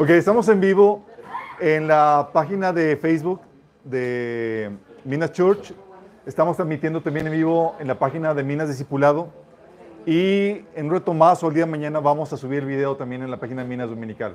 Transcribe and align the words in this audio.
Ok, 0.00 0.10
estamos 0.10 0.48
en 0.48 0.60
vivo 0.60 1.04
en 1.58 1.88
la 1.88 2.30
página 2.32 2.72
de 2.72 2.96
Facebook 2.96 3.40
de 3.82 4.70
Minas 5.04 5.32
Church. 5.32 5.72
Estamos 6.24 6.54
transmitiendo 6.54 7.00
también 7.00 7.26
en 7.26 7.32
vivo 7.32 7.74
en 7.80 7.88
la 7.88 7.98
página 7.98 8.32
de 8.32 8.44
Minas 8.44 8.68
Discipulado. 8.68 9.32
Y 10.06 10.64
en 10.76 10.86
un 10.86 10.92
reto 10.92 11.12
más 11.14 11.42
o 11.42 11.48
el 11.48 11.54
día 11.54 11.64
de 11.64 11.70
mañana 11.72 11.98
vamos 11.98 12.32
a 12.32 12.36
subir 12.36 12.60
el 12.60 12.66
video 12.66 12.94
también 12.94 13.22
en 13.22 13.30
la 13.32 13.38
página 13.38 13.62
de 13.64 13.68
Minas 13.68 13.90
Dominical. 13.90 14.34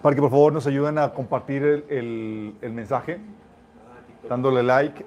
Para 0.00 0.16
que 0.16 0.22
por 0.22 0.30
favor 0.30 0.50
nos 0.50 0.66
ayuden 0.66 0.96
a 0.96 1.12
compartir 1.12 1.84
el, 1.90 2.56
mensaje, 2.72 3.20
dándole 4.30 4.62
like. 4.62 5.04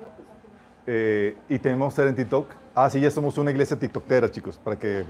eh, 0.85 1.35
y 1.49 1.57
tenemos 1.57 1.95
que 1.95 2.01
estar 2.01 2.07
en 2.09 2.15
TikTok. 2.15 2.47
Ah, 2.75 2.91
sí, 2.91 3.01
ya 3.01 3.09
somos 3.09 3.39
una 3.39 3.49
iglesia 3.49 3.75
tiktokera, 3.75 4.29
chicos, 4.29 4.59
para 4.63 4.77
que 4.77 5.03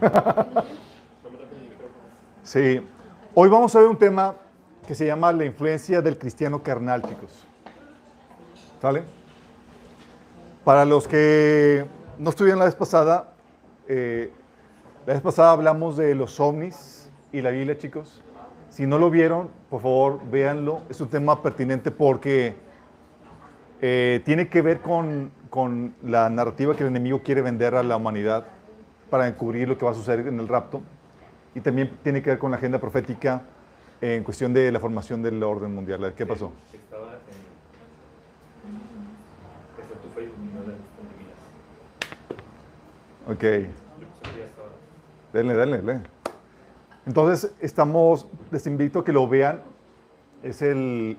Sí. 2.42 2.80
Hoy 3.34 3.48
vamos 3.48 3.74
a 3.74 3.80
ver 3.80 3.88
un 3.88 3.98
tema 3.98 4.36
que 4.86 4.94
se 4.94 5.04
llama 5.04 5.32
la 5.32 5.44
influencia 5.44 6.00
del 6.00 6.16
cristiano 6.16 6.62
carnal, 6.62 7.02
chicos. 7.02 7.44
¿Sale? 8.80 9.02
Para 10.64 10.84
los 10.84 11.08
que 11.08 11.86
no 12.18 12.30
estuvieron 12.30 12.60
la 12.60 12.66
vez 12.66 12.76
pasada, 12.76 13.32
eh, 13.88 14.32
la 15.06 15.14
vez 15.14 15.22
pasada 15.22 15.50
hablamos 15.50 15.96
de 15.96 16.14
los 16.14 16.38
ovnis 16.38 17.10
y 17.32 17.42
la 17.42 17.50
Biblia, 17.50 17.76
chicos. 17.76 18.22
Si 18.70 18.86
no 18.86 18.96
lo 18.98 19.10
vieron, 19.10 19.50
por 19.68 19.82
favor, 19.82 20.20
véanlo. 20.30 20.82
Es 20.88 21.00
un 21.00 21.08
tema 21.08 21.42
pertinente 21.42 21.90
porque 21.90 22.54
eh, 23.80 24.22
tiene 24.24 24.48
que 24.48 24.62
ver 24.62 24.80
con, 24.80 25.32
con 25.50 25.96
la 26.04 26.30
narrativa 26.30 26.76
que 26.76 26.84
el 26.84 26.90
enemigo 26.90 27.22
quiere 27.24 27.42
vender 27.42 27.74
a 27.74 27.82
la 27.82 27.96
humanidad 27.96 28.46
para 29.10 29.28
encubrir 29.28 29.68
lo 29.68 29.78
que 29.78 29.84
va 29.84 29.92
a 29.92 29.94
suceder 29.94 30.26
en 30.26 30.40
el 30.40 30.48
rapto. 30.48 30.82
Y 31.54 31.60
también 31.60 31.96
tiene 32.02 32.22
que 32.22 32.30
ver 32.30 32.38
con 32.38 32.50
la 32.50 32.58
agenda 32.58 32.78
profética 32.78 33.42
en 34.00 34.22
cuestión 34.24 34.52
de 34.52 34.70
la 34.70 34.80
formación 34.80 35.22
del 35.22 35.42
orden 35.42 35.74
mundial. 35.74 36.12
¿Qué 36.14 36.26
pasó? 36.26 36.52
Ok. 43.28 43.42
Denle, 45.32 45.54
denle, 45.54 45.76
denle. 45.82 46.00
Entonces, 47.06 47.52
estamos, 47.60 48.26
les 48.50 48.66
invito 48.66 49.00
a 49.00 49.04
que 49.04 49.12
lo 49.12 49.28
vean. 49.28 49.62
Es 50.42 50.62
el, 50.62 51.18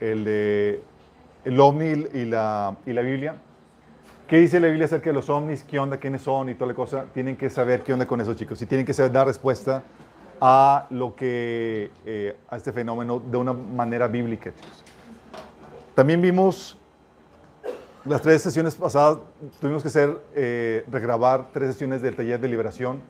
el 0.00 0.24
de 0.24 0.82
el 1.44 1.60
ovni 1.60 2.06
y 2.12 2.24
la, 2.24 2.76
y 2.86 2.92
la 2.92 3.02
Biblia. 3.02 3.36
¿Qué 4.26 4.38
dice 4.38 4.58
la 4.58 4.68
Biblia 4.68 4.86
acerca 4.86 5.10
de 5.10 5.14
los 5.14 5.28
ovnis? 5.28 5.64
¿Qué 5.64 5.78
onda? 5.78 5.98
¿Quiénes 5.98 6.22
son? 6.22 6.48
Y 6.48 6.54
toda 6.54 6.68
la 6.68 6.74
cosa. 6.74 7.04
Tienen 7.12 7.36
que 7.36 7.50
saber 7.50 7.82
qué 7.82 7.92
onda 7.92 8.06
con 8.06 8.22
eso, 8.22 8.32
chicos. 8.32 8.60
Y 8.62 8.66
tienen 8.66 8.86
que 8.86 8.94
saber 8.94 9.12
dar 9.12 9.26
respuesta 9.26 9.82
a 10.40 10.86
lo 10.88 11.14
que, 11.14 11.90
eh, 12.06 12.34
a 12.48 12.56
este 12.56 12.72
fenómeno 12.72 13.20
de 13.20 13.36
una 13.36 13.52
manera 13.52 14.08
bíblica, 14.08 14.50
chicos. 14.54 14.82
También 15.94 16.22
vimos 16.22 16.78
las 18.06 18.22
tres 18.22 18.40
sesiones 18.40 18.74
pasadas, 18.74 19.18
tuvimos 19.60 19.82
que 19.82 19.88
hacer, 19.88 20.18
eh, 20.34 20.84
regrabar 20.90 21.48
tres 21.52 21.72
sesiones 21.72 22.00
del 22.00 22.16
taller 22.16 22.40
de 22.40 22.48
liberación. 22.48 23.00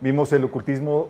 Vimos 0.00 0.30
el 0.34 0.44
ocultismo, 0.44 1.08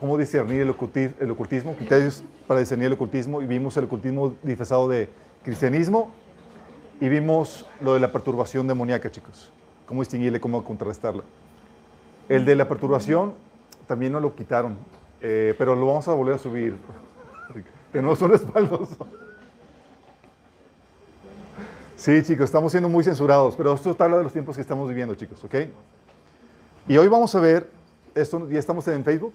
cómo 0.00 0.16
discernir 0.16 0.62
el, 0.62 0.74
oculti- 0.74 1.12
el 1.20 1.30
ocultismo, 1.30 1.74
criterios 1.74 2.24
para 2.46 2.60
discernir 2.60 2.86
el 2.86 2.94
ocultismo, 2.94 3.42
y 3.42 3.46
vimos 3.46 3.76
el 3.76 3.84
ocultismo 3.84 4.34
disfrazado 4.42 4.88
de 4.88 5.10
cristianismo, 5.42 6.10
y 7.02 7.08
vimos 7.08 7.66
lo 7.80 7.94
de 7.94 8.00
la 8.00 8.12
perturbación 8.12 8.68
demoníaca, 8.68 9.10
chicos. 9.10 9.50
Cómo 9.86 10.02
distinguirle, 10.02 10.40
cómo 10.40 10.62
contrarrestarla. 10.62 11.24
El 12.28 12.44
de 12.44 12.54
la 12.54 12.68
perturbación 12.68 13.34
también 13.88 14.12
nos 14.12 14.22
lo 14.22 14.36
quitaron, 14.36 14.78
eh, 15.20 15.52
pero 15.58 15.74
lo 15.74 15.84
vamos 15.84 16.06
a 16.06 16.12
volver 16.12 16.36
a 16.36 16.38
subir. 16.38 16.76
Que 17.92 18.00
no 18.00 18.14
son 18.14 18.30
respaldos. 18.30 18.88
Sí, 21.96 22.22
chicos, 22.22 22.44
estamos 22.44 22.70
siendo 22.70 22.88
muy 22.88 23.02
censurados, 23.02 23.56
pero 23.56 23.74
esto 23.74 23.94
habla 23.98 24.18
de 24.18 24.22
los 24.22 24.32
tiempos 24.32 24.54
que 24.54 24.62
estamos 24.62 24.88
viviendo, 24.88 25.14
chicos, 25.16 25.42
¿ok? 25.44 25.54
Y 26.86 26.96
hoy 26.96 27.08
vamos 27.08 27.34
a 27.34 27.40
ver, 27.40 27.68
esto, 28.14 28.48
¿ya 28.48 28.60
estamos 28.60 28.86
en 28.88 29.04
Facebook? 29.04 29.34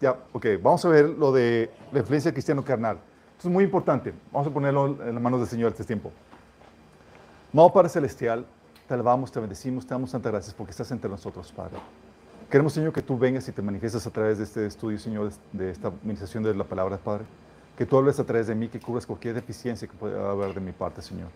Ya, 0.00 0.16
ok, 0.32 0.46
vamos 0.62 0.84
a 0.84 0.88
ver 0.88 1.06
lo 1.06 1.32
de 1.32 1.68
la 1.92 1.98
influencia 1.98 2.32
cristiano 2.32 2.64
carnal. 2.64 2.96
Esto 3.36 3.48
es 3.48 3.52
muy 3.52 3.64
importante, 3.64 4.14
vamos 4.32 4.48
a 4.48 4.54
ponerlo 4.54 4.86
en 4.86 5.14
las 5.14 5.22
manos 5.22 5.40
del 5.40 5.48
Señor 5.48 5.72
este 5.72 5.84
tiempo. 5.84 6.12
Amado 7.52 7.72
Padre 7.72 7.88
Celestial, 7.90 8.46
te 8.88 8.94
alabamos, 8.94 9.30
te 9.30 9.38
bendecimos, 9.40 9.86
te 9.86 9.92
damos 9.94 10.10
tantas 10.10 10.32
gracias 10.32 10.54
porque 10.54 10.70
estás 10.70 10.90
entre 10.90 11.10
nosotros, 11.10 11.52
Padre. 11.52 11.76
Queremos, 12.50 12.72
Señor, 12.72 12.92
que 12.92 13.02
tú 13.02 13.18
vengas 13.18 13.48
y 13.48 13.52
te 13.52 13.62
manifiestes 13.62 14.06
a 14.06 14.10
través 14.10 14.38
de 14.38 14.44
este 14.44 14.66
estudio, 14.66 14.98
Señor, 14.98 15.30
de 15.52 15.70
esta 15.70 15.88
administración 15.88 16.42
de 16.42 16.54
la 16.54 16.64
palabra, 16.64 16.96
Padre. 16.98 17.24
Que 17.76 17.86
tú 17.86 17.96
hables 17.96 18.18
a 18.20 18.24
través 18.24 18.46
de 18.46 18.54
mí, 18.54 18.68
que 18.68 18.78
cubras 18.80 19.06
cualquier 19.06 19.34
deficiencia 19.34 19.88
que 19.88 19.94
pueda 19.96 20.30
haber 20.30 20.54
de 20.54 20.60
mi 20.60 20.72
parte, 20.72 21.00
Señor. 21.02 21.28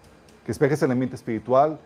Que 0.43 0.49
despejes 0.49 0.83
el 0.83 0.91
ambiente 0.91 1.17
espiritual, 1.17 1.79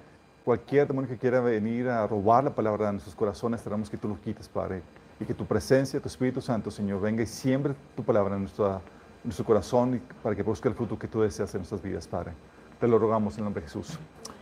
cualquier 0.45 0.87
demonio 0.89 1.09
que 1.09 1.17
quiera 1.17 1.41
venir 1.41 1.89
a 1.89 2.07
robar 2.07 2.45
la 2.45 2.51
palabra 2.55 2.87
de 2.87 2.93
nuestros 2.93 3.15
corazones, 3.15 3.61
esperamos 3.61 3.89
que 3.91 3.97
tú 3.97 4.09
lo 4.09 4.21
quites, 4.21 4.49
Padre. 4.49 4.83
Y 5.21 5.25
que 5.25 5.35
tu 5.35 5.45
presencia, 5.45 6.01
tu 6.01 6.09
Espíritu 6.09 6.41
Santo, 6.41 6.71
Señor, 6.71 7.01
venga 7.01 7.23
y 7.23 7.27
siembre 7.27 7.75
tu 7.97 8.03
palabra 8.03 8.35
en, 8.37 8.43
nuestra- 8.43 8.77
en 8.77 8.81
nuestro 9.25 9.45
corazón 9.45 9.97
y 9.97 9.99
para 10.23 10.35
que 10.35 10.43
produzca 10.43 10.69
el 10.69 10.75
fruto 10.75 10.99
que 10.99 11.07
tú 11.09 11.21
deseas 11.21 11.55
en 11.55 11.61
nuestras 11.61 11.83
vidas, 11.83 12.09
Padre. 12.09 12.33
Te 12.81 12.89
lo 12.89 12.99
rogamos 12.99 13.35
en 13.35 13.41
el 13.41 13.45
nombre 13.45 13.61
de 13.63 13.69
Jesús. 13.69 13.99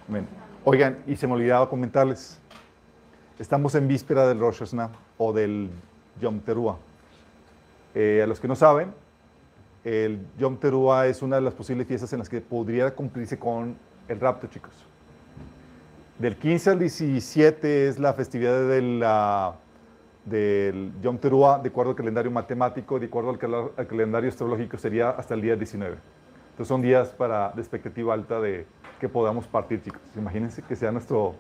Amén. 0.09 0.26
Oigan, 0.65 0.99
y 1.06 1.16
se 1.16 1.26
me 1.26 1.34
olvidaba 1.34 1.69
comentarles, 1.69 2.38
estamos 3.38 3.75
en 3.75 3.88
víspera 3.88 4.28
del 4.28 4.38
Rosh 4.38 4.59
Hashanah 4.60 4.91
o 5.19 5.32
del 5.32 5.71
Yom 6.21 6.41
Teruah. 6.41 6.77
Eh, 7.94 8.21
a 8.22 8.27
los 8.27 8.38
que 8.38 8.47
no 8.47 8.54
saben, 8.54 8.93
el 9.82 10.21
Yom 10.38 10.56
Teruah 10.56 11.06
es 11.06 11.22
una 11.22 11.37
de 11.37 11.43
las 11.43 11.54
posibles 11.54 11.87
fiestas 11.87 12.12
en 12.12 12.21
las 12.21 12.28
que 12.28 12.41
podría 12.41 12.94
cumplirse 12.94 13.38
con 13.38 13.77
el 14.06 14.21
rapto, 14.21 14.47
chicos. 14.47 14.72
Del 16.19 16.37
15 16.37 16.71
al 16.71 16.78
17 16.78 17.88
es 17.88 17.98
la 17.98 18.12
festividad 18.12 18.69
de 18.69 18.82
la- 18.82 19.54
del 20.25 20.93
Yom 21.00 21.19
Teruah, 21.19 21.59
de 21.59 21.71
acuerdo 21.71 21.91
al 21.91 21.97
calendario 21.97 22.31
matemático, 22.31 22.98
de 23.00 23.06
acuerdo 23.06 23.31
al, 23.31 23.87
calendario 23.87 24.28
astrológico, 24.28 24.77
sería 24.77 25.10
hasta 25.10 25.34
el 25.34 25.41
día 25.41 25.56
19. 25.56 25.97
Entonces 26.58 26.70
son 26.70 26.82
días 26.82 27.10
para, 27.10 27.52
de 27.52 27.60
expectativa 27.60 28.12
alta 28.12 28.41
de 28.41 28.66
que 28.98 29.08
podamos 29.08 29.46
partir, 29.46 29.80
chicos. 29.80 30.00
Imagínense 30.16 30.60
que 30.60 30.74
sea 30.74 30.91
nuestro... 30.91 31.36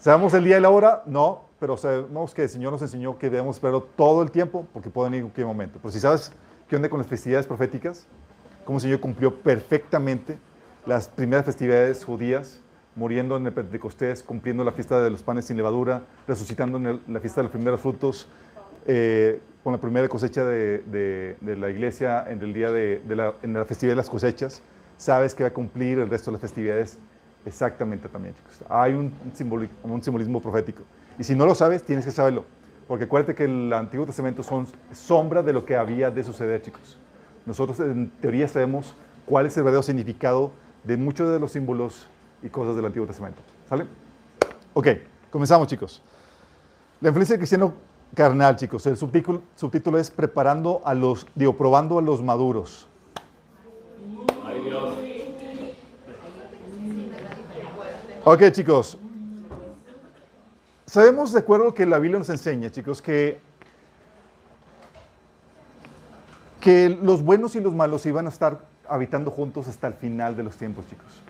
¿Sabemos 0.00 0.34
el 0.34 0.42
día 0.42 0.58
y 0.58 0.60
la 0.60 0.70
hora? 0.70 1.04
No, 1.06 1.44
pero 1.60 1.76
sabemos 1.76 2.34
que 2.34 2.42
el 2.42 2.48
Señor 2.48 2.72
nos 2.72 2.82
enseñó 2.82 3.16
que 3.16 3.30
debemos 3.30 3.54
esperarlo 3.54 3.84
todo 3.84 4.24
el 4.24 4.32
tiempo 4.32 4.66
porque 4.72 4.90
puede 4.90 5.08
venir 5.10 5.20
en 5.20 5.26
cualquier 5.28 5.46
momento. 5.46 5.78
Pero 5.80 5.92
si 5.92 6.00
sabes 6.00 6.32
qué 6.68 6.74
onda 6.74 6.88
con 6.88 6.98
las 6.98 7.06
festividades 7.06 7.46
proféticas, 7.46 8.08
cómo 8.64 8.78
el 8.78 8.82
Señor 8.82 8.98
cumplió 8.98 9.32
perfectamente 9.36 10.36
las 10.84 11.06
primeras 11.06 11.44
festividades 11.44 12.04
judías, 12.04 12.60
muriendo 12.96 13.36
en 13.36 13.46
el 13.46 13.52
Pentecostés, 13.52 14.24
cumpliendo 14.24 14.64
la 14.64 14.72
fiesta 14.72 15.00
de 15.00 15.10
los 15.10 15.22
panes 15.22 15.44
sin 15.44 15.56
levadura, 15.56 16.02
resucitando 16.26 16.78
en 16.78 16.86
el- 16.86 17.00
la 17.06 17.20
fiesta 17.20 17.40
de 17.40 17.44
los 17.44 17.52
primeros 17.52 17.80
frutos, 17.80 18.28
eh, 18.86 19.40
con 19.62 19.72
la 19.72 19.80
primera 19.80 20.08
cosecha 20.08 20.44
de, 20.44 21.36
la 21.42 21.70
iglesia 21.70 22.24
en 22.28 22.42
el 22.42 22.52
día 22.52 22.70
de, 22.70 23.00
la, 23.08 23.64
festividad 23.64 23.92
de 23.92 23.96
las 23.96 24.10
cosechas, 24.10 24.62
sabes 24.96 25.34
que 25.34 25.42
va 25.42 25.48
a 25.48 25.52
cumplir 25.52 25.98
el 25.98 26.10
resto 26.10 26.30
de 26.30 26.32
las 26.32 26.40
festividades 26.42 26.98
exactamente 27.46 28.08
también, 28.08 28.34
chicos. 28.34 28.62
Hay 28.68 28.92
un, 28.92 29.12
simboli- 29.34 29.70
un 29.82 30.02
simbolismo 30.02 30.40
profético. 30.40 30.82
Y 31.18 31.24
si 31.24 31.34
no 31.34 31.46
lo 31.46 31.54
sabes, 31.54 31.82
tienes 31.82 32.04
que 32.04 32.10
saberlo. 32.10 32.44
Porque 32.86 33.04
acuérdate 33.04 33.34
que 33.34 33.44
el 33.44 33.72
Antiguo 33.72 34.04
Testamento 34.04 34.42
son 34.42 34.66
sombra 34.92 35.42
de 35.42 35.52
lo 35.52 35.64
que 35.64 35.76
había 35.76 36.10
de 36.10 36.22
suceder, 36.22 36.60
chicos. 36.60 36.98
Nosotros 37.46 37.80
en 37.80 38.10
teoría 38.20 38.46
sabemos 38.48 38.94
cuál 39.24 39.46
es 39.46 39.56
el 39.56 39.62
verdadero 39.62 39.82
significado 39.82 40.52
de 40.82 40.96
muchos 40.96 41.30
de 41.30 41.40
los 41.40 41.52
símbolos 41.52 42.06
y 42.42 42.50
cosas 42.50 42.76
del 42.76 42.84
Antiguo 42.84 43.06
Testamento. 43.06 43.40
¿Sale? 43.68 43.86
Ok, 44.74 44.88
comenzamos, 45.30 45.68
chicos. 45.68 46.02
La 47.00 47.08
influencia 47.08 47.36
del 47.36 47.40
carnal, 48.14 48.56
chicos. 48.56 48.86
El 48.86 48.96
subtítulo, 48.96 49.98
es 49.98 50.10
Preparando 50.10 50.80
a 50.84 50.94
los, 50.94 51.26
digo, 51.34 51.56
probando 51.56 51.98
a 51.98 52.02
los 52.02 52.22
maduros. 52.22 52.88
Ok, 58.24 58.50
chicos. 58.52 58.96
Sabemos 60.86 61.32
de 61.32 61.40
acuerdo 61.40 61.74
que 61.74 61.84
la 61.84 61.98
Biblia 61.98 62.18
nos 62.18 62.30
enseña, 62.30 62.70
chicos, 62.70 63.02
que, 63.02 63.40
que 66.60 66.88
los 66.88 67.22
buenos 67.22 67.56
y 67.56 67.60
los 67.60 67.74
malos 67.74 68.06
iban 68.06 68.26
a 68.26 68.28
estar 68.30 68.60
habitando 68.88 69.30
juntos 69.30 69.66
hasta 69.68 69.88
el 69.88 69.94
final 69.94 70.36
de 70.36 70.44
los 70.44 70.56
tiempos, 70.56 70.86
chicos. 70.88 71.22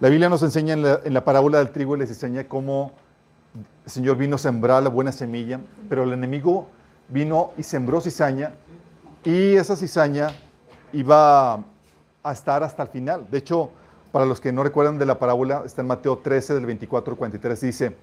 La 0.00 0.08
Biblia 0.08 0.28
nos 0.28 0.42
enseña 0.42 0.74
en 0.74 0.82
la, 0.82 1.00
en 1.04 1.14
la 1.14 1.24
parábola 1.24 1.58
del 1.58 1.70
trigo, 1.70 1.96
les 1.96 2.10
enseña 2.10 2.44
cómo 2.44 2.92
el 3.54 3.90
Señor 3.90 4.16
vino 4.16 4.36
a 4.36 4.38
sembrar 4.38 4.82
la 4.82 4.88
buena 4.88 5.12
semilla, 5.12 5.60
pero 5.88 6.04
el 6.04 6.12
enemigo 6.12 6.68
vino 7.08 7.52
y 7.56 7.62
sembró 7.62 8.00
cizaña, 8.00 8.54
y 9.22 9.54
esa 9.54 9.76
cizaña 9.76 10.32
iba 10.92 11.54
a 12.22 12.32
estar 12.32 12.62
hasta 12.62 12.82
el 12.82 12.88
final. 12.88 13.26
De 13.30 13.38
hecho, 13.38 13.70
para 14.12 14.26
los 14.26 14.40
que 14.40 14.52
no 14.52 14.62
recuerdan 14.62 14.98
de 14.98 15.06
la 15.06 15.18
parábola, 15.18 15.62
está 15.64 15.82
en 15.82 15.88
Mateo 15.88 16.18
13, 16.18 16.54
del 16.54 16.66
24 16.66 17.12
al 17.12 17.18
43, 17.18 17.60
dice, 17.60 17.96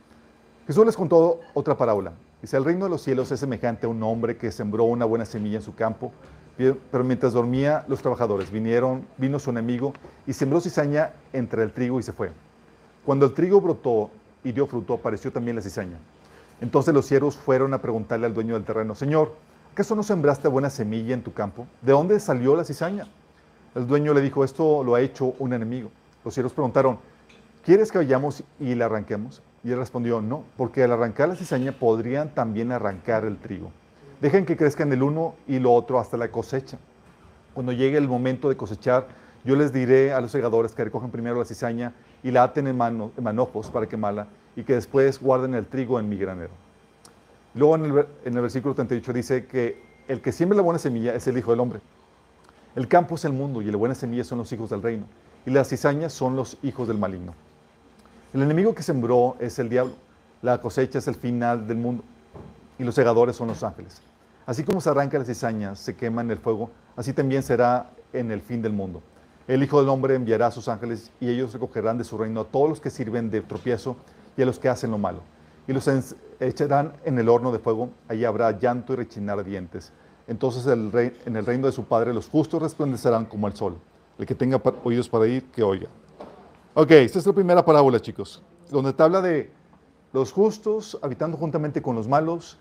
Jesús 0.68 0.86
les 0.86 0.96
contó 0.96 1.40
otra 1.54 1.76
parábola. 1.76 2.14
Dice, 2.42 2.58
el 2.58 2.66
reino 2.66 2.86
de 2.86 2.92
los 2.92 3.02
cielos 3.02 3.32
es 3.32 3.40
semejante 3.40 3.86
a 3.86 3.90
un 3.90 4.02
hombre 4.04 4.38
que 4.38 4.52
sembró 4.52 4.84
una 4.86 5.06
buena 5.06 5.26
semilla 5.26 5.58
en 5.58 5.62
su 5.62 5.76
campo, 5.76 6.12
pero 6.92 7.04
mientras 7.04 7.34
dormía 7.34 7.86
los 7.88 8.02
trabajadores 8.02 8.52
vinieron, 8.52 9.08
vino 9.18 9.40
su 9.40 9.50
enemigo 9.50 9.94
y 10.28 10.34
sembró 10.34 10.62
cizaña 10.62 11.14
entre 11.34 11.64
el 11.64 11.72
trigo 11.72 12.00
y 12.00 12.04
se 12.04 12.14
fue. 12.14 12.32
Cuando 13.06 13.26
el 13.26 13.34
trigo 13.34 13.62
brotó 13.62 14.12
y 14.44 14.52
dio 14.52 14.68
fruto, 14.68 14.94
apareció 14.94 15.32
también 15.32 15.56
la 15.56 15.62
cizaña. 15.62 15.98
Entonces 16.60 16.94
los 16.94 17.06
siervos 17.06 17.36
fueron 17.36 17.74
a 17.74 17.82
preguntarle 17.82 18.28
al 18.28 18.34
dueño 18.34 18.54
del 18.54 18.64
terreno, 18.64 18.96
Señor, 18.96 19.36
¿acaso 19.72 19.96
no 19.96 20.04
sembraste 20.04 20.48
buena 20.48 20.70
semilla 20.70 21.14
en 21.14 21.24
tu 21.24 21.34
campo? 21.34 21.68
¿De 21.82 21.92
dónde 21.92 22.20
salió 22.20 22.56
la 22.56 22.64
cizaña? 22.64 23.08
El 23.74 23.88
dueño 23.88 24.14
le 24.14 24.22
dijo, 24.22 24.44
esto 24.44 24.84
lo 24.84 24.96
ha 24.96 25.02
hecho 25.02 25.34
un 25.40 25.54
enemigo. 25.54 25.90
Los 26.24 26.34
siervos 26.34 26.54
preguntaron, 26.54 27.00
¿quieres 27.64 27.92
que 27.92 27.98
vayamos 27.98 28.44
y 28.60 28.76
la 28.76 28.86
arranquemos? 28.86 29.42
Y 29.64 29.72
él 29.72 29.78
respondió, 29.78 30.22
no, 30.22 30.44
porque 30.58 30.84
al 30.84 30.92
arrancar 30.92 31.30
la 31.30 31.36
cizaña 31.36 31.72
podrían 31.72 32.34
también 32.34 32.72
arrancar 32.72 33.26
el 33.26 33.38
trigo. 33.38 33.72
Dejen 34.20 34.46
que 34.46 34.58
crezcan 34.58 34.92
el 34.92 35.02
uno 35.02 35.36
y 35.48 35.58
lo 35.58 35.74
otro 35.74 36.00
hasta 36.00 36.18
la 36.18 36.30
cosecha. 36.30 36.78
Cuando 37.54 37.72
llegue 37.72 37.98
el 37.98 38.08
momento 38.08 38.50
de 38.50 38.58
cosechar, 38.58 39.08
yo 39.44 39.56
les 39.56 39.74
diré 39.74 40.14
a 40.14 40.22
los 40.22 40.32
segadores 40.32 40.74
que 40.74 40.84
recogen 40.84 41.10
primero 41.10 41.40
la 41.40 41.46
cizaña 41.46 41.94
y 42.24 42.32
la 42.32 42.44
aten 42.44 42.68
en, 42.68 42.78
manojos 42.78 43.70
para 43.70 43.88
quemarla 43.88 44.28
y 44.56 44.64
que 44.64 44.76
después 44.76 45.20
guarden 45.20 45.56
el 45.56 45.66
trigo 45.66 46.00
en 46.00 46.10
mi 46.10 46.18
granero. 46.18 46.52
Luego 47.54 47.76
en 47.76 47.86
el, 47.86 48.08
en 48.26 48.36
el 48.36 48.42
versículo 48.42 48.76
38 48.76 49.14
dice 49.14 49.46
que 49.46 49.84
el 50.08 50.22
que 50.22 50.32
siembra 50.32 50.58
la 50.58 50.64
buena 50.64 50.80
semilla 50.80 51.14
es 51.14 51.28
el 51.28 51.38
Hijo 51.38 51.52
del 51.52 51.60
Hombre. 51.60 51.80
El 52.76 52.88
campo 52.88 53.16
es 53.16 53.26
el 53.26 53.34
mundo 53.34 53.62
y 53.62 53.66
la 53.66 53.78
buena 53.78 53.96
semilla 53.96 54.24
son 54.24 54.38
los 54.38 54.52
hijos 54.52 54.70
del 54.70 54.82
reino 54.82 55.06
y 55.46 55.52
las 55.52 55.70
cizañas 55.70 56.14
son 56.14 56.36
los 56.36 56.58
hijos 56.64 56.88
del 56.88 56.98
maligno. 56.98 57.34
El 58.34 58.44
enemigo 58.44 58.74
que 58.74 58.84
sembró 58.84 59.36
es 59.40 59.60
el 59.60 59.70
diablo. 59.70 59.94
La 60.42 60.62
cosecha 60.62 61.00
es 61.00 61.08
el 61.08 61.16
final 61.16 61.68
del 61.68 61.78
mundo 61.78 62.04
y 62.80 62.84
los 62.84 62.96
segadores 62.96 63.36
son 63.36 63.50
los 63.50 63.64
ángeles. 63.64 64.02
Así 64.46 64.64
como 64.64 64.82
se 64.82 64.90
arranca 64.90 65.18
las 65.18 65.28
cizañas, 65.28 65.80
se 65.80 65.96
quema 65.96 66.22
en 66.22 66.32
el 66.32 66.40
fuego, 66.40 66.72
así 66.96 67.14
también 67.14 67.44
será 67.44 67.92
en 68.12 68.32
el 68.32 68.42
fin 68.42 68.62
del 68.62 68.74
mundo. 68.74 69.02
El 69.48 69.64
Hijo 69.64 69.80
del 69.80 69.90
Hombre 69.90 70.16
enviará 70.16 70.48
a 70.48 70.52
sus 70.52 70.68
ángeles 70.68 71.12
y 71.20 71.30
ellos 71.30 71.54
recogerán 71.54 71.98
de 71.98 72.04
su 72.04 72.18
reino 72.18 72.42
a 72.42 72.46
todos 72.46 72.70
los 72.70 72.80
que 72.80 72.90
sirven 72.90 73.30
de 73.30 73.42
tropiezo 73.42 73.98
y 74.38 74.42
a 74.42 74.46
los 74.46 74.60
que 74.60 74.70
hacen 74.70 74.92
lo 74.92 74.98
malo. 74.98 75.22
Y 75.68 75.74
los 75.74 75.90
echarán 76.40 76.94
en 77.06 77.18
el 77.20 77.30
horno 77.30 77.52
de 77.52 77.60
fuego, 77.60 77.90
allí 78.08 78.26
habrá 78.26 78.58
llanto 78.58 78.94
y 78.94 78.98
rechinar 78.98 79.44
dientes. 79.44 79.92
Entonces 80.28 80.66
en 80.68 81.36
el 81.36 81.46
reino 81.46 81.68
de 81.68 81.74
su 81.74 81.86
Padre 81.86 82.14
los 82.14 82.30
justos 82.30 82.62
resplandecerán 82.62 83.26
como 83.26 83.48
el 83.48 83.56
sol. 83.56 83.78
El 84.18 84.26
que 84.26 84.36
tenga 84.36 84.62
oídos 84.84 85.10
para 85.10 85.28
ir, 85.28 85.44
que 85.46 85.64
oiga. 85.64 85.88
Ok, 86.74 86.92
esta 86.92 87.20
es 87.20 87.26
la 87.26 87.34
primera 87.34 87.66
parábola, 87.66 88.00
chicos, 88.00 88.42
donde 88.70 88.94
te 88.94 89.04
habla 89.04 89.22
de 89.22 89.52
los 90.14 90.32
justos 90.32 90.98
habitando 91.02 91.38
juntamente 91.38 91.82
con 91.82 91.96
los 91.96 92.08
malos, 92.08 92.58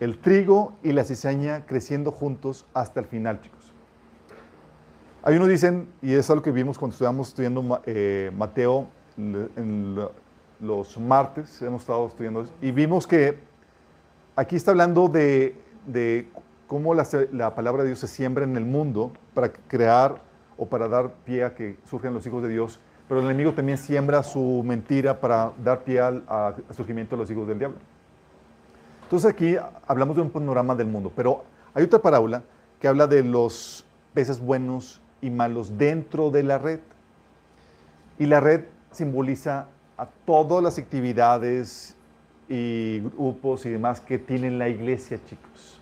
el 0.00 0.18
trigo 0.18 0.74
y 0.82 0.92
la 0.92 1.04
cizaña 1.04 1.64
creciendo 1.64 2.12
juntos 2.12 2.66
hasta 2.74 3.00
el 3.00 3.06
final, 3.06 3.40
chicos. 3.40 3.57
Hay 5.28 5.36
unos 5.36 5.50
dicen, 5.50 5.90
y 6.00 6.14
es 6.14 6.30
algo 6.30 6.42
que 6.42 6.50
vimos 6.50 6.78
cuando 6.78 6.94
estudiamos 6.94 7.28
estudiando 7.28 7.82
eh, 7.84 8.32
Mateo 8.34 8.88
los 10.58 10.98
martes, 10.98 11.60
hemos 11.60 11.82
estado 11.82 12.06
estudiando, 12.06 12.46
y 12.62 12.70
vimos 12.70 13.06
que 13.06 13.38
aquí 14.36 14.56
está 14.56 14.70
hablando 14.70 15.06
de, 15.06 15.54
cómo 16.66 16.94
la, 16.94 17.54
palabra 17.54 17.82
de 17.82 17.88
Dios 17.90 17.98
se 17.98 18.08
siembra 18.08 18.44
en 18.44 18.56
el 18.56 18.64
mundo 18.64 19.12
para 19.34 19.52
crear 19.52 20.18
o 20.56 20.64
para 20.64 20.88
dar 20.88 21.10
pie 21.26 21.44
a 21.44 21.54
que 21.54 21.76
surjan 21.90 22.14
los 22.14 22.26
hijos 22.26 22.42
de 22.42 22.48
Dios, 22.48 22.80
pero 23.06 23.20
el 23.20 23.26
enemigo 23.26 23.52
también 23.52 23.76
siembra 23.76 24.22
su 24.22 24.62
mentira 24.64 25.20
para 25.20 25.52
dar 25.62 25.84
pie 25.84 26.00
al 26.00 26.24
surgimiento 26.74 27.16
de 27.16 27.20
los 27.20 27.30
hijos 27.30 27.46
del 27.46 27.58
diablo. 27.58 27.76
Entonces 29.02 29.30
aquí 29.30 29.58
hablamos 29.86 30.16
de 30.16 30.22
un 30.22 30.30
panorama 30.30 30.74
del 30.74 30.86
mundo, 30.86 31.12
pero 31.14 31.44
hay 31.74 31.84
otra 31.84 31.98
parábola 31.98 32.42
que 32.80 32.88
habla 32.88 33.06
de 33.06 33.22
los 33.22 33.84
peces 34.14 34.40
buenos 34.40 35.02
y 35.20 35.30
malos 35.30 35.76
dentro 35.78 36.30
de 36.30 36.42
la 36.42 36.58
red. 36.58 36.80
Y 38.18 38.26
la 38.26 38.40
red 38.40 38.64
simboliza 38.90 39.68
a 39.96 40.06
todas 40.06 40.62
las 40.62 40.78
actividades 40.78 41.96
y 42.48 43.00
grupos 43.00 43.66
y 43.66 43.70
demás 43.70 44.00
que 44.00 44.18
tiene 44.18 44.50
la 44.50 44.68
iglesia, 44.68 45.20
chicos. 45.26 45.80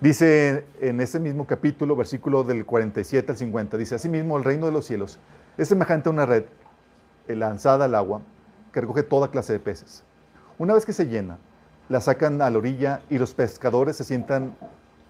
Dice 0.00 0.64
en 0.80 1.00
ese 1.00 1.18
mismo 1.18 1.46
capítulo, 1.46 1.96
versículo 1.96 2.44
del 2.44 2.64
47 2.64 3.32
al 3.32 3.38
50, 3.38 3.76
dice, 3.76 3.96
asimismo 3.96 4.38
el 4.38 4.44
reino 4.44 4.66
de 4.66 4.72
los 4.72 4.86
cielos 4.86 5.18
es 5.56 5.68
semejante 5.68 6.08
a 6.08 6.12
una 6.12 6.24
red 6.24 6.44
lanzada 7.26 7.86
al 7.86 7.94
agua 7.96 8.22
que 8.72 8.80
recoge 8.80 9.02
toda 9.02 9.30
clase 9.30 9.52
de 9.52 9.58
peces. 9.58 10.04
Una 10.56 10.74
vez 10.74 10.86
que 10.86 10.92
se 10.92 11.06
llena, 11.06 11.38
la 11.88 12.00
sacan 12.00 12.40
a 12.42 12.50
la 12.50 12.58
orilla 12.58 13.02
y 13.10 13.18
los 13.18 13.34
pescadores 13.34 13.96
se 13.96 14.04
sientan 14.04 14.56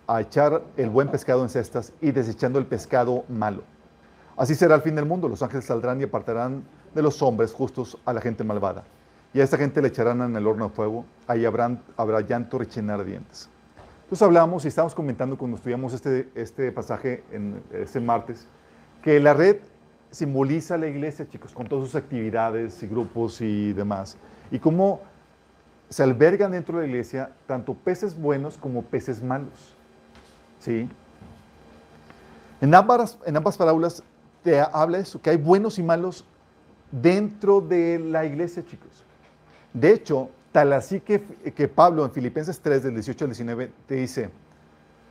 a 0.08 0.22
echar 0.22 0.62
el 0.76 0.88
buen 0.88 1.08
pescado 1.08 1.42
en 1.42 1.50
cestas 1.50 1.92
y 2.00 2.10
desechando 2.10 2.58
el 2.58 2.66
pescado 2.66 3.24
malo. 3.28 3.62
Así 4.38 4.54
será 4.54 4.74
el 4.74 4.82
fin 4.82 4.94
del 4.94 5.04
mundo. 5.04 5.28
Los 5.28 5.42
ángeles 5.42 5.66
saldrán 5.66 6.00
y 6.00 6.04
apartarán 6.04 6.64
de 6.94 7.02
los 7.02 7.20
hombres 7.22 7.52
justos 7.52 7.98
a 8.06 8.14
la 8.14 8.20
gente 8.20 8.42
malvada. 8.42 8.84
Y 9.34 9.40
a 9.40 9.44
esta 9.44 9.58
gente 9.58 9.82
le 9.82 9.88
echarán 9.88 10.22
en 10.22 10.34
el 10.34 10.46
horno 10.46 10.70
de 10.70 10.74
fuego. 10.74 11.04
Ahí 11.26 11.44
habrán, 11.44 11.82
habrá 11.96 12.22
llanto, 12.22 12.58
rechinar 12.58 13.04
dientes. 13.04 13.50
Entonces 14.04 14.22
hablamos 14.22 14.64
y 14.64 14.68
estamos 14.68 14.94
comentando 14.94 15.36
cuando 15.36 15.58
estudiamos 15.58 15.92
este, 15.92 16.30
este 16.34 16.72
pasaje 16.72 17.22
en 17.30 17.62
este 17.72 18.00
martes, 18.00 18.48
que 19.02 19.20
la 19.20 19.34
red 19.34 19.58
simboliza 20.10 20.78
la 20.78 20.86
iglesia, 20.86 21.28
chicos, 21.28 21.52
con 21.52 21.66
todas 21.66 21.84
sus 21.84 21.94
actividades 21.94 22.82
y 22.82 22.86
grupos 22.86 23.42
y 23.42 23.74
demás. 23.74 24.16
Y 24.50 24.58
cómo 24.58 25.02
se 25.90 26.02
albergan 26.02 26.52
dentro 26.52 26.78
de 26.78 26.84
la 26.84 26.88
iglesia 26.88 27.32
tanto 27.46 27.74
peces 27.74 28.18
buenos 28.18 28.56
como 28.56 28.82
peces 28.82 29.22
malos. 29.22 29.77
¿Sí? 30.58 30.88
En 32.60 32.74
ambas, 32.74 33.18
en 33.24 33.36
ambas 33.36 33.56
parábolas 33.56 34.02
te 34.42 34.60
habla 34.60 34.98
eso, 34.98 35.20
que 35.20 35.30
hay 35.30 35.36
buenos 35.36 35.78
y 35.78 35.82
malos 35.82 36.24
dentro 36.90 37.60
de 37.60 37.98
la 37.98 38.24
iglesia, 38.24 38.64
chicos. 38.64 39.04
De 39.72 39.92
hecho, 39.92 40.30
tal 40.52 40.72
así 40.72 41.00
que, 41.00 41.22
que 41.54 41.68
Pablo 41.68 42.04
en 42.04 42.10
Filipenses 42.10 42.60
3, 42.60 42.82
del 42.82 42.94
18 42.94 43.24
al 43.24 43.30
19, 43.30 43.72
te 43.86 43.94
dice, 43.96 44.30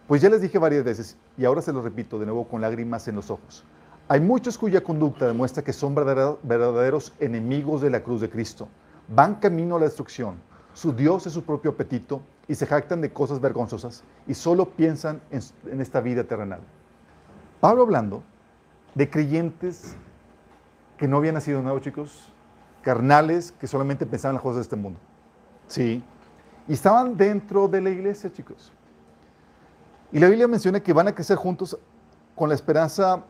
pues 0.07 0.21
ya 0.21 0.29
les 0.29 0.41
dije 0.41 0.57
varias 0.57 0.83
veces, 0.83 1.17
y 1.37 1.45
ahora 1.45 1.61
se 1.61 1.71
lo 1.71 1.81
repito 1.81 2.19
de 2.19 2.25
nuevo 2.25 2.47
con 2.47 2.61
lágrimas 2.61 3.07
en 3.07 3.15
los 3.15 3.29
ojos. 3.29 3.63
Hay 4.09 4.19
muchos 4.21 4.57
cuya 4.57 4.81
conducta 4.81 5.27
demuestra 5.27 5.63
que 5.63 5.73
son 5.73 5.93
verdaderos 5.93 7.13
enemigos 7.19 7.81
de 7.81 7.89
la 7.89 8.01
cruz 8.01 8.21
de 8.21 8.29
Cristo. 8.29 8.69
Van 9.09 9.35
camino 9.35 9.75
a 9.75 9.79
la 9.79 9.85
destrucción 9.85 10.35
su 10.77 10.93
Dios 10.93 11.25
es 11.25 11.33
su 11.33 11.43
propio 11.43 11.71
apetito 11.71 12.21
y 12.47 12.55
se 12.55 12.65
jactan 12.65 13.01
de 13.01 13.11
cosas 13.11 13.41
vergonzosas 13.41 14.03
y 14.25 14.33
solo 14.33 14.69
piensan 14.69 15.21
en, 15.31 15.81
esta 15.81 16.01
vida 16.01 16.23
terrenal. 16.23 16.61
Pablo 17.59 17.83
hablando 17.83 18.23
de 18.95 19.09
creyentes 19.09 19.95
que 20.97 21.07
no 21.07 21.17
habían 21.17 21.35
nacido 21.35 21.61
nuevos, 21.61 21.81
chicos, 21.81 22.31
carnales 22.81 23.51
que 23.51 23.67
solamente 23.67 24.05
pensaban 24.05 24.33
en 24.33 24.35
las 24.35 24.43
cosas 24.43 24.55
de 24.57 24.61
este 24.61 24.75
mundo. 24.75 24.99
Sí. 25.67 26.03
Y 26.67 26.73
estaban 26.73 27.17
dentro 27.17 27.67
de 27.67 27.81
la 27.81 27.89
iglesia, 27.89 28.31
chicos. 28.31 28.71
Y 30.11 30.19
la 30.19 30.27
Biblia 30.27 30.47
menciona 30.47 30.79
que 30.79 30.93
van 30.93 31.07
a 31.07 31.13
crecer 31.13 31.35
juntos 31.35 31.77
con 32.33 32.49
la 32.49 32.55
esperanza 32.55 33.23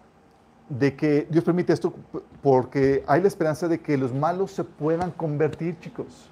de 0.70 0.96
que 0.96 1.28
Dios 1.30 1.44
permite 1.44 1.74
esto 1.74 1.94
porque 2.42 3.04
hay 3.08 3.22
la 3.22 3.28
esperanza 3.28 3.68
de 3.68 3.80
que 3.80 3.98
los 3.98 4.14
malos 4.14 4.52
se 4.52 4.64
puedan 4.64 5.12
convertir, 5.12 5.80
chicos. 5.80 6.30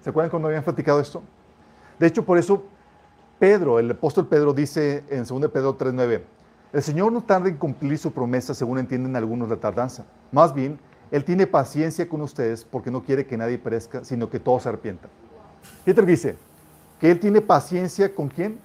¿Se 0.00 0.10
acuerdan 0.10 0.30
cuando 0.30 0.48
habían 0.48 0.64
platicado 0.64 1.00
esto? 1.00 1.22
De 2.02 2.08
hecho, 2.08 2.24
por 2.24 2.36
eso 2.36 2.64
Pedro, 3.38 3.78
el 3.78 3.88
apóstol 3.92 4.26
Pedro 4.26 4.52
dice 4.52 5.04
en 5.08 5.24
2 5.24 5.52
Pedro 5.52 5.78
3.9, 5.78 6.22
el 6.72 6.82
Señor 6.82 7.12
no 7.12 7.22
tarda 7.22 7.48
en 7.48 7.56
cumplir 7.56 7.96
su 7.96 8.10
promesa 8.10 8.54
según 8.54 8.80
entienden 8.80 9.14
algunos 9.14 9.48
la 9.48 9.54
tardanza. 9.54 10.04
Más 10.32 10.52
bien, 10.52 10.80
Él 11.12 11.24
tiene 11.24 11.46
paciencia 11.46 12.08
con 12.08 12.20
ustedes 12.22 12.64
porque 12.64 12.90
no 12.90 13.04
quiere 13.04 13.24
que 13.24 13.36
nadie 13.36 13.56
perezca, 13.56 14.02
sino 14.02 14.28
que 14.28 14.40
todos 14.40 14.64
se 14.64 14.70
arrepientan. 14.70 15.12
Peter 15.84 16.04
dice 16.04 16.34
que 16.98 17.08
Él 17.08 17.20
tiene 17.20 17.40
paciencia 17.40 18.12
con 18.12 18.26
quién? 18.26 18.58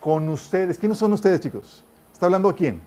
Con 0.00 0.26
ustedes. 0.30 0.78
¿Quiénes 0.78 0.96
son 0.96 1.12
ustedes, 1.12 1.40
chicos? 1.40 1.84
¿Está 2.14 2.24
hablando 2.24 2.48
a 2.48 2.56
quién? 2.56 2.80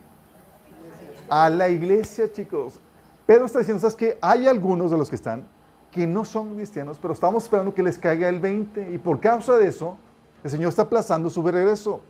A 1.29 1.51
la 1.51 1.69
iglesia, 1.69 2.31
chicos. 2.33 2.79
Pedro 3.27 3.45
está 3.45 3.59
diciendo, 3.59 3.79
¿sabes 3.79 3.95
qué? 3.95 4.17
Hay 4.23 4.47
algunos 4.47 4.89
de 4.89 4.97
los 4.97 5.07
que 5.07 5.17
están 5.17 5.45
que 5.91 6.05
no 6.05 6.25
son 6.25 6.55
cristianos, 6.55 6.97
pero 7.01 7.13
estamos 7.13 7.43
esperando 7.43 7.73
que 7.73 7.83
les 7.83 7.97
caiga 7.97 8.29
el 8.29 8.39
20 8.39 8.91
y 8.93 8.97
por 8.97 9.19
causa 9.19 9.57
de 9.57 9.67
eso, 9.67 9.97
el 10.43 10.51
Señor 10.51 10.69
está 10.69 10.83
aplazando 10.83 11.29
su 11.29 11.41
regreso. 11.41 12.01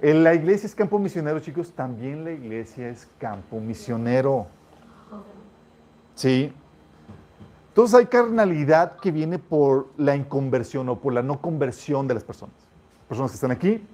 En 0.00 0.22
la 0.22 0.34
iglesia 0.34 0.66
es 0.66 0.74
campo 0.74 0.98
misionero, 0.98 1.40
chicos, 1.40 1.72
también 1.72 2.24
la 2.24 2.32
iglesia 2.32 2.88
es 2.88 3.08
campo 3.18 3.60
misionero. 3.60 4.46
Sí. 6.14 6.52
Entonces 7.68 7.98
hay 7.98 8.06
carnalidad 8.06 8.98
que 8.98 9.10
viene 9.10 9.38
por 9.38 9.88
la 9.96 10.14
inconversión 10.14 10.88
o 10.88 11.00
por 11.00 11.12
la 11.12 11.22
no 11.22 11.40
conversión 11.40 12.06
de 12.06 12.14
las 12.14 12.24
personas. 12.24 12.54
Personas 13.08 13.32
que 13.32 13.36
están 13.36 13.50
aquí, 13.50 13.84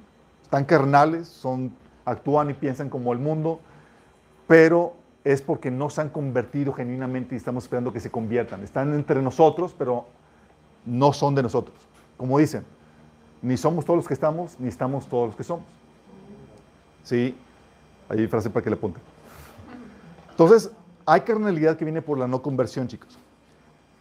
están 0.43 0.65
carnales, 0.65 1.29
son, 1.29 1.73
actúan 2.05 2.51
y 2.51 2.55
piensan 2.55 2.91
como 2.91 3.13
el 3.13 3.19
mundo, 3.19 3.61
pero 4.47 4.95
es 5.25 5.43
porque 5.43 5.71
no 5.71 5.91
se 5.91 6.01
han 6.01 6.09
convertido 6.09 6.73
genuinamente 6.73 7.35
y 7.35 7.39
estamos 7.39 7.65
esperando 7.65 7.93
que 7.93 8.01
se 8.01 8.11
conviertan. 8.11 8.63
Están 8.63 8.95
entre 8.95 9.21
nosotros, 9.23 9.75
pero 9.77 10.07
no 10.87 11.13
son 11.13 11.35
de 11.35 11.43
nosotros. 11.43 11.77
Como 12.17 12.39
dicen, 12.39 12.65
ni 13.43 13.57
somos 13.57 13.85
todos 13.85 13.99
los 13.99 14.09
que 14.09 14.15
estamos, 14.15 14.59
ni 14.59 14.69
estamos 14.69 15.09
todos 15.09 15.29
los 15.29 15.37
que 15.37 15.45
somos. 15.45 15.65
Sí, 17.03 17.37
hay 18.09 18.27
frase 18.27 18.51
para 18.51 18.65
que 18.65 18.71
le 18.71 18.77
apunten. 18.77 19.03
Entonces, 20.31 20.71
hay 21.07 21.21
carnalidad 21.23 21.77
que 21.77 21.85
viene 21.85 22.03
por 22.03 22.19
la 22.19 22.27
no 22.27 22.43
conversión, 22.43 22.89
chicos. 22.89 23.19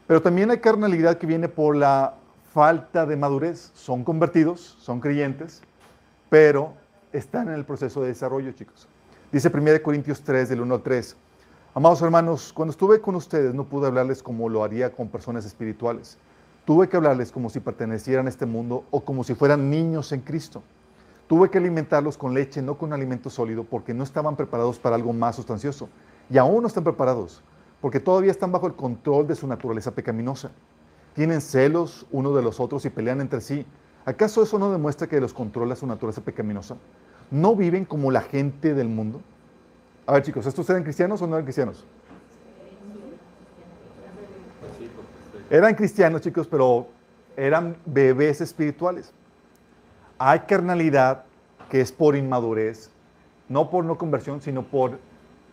Pero 0.07 0.21
también 0.21 0.49
hay 0.51 0.59
carnalidad 0.59 1.17
que 1.17 1.27
viene 1.27 1.49
por 1.49 1.75
la 1.75 2.15
falta 2.53 3.05
de 3.05 3.15
madurez. 3.15 3.71
Son 3.75 4.03
convertidos, 4.03 4.77
son 4.81 4.99
creyentes, 4.99 5.61
pero 6.29 6.73
están 7.11 7.47
en 7.49 7.55
el 7.55 7.65
proceso 7.65 8.01
de 8.01 8.07
desarrollo, 8.07 8.51
chicos. 8.53 8.88
Dice 9.31 9.51
1 9.53 9.83
Corintios 9.83 10.21
3, 10.21 10.50
del 10.50 10.62
1 10.62 10.74
al 10.74 10.81
3. 10.81 11.15
Amados 11.75 12.01
hermanos, 12.01 12.51
cuando 12.51 12.71
estuve 12.71 13.00
con 13.00 13.13
ustedes 13.13 13.53
no 13.53 13.63
pude 13.63 13.86
hablarles 13.86 14.24
como 14.24 14.50
lo 14.50 14.63
haría 14.63 14.91
con 14.91 15.07
personas 15.07 15.45
espirituales. 15.45 16.17
Tuve 16.65 16.89
que 16.89 16.98
hablarles 16.98 17.31
como 17.31 17.51
si 17.51 17.59
pertenecieran 17.59 18.25
a 18.25 18.29
este 18.29 18.48
mundo 18.48 18.86
o 18.89 19.01
como 19.01 19.24
si 19.24 19.36
fueran 19.36 19.69
niños 19.69 20.12
en 20.13 20.21
Cristo. 20.21 20.63
Tuve 21.27 21.51
que 21.51 21.59
alimentarlos 21.59 22.17
con 22.17 22.33
leche, 22.33 22.63
no 22.63 22.79
con 22.79 22.91
alimento 22.91 23.29
sólido, 23.29 23.65
porque 23.65 23.93
no 23.93 24.03
estaban 24.03 24.36
preparados 24.36 24.79
para 24.79 24.95
algo 24.95 25.13
más 25.13 25.36
sustancioso. 25.36 25.89
Y 26.31 26.39
aún 26.39 26.63
no 26.63 26.67
están 26.67 26.83
preparados, 26.83 27.43
porque 27.81 28.00
todavía 28.00 28.31
están 28.31 28.51
bajo 28.51 28.65
el 28.65 28.74
control 28.74 29.27
de 29.27 29.36
su 29.36 29.45
naturaleza 29.45 29.91
pecaminosa. 29.91 30.50
Tienen 31.13 31.41
celos 31.41 32.07
uno 32.12 32.33
de 32.33 32.41
los 32.41 32.59
otros 32.59 32.83
y 32.86 32.89
pelean 32.89 33.21
entre 33.21 33.41
sí. 33.41 33.63
¿Acaso 34.05 34.41
eso 34.41 34.57
no 34.57 34.71
demuestra 34.71 35.05
que 35.05 35.21
los 35.21 35.36
controla 35.36 35.75
su 35.75 35.86
naturaleza 35.86 36.24
pecaminosa? 36.24 36.77
¿No 37.31 37.55
viven 37.55 37.86
como 37.86 38.12
la 38.12 38.21
gente 38.21 38.74
del 38.74 38.89
mundo? 38.89 39.21
A 40.05 40.13
ver, 40.13 40.24
chicos, 40.24 40.45
¿estos 40.45 40.69
eran 40.69 40.83
cristianos 40.83 41.21
o 41.21 41.27
no 41.27 41.36
eran 41.36 41.45
cristianos? 41.45 41.86
Eran 45.50 45.75
cristianos, 45.75 46.21
chicos, 46.21 46.48
pero 46.48 46.88
eran 47.36 47.77
bebés 47.86 48.41
espirituales. 48.41 49.13
Hay 50.17 50.39
carnalidad 50.41 51.25
que 51.69 51.81
es 51.81 51.91
por 51.91 52.15
inmadurez, 52.15 52.91
no 53.48 53.69
por 53.69 53.86
no 53.86 53.98
conversión, 53.98 54.41
sino 54.41 54.63
por 54.63 55.00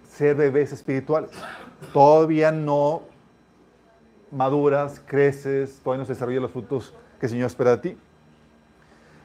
ser 0.08 0.36
bebés 0.36 0.72
espirituales. 0.72 1.30
Todavía 1.92 2.50
no 2.52 3.02
maduras, 4.30 5.00
creces, 5.04 5.80
todavía 5.82 6.02
no 6.02 6.06
se 6.06 6.14
desarrollan 6.14 6.42
los 6.42 6.50
frutos 6.50 6.94
que 7.20 7.26
el 7.26 7.30
Señor 7.30 7.46
espera 7.46 7.76
de 7.76 7.78
ti. 7.78 7.98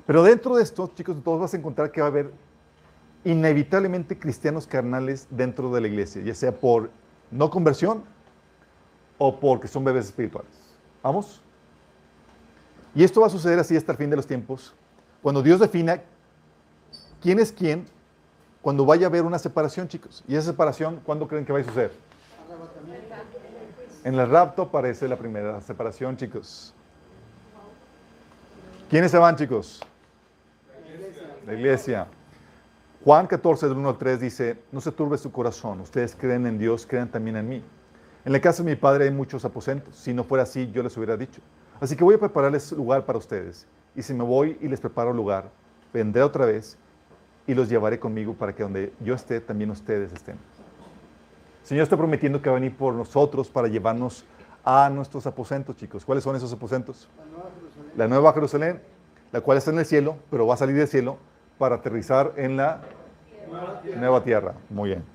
Pero 0.06 0.24
dentro 0.24 0.56
de 0.56 0.64
esto, 0.64 0.92
chicos, 0.96 1.16
todos 1.24 1.40
vas 1.40 1.54
a 1.54 1.58
encontrar 1.58 1.92
que 1.92 2.02
va 2.02 2.08
a 2.08 2.10
haber 2.10 2.32
inevitablemente 3.24 4.18
cristianos 4.18 4.66
carnales 4.66 5.28
dentro 5.30 5.72
de 5.72 5.82
la 5.82 5.88
iglesia, 5.88 6.22
ya 6.24 6.34
sea 6.34 6.52
por 6.52 6.90
no 7.30 7.50
conversión 7.50 8.04
o 9.18 9.40
porque 9.40 9.68
son 9.68 9.84
bebés 9.84 10.06
espirituales. 10.06 10.52
¿Vamos? 11.04 11.42
Y 12.96 13.04
esto 13.04 13.22
va 13.22 13.28
a 13.28 13.30
suceder 13.30 13.60
así 13.60 13.78
hasta 13.78 13.92
el 13.92 13.98
fin 13.98 14.10
de 14.10 14.16
los 14.16 14.28
tiempos, 14.28 14.74
cuando 15.22 15.42
Dios 15.42 15.60
defina 15.60 16.02
quién 17.22 17.40
es 17.40 17.52
quién, 17.52 17.86
cuando 18.62 18.86
vaya 18.86 19.08
a 19.08 19.10
haber 19.10 19.24
una 19.24 19.40
separación, 19.40 19.88
chicos. 19.88 20.24
Y 20.28 20.36
esa 20.36 20.52
separación, 20.52 21.00
¿cuándo 21.06 21.28
creen 21.28 21.46
que 21.46 21.54
va 21.54 21.60
a 21.60 21.64
suceder? 21.64 21.92
En 24.04 24.16
el 24.16 24.30
rapto 24.30 24.64
aparece 24.64 25.08
la 25.08 25.16
primera 25.16 25.62
separación, 25.62 26.18
chicos. 26.18 26.74
¿Quiénes 28.90 29.12
se 29.12 29.18
van, 29.18 29.36
chicos? 29.36 29.82
La 31.46 31.54
iglesia. 31.54 32.08
Juan 33.04 33.26
14, 33.26 33.68
del 33.68 33.78
1 33.78 33.90
al 33.90 33.98
3 33.98 34.20
dice, 34.20 34.60
no 34.72 34.80
se 34.80 34.92
turbe 34.92 35.18
su 35.18 35.32
corazón, 35.32 35.82
ustedes 35.82 36.16
creen 36.16 36.46
en 36.46 36.60
Dios, 36.60 36.86
crean 36.86 37.10
también 37.10 37.36
en 37.36 37.50
mí. 37.50 37.64
En 38.24 38.32
la 38.32 38.40
casa 38.40 38.62
de 38.62 38.70
mi 38.70 38.76
padre 38.76 39.06
hay 39.06 39.12
muchos 39.12 39.44
aposentos, 39.44 39.96
si 39.96 40.14
no 40.14 40.24
fuera 40.24 40.44
así 40.44 40.70
yo 40.72 40.84
les 40.84 40.96
hubiera 40.98 41.18
dicho. 41.18 41.42
Así 41.80 41.96
que 41.96 42.04
voy 42.04 42.14
a 42.14 42.20
prepararles 42.20 42.72
lugar 42.74 43.06
para 43.06 43.18
ustedes, 43.18 43.66
y 43.96 44.04
si 44.04 44.14
me 44.14 44.24
voy 44.24 44.56
y 44.62 44.68
les 44.68 44.80
preparo 44.80 45.14
lugar, 45.14 45.50
vendré 45.92 46.22
otra 46.22 46.46
vez 46.46 46.78
y 47.48 47.56
los 47.56 47.70
llevaré 47.70 48.00
conmigo 48.00 48.36
para 48.36 48.54
que 48.54 48.62
donde 48.62 48.94
yo 49.00 49.16
esté, 49.16 49.42
también 49.42 49.72
ustedes 49.72 50.14
estén. 50.14 50.36
El 50.36 51.68
Señor 51.68 51.84
está 51.84 51.98
prometiendo 51.98 52.40
que 52.42 52.50
va 52.50 52.58
a 52.58 52.60
venir 52.60 52.78
por 52.78 52.94
nosotros 52.94 53.50
para 53.50 53.68
llevarnos 53.68 54.26
a 54.64 54.90
nuestros 54.90 55.26
aposentos, 55.26 55.76
chicos. 55.76 56.06
¿Cuáles 56.06 56.24
son 56.24 56.36
esos 56.36 56.54
aposentos? 56.54 57.10
La 57.96 58.08
Nueva 58.08 58.32
Jerusalén, 58.34 58.80
la 58.80 59.01
cual 59.40 59.58
está 59.58 59.72
en 59.72 59.80
el 59.80 59.86
cielo, 59.86 60.18
pero 60.30 60.46
va 60.46 60.56
a 60.56 60.58
salir 60.58 60.76
del 60.76 60.90
cielo 60.90 61.18
para 61.58 61.76
aterrizar 61.76 62.34
en 62.36 62.58
la 62.58 62.82
nueva 63.98 64.24
tierra. 64.24 64.56
Muy 64.70 64.90
bien. 64.90 65.06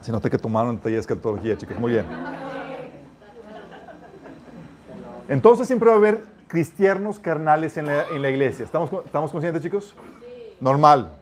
Se 0.00 0.10
nota 0.10 0.28
que 0.28 0.38
tomaron 0.38 0.78
taller 0.78 0.96
de 0.96 1.00
escatología, 1.00 1.56
chicos. 1.56 1.78
Muy 1.78 1.92
bien. 1.92 2.06
Entonces 5.28 5.68
siempre 5.68 5.88
va 5.88 5.94
a 5.94 5.98
haber 5.98 6.24
cristianos 6.48 7.20
carnales 7.20 7.76
en 7.76 7.86
la, 7.86 8.08
en 8.08 8.20
la 8.20 8.30
iglesia. 8.30 8.64
¿Estamos, 8.64 8.90
¿Estamos 9.04 9.30
conscientes, 9.30 9.62
chicos? 9.62 9.94
Normal. 10.58 11.12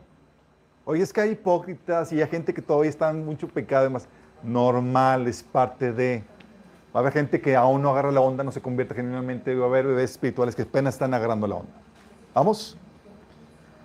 Oye, 0.85 1.03
es 1.03 1.13
que 1.13 1.21
hay 1.21 1.31
hipócritas 1.31 2.11
y 2.11 2.19
hay 2.19 2.27
gente 2.27 2.51
que 2.51 2.61
todavía 2.63 2.89
está 2.89 3.11
en 3.11 3.23
mucho 3.23 3.47
pecado. 3.47 3.81
Además, 3.81 4.07
normal, 4.41 5.27
es 5.27 5.43
parte 5.43 5.93
de... 5.93 6.23
Va 6.95 6.99
a 6.99 7.01
haber 7.01 7.13
gente 7.13 7.39
que 7.39 7.55
aún 7.55 7.81
no 7.81 7.91
agarra 7.91 8.11
la 8.11 8.21
onda, 8.21 8.43
no 8.43 8.51
se 8.51 8.61
convierte 8.61 8.95
genuinamente. 8.95 9.53
Va 9.55 9.65
a 9.65 9.69
haber 9.69 9.85
bebés 9.85 10.11
espirituales 10.11 10.55
que 10.55 10.63
apenas 10.63 10.95
están 10.95 11.13
agarrando 11.13 11.45
la 11.47 11.55
onda. 11.55 11.71
¿Vamos? 12.33 12.77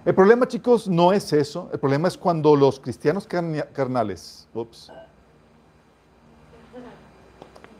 El 0.04 0.14
problema, 0.14 0.46
chicos, 0.46 0.88
no 0.88 1.12
es 1.12 1.32
eso. 1.32 1.68
El 1.72 1.80
problema 1.80 2.08
es 2.08 2.16
cuando 2.16 2.56
los 2.56 2.80
cristianos 2.80 3.26
carnales. 3.26 4.48
Ups. 4.54 4.92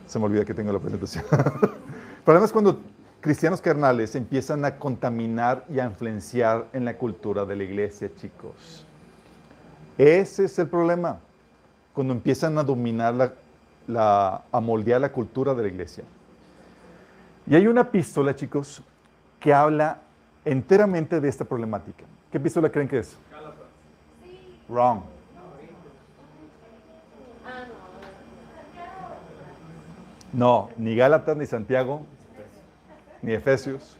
Se 0.05 0.19
me 0.19 0.25
olvida 0.25 0.45
que 0.45 0.53
tengo 0.53 0.71
la 0.71 0.79
presentación. 0.79 1.25
El 1.31 2.23
problema 2.23 2.45
es 2.45 2.51
cuando 2.51 2.79
cristianos 3.21 3.61
carnales 3.61 4.15
empiezan 4.15 4.65
a 4.65 4.77
contaminar 4.77 5.65
y 5.69 5.79
a 5.79 5.85
influenciar 5.85 6.67
en 6.73 6.85
la 6.85 6.97
cultura 6.97 7.45
de 7.45 7.55
la 7.55 7.63
iglesia, 7.63 8.09
chicos. 8.15 8.85
Ese 9.97 10.45
es 10.45 10.59
el 10.59 10.67
problema. 10.67 11.19
Cuando 11.93 12.13
empiezan 12.13 12.57
a 12.57 12.63
dominar 12.63 13.13
la, 13.13 13.33
la, 13.87 14.43
a 14.51 14.59
moldear 14.59 15.01
la 15.01 15.11
cultura 15.11 15.53
de 15.53 15.63
la 15.63 15.67
iglesia. 15.67 16.03
Y 17.47 17.55
hay 17.55 17.67
una 17.67 17.81
epístola, 17.81 18.35
chicos, 18.35 18.81
que 19.39 19.53
habla 19.53 19.99
enteramente 20.43 21.19
de 21.19 21.29
esta 21.29 21.45
problemática. 21.45 22.03
¿Qué 22.31 22.37
epístola 22.37 22.69
creen 22.69 22.87
que 22.87 22.99
es? 22.99 23.17
Wrong. 24.67 25.01
No, 30.33 30.69
ni 30.75 30.95
Gálatas, 30.95 31.37
ni 31.37 31.45
Santiago, 31.45 32.05
ni 33.21 33.33
Efesios. 33.33 33.97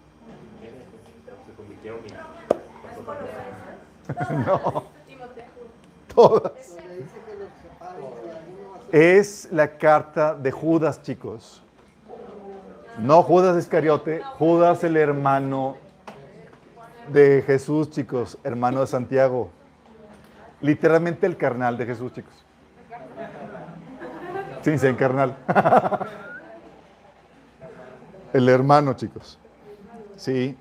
no. 4.45 4.83
Todas. 6.13 6.77
Es 8.95 9.49
la 9.51 9.77
carta 9.77 10.33
de 10.33 10.53
Judas, 10.53 11.01
chicos. 11.01 11.61
No 12.97 13.23
Judas 13.23 13.57
Iscariote, 13.57 14.21
Judas 14.39 14.85
el 14.85 14.95
hermano 14.95 15.75
de 17.11 17.43
Jesús, 17.45 17.91
chicos, 17.91 18.37
hermano 18.45 18.79
de 18.79 18.87
Santiago. 18.87 19.49
Literalmente 20.61 21.25
el 21.25 21.35
carnal 21.35 21.77
de 21.77 21.87
Jesús, 21.87 22.13
chicos. 22.13 22.33
Sin 24.61 24.79
ser 24.79 24.95
carnal. 24.95 25.35
el 28.31 28.47
hermano, 28.47 28.93
chicos. 28.93 29.37
Sí. 30.15 30.57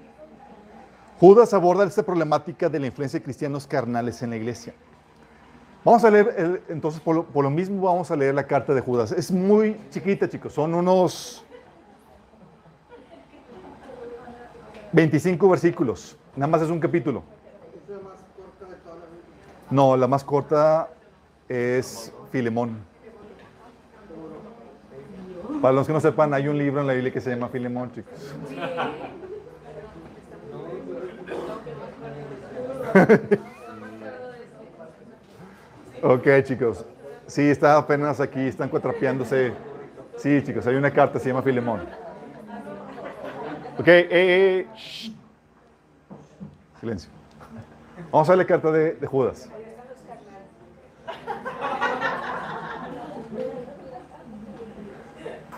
Judas 1.21 1.55
aborda 1.55 1.85
esta 1.85 2.03
problemática 2.03 2.69
de 2.69 2.81
la 2.81 2.87
influencia 2.89 3.21
de 3.21 3.23
cristianos 3.23 3.65
carnales 3.69 4.21
en 4.25 4.31
la 4.31 4.37
iglesia. 4.39 4.75
Vamos 5.85 6.03
a 6.03 6.11
leer, 6.11 6.63
entonces, 6.69 6.99
por 7.01 7.43
lo, 7.43 7.51
mismo 7.51 7.83
vamos 7.83 8.11
a 8.11 8.17
leer 8.17 8.35
la 8.35 8.47
carta 8.47 8.73
de 8.73 8.81
Judas. 8.81 9.13
Es 9.13 9.31
muy 9.31 9.79
chiquita, 9.91 10.27
chicos. 10.27 10.55
Son 10.55 10.75
unos 10.75 11.45
25 14.93 15.47
versículos. 15.51 16.17
Nada 16.37 16.51
más 16.51 16.63
es 16.63 16.71
un 16.71 16.81
capítulo. 16.81 17.23
No, 19.71 19.95
la 19.95 20.09
más 20.09 20.25
corta 20.25 20.89
es 21.49 22.11
Filemón. 22.33 22.79
Para 25.61 25.75
los 25.75 25.87
que 25.87 25.93
no 25.93 26.01
sepan, 26.01 26.33
hay 26.33 26.49
un 26.49 26.57
libro 26.57 26.81
en 26.81 26.87
la 26.87 26.95
Biblia 26.95 27.13
que 27.13 27.21
se 27.21 27.29
llama 27.29 27.49
Filemón, 27.49 27.93
chicos. 27.93 28.35
ok, 36.05 36.29
chicos. 36.45 36.85
Sí, 37.27 37.43
está 37.43 37.77
apenas 37.77 38.21
aquí, 38.21 38.41
están 38.41 38.69
cuatrapeándose. 38.69 39.53
Sí, 40.17 40.43
chicos, 40.45 40.67
hay 40.67 40.77
una 40.77 40.93
carta, 40.93 41.19
se 41.19 41.29
llama 41.29 41.43
Filemón. 41.43 41.81
Ok, 43.79 43.89
eh, 43.89 44.09
eh, 44.11 44.67
Silencio. 46.79 47.11
Vamos 48.13 48.29
a 48.29 48.33
ver 48.33 48.39
la 48.39 48.47
carta 48.47 48.71
de, 48.71 48.93
de 48.93 49.07
Judas. 49.07 49.51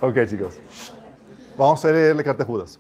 Ok, 0.00 0.14
chicos. 0.26 0.58
Vamos 1.56 1.84
a 1.84 1.90
leer 1.90 2.14
la 2.14 2.22
carta 2.22 2.44
de 2.44 2.46
Judas. 2.46 2.78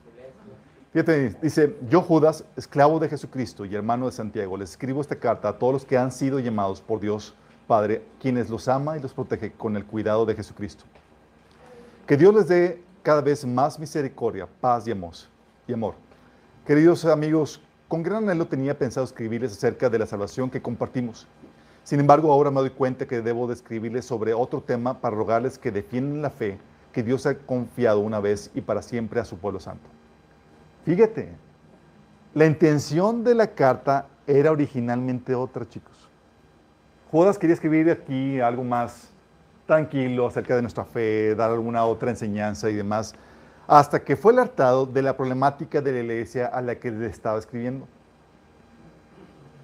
Fíjate, 0.92 1.30
dice, 1.42 1.76
yo 1.90 2.00
Judas, 2.00 2.44
esclavo 2.56 2.98
de 2.98 3.08
Jesucristo 3.08 3.64
y 3.64 3.74
hermano 3.74 4.06
de 4.06 4.12
Santiago, 4.12 4.56
les 4.56 4.70
escribo 4.70 5.00
esta 5.00 5.16
carta 5.16 5.48
a 5.48 5.58
todos 5.58 5.72
los 5.72 5.84
que 5.84 5.98
han 5.98 6.12
sido 6.12 6.38
llamados 6.38 6.80
por 6.80 7.00
Dios 7.00 7.34
Padre, 7.66 8.02
quienes 8.20 8.48
los 8.48 8.68
ama 8.68 8.96
y 8.96 9.00
los 9.00 9.12
protege 9.12 9.52
con 9.52 9.76
el 9.76 9.84
cuidado 9.84 10.24
de 10.24 10.34
Jesucristo. 10.34 10.84
Que 12.06 12.16
Dios 12.16 12.34
les 12.34 12.48
dé 12.48 12.84
cada 13.02 13.20
vez 13.20 13.44
más 13.44 13.78
misericordia, 13.78 14.46
paz 14.60 14.86
y 14.86 14.92
amor. 14.92 15.14
Y 15.66 15.72
amor. 15.72 15.94
Queridos 16.66 17.04
amigos, 17.04 17.60
con 17.88 18.02
gran 18.02 18.24
anhelo 18.24 18.46
tenía 18.46 18.78
pensado 18.78 19.04
escribirles 19.04 19.52
acerca 19.52 19.88
de 19.88 19.98
la 19.98 20.06
salvación 20.06 20.50
que 20.50 20.62
compartimos. 20.62 21.26
Sin 21.84 22.00
embargo, 22.00 22.32
ahora 22.32 22.50
me 22.50 22.60
doy 22.60 22.70
cuenta 22.70 23.06
que 23.06 23.22
debo 23.22 23.46
de 23.46 23.54
escribirles 23.54 24.04
sobre 24.04 24.34
otro 24.34 24.60
tema 24.60 25.00
para 25.00 25.16
rogarles 25.16 25.58
que 25.58 25.70
defiendan 25.70 26.22
la 26.22 26.30
fe 26.30 26.58
que 26.92 27.02
Dios 27.02 27.26
ha 27.26 27.36
confiado 27.36 28.00
una 28.00 28.20
vez 28.20 28.50
y 28.54 28.60
para 28.60 28.82
siempre 28.82 29.20
a 29.20 29.24
su 29.24 29.36
pueblo 29.36 29.60
santo. 29.60 29.88
Fíjate, 30.84 31.28
la 32.34 32.46
intención 32.46 33.22
de 33.22 33.34
la 33.34 33.48
carta 33.48 34.08
era 34.26 34.50
originalmente 34.50 35.34
otra, 35.34 35.68
chicos. 35.68 35.95
Judas 37.10 37.38
quería 37.38 37.54
escribir 37.54 37.90
aquí 37.90 38.40
algo 38.40 38.64
más 38.64 39.12
tranquilo 39.66 40.26
acerca 40.26 40.56
de 40.56 40.62
nuestra 40.62 40.84
fe, 40.84 41.34
dar 41.34 41.50
alguna 41.50 41.84
otra 41.84 42.10
enseñanza 42.10 42.68
y 42.68 42.74
demás, 42.74 43.14
hasta 43.66 44.02
que 44.02 44.16
fue 44.16 44.32
alertado 44.32 44.86
de 44.86 45.02
la 45.02 45.16
problemática 45.16 45.80
de 45.80 45.92
la 45.92 45.98
iglesia 46.00 46.46
a 46.46 46.60
la 46.60 46.76
que 46.76 46.90
le 46.90 47.06
estaba 47.06 47.38
escribiendo. 47.38 47.86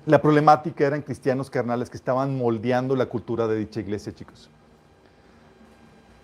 La 0.06 0.20
problemática 0.20 0.84
eran 0.84 1.02
cristianos 1.02 1.50
carnales 1.50 1.88
que 1.88 1.96
estaban 1.96 2.36
moldeando 2.36 2.96
la 2.96 3.06
cultura 3.06 3.46
de 3.46 3.56
dicha 3.56 3.80
iglesia, 3.80 4.12
chicos. 4.12 4.50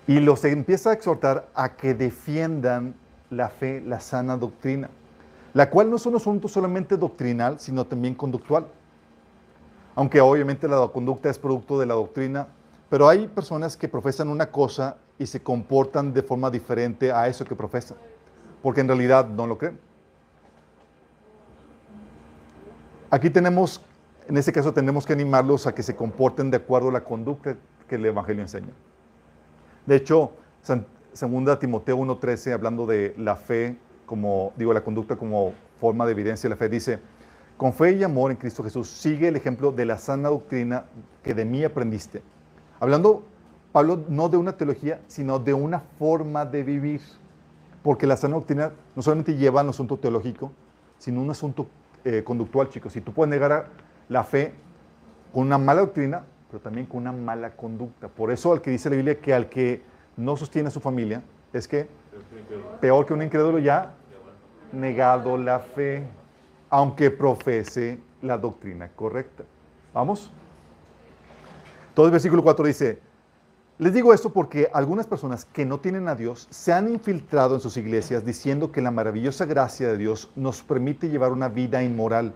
Y 0.06 0.20
los 0.20 0.44
empieza 0.44 0.90
a 0.90 0.92
exhortar 0.94 1.48
a 1.54 1.76
que 1.76 1.94
defiendan 1.94 2.94
la 3.30 3.48
fe, 3.48 3.80
la 3.80 4.00
sana 4.00 4.36
doctrina, 4.36 4.88
la 5.52 5.70
cual 5.70 5.90
no 5.90 5.96
es 5.96 6.06
un 6.06 6.16
asunto 6.16 6.48
solamente 6.48 6.96
doctrinal, 6.96 7.60
sino 7.60 7.84
también 7.84 8.14
conductual. 8.14 8.66
Aunque 9.98 10.20
obviamente 10.20 10.68
la 10.68 10.86
conducta 10.86 11.28
es 11.28 11.40
producto 11.40 11.76
de 11.80 11.84
la 11.84 11.94
doctrina, 11.94 12.46
pero 12.88 13.08
hay 13.08 13.26
personas 13.26 13.76
que 13.76 13.88
profesan 13.88 14.28
una 14.28 14.48
cosa 14.48 14.96
y 15.18 15.26
se 15.26 15.42
comportan 15.42 16.12
de 16.12 16.22
forma 16.22 16.52
diferente 16.52 17.10
a 17.10 17.26
eso 17.26 17.44
que 17.44 17.56
profesan, 17.56 17.96
porque 18.62 18.80
en 18.80 18.86
realidad 18.86 19.26
no 19.26 19.44
lo 19.48 19.58
creen. 19.58 19.76
Aquí 23.10 23.28
tenemos, 23.28 23.82
en 24.28 24.36
este 24.36 24.52
caso 24.52 24.72
tenemos 24.72 25.04
que 25.04 25.14
animarlos 25.14 25.66
a 25.66 25.74
que 25.74 25.82
se 25.82 25.96
comporten 25.96 26.48
de 26.52 26.58
acuerdo 26.58 26.90
a 26.90 26.92
la 26.92 27.02
conducta 27.02 27.56
que 27.88 27.96
el 27.96 28.06
Evangelio 28.06 28.42
enseña. 28.42 28.70
De 29.84 29.96
hecho, 29.96 30.30
segunda 31.12 31.58
Timoteo 31.58 31.98
1.13, 31.98 32.52
hablando 32.52 32.86
de 32.86 33.16
la 33.18 33.34
fe, 33.34 33.76
como 34.06 34.52
digo, 34.54 34.72
la 34.72 34.84
conducta 34.84 35.16
como 35.16 35.54
forma 35.80 36.06
de 36.06 36.12
evidencia 36.12 36.48
de 36.48 36.54
la 36.54 36.56
fe, 36.56 36.68
dice, 36.68 37.00
con 37.58 37.72
fe 37.72 37.92
y 37.92 38.04
amor 38.04 38.30
en 38.30 38.36
Cristo 38.36 38.62
Jesús, 38.62 38.88
sigue 38.88 39.28
el 39.28 39.36
ejemplo 39.36 39.72
de 39.72 39.84
la 39.84 39.98
sana 39.98 40.28
doctrina 40.28 40.84
que 41.24 41.34
de 41.34 41.44
mí 41.44 41.64
aprendiste. 41.64 42.22
Hablando, 42.78 43.24
Pablo, 43.72 44.04
no 44.08 44.28
de 44.28 44.36
una 44.36 44.56
teología, 44.56 45.00
sino 45.08 45.40
de 45.40 45.52
una 45.52 45.80
forma 45.80 46.46
de 46.46 46.62
vivir. 46.62 47.00
Porque 47.82 48.06
la 48.06 48.16
sana 48.16 48.36
doctrina 48.36 48.72
no 48.94 49.02
solamente 49.02 49.34
lleva 49.34 49.62
un 49.62 49.70
asunto 49.70 49.98
teológico, 49.98 50.52
sino 50.98 51.20
un 51.20 51.30
asunto 51.30 51.66
eh, 52.04 52.22
conductual, 52.22 52.68
chicos. 52.68 52.92
Si 52.92 53.00
tú 53.00 53.12
puedes 53.12 53.28
negar 53.28 53.70
la 54.08 54.22
fe 54.22 54.54
con 55.32 55.42
una 55.42 55.58
mala 55.58 55.80
doctrina, 55.80 56.24
pero 56.48 56.62
también 56.62 56.86
con 56.86 57.00
una 57.00 57.12
mala 57.12 57.56
conducta. 57.56 58.06
Por 58.06 58.30
eso 58.30 58.52
al 58.52 58.62
que 58.62 58.70
dice 58.70 58.88
la 58.88 58.96
Biblia 58.96 59.20
que 59.20 59.34
al 59.34 59.48
que 59.48 59.82
no 60.16 60.36
sostiene 60.36 60.68
a 60.68 60.70
su 60.70 60.80
familia 60.80 61.22
es 61.52 61.66
que 61.66 61.88
peor 62.80 63.04
que 63.04 63.14
un 63.14 63.22
incrédulo 63.22 63.58
ya 63.58 63.94
negado 64.72 65.36
la 65.36 65.58
fe, 65.58 66.04
aunque 66.70 67.10
profese 67.10 68.00
la 68.22 68.38
doctrina 68.38 68.88
correcta. 68.88 69.44
¿Vamos? 69.94 70.30
El 71.96 72.12
versículo 72.12 72.44
4 72.44 72.66
dice, 72.66 73.00
les 73.78 73.92
digo 73.92 74.14
esto 74.14 74.32
porque 74.32 74.68
algunas 74.72 75.06
personas 75.06 75.44
que 75.44 75.64
no 75.64 75.80
tienen 75.80 76.08
a 76.08 76.14
Dios 76.14 76.46
se 76.50 76.72
han 76.72 76.88
infiltrado 76.88 77.56
en 77.56 77.60
sus 77.60 77.76
iglesias 77.76 78.24
diciendo 78.24 78.70
que 78.70 78.80
la 78.80 78.92
maravillosa 78.92 79.46
gracia 79.46 79.88
de 79.88 79.96
Dios 79.96 80.30
nos 80.36 80.62
permite 80.62 81.08
llevar 81.08 81.32
una 81.32 81.48
vida 81.48 81.82
inmoral. 81.82 82.34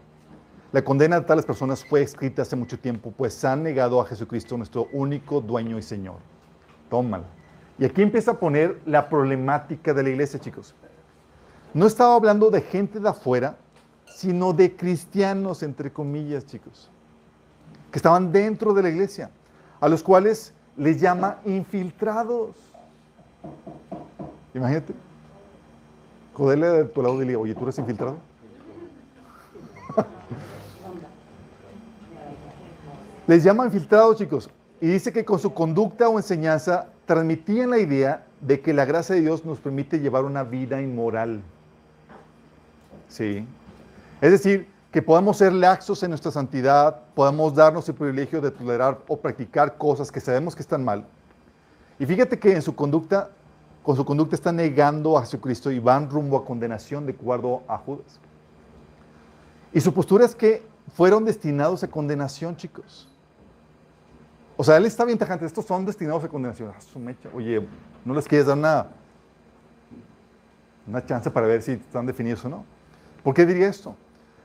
La 0.72 0.82
condena 0.82 1.20
de 1.20 1.26
tales 1.26 1.44
personas 1.44 1.84
fue 1.84 2.02
escrita 2.02 2.42
hace 2.42 2.56
mucho 2.56 2.78
tiempo, 2.78 3.12
pues 3.16 3.44
han 3.44 3.62
negado 3.62 4.00
a 4.00 4.06
Jesucristo, 4.06 4.56
nuestro 4.56 4.88
único 4.92 5.40
dueño 5.40 5.78
y 5.78 5.82
Señor. 5.82 6.16
Tómala. 6.88 7.26
Y 7.78 7.84
aquí 7.84 8.02
empieza 8.02 8.32
a 8.32 8.40
poner 8.40 8.80
la 8.86 9.08
problemática 9.08 9.92
de 9.94 10.02
la 10.02 10.10
iglesia, 10.10 10.40
chicos. 10.40 10.74
No 11.74 11.86
estaba 11.86 12.14
hablando 12.14 12.50
de 12.50 12.62
gente 12.62 13.00
de 13.00 13.08
afuera, 13.08 13.58
sino 14.14 14.52
de 14.52 14.76
cristianos, 14.76 15.62
entre 15.62 15.92
comillas, 15.92 16.46
chicos, 16.46 16.90
que 17.90 17.98
estaban 17.98 18.32
dentro 18.32 18.72
de 18.74 18.82
la 18.82 18.90
iglesia, 18.90 19.30
a 19.80 19.88
los 19.88 20.02
cuales 20.02 20.54
les 20.76 21.00
llama 21.00 21.38
infiltrados. 21.44 22.56
Imagínate. 24.54 24.94
Codele 26.32 26.66
de 26.68 26.84
tu 26.84 27.02
lado 27.02 27.18
dile, 27.18 27.36
oye, 27.36 27.54
¿tú 27.54 27.64
eres 27.64 27.78
infiltrado? 27.78 28.16
les 33.26 33.44
llama 33.44 33.66
infiltrados, 33.66 34.16
chicos. 34.16 34.48
Y 34.80 34.86
dice 34.86 35.12
que 35.12 35.24
con 35.24 35.38
su 35.38 35.52
conducta 35.52 36.08
o 36.08 36.18
enseñanza 36.18 36.88
transmitían 37.06 37.70
la 37.70 37.78
idea 37.78 38.26
de 38.40 38.60
que 38.60 38.72
la 38.72 38.84
gracia 38.84 39.14
de 39.14 39.20
Dios 39.20 39.44
nos 39.44 39.58
permite 39.58 40.00
llevar 40.00 40.24
una 40.24 40.42
vida 40.42 40.80
inmoral. 40.80 41.42
Sí. 43.08 43.46
Es 44.22 44.30
decir, 44.30 44.68
que 44.92 45.02
podamos 45.02 45.38
ser 45.38 45.52
laxos 45.52 46.00
en 46.04 46.10
nuestra 46.10 46.30
santidad, 46.30 47.00
podamos 47.12 47.56
darnos 47.56 47.88
el 47.88 47.96
privilegio 47.96 48.40
de 48.40 48.52
tolerar 48.52 49.00
o 49.08 49.16
practicar 49.16 49.76
cosas 49.76 50.12
que 50.12 50.20
sabemos 50.20 50.54
que 50.54 50.62
están 50.62 50.84
mal. 50.84 51.04
Y 51.98 52.06
fíjate 52.06 52.38
que 52.38 52.52
en 52.52 52.62
su 52.62 52.76
conducta, 52.76 53.30
con 53.82 53.96
su 53.96 54.04
conducta 54.04 54.36
están 54.36 54.56
negando 54.56 55.18
a 55.18 55.22
Jesucristo 55.22 55.72
y 55.72 55.80
van 55.80 56.08
rumbo 56.08 56.36
a 56.36 56.44
condenación 56.44 57.04
de 57.04 57.14
acuerdo 57.14 57.64
a 57.66 57.76
Judas. 57.78 58.20
Y 59.72 59.80
su 59.80 59.92
postura 59.92 60.24
es 60.24 60.36
que 60.36 60.62
fueron 60.94 61.24
destinados 61.24 61.82
a 61.82 61.88
condenación, 61.88 62.54
chicos. 62.54 63.08
O 64.56 64.62
sea, 64.62 64.76
él 64.76 64.86
está 64.86 65.04
bien 65.04 65.18
tajante, 65.18 65.46
estos 65.46 65.64
son 65.64 65.84
destinados 65.84 66.22
a 66.22 66.28
condenación. 66.28 66.70
Ah, 66.70 67.28
Oye, 67.34 67.66
¿no 68.04 68.14
les 68.14 68.28
quieres 68.28 68.46
dar 68.46 68.56
una, 68.56 68.86
una 70.86 71.04
chance 71.04 71.28
para 71.28 71.48
ver 71.48 71.60
si 71.60 71.72
están 71.72 72.06
definidos 72.06 72.44
o 72.44 72.48
no? 72.48 72.64
¿Por 73.24 73.34
qué 73.34 73.44
diría 73.44 73.68
esto? 73.68 73.96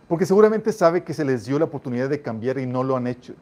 Porque 0.08 0.26
seguramente 0.26 0.72
sabe 0.72 1.04
que 1.04 1.14
se 1.14 1.26
les 1.26 1.46
dio 1.46 1.60
la 1.60 1.66
oportunidad 1.66 2.10
de 2.10 2.22
cambiar 2.22 2.58
y 2.60 2.66
no 2.66 2.84
lo 2.84 2.96
han 2.96 3.08
hecho. 3.08 3.34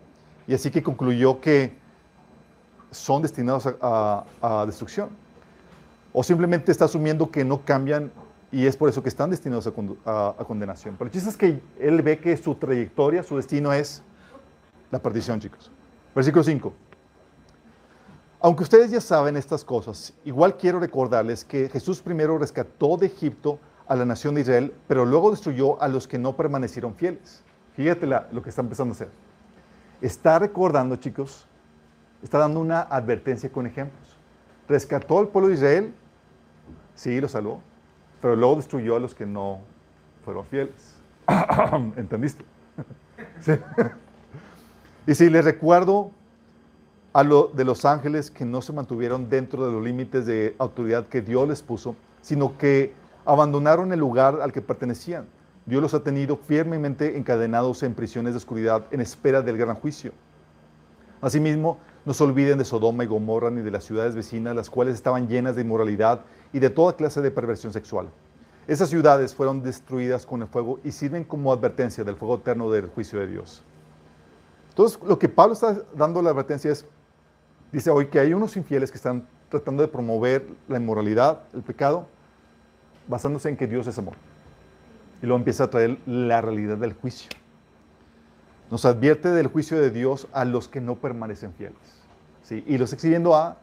Y 0.47 0.54
así 0.54 0.71
que 0.71 0.82
concluyó 0.82 1.39
que 1.39 1.78
son 2.91 3.21
destinados 3.21 3.67
a, 3.82 4.63
destrucción. 4.65 5.10
O 6.13 6.23
simplemente 6.23 6.71
está 6.71 6.86
asumiendo 6.86 7.30
que 7.30 7.43
no 7.43 7.62
cambian 7.63 8.12
y 8.51 8.65
es 8.65 8.78
por 8.78 8.89
eso 8.89 9.04
que 9.04 9.10
están 9.10 9.30
destinados 9.30 9.67
a, 9.67 10.43
condenación. 10.47 10.95
Pero 10.97 11.08
el 11.08 11.12
chiste 11.12 11.30
es 11.30 11.38
que 11.38 11.62
él 11.80 12.01
ve 12.01 12.19
que 12.19 12.36
su 12.38 12.56
trayectoria, 12.56 13.21
su 13.21 13.36
destino 13.36 13.71
es 13.73 14.01
la 14.91 14.99
perdición, 14.99 15.39
chicos. 15.39 15.71
Versículo 16.15 16.43
5. 16.43 16.73
Aunque 18.39 18.63
ustedes 18.63 18.91
ya 18.91 19.01
saben 19.01 19.38
estas 19.38 19.65
cosas, 19.65 20.13
igual 20.23 20.56
quiero 20.56 20.80
recordarles 20.80 21.43
que 21.43 21.67
Jesús 21.67 22.01
primero 22.01 22.38
rescató 22.38 22.95
de 22.95 23.08
Egipto 23.08 23.60
a 23.88 23.95
la 23.95 24.06
nación 24.06 24.36
de 24.36 24.41
Israel, 24.41 24.74
pero 24.88 25.06
luego 25.06 25.32
destruyó 25.32 25.82
a 25.82 25.88
los 25.88 26.08
que 26.08 26.17
no 26.17 26.36
permanecieron 26.36 26.95
fieles. 26.95 27.43
Fíjate 27.76 28.08
lo 28.08 28.41
que 28.41 28.50
está 28.50 28.62
empezando 28.62 28.93
a 28.93 28.95
hacer. 28.95 29.10
Está 30.02 30.39
recordando, 30.39 30.95
chicos, 30.95 31.48
está 32.24 32.39
dando 32.39 32.60
una 32.60 32.82
advertencia 32.82 33.52
con 33.52 33.67
ejemplos. 33.67 34.17
Rescató 34.67 35.19
al 35.19 35.28
pueblo 35.28 35.50
de 35.50 35.56
Israel, 35.56 35.93
sí, 36.95 37.19
lo 37.21 37.28
salvó, 37.28 37.62
pero 38.21 38.36
luego 38.36 38.56
destruyó 38.56 38.95
a 38.95 39.00
los 39.00 39.13
que 39.13 39.26
no 39.26 39.62
fueron 40.24 40.45
fieles. 40.45 40.95
¿Entendiste? 41.95 42.43
¿Sí? 43.41 43.54
Y 45.08 45.13
si 45.13 45.30
les 45.30 45.45
recuerdo 45.45 46.12
a 47.13 47.24
lo 47.24 47.48
de 47.48 47.63
los 47.63 47.86
ángeles 47.86 48.32
que 48.32 48.43
no 48.43 48.62
se 48.62 48.74
mantuvieron 48.74 49.30
dentro 49.30 49.65
de 49.65 49.71
los 49.71 49.84
límites 49.84 50.26
de 50.26 50.56
autoridad 50.58 51.08
que 51.08 51.21
Dios 51.21 51.48
les 51.48 51.62
puso, 51.62 51.95
sino 52.21 52.58
que 52.58 52.93
abandonaron 53.26 53.92
el 53.92 54.00
lugar 54.00 54.40
al 54.42 54.52
que 54.52 54.62
pertenecían. 54.62 55.26
Dios 55.66 55.82
los 55.82 55.94
ha 55.94 56.04
tenido 56.04 56.38
firmemente 56.38 57.18
encadenados 57.18 57.82
en 57.84 57.96
prisiones 57.96 58.34
de 58.34 58.38
oscuridad 58.38 58.86
en 58.92 59.02
espera 59.02 59.42
del 59.42 59.58
gran 59.58 59.76
juicio. 59.76 60.12
Asimismo, 61.22 61.80
no 62.06 62.14
se 62.14 62.24
olviden 62.24 62.60
de 62.60 62.66
Sodoma 62.66 63.04
y 63.04 63.08
Gomorra 63.08 63.50
ni 63.50 63.62
de 63.62 63.72
las 63.72 63.84
ciudades 63.84 64.14
vecinas, 64.14 64.56
las 64.56 64.70
cuales 64.70 64.94
estaban 64.94 65.28
llenas 65.28 65.56
de 65.56 65.64
inmoralidad 65.64 66.22
y 66.54 66.60
de 66.60 66.70
toda 66.70 66.96
clase 66.96 67.20
de 67.22 67.32
perversión 67.32 67.74
sexual. 67.74 68.10
Esas 68.68 68.90
ciudades 68.90 69.34
fueron 69.34 69.64
destruidas 69.64 70.26
con 70.26 70.44
el 70.44 70.48
fuego 70.48 70.80
y 70.84 70.92
sirven 70.92 71.24
como 71.24 71.52
advertencia 71.52 72.04
del 72.04 72.16
fuego 72.16 72.36
eterno 72.36 72.70
del 72.70 72.88
juicio 72.88 73.20
de 73.20 73.28
Dios. 73.28 73.64
Entonces, 74.70 75.00
lo 75.04 75.18
que 75.18 75.30
Pablo 75.30 75.54
está 75.54 75.82
dando 75.96 76.22
la 76.22 76.30
advertencia 76.30 76.72
es, 76.72 76.86
dice 77.72 77.90
hoy 77.90 78.08
que 78.08 78.20
hay 78.20 78.34
unos 78.34 78.56
infieles 78.56 78.92
que 78.92 78.98
están 78.98 79.28
tratando 79.50 79.82
de 79.82 79.88
promover 79.88 80.48
la 80.68 80.78
inmoralidad, 80.78 81.44
el 81.54 81.64
pecado, 81.64 82.08
basándose 83.08 83.50
en 83.50 83.58
que 83.58 83.68
Dios 83.68 83.88
es 83.88 83.98
amor. 83.98 84.15
Y 85.22 85.26
luego 85.26 85.38
empieza 85.38 85.65
a 85.65 85.70
traer 85.70 85.98
la 86.06 86.41
realidad 86.41 86.78
del 86.78 86.94
juicio. 86.94 87.30
Nos 88.72 88.86
advierte 88.86 89.30
del 89.30 89.48
juicio 89.48 89.80
de 89.80 89.91
Dios 89.91 90.28
a 90.34 90.46
los 90.46 90.68
que 90.68 90.82
no 90.82 90.96
permanecen 90.96 91.54
fieles. 91.54 91.78
¿sí? 92.44 92.63
Y 92.68 92.78
los 92.78 92.94
exhibiendo 92.94 93.36
a 93.36 93.58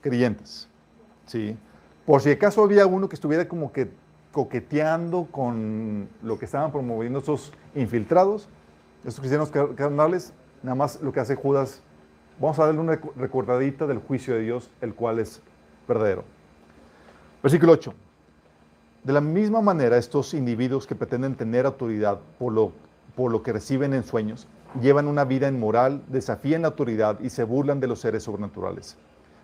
creyentes. 0.00 0.68
¿sí? 1.26 1.56
Por 2.04 2.20
si 2.20 2.30
acaso 2.30 2.62
había 2.62 2.86
uno 2.86 3.08
que 3.08 3.14
estuviera 3.14 3.48
como 3.48 3.72
que 3.72 3.90
coqueteando 4.32 5.28
con 5.30 6.08
lo 6.22 6.38
que 6.38 6.44
estaban 6.44 6.70
promoviendo 6.70 7.18
esos 7.18 7.52
infiltrados, 7.74 8.48
estos 9.04 9.20
cristianos 9.20 9.50
carnales, 9.74 10.32
nada 10.62 10.74
más 10.74 11.00
lo 11.00 11.12
que 11.12 11.20
hace 11.20 11.34
Judas, 11.34 11.82
vamos 12.38 12.58
a 12.58 12.66
darle 12.66 12.80
una 12.80 13.00
recordadita 13.16 13.86
del 13.86 13.98
juicio 13.98 14.34
de 14.34 14.42
Dios, 14.42 14.70
el 14.80 14.94
cual 14.94 15.18
es 15.18 15.42
verdadero. 15.88 16.24
Versículo 17.42 17.72
8. 17.72 17.94
De 19.04 19.12
la 19.12 19.20
misma 19.20 19.62
manera, 19.62 19.96
estos 19.96 20.34
individuos 20.34 20.86
que 20.86 20.94
pretenden 20.94 21.34
tener 21.34 21.64
autoridad 21.64 22.20
por 22.38 22.52
lo, 22.52 22.72
por 23.16 23.32
lo 23.32 23.42
que 23.42 23.52
reciben 23.52 23.94
en 23.94 24.04
sueños, 24.04 24.46
llevan 24.80 25.08
una 25.08 25.24
vida 25.24 25.48
inmoral, 25.48 26.02
desafían 26.08 26.62
la 26.62 26.68
autoridad 26.68 27.18
y 27.20 27.30
se 27.30 27.44
burlan 27.44 27.80
de 27.80 27.86
los 27.86 28.00
seres 28.00 28.24
sobrenaturales. 28.24 28.96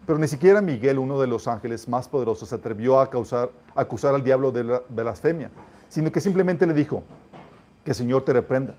Pero 0.07 0.19
ni 0.19 0.29
siquiera 0.29 0.61
Miguel, 0.61 0.99
uno 0.99 1.21
de 1.21 1.27
los 1.27 1.49
ángeles 1.49 1.89
más 1.89 2.07
poderosos, 2.07 2.51
se 2.51 2.55
atrevió 2.55 3.01
a, 3.01 3.11
causar, 3.11 3.51
acusar 3.75 4.15
al 4.15 4.23
diablo 4.23 4.53
de 4.53 4.81
blasfemia, 4.91 5.51
sino 5.89 6.13
que 6.13 6.21
simplemente 6.21 6.67
le 6.67 6.75
dijo, 6.75 7.03
que 7.83 7.93
el 7.93 7.97
Señor 7.97 8.25
te 8.25 8.33
reprenda. 8.33 8.75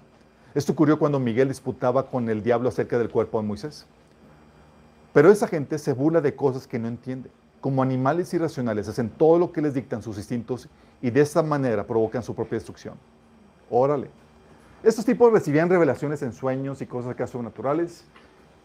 Esto 0.53 0.73
ocurrió 0.73 0.99
cuando 0.99 1.19
Miguel 1.19 1.47
disputaba 1.47 2.09
con 2.09 2.29
el 2.29 2.43
diablo 2.43 2.69
acerca 2.69 2.99
del 2.99 3.09
cuerpo 3.09 3.41
de 3.41 3.47
Moisés. 3.47 3.87
Pero 5.13 5.31
esa 5.31 5.47
gente 5.47 5.79
se 5.79 5.93
burla 5.93 6.19
de 6.21 6.35
cosas 6.35 6.67
que 6.67 6.77
no 6.77 6.87
entiende. 6.87 7.29
Como 7.67 7.83
animales 7.83 8.33
irracionales, 8.33 8.87
hacen 8.87 9.09
todo 9.09 9.37
lo 9.37 9.51
que 9.51 9.61
les 9.61 9.73
dictan 9.73 10.01
sus 10.01 10.17
instintos 10.17 10.69
y 11.01 11.09
de 11.09 11.19
esta 11.19 11.43
manera 11.43 11.85
provocan 11.85 12.23
su 12.23 12.33
propia 12.33 12.55
destrucción. 12.55 12.93
Órale. 13.69 14.09
Estos 14.83 15.03
tipos 15.03 15.33
recibían 15.33 15.69
revelaciones 15.69 16.21
en 16.21 16.31
sueños 16.31 16.81
y 16.81 16.85
cosas 16.85 17.11
acá 17.11 17.27
sobrenaturales 17.27 18.05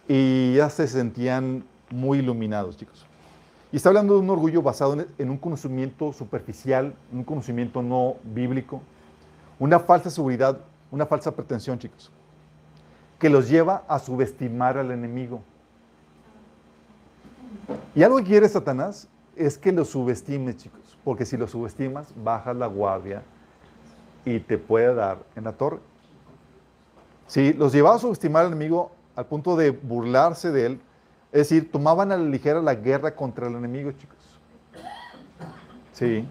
y 0.07 0.55
ya 0.55 0.71
se 0.71 0.87
sentían 0.87 1.65
muy 1.91 2.21
iluminados, 2.21 2.77
chicos. 2.77 3.05
Y 3.73 3.77
está 3.79 3.89
hablando 3.89 4.15
de 4.15 4.21
un 4.21 4.31
orgullo 4.31 4.63
basado 4.63 4.97
en, 5.19 5.31
un 5.31 5.37
conocimiento 5.37 6.13
superficial, 6.13 6.95
un 7.13 7.25
conocimiento 7.25 7.83
no 7.83 8.19
bíblico, 8.23 8.83
una 9.59 9.81
falsa 9.81 10.11
seguridad, 10.11 10.61
una 10.93 11.07
falsa 11.07 11.35
pretensión, 11.35 11.77
chicos, 11.77 12.13
que 13.19 13.29
los 13.29 13.49
lleva 13.49 13.83
a 13.89 13.99
subestimar 13.99 14.79
al 14.79 14.93
enemigo. 14.93 15.43
Y 17.95 18.03
algo 18.03 18.19
que 18.19 18.25
quiere 18.25 18.49
Satanás 18.49 19.09
es 19.37 19.59
que 19.59 19.73
lo 19.73 19.85
subestimes, 19.85 20.57
chicos, 20.57 20.99
porque 21.05 21.25
si 21.25 21.37
lo 21.37 21.47
subestimas, 21.47 22.13
bajas 22.17 22.57
la 22.57 22.67
guardia 22.67 23.23
y 24.25 24.41
te 24.41 24.59
puede 24.59 24.95
dar 24.95 25.19
en 25.37 25.45
la 25.45 25.53
torre. 25.53 25.79
Si 27.27 27.53
los 27.53 27.73
llevaba 27.73 27.97
a 27.97 27.99
subestimar 27.99 28.43
al 28.47 28.53
enemigo 28.53 28.93
al 29.17 29.27
punto 29.27 29.57
de 29.57 29.71
burlarse 29.71 30.51
de 30.51 30.67
él, 30.67 30.81
es 31.33 31.49
decir, 31.49 31.71
tomaban 31.71 32.13
a 32.13 32.17
la 32.17 32.25
ligera 32.25 32.61
la 32.61 32.75
guerra 32.75 33.15
contra 33.15 33.49
el 33.49 33.55
enemigo, 33.55 33.91
chicos. 33.93 34.19
Sí. 35.93 36.27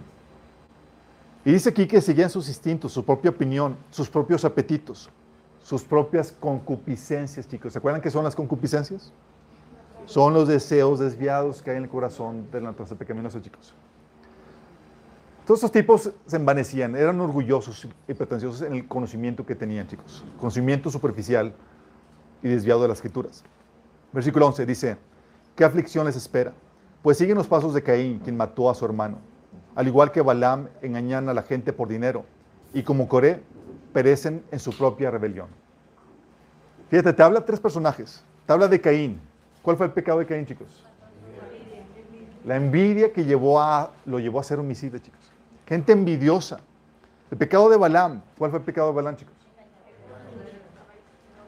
Y 1.44 1.52
dice 1.52 1.70
aquí 1.70 1.88
que 1.88 2.02
seguían 2.02 2.30
sus 2.30 2.48
instintos, 2.48 2.92
su 2.92 3.04
propia 3.04 3.32
opinión, 3.32 3.76
sus 3.90 4.10
propios 4.10 4.46
apetitos, 4.46 5.10
sus 5.64 5.84
propias 5.84 6.32
concupiscencias, 6.32 7.48
chicos. 7.48 7.74
¿Se 7.74 7.80
acuerdan 7.80 8.02
qué 8.02 8.12
son 8.12 8.24
las 8.24 8.36
concupiscencias? 8.36 9.12
Son 10.06 10.34
los 10.34 10.48
deseos 10.48 11.00
desviados 11.00 11.62
que 11.62 11.72
hay 11.72 11.78
en 11.78 11.84
el 11.84 11.90
corazón 11.90 12.50
de 12.52 12.60
la 12.60 12.70
naturaleza 12.70 12.96
pecaminosa, 12.96 13.42
chicos. 13.42 13.74
Todos 15.46 15.60
estos 15.60 15.72
tipos 15.72 16.12
se 16.26 16.36
envanecían, 16.36 16.96
eran 16.96 17.20
orgullosos 17.20 17.88
y 18.08 18.14
pretenciosos 18.14 18.62
en 18.62 18.74
el 18.74 18.88
conocimiento 18.88 19.46
que 19.46 19.56
tenían, 19.56 19.88
chicos. 19.88 20.24
Conocimiento 20.40 20.90
superficial 20.90 21.54
y 22.44 22.50
desviado 22.50 22.82
de 22.82 22.88
las 22.88 22.98
escrituras. 22.98 23.44
Versículo 24.14 24.48
11 24.48 24.66
dice, 24.66 24.98
¿qué 25.56 25.64
aflicción 25.64 26.06
les 26.06 26.16
espera? 26.16 26.54
Pues 27.02 27.18
siguen 27.18 27.38
los 27.38 27.48
pasos 27.48 27.74
de 27.74 27.82
Caín, 27.82 28.20
quien 28.20 28.38
mató 28.38 28.70
a 28.70 28.76
su 28.76 28.86
hermano. 28.86 29.18
Al 29.76 29.88
igual 29.88 30.12
que 30.12 30.22
Balaam, 30.22 30.68
engañan 30.82 31.30
a 31.30 31.34
la 31.34 31.44
gente 31.44 31.74
por 31.74 31.88
dinero. 31.88 32.26
Y 32.74 32.84
como 32.84 33.08
Coré, 33.08 33.42
perecen 33.94 34.44
en 34.52 34.60
su 34.60 34.72
propia 34.78 35.10
rebelión. 35.10 35.48
Fíjate, 36.90 37.14
te 37.14 37.24
habla 37.24 37.46
tres 37.46 37.60
personajes. 37.60 38.24
Te 38.46 38.54
habla 38.54 38.68
de 38.68 38.80
Caín. 38.80 39.20
¿Cuál 39.62 39.78
fue 39.78 39.86
el 39.86 39.91
pecado 39.91 40.19
de 40.19 40.26
Caín, 40.26 40.45
chicos? 40.45 40.67
La 42.45 42.56
envidia 42.56 43.13
que 43.13 43.24
llevó 43.24 43.62
a, 43.62 43.91
lo 44.06 44.19
llevó 44.19 44.39
a 44.39 44.43
ser 44.43 44.60
homicida, 44.60 45.00
chicos. 45.00 45.19
Gente 45.67 45.91
envidiosa. 45.91 46.60
El 47.30 47.38
pecado 47.38 47.69
de 47.69 47.78
Balaam. 47.78 48.21
¿Cuál 48.38 48.52
fue 48.52 48.60
el 48.60 48.65
pecado 48.65 48.88
de 48.88 48.95
Balaam, 48.95 49.15
chicos? 49.15 49.36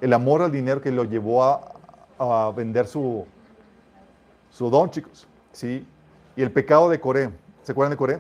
El 0.02 0.14
amor 0.14 0.42
al 0.42 0.52
dinero 0.52 0.82
que 0.82 0.92
lo 0.92 1.04
llevó 1.06 1.44
a, 1.44 1.72
a 2.20 2.52
vender 2.52 2.88
su, 2.88 3.26
su 4.52 4.70
don, 4.70 4.90
chicos. 4.92 5.28
¿sí? 5.52 5.88
Y 6.36 6.42
el 6.42 6.52
pecado 6.52 6.90
de 6.90 7.00
Coré. 7.00 7.32
¿Se 7.64 7.72
acuerdan 7.72 7.92
de 7.92 7.98
Coré? 7.98 8.20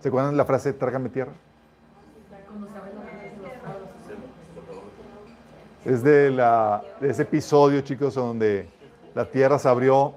¿Se 0.00 0.08
acuerdan 0.08 0.32
de 0.32 0.36
la 0.36 0.44
frase 0.44 0.72
trágame 0.72 1.08
tierra? 1.08 1.32
Es 5.84 6.02
de, 6.02 6.30
la, 6.30 6.82
ese 7.02 7.22
episodio, 7.22 7.82
chicos, 7.82 8.14
donde 8.14 8.68
la 9.14 9.26
tierra 9.26 9.58
se 9.58 9.68
abrió 9.68 10.14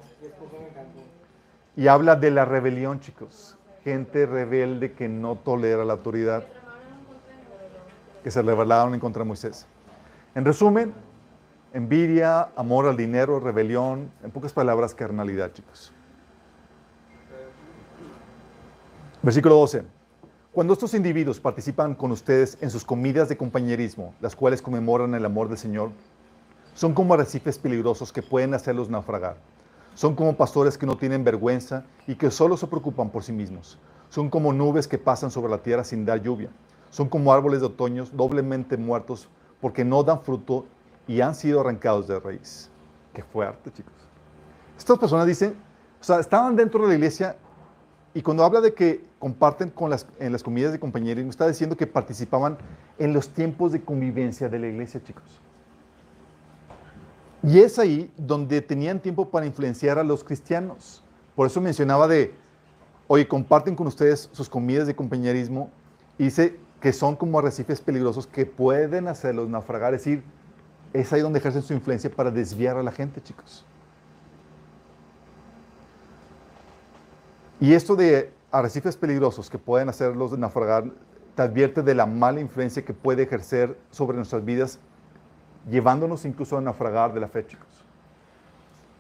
y 1.76 1.88
habla 1.88 2.16
de 2.16 2.32
la 2.32 2.46
rebelión, 2.46 3.02
chicos. 3.02 3.58
Gente 3.84 4.26
rebelde 4.26 4.94
que 4.94 5.10
no 5.10 5.36
tolera 5.36 5.84
la 5.84 5.94
autoridad, 5.94 6.46
que 8.24 8.32
se 8.32 8.42
rebelaron 8.42 8.94
en 8.94 9.00
contra 9.00 9.24
de 9.24 9.28
Moisés. 9.28 9.68
En 10.36 10.46
resumen, 10.46 10.94
envidia, 11.74 12.50
amor 12.56 12.88
al 12.88 12.96
dinero, 12.96 13.40
rebelión, 13.40 14.10
en 14.24 14.32
pocas 14.32 14.54
palabras, 14.54 14.96
carnalidad, 14.96 15.52
chicos. 15.52 15.94
Versículo 19.22 19.56
12. 19.56 19.97
Cuando 20.58 20.74
estos 20.74 20.96
individuos 20.96 21.39
participan 21.39 21.93
con 21.93 22.12
ustedes 22.12 22.58
en 22.62 22.72
sus 22.72 22.84
comidas 22.84 23.30
de 23.30 23.38
compañerismo, 23.38 24.15
las 24.20 24.36
cuales 24.36 24.60
conmemoran 24.60 25.13
el 25.13 25.24
amor 25.24 25.50
del 25.50 25.60
Señor, 25.60 25.91
son 26.74 26.96
como 26.96 27.13
arrecifes 27.13 27.60
peligrosos 27.60 28.12
que 28.12 28.24
pueden 28.24 28.56
hacerlos 28.56 28.89
naufragar. 28.89 29.38
Son 29.93 30.15
como 30.15 30.36
pastores 30.36 30.76
que 30.76 30.88
no 30.88 30.98
tienen 30.98 31.24
vergüenza 31.24 31.86
y 32.08 32.15
que 32.15 32.32
solo 32.32 32.58
se 32.58 32.65
preocupan 32.65 33.12
por 33.12 33.22
sí 33.22 33.34
mismos. 33.34 33.78
Son 34.10 34.32
como 34.32 34.52
nubes 34.52 34.88
que 34.88 34.98
pasan 34.98 35.30
sobre 35.30 35.52
la 35.52 35.62
tierra 35.62 35.84
sin 35.84 36.06
dar 36.06 36.24
lluvia. 36.24 36.50
Son 36.89 37.08
como 37.08 37.32
árboles 37.32 37.60
de 37.60 37.67
otoño 37.67 38.06
doblemente 38.12 38.78
muertos 38.78 39.30
porque 39.62 39.86
no 39.86 40.02
dan 40.02 40.24
fruto 40.24 40.65
y 41.06 41.22
han 41.22 41.36
sido 41.36 41.62
arrancados 41.62 42.08
de 42.08 42.20
raíz. 42.20 42.72
Qué 43.13 43.22
fuerte, 43.22 43.72
chicos. 43.72 43.93
Estas 44.76 44.98
personas 44.98 45.28
dicen, 45.28 45.56
o 46.02 46.04
sea, 46.04 46.20
estaban 46.20 46.56
dentro 46.56 46.82
de 46.82 46.88
la 46.88 46.96
iglesia 46.96 47.36
y 48.15 48.24
cuando 48.24 48.43
habla 48.43 48.60
de 48.60 48.74
que 48.74 49.07
comparten 49.20 49.70
con 49.70 49.90
las, 49.90 50.06
en 50.20 50.32
las 50.32 50.44
comidas 50.44 50.72
de 50.72 50.80
compañerismo, 50.80 51.30
está 51.30 51.48
diciendo 51.48 51.76
que 51.76 51.88
participaban 51.88 52.58
en 53.00 53.14
los 53.14 53.30
tiempos 53.30 53.72
de 53.72 53.82
convivencia 53.82 54.50
de 54.50 54.60
la 54.60 54.68
iglesia, 54.68 55.02
chicos. 55.04 55.24
Y 57.44 57.60
es 57.60 57.80
ahí 57.80 58.12
donde 58.18 58.62
tenían 58.62 59.00
tiempo 59.00 59.30
para 59.30 59.46
influenciar 59.46 60.00
a 60.00 60.04
los 60.04 60.24
cristianos. 60.24 61.04
Por 61.36 61.48
eso 61.48 61.62
mencionaba 61.62 62.08
de, 62.08 62.34
oye, 63.08 63.28
comparten 63.28 63.76
con 63.76 63.88
ustedes 63.88 64.30
sus 64.32 64.50
comidas 64.50 64.88
de 64.88 64.96
compañerismo 64.96 65.70
y 66.18 66.26
dice 66.26 66.60
que 66.82 66.94
son 66.94 67.16
como 67.16 67.40
arrecifes 67.40 67.82
peligrosos 67.82 68.28
que 68.28 68.46
pueden 68.46 69.08
hacerlos 69.08 69.50
naufragar, 69.50 69.94
es 69.94 70.04
decir, 70.04 70.24
es 70.94 71.12
ahí 71.14 71.22
donde 71.22 71.40
ejercen 71.40 71.62
su 71.62 71.74
influencia 71.74 72.10
para 72.10 72.32
desviar 72.32 72.78
a 72.78 72.84
la 72.84 72.92
gente, 72.92 73.22
chicos. 73.22 73.66
Y 77.60 77.74
esto 77.74 77.96
de 77.96 78.32
arrecifes 78.52 78.98
peligrosos 78.98 79.50
que 79.50 79.58
pueden 79.58 79.90
hacerlos 79.90 80.38
naufragar, 80.38 80.86
te 81.36 81.42
advierte 81.42 81.84
de 81.84 81.94
la 81.94 82.06
mala 82.06 82.40
influencia 82.40 82.84
que 82.84 82.94
puede 82.94 83.24
ejercer 83.24 83.78
sobre 83.92 84.18
nuestras 84.18 84.44
vidas, 84.44 84.80
llevándonos 85.70 86.26
incluso 86.26 86.58
a 86.58 86.62
naufragar 86.62 87.14
de 87.14 87.20
la 87.20 87.28
fe, 87.28 87.46
chicos. 87.46 87.86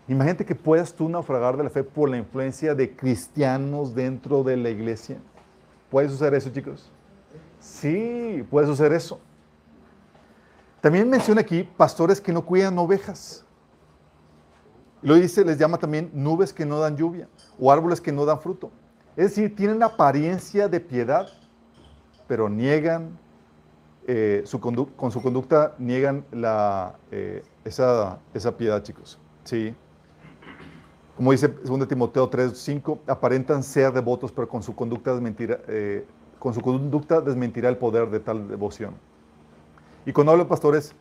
Imagínate 0.07 0.45
que 0.45 0.55
puedas 0.55 0.93
tú 0.93 1.09
naufragar 1.09 1.57
de 1.57 1.63
la 1.63 1.69
fe 1.69 1.83
por 1.83 2.09
la 2.09 2.17
influencia 2.17 2.73
de 2.75 2.95
cristianos 2.95 3.93
dentro 3.93 4.43
de 4.43 4.55
la 4.55 4.69
iglesia. 4.69 5.17
¿Puede 5.89 6.09
suceder 6.09 6.35
eso, 6.35 6.49
chicos? 6.49 6.91
Sí, 7.59 8.45
puede 8.49 8.67
suceder 8.67 8.93
eso. 8.93 9.19
También 10.79 11.09
menciona 11.09 11.41
aquí 11.41 11.63
pastores 11.63 12.21
que 12.21 12.31
no 12.31 12.45
cuidan 12.45 12.77
ovejas. 12.77 13.43
Lo 15.01 15.15
dice, 15.15 15.43
les 15.43 15.57
llama 15.57 15.77
también 15.77 16.09
nubes 16.13 16.53
que 16.53 16.65
no 16.65 16.79
dan 16.79 16.95
lluvia 16.95 17.27
o 17.59 17.71
árboles 17.71 17.99
que 17.99 18.11
no 18.11 18.25
dan 18.25 18.39
fruto. 18.39 18.71
Es 19.17 19.31
decir, 19.31 19.55
tienen 19.55 19.81
apariencia 19.81 20.67
de 20.67 20.79
piedad, 20.79 21.27
pero 22.27 22.49
niegan, 22.49 23.17
eh, 24.05 24.45
con 24.95 25.11
su 25.11 25.21
conducta 25.23 25.73
niegan 25.79 26.23
eh, 27.09 27.43
esa, 27.65 28.19
esa, 28.35 28.55
piedad, 28.55 28.83
chicos. 28.83 29.17
Sí. 29.43 29.73
Como 31.15 31.31
dice 31.31 31.47
2 31.47 31.87
Timoteo 31.87 32.29
3, 32.29 32.55
5, 32.55 32.99
aparentan 33.07 33.63
ser 33.63 33.91
devotos, 33.91 34.31
pero 34.31 34.47
con 34.47 34.61
su 34.61 34.75
conducta 34.75 35.13
desmentirá, 35.13 35.61
eh, 35.67 36.05
con 36.37 36.53
su 36.53 36.61
conducta 36.61 37.19
desmentirá 37.19 37.69
el 37.69 37.77
poder 37.77 38.11
de 38.11 38.19
tal 38.19 38.47
devoción. 38.47 38.93
Y 40.05 40.13
cuando 40.13 40.31
hablo 40.31 40.43
de 40.43 40.49
pastores 40.49 40.93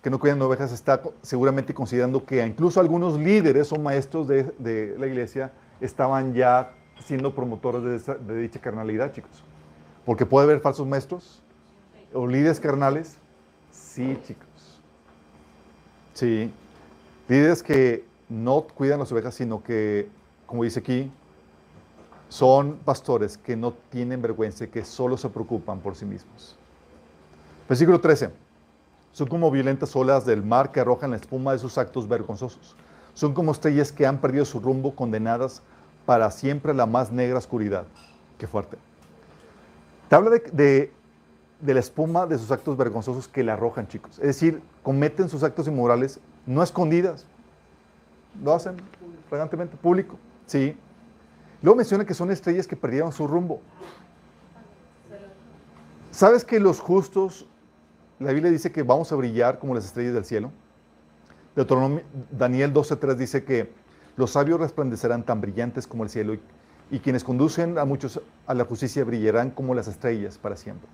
que 0.00 0.08
no 0.08 0.18
cuidan 0.18 0.40
ovejas, 0.40 0.72
está 0.72 1.02
seguramente 1.20 1.74
considerando 1.74 2.24
que 2.24 2.42
incluso 2.42 2.80
algunos 2.80 3.18
líderes 3.18 3.70
o 3.70 3.76
maestros 3.76 4.26
de 4.26 4.96
la 4.98 5.06
iglesia 5.06 5.52
estaban 5.78 6.32
ya 6.32 6.72
siendo 7.04 7.34
promotores 7.34 8.06
de, 8.06 8.36
dicha 8.36 8.60
carnalidad, 8.60 9.12
chicos. 9.12 9.42
Porque 10.04 10.26
puede 10.26 10.44
haber 10.44 10.60
falsos 10.60 10.86
maestros 10.86 11.42
o 12.12 12.26
líderes 12.26 12.60
carnales. 12.60 13.16
Sí, 13.70 14.18
chicos. 14.26 14.80
Sí. 16.14 16.52
Líderes 17.28 17.62
que 17.62 18.04
no 18.28 18.62
cuidan 18.62 18.98
las 18.98 19.12
ovejas, 19.12 19.34
sino 19.34 19.62
que, 19.62 20.08
como 20.46 20.64
dice 20.64 20.80
aquí, 20.80 21.10
son 22.28 22.76
pastores 22.84 23.36
que 23.36 23.56
no 23.56 23.72
tienen 23.90 24.22
vergüenza 24.22 24.64
y 24.64 24.68
que 24.68 24.84
solo 24.84 25.16
se 25.16 25.28
preocupan 25.28 25.80
por 25.80 25.96
sí 25.96 26.04
mismos. 26.04 26.56
Versículo 27.68 28.00
13. 28.00 28.30
Son 29.12 29.26
como 29.26 29.50
violentas 29.50 29.94
olas 29.96 30.24
del 30.24 30.42
mar 30.42 30.70
que 30.70 30.80
arrojan 30.80 31.10
la 31.10 31.16
espuma 31.16 31.52
de 31.52 31.58
sus 31.58 31.76
actos 31.78 32.06
vergonzosos. 32.06 32.76
Son 33.14 33.34
como 33.34 33.50
estrellas 33.50 33.90
que 33.90 34.06
han 34.06 34.20
perdido 34.20 34.44
su 34.44 34.60
rumbo, 34.60 34.94
condenadas 34.94 35.62
para 36.06 36.30
siempre 36.30 36.74
la 36.74 36.86
más 36.86 37.10
negra 37.12 37.38
oscuridad. 37.38 37.86
Qué 38.38 38.46
fuerte. 38.46 38.76
Te 40.08 40.16
habla 40.16 40.30
de, 40.30 40.40
de- 40.52 40.92
la 41.74 41.80
espuma 41.80 42.26
de 42.26 42.38
sus 42.38 42.50
actos 42.50 42.76
vergonzosos 42.76 43.28
que 43.28 43.44
la 43.44 43.52
arrojan, 43.52 43.86
chicos. 43.86 44.12
Es 44.18 44.26
decir, 44.26 44.62
cometen 44.82 45.28
sus 45.28 45.42
actos 45.42 45.68
inmorales 45.68 46.18
no 46.46 46.62
escondidas. 46.62 47.26
Lo 48.42 48.54
hacen 48.54 48.76
fragantemente 49.28 49.76
público. 49.76 50.18
Sí. 50.46 50.76
Luego 51.62 51.76
menciona 51.76 52.04
que 52.06 52.14
son 52.14 52.30
estrellas 52.30 52.66
que 52.66 52.76
perdieron 52.76 53.12
su 53.12 53.26
rumbo. 53.26 53.60
¿Sabes 56.10 56.44
que 56.44 56.58
los 56.58 56.80
justos, 56.80 57.46
la 58.18 58.32
Biblia 58.32 58.50
dice 58.50 58.72
que 58.72 58.82
vamos 58.82 59.12
a 59.12 59.16
brillar 59.16 59.58
como 59.58 59.74
las 59.74 59.84
estrellas 59.84 60.14
del 60.14 60.24
cielo? 60.24 60.50
Daniel 62.30 62.72
12.3 62.72 63.14
dice 63.14 63.44
que 63.44 63.72
los 64.16 64.32
sabios 64.32 64.60
resplandecerán 64.60 65.24
tan 65.24 65.40
brillantes 65.40 65.86
como 65.86 66.04
el 66.04 66.10
cielo 66.10 66.34
y, 66.34 66.40
y 66.90 66.98
quienes 67.00 67.24
conducen 67.24 67.78
a 67.78 67.84
muchos 67.84 68.20
a 68.46 68.54
la 68.54 68.64
justicia 68.64 69.04
brillarán 69.04 69.50
como 69.50 69.74
las 69.74 69.88
estrellas 69.88 70.38
para 70.38 70.56
siempre. 70.56 70.88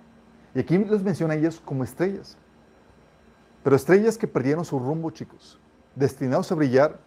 Y 0.55 0.61
aquí 0.61 0.79
los 0.79 1.03
menciona 1.03 1.35
a 1.35 1.51
como 1.65 1.85
estrellas. 1.85 2.37
Pero 3.63 3.77
estrellas 3.77 4.17
que 4.17 4.27
perdieron 4.27 4.65
su 4.65 4.79
rumbo, 4.79 5.11
chicos. 5.11 5.59
Destinados 5.95 6.51
a 6.53 6.55
brillar, 6.55 6.99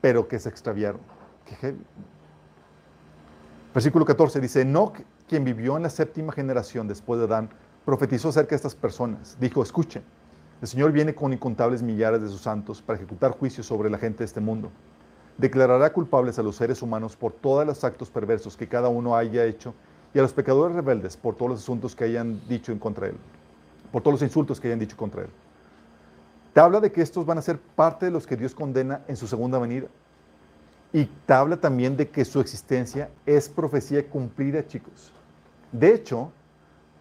pero 0.00 0.28
que 0.28 0.38
se 0.38 0.48
extraviaron. 0.48 1.00
Qué 1.44 1.54
heavy. 1.56 1.84
Versículo 3.74 4.06
14 4.06 4.40
dice, 4.40 4.62
Enoch, 4.62 4.98
quien 5.28 5.44
vivió 5.44 5.76
en 5.76 5.82
la 5.82 5.90
séptima 5.90 6.32
generación 6.32 6.88
después 6.88 7.18
de 7.18 7.26
Adán, 7.26 7.50
profetizó 7.84 8.30
acerca 8.30 8.50
de 8.50 8.56
estas 8.56 8.74
personas. 8.74 9.36
Dijo, 9.38 9.62
escuchen, 9.62 10.02
el 10.62 10.68
Señor 10.68 10.92
viene 10.92 11.14
con 11.14 11.32
incontables 11.32 11.82
millares 11.82 12.22
de 12.22 12.28
sus 12.28 12.40
santos 12.40 12.80
para 12.80 12.98
ejecutar 12.98 13.32
juicios 13.32 13.66
sobre 13.66 13.90
la 13.90 13.98
gente 13.98 14.18
de 14.18 14.24
este 14.24 14.40
mundo. 14.40 14.70
Declarará 15.38 15.92
culpables 15.92 16.38
a 16.38 16.42
los 16.42 16.56
seres 16.56 16.80
humanos 16.82 17.16
por 17.16 17.32
todos 17.32 17.66
los 17.66 17.84
actos 17.84 18.10
perversos 18.10 18.56
que 18.56 18.68
cada 18.68 18.88
uno 18.88 19.16
haya 19.16 19.44
hecho 19.44 19.74
y 20.14 20.18
a 20.18 20.22
los 20.22 20.32
pecadores 20.32 20.74
rebeldes 20.74 21.16
por 21.16 21.34
todos 21.34 21.50
los 21.50 21.62
asuntos 21.62 21.94
que 21.94 22.04
hayan 22.04 22.40
dicho 22.48 22.72
en 22.72 22.78
contra 22.78 23.08
él, 23.08 23.16
por 23.92 24.02
todos 24.02 24.14
los 24.14 24.22
insultos 24.22 24.60
que 24.60 24.68
hayan 24.68 24.78
dicho 24.78 24.96
contra 24.96 25.22
él. 25.22 25.28
Te 26.54 26.60
habla 26.60 26.80
de 26.80 26.90
que 26.90 27.02
estos 27.02 27.26
van 27.26 27.36
a 27.36 27.42
ser 27.42 27.58
parte 27.58 28.06
de 28.06 28.12
los 28.12 28.26
que 28.26 28.34
Dios 28.34 28.54
condena 28.54 29.02
en 29.08 29.16
su 29.16 29.26
segunda 29.26 29.58
venida. 29.58 29.88
Y 30.90 31.04
te 31.04 31.34
habla 31.34 31.58
también 31.58 31.98
de 31.98 32.08
que 32.08 32.24
su 32.24 32.40
existencia 32.40 33.10
es 33.26 33.50
profecía 33.50 34.08
cumplida, 34.08 34.66
chicos. 34.66 35.12
De 35.70 35.92
hecho, 35.92 36.32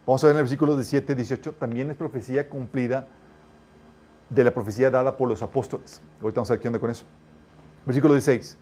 vamos 0.06 0.22
a 0.26 0.28
ver 0.28 0.34
en 0.36 0.40
el 0.40 0.44
versículo 0.44 0.76
17, 0.76 1.16
18, 1.16 1.54
también 1.54 1.90
es 1.90 1.96
profecía 1.96 2.50
cumplida 2.50 3.08
de 4.30 4.44
la 4.44 4.54
profecía 4.54 4.92
dada 4.92 5.16
por 5.16 5.30
los 5.30 5.42
apóstoles. 5.42 6.02
Ahorita 6.22 6.42
vamos 6.42 6.50
a 6.50 6.56
ver 6.56 6.62
qué 6.62 6.68
onda 6.68 6.80
con 6.80 6.90
eso. 6.90 7.06
Versículo 7.86 8.14
16. 8.14 8.58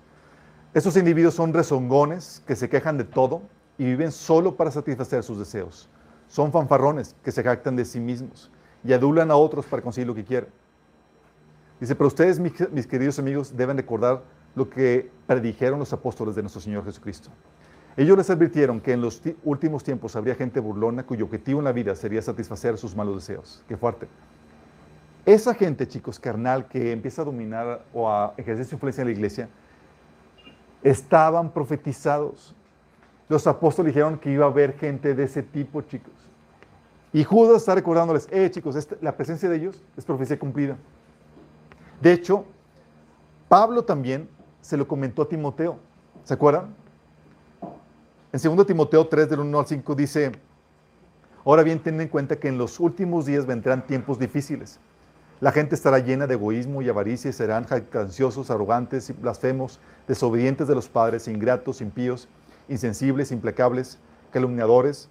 Estos 0.74 0.98
individuos 0.98 1.34
son 1.36 1.54
rezongones 1.54 2.42
que 2.48 2.56
se 2.56 2.68
quejan 2.70 2.98
de 2.98 3.04
todo 3.04 3.42
y 3.78 3.86
viven 3.86 4.12
solo 4.12 4.56
para 4.56 4.72
satisfacer 4.72 5.24
sus 5.24 5.38
deseos. 5.40 5.90
Son 6.28 6.52
fanfarrones 6.52 7.16
que 7.24 7.32
se 7.32 7.44
jactan 7.44 7.76
de 7.76 7.86
sí 7.86 8.00
mismos 8.00 8.52
y 8.84 8.92
adulan 8.94 9.30
a 9.32 9.36
otros 9.36 9.66
para 9.66 9.82
conseguir 9.82 10.08
lo 10.08 10.16
que 10.16 10.24
quieren. 10.24 10.50
Dice, 11.80 11.96
pero 11.96 12.08
ustedes, 12.08 12.40
mis, 12.40 12.54
mis 12.72 12.88
queridos 12.88 13.20
amigos, 13.20 13.56
deben 13.56 13.78
recordar 13.78 14.24
lo 14.56 14.70
que 14.70 15.12
predijeron 15.28 15.80
los 15.80 15.94
apóstoles 15.94 16.36
de 16.36 16.42
nuestro 16.42 16.62
Señor 16.62 16.84
Jesucristo. 16.86 17.30
Ellos 17.96 18.18
les 18.18 18.30
advirtieron 18.30 18.80
que 18.82 18.94
en 18.94 19.02
los 19.02 19.22
ti- 19.22 19.36
últimos 19.44 19.84
tiempos 19.84 20.16
habría 20.16 20.34
gente 20.36 20.60
burlona 20.60 21.06
cuyo 21.06 21.26
objetivo 21.26 21.60
en 21.60 21.66
la 21.66 21.72
vida 21.72 21.94
sería 21.96 22.22
satisfacer 22.22 22.78
sus 22.78 22.96
malos 22.96 23.16
deseos. 23.16 23.64
Qué 23.68 23.78
fuerte. 23.78 24.08
Esa 25.26 25.54
gente, 25.54 25.88
chicos, 25.88 26.20
carnal, 26.20 26.68
que 26.68 26.92
empieza 26.92 27.22
a 27.22 27.26
dominar 27.26 27.86
o 27.94 28.10
a 28.10 28.34
ejercer 28.36 28.66
su 28.66 28.76
influencia 28.76 29.02
en 29.02 29.08
la 29.08 29.14
iglesia, 29.14 29.50
estaban 30.84 31.52
profetizados. 31.52 32.54
Los 33.30 33.48
apóstoles 33.48 33.94
dijeron 33.94 34.20
que 34.20 34.32
iba 34.32 34.46
a 34.46 34.50
haber 34.50 34.78
gente 34.78 35.16
de 35.16 35.24
ese 35.24 35.42
tipo, 35.42 35.82
chicos. 35.82 36.14
Y 37.14 37.24
Judas 37.24 37.58
está 37.58 37.76
recordándoles, 37.76 38.28
eh, 38.32 38.50
chicos, 38.52 38.88
la 39.00 39.16
presencia 39.16 39.48
de 39.48 39.56
ellos 39.56 39.82
es 39.96 40.04
profecía 40.04 40.38
cumplida. 40.38 40.76
De 42.02 42.12
hecho, 42.12 42.44
Pablo 43.48 43.86
también 43.86 44.28
se 44.60 44.76
lo 44.76 44.88
comentó 44.88 45.22
a 45.22 45.30
Timoteo. 45.30 45.78
¿Se 46.24 46.34
acuerdan? 46.34 46.76
En 48.34 48.42
2 48.42 48.66
Timoteo 48.66 49.08
3, 49.08 49.30
del 49.30 49.40
1 49.42 49.60
al 49.60 49.68
5, 49.68 49.96
dice, 49.96 50.32
ahora 51.46 51.64
bien, 51.64 51.80
ten 51.80 52.02
en 52.02 52.08
cuenta 52.08 52.38
que 52.38 52.48
en 52.50 52.58
los 52.58 52.80
últimos 52.80 53.26
días 53.26 53.46
vendrán 53.46 53.86
tiempos 53.86 54.20
difíciles. 54.20 54.80
La 55.44 55.52
gente 55.52 55.76
estará 55.76 56.00
llena 56.00 56.26
de 56.26 56.36
egoísmo 56.36 56.82
y 56.82 56.88
avaricia 56.88 57.30
y 57.30 57.34
serán 57.34 57.66
jactanciosos, 57.66 58.50
arrogantes 58.50 59.14
blasfemos, 59.20 59.78
desobedientes 60.08 60.70
de 60.70 60.76
los 60.76 60.88
padres, 60.88 61.28
ingratos, 61.28 61.82
impíos, 61.82 62.30
insensibles, 62.70 63.30
implacables, 63.34 64.00
calumniadores, 64.32 65.10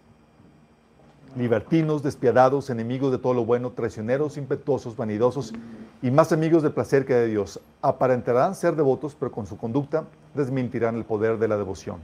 libertinos, 1.37 2.03
despiadados, 2.03 2.71
enemigos 2.71 3.13
de 3.13 3.19
todo 3.19 3.35
lo 3.35 3.45
bueno, 3.45 3.73
traicioneros, 3.73 4.39
impetuosos, 4.39 4.97
vanidosos 4.97 5.53
y 6.01 6.11
más 6.11 6.33
amigos 6.33 6.63
del 6.63 6.73
placer 6.73 7.05
que 7.05 7.13
de 7.13 7.27
Dios. 7.27 7.61
Aparentarán 7.83 8.55
ser 8.55 8.75
devotos, 8.75 9.15
pero 9.15 9.31
con 9.31 9.47
su 9.47 9.59
conducta 9.59 10.07
desmentirán 10.35 10.97
el 10.97 11.05
poder 11.05 11.39
de 11.39 11.49
la 11.49 11.59
devoción. 11.59 11.99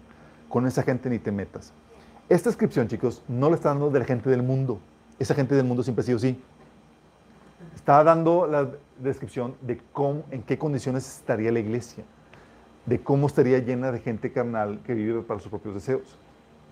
Con 0.51 0.67
esa 0.67 0.83
gente 0.83 1.09
ni 1.09 1.19
te 1.19 1.33
metas. 1.33 1.73
Esta 2.29 2.51
descripción, 2.51 2.89
chicos, 2.89 3.23
no 3.27 3.49
le 3.49 3.55
está 3.55 3.71
dando 3.71 3.89
de 3.89 4.01
la 4.01 4.05
gente 4.05 4.29
del 4.29 4.43
mundo. 4.43 4.81
Esa 5.19 5.35
gente 5.35 5.55
del 5.55 5.65
mundo 5.65 5.83
siempre 5.83 6.03
ha 6.03 6.05
sido 6.05 6.19
así. 6.19 6.39
Está 7.89 8.05
dando 8.05 8.47
la 8.47 8.69
descripción 8.99 9.55
de 9.63 9.81
cómo, 9.95 10.23
en 10.31 10.43
qué 10.43 10.59
condiciones 10.59 11.09
estaría 11.09 11.51
la 11.51 11.61
iglesia, 11.61 12.05
de 12.85 13.01
cómo 13.01 13.29
estaría 13.29 13.61
llena 13.61 13.91
de 13.91 14.01
gente 14.01 14.31
carnal 14.31 14.83
que 14.85 14.93
vive 14.93 15.23
para 15.23 15.41
sus 15.41 15.49
propios 15.49 15.77
deseos. 15.77 16.19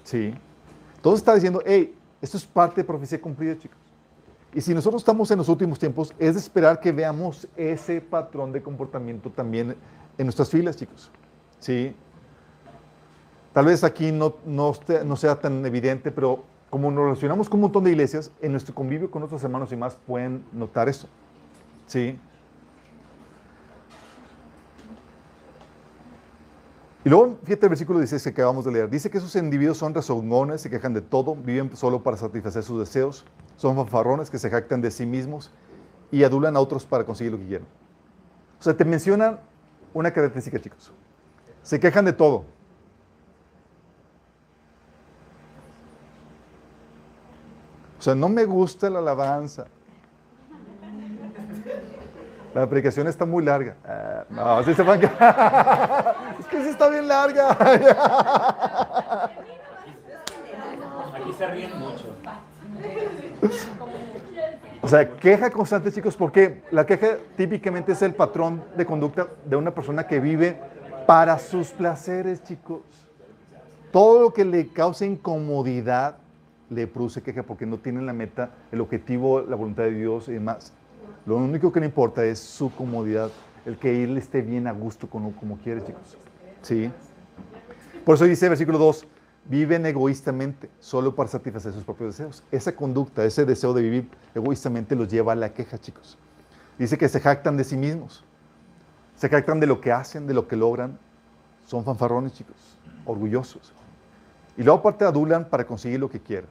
Sí. 0.05 0.35
Entonces 0.96 1.20
está 1.20 1.35
diciendo, 1.35 1.62
hey, 1.64 1.96
esto 2.20 2.37
es 2.37 2.44
parte 2.44 2.83
de 2.83 2.85
profecía 2.85 3.18
cumplida, 3.18 3.57
chicos. 3.57 3.79
Y 4.52 4.61
si 4.61 4.74
nosotros 4.74 5.00
estamos 5.00 5.31
en 5.31 5.38
los 5.38 5.48
últimos 5.48 5.79
tiempos, 5.79 6.12
es 6.18 6.35
de 6.35 6.40
esperar 6.40 6.81
que 6.81 6.92
veamos 6.92 7.48
ese 7.57 8.02
patrón 8.02 8.52
de 8.52 8.62
comportamiento 8.62 9.31
también 9.31 9.74
en 10.18 10.26
nuestras 10.26 10.50
filas, 10.50 10.76
chicos. 10.76 11.11
Sí. 11.61 11.96
Tal 13.55 13.64
vez 13.64 13.85
aquí 13.85 14.12
no, 14.12 14.37
no, 14.44 15.16
sea 15.16 15.37
tan 15.37 15.64
evidente, 15.64 16.12
pero 16.12 16.44
como 16.70 16.90
nos 16.90 17.05
relacionamos 17.05 17.48
con 17.48 17.59
un 17.59 17.62
montón 17.62 17.85
de 17.85 17.90
iglesias, 17.90 18.31
en 18.40 18.52
nuestro 18.52 18.74
convivio 18.74 19.11
con 19.11 19.22
otros 19.22 19.42
hermanos 19.44 19.72
y 19.72 19.76
más 19.76 19.96
pueden 20.07 20.44
notar 20.52 20.88
eso. 20.88 21.09
Sí. 21.87 22.18
Y 27.05 27.09
luego, 27.09 27.38
fíjate 27.44 27.66
el 27.66 27.70
versículo 27.70 28.00
16 28.00 28.20
que 28.20 28.31
acabamos 28.31 28.64
de 28.64 28.72
leer. 28.72 28.90
Dice 28.90 29.11
que 29.11 29.18
esos 29.18 29.37
individuos 29.37 29.79
son 29.79 29.94
rezongones, 29.94 30.61
se 30.61 30.68
quejan 30.68 30.92
de 30.92 31.02
todo, 31.02 31.37
viven 31.37 31.76
solo 31.76 32.02
para 32.02 32.16
satisfacer 32.16 32.64
sus 32.64 32.81
deseos, 32.81 33.24
son 33.57 33.76
fanfarrones 33.76 34.29
que 34.29 34.40
se 34.40 34.50
jactan 34.50 34.81
de 34.81 34.90
sí 34.90 35.07
mismos 35.07 35.52
y 36.11 36.24
adulan 36.24 36.57
a 36.57 36.61
otros 36.61 36.85
para 36.85 37.05
conseguir 37.05 37.33
lo 37.33 37.38
que 37.38 37.46
quieren. 37.46 37.66
O 38.59 38.62
sea, 38.62 38.76
te 38.76 38.85
mencionan 38.85 39.38
una 39.94 40.12
característica, 40.12 40.59
chicos. 40.59 40.92
Se 41.62 41.79
quejan 41.79 42.05
de 42.05 42.12
todo. 42.12 42.44
Sea, 48.07 48.14
no 48.14 48.29
me 48.29 48.45
gusta 48.45 48.88
la 48.88 49.01
alabanza. 49.01 49.66
La 52.55 52.66
predicación 52.69 53.09
está 53.09 53.27
muy 53.27 53.45
larga. 53.45 53.75
Ah, 53.85 54.25
no, 54.31 54.62
sí 54.62 54.75
se 54.75 54.83
van 54.83 55.03
es 56.38 56.47
que 56.47 56.62
sí 56.62 56.69
está 56.69 56.88
bien 56.88 57.09
larga. 57.09 57.51
Aquí 61.14 61.33
se 61.37 61.47
ríen 61.49 61.79
mucho. 61.79 62.14
O 64.83 64.88
sea, 64.88 65.11
queja 65.16 65.51
constante, 65.51 65.90
chicos, 65.90 66.16
porque 66.16 66.62
la 66.71 66.87
queja 66.87 67.16
típicamente 67.37 67.90
es 67.90 68.03
el 68.03 68.14
patrón 68.14 68.62
de 68.77 68.87
conducta 68.87 69.27
de 69.45 69.57
una 69.57 69.73
persona 69.73 70.07
que 70.07 70.21
vive 70.21 70.61
para 71.07 71.40
sus 71.40 71.71
placeres, 71.71 72.45
chicos. 72.45 72.83
Todo 73.90 74.21
lo 74.21 74.33
que 74.33 74.45
le 74.45 74.69
cause 74.69 75.05
incomodidad 75.05 76.19
le 76.70 76.87
produce 76.87 77.22
queja 77.22 77.42
porque 77.42 77.66
no 77.66 77.79
tienen 77.79 78.07
la 78.07 78.12
meta, 78.12 78.50
el 78.72 78.81
objetivo, 78.81 79.40
la 79.42 79.57
voluntad 79.57 79.85
de 79.85 79.92
Dios 79.92 80.29
y 80.29 80.33
demás. 80.33 80.72
Lo 81.24 81.37
único 81.37 81.72
que 81.72 81.81
le 81.81 81.87
importa 81.87 82.24
es 82.24 82.38
su 82.38 82.72
comodidad, 82.74 83.31
el 83.64 83.76
que 83.79 84.05
él 84.05 84.16
esté 84.16 84.42
bien 84.42 84.66
a 84.66 84.72
gusto 84.72 85.09
como, 85.09 85.35
como 85.37 85.59
quiere, 85.59 85.85
chicos. 85.85 86.16
¿Sí? 86.62 86.90
Por 88.05 88.14
eso 88.14 88.24
dice 88.24 88.48
versículo 88.48 88.79
2, 88.79 89.07
viven 89.46 89.87
egoístamente, 89.87 90.70
solo 90.81 91.14
para 91.14 91.29
satisfacer 91.29 91.72
sus 91.72 91.85
propios 91.85 92.16
deseos. 92.16 92.44
Esa 92.50 92.74
conducta, 92.74 93.24
ese 93.24 93.44
deseo 93.44 93.72
de 93.72 93.83
vivir 93.83 94.09
egoístamente 94.35 94.94
los 94.94 95.09
lleva 95.09 95.33
a 95.33 95.37
la 95.37 95.52
queja, 95.52 95.79
chicos. 95.79 96.18
Dice 96.79 96.98
que 96.98 97.09
se 97.09 97.20
jactan 97.20 97.57
de 97.57 97.64
sí 97.64 97.76
mismos, 97.76 98.24
se 99.16 99.29
jactan 99.29 99.61
de 99.61 99.66
lo 99.66 99.81
que 99.81 99.92
hacen, 99.92 100.26
de 100.26 100.35
lo 100.35 100.46
que 100.46 100.57
logran. 100.57 100.98
Son 101.64 101.85
fanfarrones, 101.85 102.33
chicos, 102.33 102.79
orgullosos. 103.05 103.72
Y 104.57 104.62
luego 104.62 104.79
aparte 104.79 105.05
adulan 105.05 105.48
para 105.48 105.66
conseguir 105.66 106.00
lo 106.00 106.09
que 106.09 106.20
quieren. 106.20 106.48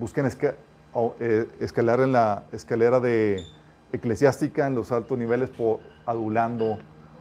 Busquen 0.00 0.26
eh, 0.26 1.48
escalar 1.60 2.00
en 2.00 2.12
la 2.12 2.44
escalera 2.52 3.00
de 3.00 3.44
eclesiástica 3.92 4.66
en 4.66 4.74
los 4.74 4.90
altos 4.92 5.18
niveles 5.18 5.50
por 5.50 5.80
adulando 6.06 6.78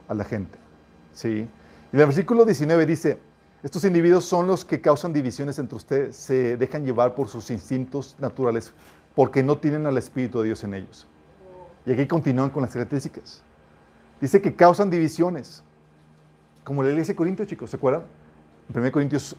a 0.07 0.13
la 0.13 0.23
gente. 0.23 0.57
¿Sí? 1.11 1.47
Y 1.91 1.97
el 1.97 2.05
versículo 2.05 2.45
19 2.45 2.85
dice, 2.85 3.19
estos 3.61 3.83
individuos 3.83 4.23
son 4.23 4.47
los 4.47 4.63
que 4.63 4.79
causan 4.79 5.11
divisiones 5.11 5.59
entre 5.59 5.75
ustedes, 5.75 6.15
se 6.15 6.55
dejan 6.55 6.85
llevar 6.85 7.15
por 7.15 7.27
sus 7.27 7.51
instintos 7.51 8.15
naturales 8.17 8.73
porque 9.13 9.43
no 9.43 9.57
tienen 9.57 9.85
al 9.85 9.97
Espíritu 9.97 10.39
de 10.39 10.45
Dios 10.45 10.63
en 10.63 10.75
ellos. 10.75 11.05
Y 11.85 11.91
aquí 11.91 12.07
continúan 12.07 12.49
con 12.49 12.61
las 12.61 12.71
características. 12.71 13.43
Dice 14.21 14.41
que 14.41 14.55
causan 14.55 14.89
divisiones, 14.89 15.63
como 16.63 16.81
la 16.81 16.91
iglesia 16.91 17.11
de 17.11 17.17
Corintios, 17.17 17.49
chicos, 17.49 17.71
¿se 17.71 17.75
acuerdan? 17.75 18.03
En 18.73 18.79
1 18.79 18.91
Corintios 18.93 19.35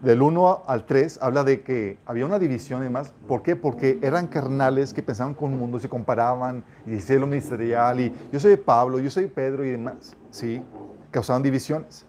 del 0.00 0.22
1 0.22 0.64
al 0.66 0.86
3 0.86 1.18
habla 1.20 1.44
de 1.44 1.62
que 1.62 1.98
había 2.06 2.24
una 2.24 2.38
división 2.38 2.80
y 2.80 2.84
demás. 2.84 3.12
¿Por 3.28 3.42
qué? 3.42 3.56
Porque 3.56 3.98
eran 4.02 4.26
carnales 4.28 4.94
que 4.94 5.02
pensaban 5.02 5.34
con 5.34 5.52
el 5.52 5.58
mundo, 5.58 5.78
se 5.78 5.88
comparaban 5.88 6.64
y 6.86 6.92
decían 6.92 7.20
lo 7.20 7.26
ministerial 7.26 8.00
y 8.00 8.14
yo 8.32 8.40
soy 8.40 8.56
Pablo, 8.56 8.98
yo 8.98 9.10
soy 9.10 9.26
Pedro 9.26 9.64
y 9.64 9.70
demás. 9.70 10.16
¿Sí? 10.30 10.62
Causaban 11.10 11.42
divisiones. 11.42 12.06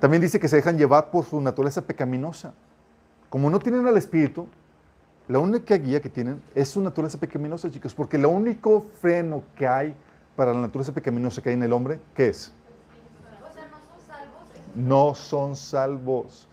También 0.00 0.22
dice 0.22 0.40
que 0.40 0.48
se 0.48 0.56
dejan 0.56 0.78
llevar 0.78 1.10
por 1.10 1.24
su 1.24 1.40
naturaleza 1.40 1.82
pecaminosa. 1.82 2.54
Como 3.28 3.50
no 3.50 3.58
tienen 3.58 3.86
al 3.86 3.96
Espíritu, 3.96 4.48
la 5.28 5.38
única 5.38 5.76
guía 5.76 6.00
que 6.00 6.08
tienen 6.08 6.42
es 6.54 6.70
su 6.70 6.80
naturaleza 6.80 7.18
pecaminosa, 7.18 7.70
chicos, 7.70 7.94
porque 7.94 8.16
el 8.16 8.26
único 8.26 8.86
freno 9.00 9.44
que 9.54 9.68
hay 9.68 9.94
para 10.34 10.52
la 10.52 10.60
naturaleza 10.60 10.92
pecaminosa 10.92 11.40
que 11.40 11.50
hay 11.50 11.54
en 11.54 11.62
el 11.62 11.72
hombre, 11.72 12.00
¿qué 12.14 12.28
es? 12.28 12.52
No 14.74 15.14
son 15.14 15.56
salvos, 15.56 16.48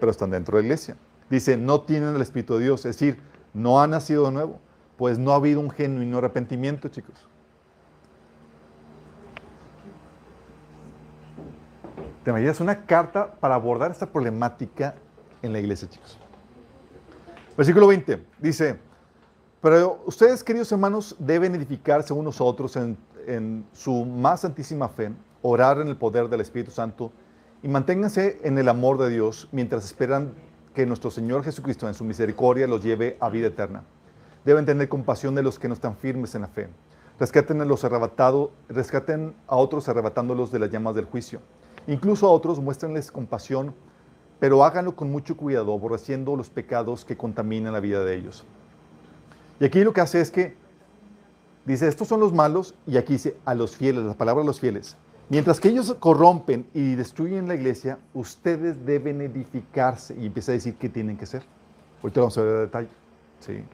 pero 0.00 0.10
están 0.10 0.30
dentro 0.30 0.56
de 0.56 0.62
la 0.62 0.66
iglesia. 0.66 0.96
Dice, 1.30 1.56
no 1.56 1.82
tienen 1.82 2.14
el 2.14 2.22
Espíritu 2.22 2.54
de 2.54 2.64
Dios, 2.64 2.84
es 2.84 2.96
decir, 2.96 3.20
no 3.54 3.80
han 3.80 3.90
nacido 3.90 4.26
de 4.26 4.32
nuevo, 4.32 4.60
pues 4.96 5.18
no 5.18 5.32
ha 5.32 5.36
habido 5.36 5.60
un 5.60 5.70
genuino 5.70 6.18
arrepentimiento, 6.18 6.88
chicos. 6.88 7.14
¿Te 12.24 12.30
imaginas 12.30 12.60
una 12.60 12.84
carta 12.84 13.32
para 13.34 13.56
abordar 13.56 13.90
esta 13.90 14.06
problemática 14.06 14.94
en 15.42 15.52
la 15.52 15.58
iglesia, 15.58 15.88
chicos? 15.88 16.18
Versículo 17.56 17.86
20 17.88 18.24
dice, 18.38 18.78
pero 19.60 20.02
ustedes, 20.06 20.42
queridos 20.44 20.70
hermanos, 20.72 21.16
deben 21.18 21.54
edificarse 21.54 22.12
unos 22.12 22.40
a 22.40 22.44
otros 22.44 22.76
en, 22.76 22.96
en 23.26 23.66
su 23.72 24.04
más 24.04 24.40
santísima 24.40 24.88
fe 24.88 25.12
orar 25.42 25.80
en 25.80 25.88
el 25.88 25.96
poder 25.96 26.28
del 26.28 26.40
Espíritu 26.40 26.70
Santo 26.70 27.12
y 27.62 27.68
manténganse 27.68 28.40
en 28.42 28.58
el 28.58 28.68
amor 28.68 28.98
de 28.98 29.10
Dios 29.10 29.48
mientras 29.52 29.84
esperan 29.84 30.32
que 30.74 30.86
nuestro 30.86 31.10
Señor 31.10 31.44
Jesucristo 31.44 31.86
en 31.86 31.94
su 31.94 32.04
misericordia 32.04 32.66
los 32.66 32.82
lleve 32.82 33.16
a 33.20 33.28
vida 33.28 33.48
eterna. 33.48 33.84
Deben 34.44 34.66
tener 34.66 34.88
compasión 34.88 35.34
de 35.34 35.42
los 35.42 35.58
que 35.58 35.68
no 35.68 35.74
están 35.74 35.96
firmes 35.96 36.34
en 36.34 36.42
la 36.42 36.48
fe. 36.48 36.68
Rescaten 37.20 37.60
a 37.60 37.64
los 37.64 37.84
arrebatados, 37.84 38.50
rescaten 38.68 39.34
a 39.46 39.56
otros 39.56 39.88
arrebatándolos 39.88 40.50
de 40.50 40.58
las 40.58 40.70
llamas 40.70 40.94
del 40.94 41.04
juicio. 41.04 41.40
Incluso 41.86 42.26
a 42.26 42.30
otros 42.30 42.58
muéstrenles 42.58 43.12
compasión, 43.12 43.74
pero 44.40 44.64
háganlo 44.64 44.96
con 44.96 45.12
mucho 45.12 45.36
cuidado, 45.36 45.72
aborreciendo 45.72 46.34
los 46.34 46.50
pecados 46.50 47.04
que 47.04 47.16
contaminan 47.16 47.72
la 47.72 47.80
vida 47.80 48.04
de 48.04 48.16
ellos. 48.16 48.44
Y 49.60 49.64
aquí 49.64 49.84
lo 49.84 49.92
que 49.92 50.00
hace 50.00 50.20
es 50.20 50.32
que 50.32 50.56
dice, 51.64 51.86
estos 51.86 52.08
son 52.08 52.18
los 52.18 52.32
malos, 52.32 52.74
y 52.86 52.96
aquí 52.96 53.12
dice, 53.12 53.36
a 53.44 53.54
los 53.54 53.76
fieles, 53.76 54.02
la 54.04 54.14
palabra 54.14 54.42
a 54.42 54.46
los 54.46 54.58
fieles. 54.58 54.96
Mientras 55.32 55.60
que 55.60 55.70
ellos 55.70 55.96
corrompen 55.98 56.66
y 56.74 56.94
destruyen 56.94 57.48
la 57.48 57.54
iglesia, 57.54 57.98
ustedes 58.12 58.84
deben 58.84 59.22
edificarse 59.22 60.14
y 60.14 60.26
empieza 60.26 60.52
a 60.52 60.56
decir 60.56 60.74
qué 60.74 60.90
tienen 60.90 61.16
que 61.16 61.24
hacer. 61.24 61.42
Ahorita 62.02 62.20
vamos 62.20 62.36
a 62.36 62.42
ver 62.42 62.54
el 62.54 62.60
detalle. 62.66 62.88
¿sí? 63.40 63.64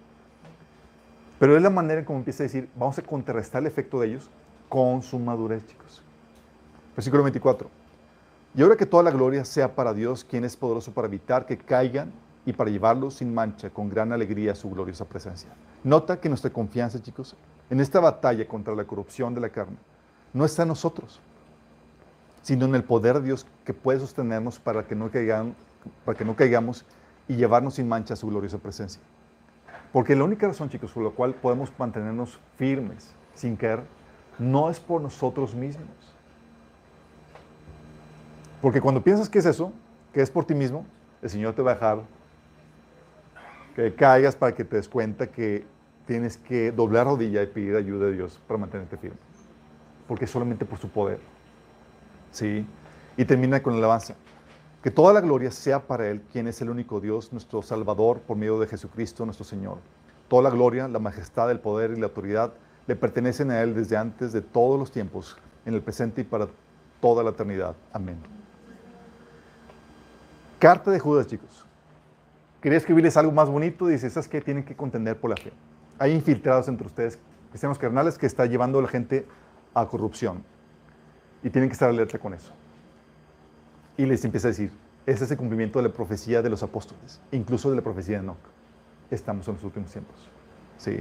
Pero 1.41 1.57
es 1.57 1.63
la 1.65 1.71
manera 1.71 1.99
en 1.99 2.07
como 2.07 2.21
empieza 2.21 2.45
a 2.45 2.47
decir, 2.47 2.71
vamos 2.77 2.97
a 3.01 3.03
contrarrestar 3.03 3.61
el 3.63 3.67
efecto 3.67 3.99
de 3.99 4.07
ellos 4.07 4.31
con 4.69 5.03
su 5.03 5.19
madurez, 5.19 5.67
chicos. 5.67 6.01
Versículo 6.95 7.25
24. 7.25 7.69
Y 8.55 8.63
ahora 8.63 8.77
que 8.77 8.87
toda 8.87 9.03
la 9.03 9.11
gloria 9.11 9.45
sea 9.45 9.75
para 9.75 9.93
Dios, 9.93 10.23
quien 10.23 10.45
es 10.45 10.57
poderoso 10.57 10.93
para 10.93 11.09
evitar 11.09 11.45
que 11.45 11.59
caigan 11.59 12.13
y 12.47 12.53
para 12.53 12.71
llevarlos 12.71 13.15
sin 13.15 13.35
mancha, 13.35 13.69
con 13.71 13.89
gran 13.89 14.13
alegría 14.13 14.53
a 14.53 14.55
su 14.55 14.71
gloriosa 14.71 15.07
presencia. 15.07 15.51
Nota 15.83 16.21
que 16.21 16.29
nuestra 16.29 16.53
confianza, 16.53 17.03
chicos, 17.03 17.35
en 17.69 17.81
esta 17.81 17.99
batalla 17.99 18.47
contra 18.47 18.77
la 18.77 18.85
corrupción 18.85 19.35
de 19.35 19.41
la 19.41 19.49
carne, 19.49 19.79
no 20.33 20.45
está 20.45 20.63
en 20.63 20.69
nosotros, 20.69 21.21
sino 22.43 22.67
en 22.67 22.75
el 22.75 22.85
poder 22.85 23.17
de 23.21 23.27
Dios 23.27 23.47
que 23.65 23.75
puede 23.75 24.01
sostenernos 24.01 24.59
para 24.59 24.87
que 24.87 24.95
no, 24.95 25.11
caigamos 25.11 26.85
y 27.27 27.37
llevarnos 27.37 27.75
sin 27.75 27.89
mancha 27.89 28.15
a 28.15 28.17
su 28.17 28.29
gloriosa 28.29 28.59
presencia. 28.59 29.03
Porque 29.93 30.15
la 30.15 30.25
única 30.25 30.47
razón, 30.47 30.69
chicos, 30.69 30.93
por 30.93 31.05
la 31.05 31.11
cual 31.11 31.35
podemos 31.35 31.73
mantenernos 31.79 32.39
firmes 32.57 33.15
sin 33.35 33.57
caer, 33.57 33.83
no 34.39 34.71
es 34.71 34.79
por 34.81 35.01
nosotros 35.01 35.55
mismos. 35.55 35.89
Porque 38.61 38.81
cuando 38.81 39.03
piensas 39.03 39.29
que 39.29 39.39
es 39.39 39.47
eso, 39.47 39.73
que 40.13 40.21
es 40.21 40.31
por 40.31 40.45
ti 40.45 40.55
mismo, 40.55 40.85
el 41.23 41.31
Señor 41.31 41.55
te 41.55 41.63
va 41.63 41.73
a 41.73 41.75
dejar 41.75 42.03
que 43.75 43.95
caigas 43.95 44.35
para 44.35 44.55
que 44.55 44.65
te 44.65 44.77
des 44.77 44.89
cuenta 44.89 45.29
que 45.29 45.65
tienes 46.07 46.37
que 46.39 46.73
doblar 46.73 47.07
rodilla 47.07 47.43
y 47.43 47.47
pedir 47.47 47.77
ayuda 47.77 48.07
de 48.07 48.15
Dios 48.15 48.41
para 48.49 48.59
mantenerte 48.59 48.97
firme. 48.97 49.19
Porque 50.09 50.27
solamente 50.27 50.65
por 50.65 50.79
su 50.79 50.89
poder. 50.89 51.21
¿Sí? 52.31 52.67
Y 53.17 53.25
termina 53.25 53.63
con 53.63 53.75
la 53.75 53.79
alabanza. 53.79 54.15
Que 54.83 54.91
toda 54.91 55.13
la 55.13 55.21
gloria 55.21 55.51
sea 55.51 55.87
para 55.87 56.09
Él, 56.09 56.23
quien 56.33 56.47
es 56.47 56.61
el 56.63 56.71
único 56.71 57.01
Dios, 57.01 57.33
nuestro 57.33 57.63
Salvador, 57.63 58.21
por 58.21 58.37
medio 58.37 58.59
de 58.61 58.67
Jesucristo, 58.67 59.25
nuestro 59.25 59.45
Señor. 59.45 59.79
Toda 60.29 60.43
la 60.43 60.51
gloria, 60.51 60.87
la 60.89 60.99
majestad, 60.99 61.51
el 61.51 61.61
poder 61.61 61.91
y 61.91 62.01
la 62.01 62.07
autoridad 62.07 62.53
le 62.87 62.97
pertenecen 62.97 63.51
a 63.51 63.61
Él 63.61 63.75
desde 63.75 63.97
antes 63.97 64.33
de 64.33 64.41
todos 64.41 64.79
los 64.79 64.93
tiempos, 64.93 65.37
en 65.67 65.75
el 65.75 65.83
presente 65.83 66.23
y 66.23 66.25
para 66.25 66.49
toda 67.01 67.23
la 67.23 67.31
eternidad. 67.31 67.75
Amén. 67.93 68.19
Carta 70.59 70.91
de 70.91 70.99
Judas, 70.99 71.27
chicos. 71.27 71.65
Quería 72.61 72.79
escribirles 72.79 73.17
algo 73.17 73.31
más 73.31 73.49
bonito. 73.49 73.87
Dice, 73.87 74.07
esas 74.07 74.27
que 74.27 74.41
tienen 74.41 74.65
que 74.65 74.75
contender 74.75 75.19
por 75.21 75.31
la 75.31 75.37
fe. 75.37 75.53
Hay 75.99 76.13
infiltrados 76.13 76.67
entre 76.69 76.87
ustedes, 76.87 77.19
cristianos 77.51 77.79
carnales, 77.79 78.19
que 78.19 78.27
está 78.27 78.47
llevando 78.47 78.79
a 78.79 78.83
la 78.83 78.89
gente 78.89 79.27
a 79.75 79.87
corrupción. 79.87 80.43
Y 81.43 81.51
tienen 81.51 81.69
que 81.69 81.75
estar 81.75 81.89
alerta 81.89 82.19
con 82.19 82.35
eso. 82.35 82.53
Y 83.97 84.07
les 84.07 84.25
empieza 84.25 84.49
a 84.49 84.51
decir, 84.51 84.73
ese 85.07 85.25
es 85.25 85.31
el 85.31 85.37
cumplimiento 85.37 85.79
de 85.79 85.89
la 85.89 85.95
profecía 85.95 86.43
de 86.43 86.51
los 86.51 86.63
apóstoles, 86.63 87.21
incluso 87.33 87.71
de 87.71 87.77
la 87.77 87.83
profecía 87.83 88.19
de 88.19 88.25
Enoch. 88.25 88.37
Estamos 89.11 89.47
en 89.49 89.55
los 89.55 89.65
últimos 89.65 89.91
tiempos. 89.91 90.29
Sí. 90.77 90.99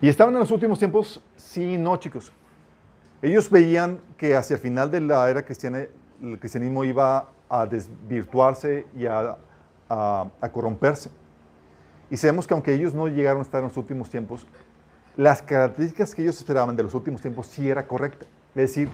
¿Y 0.00 0.08
estaban 0.08 0.34
en 0.34 0.40
los 0.40 0.50
últimos 0.50 0.78
tiempos? 0.78 1.22
Sí, 1.36 1.78
no, 1.78 1.96
chicos. 1.96 2.32
Ellos 3.22 3.48
veían 3.48 4.00
que 4.16 4.36
hacia 4.36 4.54
el 4.54 4.60
final 4.60 4.90
de 4.90 5.00
la 5.00 5.30
era 5.30 5.44
cristiana, 5.44 5.86
el 6.20 6.38
cristianismo 6.38 6.84
iba 6.84 7.28
a 7.48 7.66
desvirtuarse 7.66 8.86
y 8.96 9.06
a, 9.06 9.36
a 9.88 10.48
corromperse. 10.52 11.10
Y 12.10 12.16
sabemos 12.16 12.46
que 12.46 12.54
aunque 12.54 12.74
ellos 12.74 12.92
no 12.92 13.08
llegaron 13.08 13.40
a 13.40 13.42
estar 13.42 13.60
en 13.60 13.68
los 13.68 13.76
últimos 13.76 14.10
tiempos, 14.10 14.46
las 15.16 15.40
características 15.40 16.14
que 16.14 16.22
ellos 16.22 16.36
esperaban 16.36 16.76
de 16.76 16.82
los 16.82 16.94
últimos 16.94 17.22
tiempos 17.22 17.46
sí 17.46 17.70
era 17.70 17.86
correcta. 17.86 18.26
Es 18.54 18.70
decir, 18.70 18.90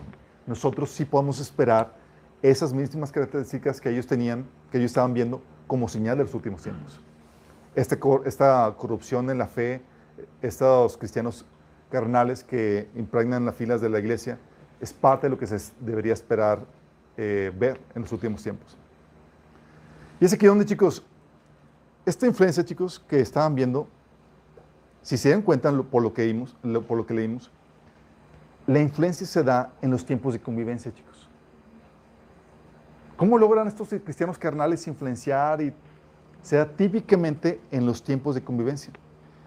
nosotros 0.46 0.90
sí 0.90 1.04
podemos 1.04 1.40
esperar 1.40 1.96
esas 2.42 2.72
mismas 2.72 3.11
características 3.11 3.80
que 3.80 3.90
ellos 3.90 4.06
tenían, 4.06 4.46
que 4.70 4.78
ellos 4.78 4.90
estaban 4.90 5.12
viendo 5.12 5.42
como 5.66 5.88
señal 5.88 6.18
de 6.18 6.24
los 6.24 6.34
últimos 6.34 6.62
tiempos. 6.62 7.00
Este, 7.74 7.98
esta 8.24 8.74
corrupción 8.76 9.28
en 9.30 9.38
la 9.38 9.46
fe, 9.46 9.82
estos 10.42 10.96
cristianos 10.96 11.44
carnales 11.90 12.44
que 12.44 12.88
impregnan 12.94 13.44
las 13.44 13.56
filas 13.56 13.80
de 13.80 13.88
la 13.88 13.98
iglesia, 13.98 14.38
es 14.80 14.92
parte 14.92 15.26
de 15.26 15.30
lo 15.30 15.38
que 15.38 15.46
se 15.46 15.72
debería 15.80 16.12
esperar 16.12 16.61
eh, 17.16 17.52
ver 17.56 17.80
en 17.94 18.02
los 18.02 18.12
últimos 18.12 18.42
tiempos. 18.42 18.76
Y 20.20 20.24
es 20.24 20.32
aquí 20.32 20.46
donde, 20.46 20.64
chicos, 20.64 21.02
esta 22.06 22.26
influencia, 22.26 22.64
chicos, 22.64 22.98
que 22.98 23.20
estaban 23.20 23.54
viendo, 23.54 23.88
si 25.02 25.16
se 25.16 25.30
dan 25.30 25.42
cuenta 25.42 25.72
por 25.82 26.02
lo 26.02 26.12
que, 26.12 26.22
leímos, 26.22 26.56
por 26.86 26.96
lo 26.96 27.06
que 27.06 27.14
leímos, 27.14 27.50
La 28.69 28.81
influencia 28.81 29.27
se 29.27 29.43
da 29.43 29.73
en 29.81 29.91
los 29.91 30.05
tiempos 30.05 30.35
de 30.35 30.41
convivencia, 30.41 30.93
chicos. 30.93 31.27
¿Cómo 33.16 33.39
logran 33.39 33.66
estos 33.66 33.89
cristianos 33.89 34.37
carnales 34.37 34.87
influenciar 34.87 35.62
y 35.62 35.73
se 36.43 36.57
da 36.57 36.66
típicamente 36.66 37.62
en 37.71 37.87
los 37.87 38.03
tiempos 38.03 38.35
de 38.35 38.43
convivencia? 38.43 38.93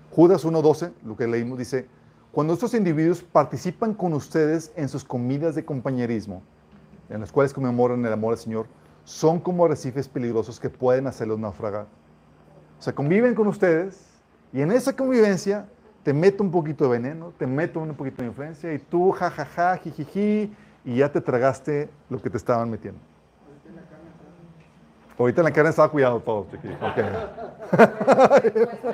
Judas 0.10 0.44
1.12, 0.44 0.94
lo 1.06 1.16
que 1.16 1.28
leímos, 1.28 1.60
dice, 1.60 1.88
cuando 2.32 2.56
estos 2.56 2.74
individuos 2.74 3.22
participan 3.22 3.94
con 3.94 4.14
ustedes 4.14 4.72
en 4.76 4.90
sus 4.90 5.04
comidas 5.04 5.54
de 5.54 5.66
compañerismo, 5.66 6.42
en 7.08 7.22
las 7.22 7.32
cuales 7.32 7.54
conmemoran 7.54 8.04
el 8.04 8.12
amor 8.12 8.34
al 8.34 8.40
Señor, 8.40 8.66
son 9.04 9.40
como 9.40 9.66
arrecifes 9.66 10.08
peligrosos 10.08 10.60
que 10.60 10.72
pueden 10.72 11.06
hacerlos 11.06 11.38
naufragar. 11.38 11.86
O 12.80 12.82
sea, 12.82 12.96
conviven 12.96 13.36
con 13.36 13.46
ustedes 13.46 14.04
y 14.52 14.62
en 14.62 14.72
esa 14.72 14.96
convivencia 14.96 15.68
te 16.04 16.14
meto 16.14 16.44
un 16.44 16.52
poquito 16.52 16.86
de 16.86 16.92
veneno, 16.92 17.34
te 17.38 17.46
meto 17.46 17.80
un 17.80 17.94
poquito 17.96 18.22
de 18.22 18.30
influencia 18.30 18.74
y 18.74 18.80
tú 18.80 19.12
jajaja, 19.12 19.78
jijiji, 19.78 20.54
y 20.84 20.96
ya 20.98 21.12
te 21.12 21.22
tragaste 21.22 21.90
lo 22.10 22.22
que 22.22 22.30
te 22.30 22.38
estaban 22.38 22.70
metiendo. 22.70 23.00
Ahorita 25.18 25.42
en 25.42 25.46
la 25.46 25.52
carne 25.52 25.70
estaba 25.70 25.90
cuidado 25.92 26.20
todo. 26.20 26.48
Okay. 26.92 27.06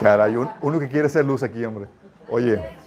Caray, 0.00 0.36
uno 0.36 0.78
que 0.78 0.88
quiere 0.88 1.08
ser 1.08 1.24
luz 1.24 1.42
aquí, 1.42 1.64
hombre. 1.64 1.88
Oye. 2.28 2.85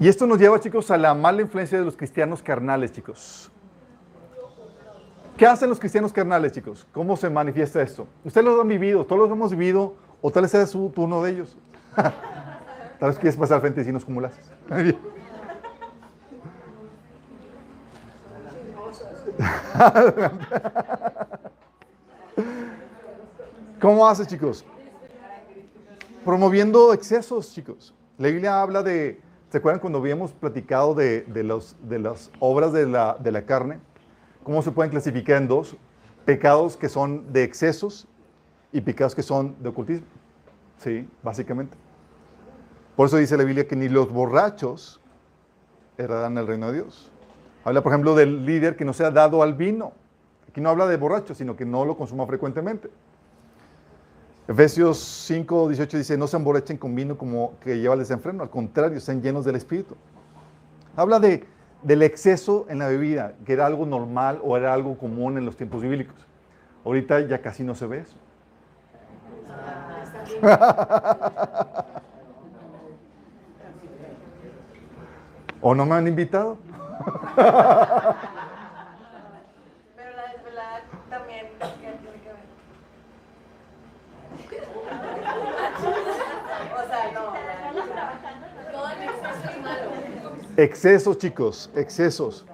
Y 0.00 0.08
esto 0.08 0.26
nos 0.26 0.38
lleva, 0.38 0.58
chicos, 0.58 0.90
a 0.90 0.96
la 0.96 1.12
mala 1.14 1.42
influencia 1.42 1.78
de 1.78 1.84
los 1.84 1.94
cristianos 1.94 2.42
carnales, 2.42 2.90
chicos. 2.90 3.52
¿Qué 5.36 5.46
hacen 5.46 5.68
los 5.68 5.78
cristianos 5.78 6.10
carnales, 6.10 6.52
chicos? 6.52 6.86
¿Cómo 6.90 7.18
se 7.18 7.28
manifiesta 7.28 7.82
esto? 7.82 8.08
Ustedes 8.24 8.46
lo 8.46 8.58
han 8.58 8.68
vivido, 8.68 9.04
todos 9.04 9.28
lo 9.28 9.34
hemos 9.34 9.50
vivido, 9.50 9.94
o 10.22 10.30
tal 10.30 10.40
vez 10.42 10.52
sea 10.52 10.66
su 10.66 10.88
turno 10.88 11.22
de 11.22 11.32
ellos. 11.32 11.54
tal 11.94 13.10
vez 13.10 13.18
quieres 13.18 13.36
pasar 13.36 13.60
frente 13.60 13.82
y 13.82 13.92
cómo 14.02 14.22
lo 14.22 14.28
haces. 14.28 14.50
¿Cómo 23.82 24.08
hace, 24.08 24.26
chicos? 24.26 24.64
Promoviendo 26.24 26.94
excesos, 26.94 27.52
chicos. 27.52 27.92
La 28.16 28.28
Biblia 28.28 28.62
habla 28.62 28.82
de, 28.82 29.20
¿se 29.50 29.58
acuerdan 29.58 29.80
cuando 29.80 29.98
habíamos 29.98 30.32
platicado 30.32 30.94
de, 30.94 31.24
los, 31.44 31.76
de 31.82 31.98
las 31.98 32.30
obras 32.38 32.72
de 32.72 32.86
la, 32.86 33.16
de 33.18 33.32
la 33.32 33.42
carne? 33.42 33.80
¿Cómo 34.44 34.62
se 34.62 34.70
pueden 34.70 34.90
clasificar 34.90 35.36
en 35.36 35.48
dos? 35.48 35.76
Pecados 36.24 36.76
que 36.76 36.88
son 36.88 37.32
de 37.32 37.42
excesos 37.42 38.06
y 38.72 38.80
pecados 38.80 39.14
que 39.14 39.22
son 39.22 39.56
de 39.60 39.68
ocultismo. 39.68 40.06
Sí, 40.78 41.08
básicamente. 41.22 41.76
Por 42.96 43.06
eso 43.06 43.16
dice 43.16 43.36
la 43.36 43.44
Biblia 43.44 43.66
que 43.66 43.76
ni 43.76 43.88
los 43.88 44.12
borrachos 44.12 45.00
heredarán 45.98 46.38
el 46.38 46.46
reino 46.46 46.68
de 46.68 46.74
Dios. 46.74 47.10
Habla, 47.64 47.82
por 47.82 47.92
ejemplo, 47.92 48.14
del 48.14 48.46
líder 48.46 48.76
que 48.76 48.84
no 48.84 48.92
sea 48.92 49.10
dado 49.10 49.42
al 49.42 49.54
vino. 49.54 49.92
Aquí 50.48 50.60
no 50.60 50.70
habla 50.70 50.86
de 50.86 50.96
borracho, 50.96 51.34
sino 51.34 51.56
que 51.56 51.64
no 51.64 51.84
lo 51.84 51.96
consuma 51.96 52.26
frecuentemente. 52.26 52.88
Efesios 54.50 54.98
5, 54.98 55.68
18 55.68 55.96
dice, 55.96 56.18
no 56.18 56.26
se 56.26 56.36
emborrachen 56.36 56.76
con 56.76 56.92
vino 56.92 57.16
como 57.16 57.52
que 57.60 57.78
lleva 57.78 57.94
el 57.94 58.00
desenfreno, 58.00 58.42
al 58.42 58.50
contrario, 58.50 58.98
sean 58.98 59.22
llenos 59.22 59.44
del 59.44 59.54
Espíritu. 59.54 59.94
Habla 60.96 61.20
de, 61.20 61.46
del 61.84 62.02
exceso 62.02 62.66
en 62.68 62.80
la 62.80 62.88
bebida, 62.88 63.34
que 63.46 63.52
era 63.52 63.64
algo 63.64 63.86
normal 63.86 64.40
o 64.42 64.56
era 64.56 64.74
algo 64.74 64.98
común 64.98 65.38
en 65.38 65.44
los 65.44 65.56
tiempos 65.56 65.82
bíblicos. 65.82 66.16
Ahorita 66.84 67.20
ya 67.20 67.40
casi 67.40 67.62
no 67.62 67.76
se 67.76 67.86
ve 67.86 68.00
eso. 68.00 68.16
¿O 75.60 75.76
no 75.76 75.86
me 75.86 75.94
han 75.94 76.08
invitado? 76.08 76.58
Pero 77.36 77.50
la 80.16 80.32
desvelada 80.32 80.82
también 81.08 81.46
tiene 81.58 81.98
que 82.22 82.32
ver. 82.32 82.50
o 86.76 86.88
sea, 86.88 87.12
no. 87.12 87.32
Todo 88.72 88.90
en 88.90 89.02
exceso 89.02 89.50
es 89.50 89.62
malo. 89.62 89.90
Excesos, 90.60 91.18
chicos, 91.18 91.70
excesos. 91.74 92.44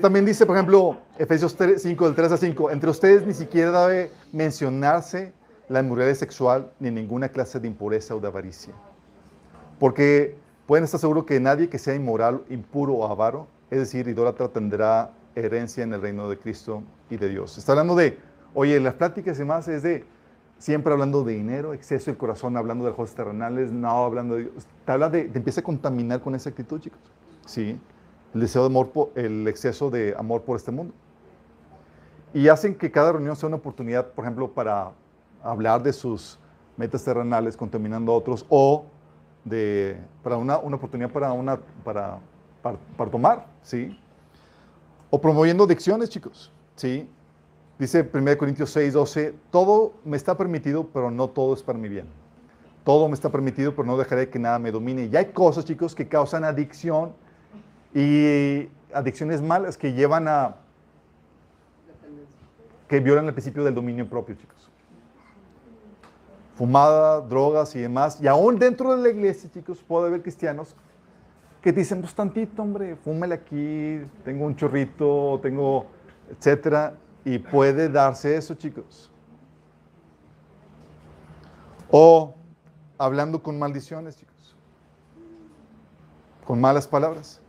También 0.00 0.24
dice, 0.24 0.46
por 0.46 0.56
ejemplo, 0.56 0.98
Efesios 1.18 1.54
5, 1.76 2.06
del 2.06 2.14
3 2.14 2.32
a 2.32 2.36
5, 2.36 2.70
entre 2.70 2.90
ustedes 2.90 3.26
ni 3.26 3.34
siquiera 3.34 3.86
debe 3.86 4.10
mencionarse 4.32 5.32
la 5.68 5.80
inmoralidad 5.80 6.16
sexual 6.16 6.72
ni 6.80 6.90
ninguna 6.90 7.28
clase 7.28 7.60
de 7.60 7.68
impureza 7.68 8.14
o 8.14 8.20
de 8.20 8.28
avaricia. 8.28 8.72
Porque 9.78 10.36
Pueden 10.66 10.84
estar 10.84 10.98
seguros 10.98 11.24
que 11.26 11.38
nadie 11.40 11.68
que 11.68 11.78
sea 11.78 11.94
inmoral, 11.94 12.42
impuro 12.48 12.94
o 12.94 13.06
avaro, 13.06 13.46
es 13.70 13.80
decir, 13.80 14.08
idólatra, 14.08 14.48
tendrá 14.48 15.10
herencia 15.34 15.84
en 15.84 15.92
el 15.92 16.00
reino 16.00 16.26
de 16.30 16.38
Cristo 16.38 16.82
y 17.10 17.18
de 17.18 17.28
Dios. 17.28 17.58
Está 17.58 17.72
hablando 17.72 17.94
de, 17.94 18.18
oye, 18.54 18.80
las 18.80 18.94
pláticas 18.94 19.36
y 19.36 19.40
demás 19.40 19.68
es 19.68 19.82
de 19.82 20.06
siempre 20.58 20.92
hablando 20.92 21.22
de 21.24 21.34
dinero, 21.34 21.74
exceso 21.74 22.06
del 22.06 22.16
corazón, 22.16 22.56
hablando 22.56 22.86
de 22.86 22.92
cosas 22.92 23.14
terrenales, 23.14 23.70
no 23.70 24.04
hablando 24.04 24.36
de 24.36 24.42
Dios. 24.42 24.66
Te 24.84 24.92
habla 24.92 25.08
de, 25.10 25.24
te 25.24 25.38
empieza 25.38 25.60
a 25.60 25.64
contaminar 25.64 26.20
con 26.20 26.34
esa 26.34 26.50
actitud, 26.50 26.80
chicos. 26.80 27.00
Sí, 27.46 27.78
el 28.34 28.40
deseo 28.40 28.62
de 28.62 28.66
amor, 28.66 28.90
el 29.14 29.46
exceso 29.48 29.90
de 29.90 30.14
amor 30.18 30.42
por 30.42 30.56
este 30.56 30.70
mundo. 30.70 30.94
Y 32.32 32.48
hacen 32.48 32.74
que 32.74 32.90
cada 32.90 33.12
reunión 33.12 33.36
sea 33.36 33.46
una 33.46 33.56
oportunidad, 33.56 34.08
por 34.12 34.24
ejemplo, 34.24 34.50
para 34.50 34.90
hablar 35.42 35.82
de 35.82 35.92
sus 35.92 36.38
metas 36.76 37.04
terrenales, 37.04 37.56
contaminando 37.56 38.12
a 38.12 38.16
otros, 38.16 38.44
o 38.48 38.86
de, 39.44 40.00
para 40.22 40.36
una, 40.36 40.58
una 40.58 40.76
oportunidad 40.76 41.10
para, 41.10 41.32
una, 41.32 41.60
para, 41.84 42.18
para, 42.62 43.10
tomar, 43.10 43.46
¿sí? 43.62 43.98
O 45.10 45.20
promoviendo 45.20 45.64
adicciones, 45.64 46.08
chicos, 46.08 46.50
¿sí? 46.74 47.08
Dice 47.78 48.08
1 48.12 48.38
Corintios 48.38 48.70
6, 48.70 48.92
12, 48.92 49.34
todo 49.50 49.94
me 50.04 50.16
está 50.16 50.36
permitido, 50.36 50.88
pero 50.92 51.10
no 51.10 51.28
todo 51.28 51.54
es 51.54 51.62
para 51.62 51.78
mi 51.78 51.88
bien. 51.88 52.06
Todo 52.84 53.08
me 53.08 53.14
está 53.14 53.30
permitido, 53.30 53.74
pero 53.74 53.86
no 53.86 53.96
dejaré 53.96 54.28
que 54.28 54.38
nada 54.38 54.58
me 54.58 54.70
domine. 54.70 55.06
Y 55.06 55.16
hay 55.16 55.26
cosas, 55.26 55.64
chicos, 55.64 55.94
que 55.94 56.06
causan 56.06 56.44
adicción 56.44 57.12
y 57.94 58.68
adicciones 58.92 59.42
malas 59.42 59.76
que 59.76 59.92
llevan 59.92 60.28
a... 60.28 60.56
que 62.88 63.00
violan 63.00 63.26
el 63.26 63.32
principio 63.32 63.64
del 63.64 63.74
dominio 63.74 64.08
propio, 64.08 64.34
chicos 64.34 64.54
fumada, 66.54 67.20
drogas 67.20 67.74
y 67.76 67.80
demás. 67.80 68.20
Y 68.20 68.26
aún 68.26 68.58
dentro 68.58 68.96
de 68.96 69.02
la 69.02 69.08
iglesia, 69.08 69.50
chicos, 69.50 69.82
puede 69.86 70.08
haber 70.08 70.22
cristianos 70.22 70.74
que 71.60 71.72
dicen, 71.72 72.00
pues 72.00 72.14
tantito, 72.14 72.62
hombre, 72.62 72.96
fúmele 72.96 73.34
aquí, 73.34 74.00
tengo 74.24 74.44
un 74.44 74.54
chorrito, 74.54 75.40
tengo, 75.42 75.86
etcétera. 76.30 76.94
Y 77.24 77.38
puede 77.38 77.88
darse 77.88 78.36
eso, 78.36 78.54
chicos. 78.54 79.10
O 81.90 82.34
hablando 82.98 83.42
con 83.42 83.58
maldiciones, 83.58 84.16
chicos. 84.16 84.56
Con 86.44 86.60
malas 86.60 86.86
palabras. 86.86 87.40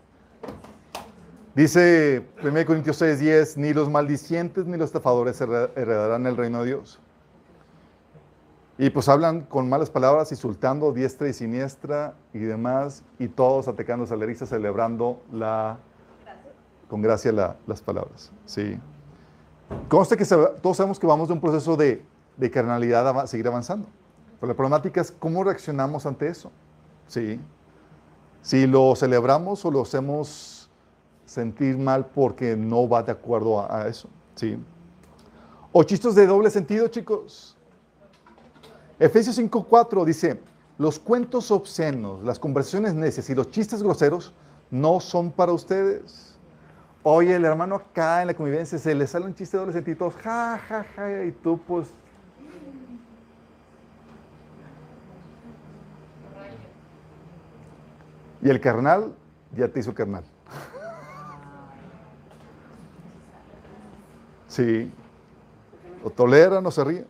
Dice 1.55 2.25
1 2.43 2.65
Corintios 2.65 2.97
6, 2.97 3.19
10, 3.19 3.57
ni 3.57 3.73
los 3.73 3.89
maldicientes 3.89 4.65
ni 4.65 4.77
los 4.77 4.87
estafadores 4.87 5.39
heredarán 5.39 6.27
el 6.27 6.35
reino 6.35 6.59
de 6.59 6.67
Dios. 6.67 6.99
Y 8.77 8.89
pues 8.89 9.07
hablan 9.07 9.43
con 9.43 9.69
malas 9.69 9.89
palabras, 9.89 10.31
insultando 10.31 10.91
diestra 10.91 11.29
y 11.29 11.33
siniestra 11.33 12.13
y 12.33 12.39
demás, 12.39 13.03
y 13.19 13.29
todos 13.29 13.69
atacando 13.69 14.05
a 14.13 14.17
la 14.17 14.35
celebrando 14.35 15.23
la, 15.31 15.77
con 16.89 17.01
gracia 17.01 17.31
las 17.65 17.81
palabras. 17.81 18.33
Sí. 18.45 18.77
Conste 19.89 20.17
que 20.17 20.25
todos 20.25 20.77
sabemos 20.77 20.99
que 20.99 21.07
vamos 21.07 21.27
de 21.27 21.33
un 21.33 21.41
proceso 21.41 21.75
de, 21.75 22.03
de 22.37 22.51
carnalidad 22.51 23.07
a 23.07 23.27
seguir 23.27 23.47
avanzando. 23.47 23.87
Pero 24.39 24.47
la 24.51 24.55
problemática 24.55 25.01
es 25.01 25.11
cómo 25.11 25.43
reaccionamos 25.43 26.05
ante 26.05 26.27
eso. 26.27 26.51
Sí. 27.07 27.39
Si 28.41 28.67
lo 28.67 28.95
celebramos 28.95 29.63
o 29.65 29.71
lo 29.71 29.81
hacemos 29.81 30.69
sentir 31.25 31.77
mal 31.77 32.05
porque 32.07 32.55
no 32.55 32.87
va 32.87 33.03
de 33.03 33.11
acuerdo 33.11 33.59
a, 33.59 33.81
a 33.81 33.87
eso. 33.87 34.09
Sí. 34.35 34.57
O 35.71 35.83
chistes 35.83 36.15
de 36.15 36.27
doble 36.27 36.49
sentido, 36.49 36.87
chicos. 36.87 37.57
Efesios 38.99 39.37
5.4 39.37 40.05
dice, 40.05 40.39
los 40.77 40.99
cuentos 40.99 41.51
obscenos, 41.51 42.23
las 42.23 42.39
conversaciones 42.39 42.93
necias 42.93 43.29
y 43.29 43.35
los 43.35 43.49
chistes 43.49 43.83
groseros 43.83 44.33
no 44.71 44.99
son 44.99 45.31
para 45.31 45.51
ustedes. 45.51 46.34
Oye, 47.07 47.35
el 47.35 47.45
hermano 47.45 47.75
acá 47.75 48.21
en 48.21 48.27
la 48.29 48.33
convivencia 48.33 48.79
se 48.79 48.95
le 48.95 49.05
sale 49.05 49.27
un 49.27 49.35
chiste 49.35 49.55
doble 49.55 49.71
sentido 49.73 50.09
ja, 50.09 50.57
ja, 50.57 50.83
ja, 50.95 51.23
y 51.23 51.31
tú 51.31 51.61
pues... 51.61 51.93
Y 58.41 58.49
el 58.49 58.59
carnal 58.59 59.13
ya 59.55 59.67
te 59.67 59.81
hizo 59.81 59.93
carnal. 59.93 60.23
Sí. 64.47 64.91
O 66.03 66.09
tolera, 66.09 66.59
no 66.59 66.71
se 66.71 66.83
ríe. 66.83 67.05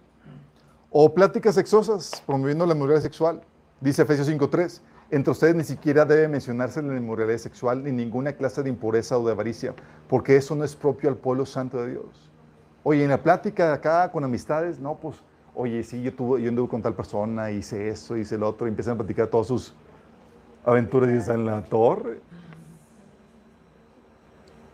O 0.90 1.14
pláticas 1.14 1.56
sexosas, 1.56 2.22
promoviendo 2.26 2.66
la 2.66 2.74
inmoralidad 2.74 3.02
sexual. 3.02 3.42
Dice 3.80 4.02
Efesios 4.02 4.30
5.3. 4.30 4.82
Entre 5.12 5.32
ustedes 5.32 5.56
ni 5.56 5.64
siquiera 5.64 6.04
debe 6.04 6.28
mencionarse 6.28 6.82
la 6.82 6.96
inmoralidad 6.96 7.38
sexual 7.38 7.84
ni 7.84 7.92
ninguna 7.92 8.34
clase 8.34 8.64
de 8.64 8.70
impureza 8.70 9.18
o 9.18 9.26
de 9.26 9.32
avaricia, 9.32 9.76
porque 10.10 10.36
eso 10.36 10.56
no 10.56 10.64
es 10.64 10.76
propio 10.76 11.10
al 11.10 11.18
pueblo 11.18 11.46
santo 11.46 11.82
de 11.82 11.92
Dios. 11.92 12.32
Oye, 12.84 13.04
en 13.04 13.10
la 13.10 13.22
plática 13.22 13.74
acá 13.74 14.12
con 14.12 14.24
amistades, 14.24 14.80
no, 14.80 14.96
pues, 14.96 15.18
oye, 15.54 15.84
sí, 15.84 16.02
yo, 16.02 16.14
tuve, 16.14 16.42
yo 16.42 16.50
anduve 16.50 16.70
con 16.70 16.82
tal 16.82 16.96
persona, 16.96 17.52
hice 17.52 17.90
eso, 17.90 18.18
hice 18.18 18.38
lo 18.38 18.50
otro, 18.50 18.68
empiezan 18.68 18.96
a 18.96 18.98
platicar 18.98 19.28
todas 19.28 19.48
sus 19.48 19.76
aventuras 20.66 21.10
y 21.12 21.18
están 21.18 21.42
en 21.42 21.46
la 21.46 21.62
torre. 21.64 22.20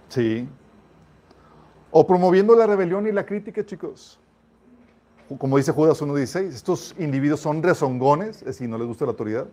Sí. 0.07 0.47
O 1.89 2.07
promoviendo 2.07 2.55
la 2.55 2.67
rebelión 2.67 3.05
y 3.07 3.11
la 3.11 3.25
crítica, 3.25 3.65
chicos. 3.65 4.19
Como 5.37 5.57
dice 5.57 5.71
Judas 5.71 6.01
1.16, 6.01 6.47
estos 6.47 6.95
individuos 6.99 7.39
son 7.39 7.63
rezongones, 7.63 8.37
es 8.39 8.45
decir, 8.45 8.67
no 8.67 8.77
les 8.77 8.87
gusta 8.87 9.05
la 9.05 9.11
autoridad, 9.11 9.47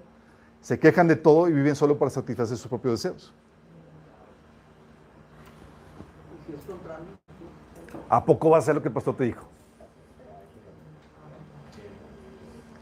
se 0.60 0.78
quejan 0.78 1.08
de 1.08 1.16
todo 1.16 1.48
y 1.48 1.52
viven 1.52 1.74
solo 1.74 1.98
para 1.98 2.10
satisfacer 2.10 2.56
sus 2.56 2.68
propios 2.68 3.02
deseos. 3.02 3.32
¿A 8.08 8.24
poco 8.24 8.50
va 8.50 8.58
a 8.58 8.62
ser 8.62 8.74
lo 8.74 8.82
que 8.82 8.88
el 8.88 8.94
pastor 8.94 9.16
te 9.16 9.24
dijo? 9.24 9.46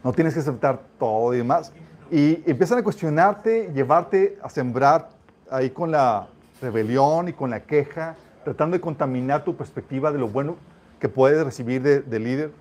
No 0.03 0.13
tienes 0.13 0.33
que 0.33 0.39
aceptar 0.39 0.81
todo 0.97 1.33
y 1.33 1.37
demás. 1.37 1.73
Y 2.09 2.49
empiezan 2.49 2.79
a 2.79 2.83
cuestionarte, 2.83 3.71
llevarte 3.73 4.37
a 4.41 4.49
sembrar 4.49 5.09
ahí 5.49 5.69
con 5.69 5.91
la 5.91 6.27
rebelión 6.61 7.27
y 7.27 7.33
con 7.33 7.49
la 7.49 7.63
queja, 7.63 8.15
tratando 8.43 8.75
de 8.77 8.81
contaminar 8.81 9.43
tu 9.43 9.55
perspectiva 9.55 10.11
de 10.11 10.19
lo 10.19 10.29
bueno 10.29 10.55
que 10.99 11.09
puedes 11.09 11.43
recibir 11.43 11.81
del 11.81 12.23
líder, 12.23 12.51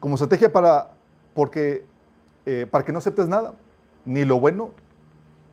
como 0.00 0.14
estrategia 0.14 0.52
para, 0.52 0.92
porque, 1.34 1.84
eh, 2.46 2.66
para 2.70 2.84
que 2.84 2.92
no 2.92 2.98
aceptes 2.98 3.28
nada, 3.28 3.54
ni 4.04 4.24
lo 4.24 4.40
bueno, 4.40 4.70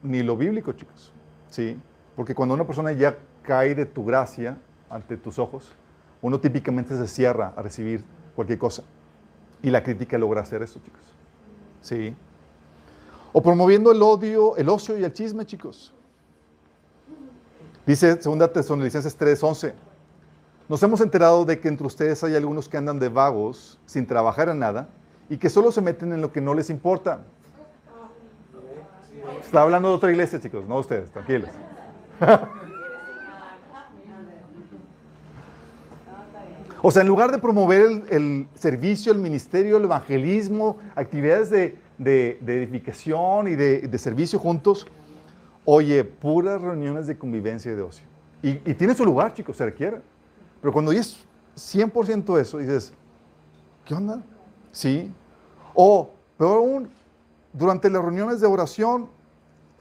ni 0.04 0.24
lo 0.24 0.38
bíblico, 0.38 0.72
chicos. 0.74 1.12
¿Sí? 1.50 1.80
Porque 2.16 2.36
cuando 2.36 2.56
una 2.56 2.66
persona 2.66 2.92
ya 2.92 3.18
cae 3.44 3.76
de 3.76 3.86
tu 3.86 4.06
gracia 4.06 4.58
ante 4.90 5.18
tus 5.18 5.40
ojos, 5.40 5.76
uno 6.22 6.40
típicamente 6.40 6.98
se 6.98 7.08
cierra 7.08 7.54
a 7.56 7.62
recibir 7.62 8.04
cualquier 8.36 8.60
cosa. 8.60 8.84
Y 9.62 9.70
la 9.70 9.84
crítica 9.84 10.18
logra 10.18 10.42
hacer 10.42 10.62
eso, 10.62 10.80
chicos. 10.80 11.02
¿Sí? 11.82 12.16
O 13.32 13.42
promoviendo 13.42 13.92
el 13.92 14.02
odio, 14.02 14.56
el 14.58 14.70
ocio 14.70 14.98
y 14.98 15.04
el 15.04 15.14
chisme, 15.14 15.46
chicos. 15.46 15.94
Dice 17.86 18.16
2 18.16 18.54
Tesalonicenses 18.54 19.18
3:11. 19.18 19.74
Nos 20.68 20.84
hemos 20.84 21.02
enterado 21.02 21.46
de 21.46 21.60
que 21.60 21.68
entre 21.68 21.88
ustedes 21.88 22.24
hay 22.24 22.36
algunos 22.36 22.70
que 22.70 22.78
andan 22.78 23.00
de 23.00 23.10
vagos 23.10 23.80
sin 23.86 24.06
trabajar 24.06 24.50
en 24.50 24.60
nada 24.60 24.88
y 25.28 25.38
que 25.38 25.50
solo 25.50 25.72
se 25.72 25.82
meten 25.82 26.14
en 26.14 26.22
lo 26.22 26.32
que 26.32 26.42
no 26.42 26.54
les 26.54 26.70
importa. 26.70 27.22
Está 29.44 29.62
hablando 29.62 29.90
de 29.90 29.96
otra 29.96 30.12
iglesia, 30.12 30.40
chicos, 30.40 30.66
no 30.68 30.78
ustedes, 30.78 31.10
tranquilos. 31.12 31.50
O 36.82 36.92
sea, 36.92 37.02
en 37.02 37.10
lugar 37.10 37.32
de 37.32 37.40
promover 37.40 38.04
el, 38.10 38.48
servicio, 38.56 39.12
el 39.12 39.20
ministerio, 39.20 39.78
el 39.78 39.84
evangelismo, 39.84 40.78
actividades 40.96 41.50
de, 41.50 41.78
edificación 42.48 43.50
y 43.50 43.56
de, 43.56 43.98
servicio 43.98 44.40
juntos, 44.40 44.88
oye, 45.66 46.04
puras 46.06 46.62
reuniones 46.62 47.06
de 47.08 47.18
convivencia 47.18 47.72
y 47.72 47.76
de 47.76 47.82
ocio. 47.82 48.06
Y, 48.42 48.54
tiene 48.76 48.96
su 48.96 49.04
lugar, 49.04 49.34
chicos, 49.34 49.58
se 49.58 49.66
requiere. 49.66 50.00
Pero 50.62 50.72
cuando 50.72 50.94
es 50.94 51.20
100% 51.58 52.40
eso, 52.40 52.60
dices, 52.60 52.94
¿qué 53.84 53.94
onda? 53.94 54.24
Sí. 54.72 55.12
O, 55.74 56.12
peor 56.38 56.58
aún, 56.60 56.90
durante 57.52 57.90
las 57.90 58.02
reuniones 58.02 58.40
de 58.40 58.48
oración, 58.48 59.10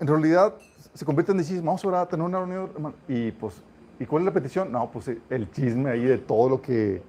en 0.01 0.07
realidad 0.07 0.55
se 0.95 1.05
convierte 1.05 1.33
en 1.33 1.39
decir, 1.39 1.63
vamos 1.63 1.85
a 1.85 1.89
orar, 1.89 2.07
tener 2.09 2.25
una 2.25 2.39
reunión, 2.39 2.95
y 3.09 3.31
pues 3.33 3.63
¿Y 4.01 4.07
cuál 4.07 4.23
es 4.23 4.27
la 4.27 4.33
petición? 4.33 4.71
No, 4.71 4.91
pues 4.91 5.11
el 5.29 5.51
chisme 5.51 5.91
ahí 5.91 6.05
de 6.05 6.19
todo 6.19 6.49
lo 6.49 6.63
que... 6.63 7.03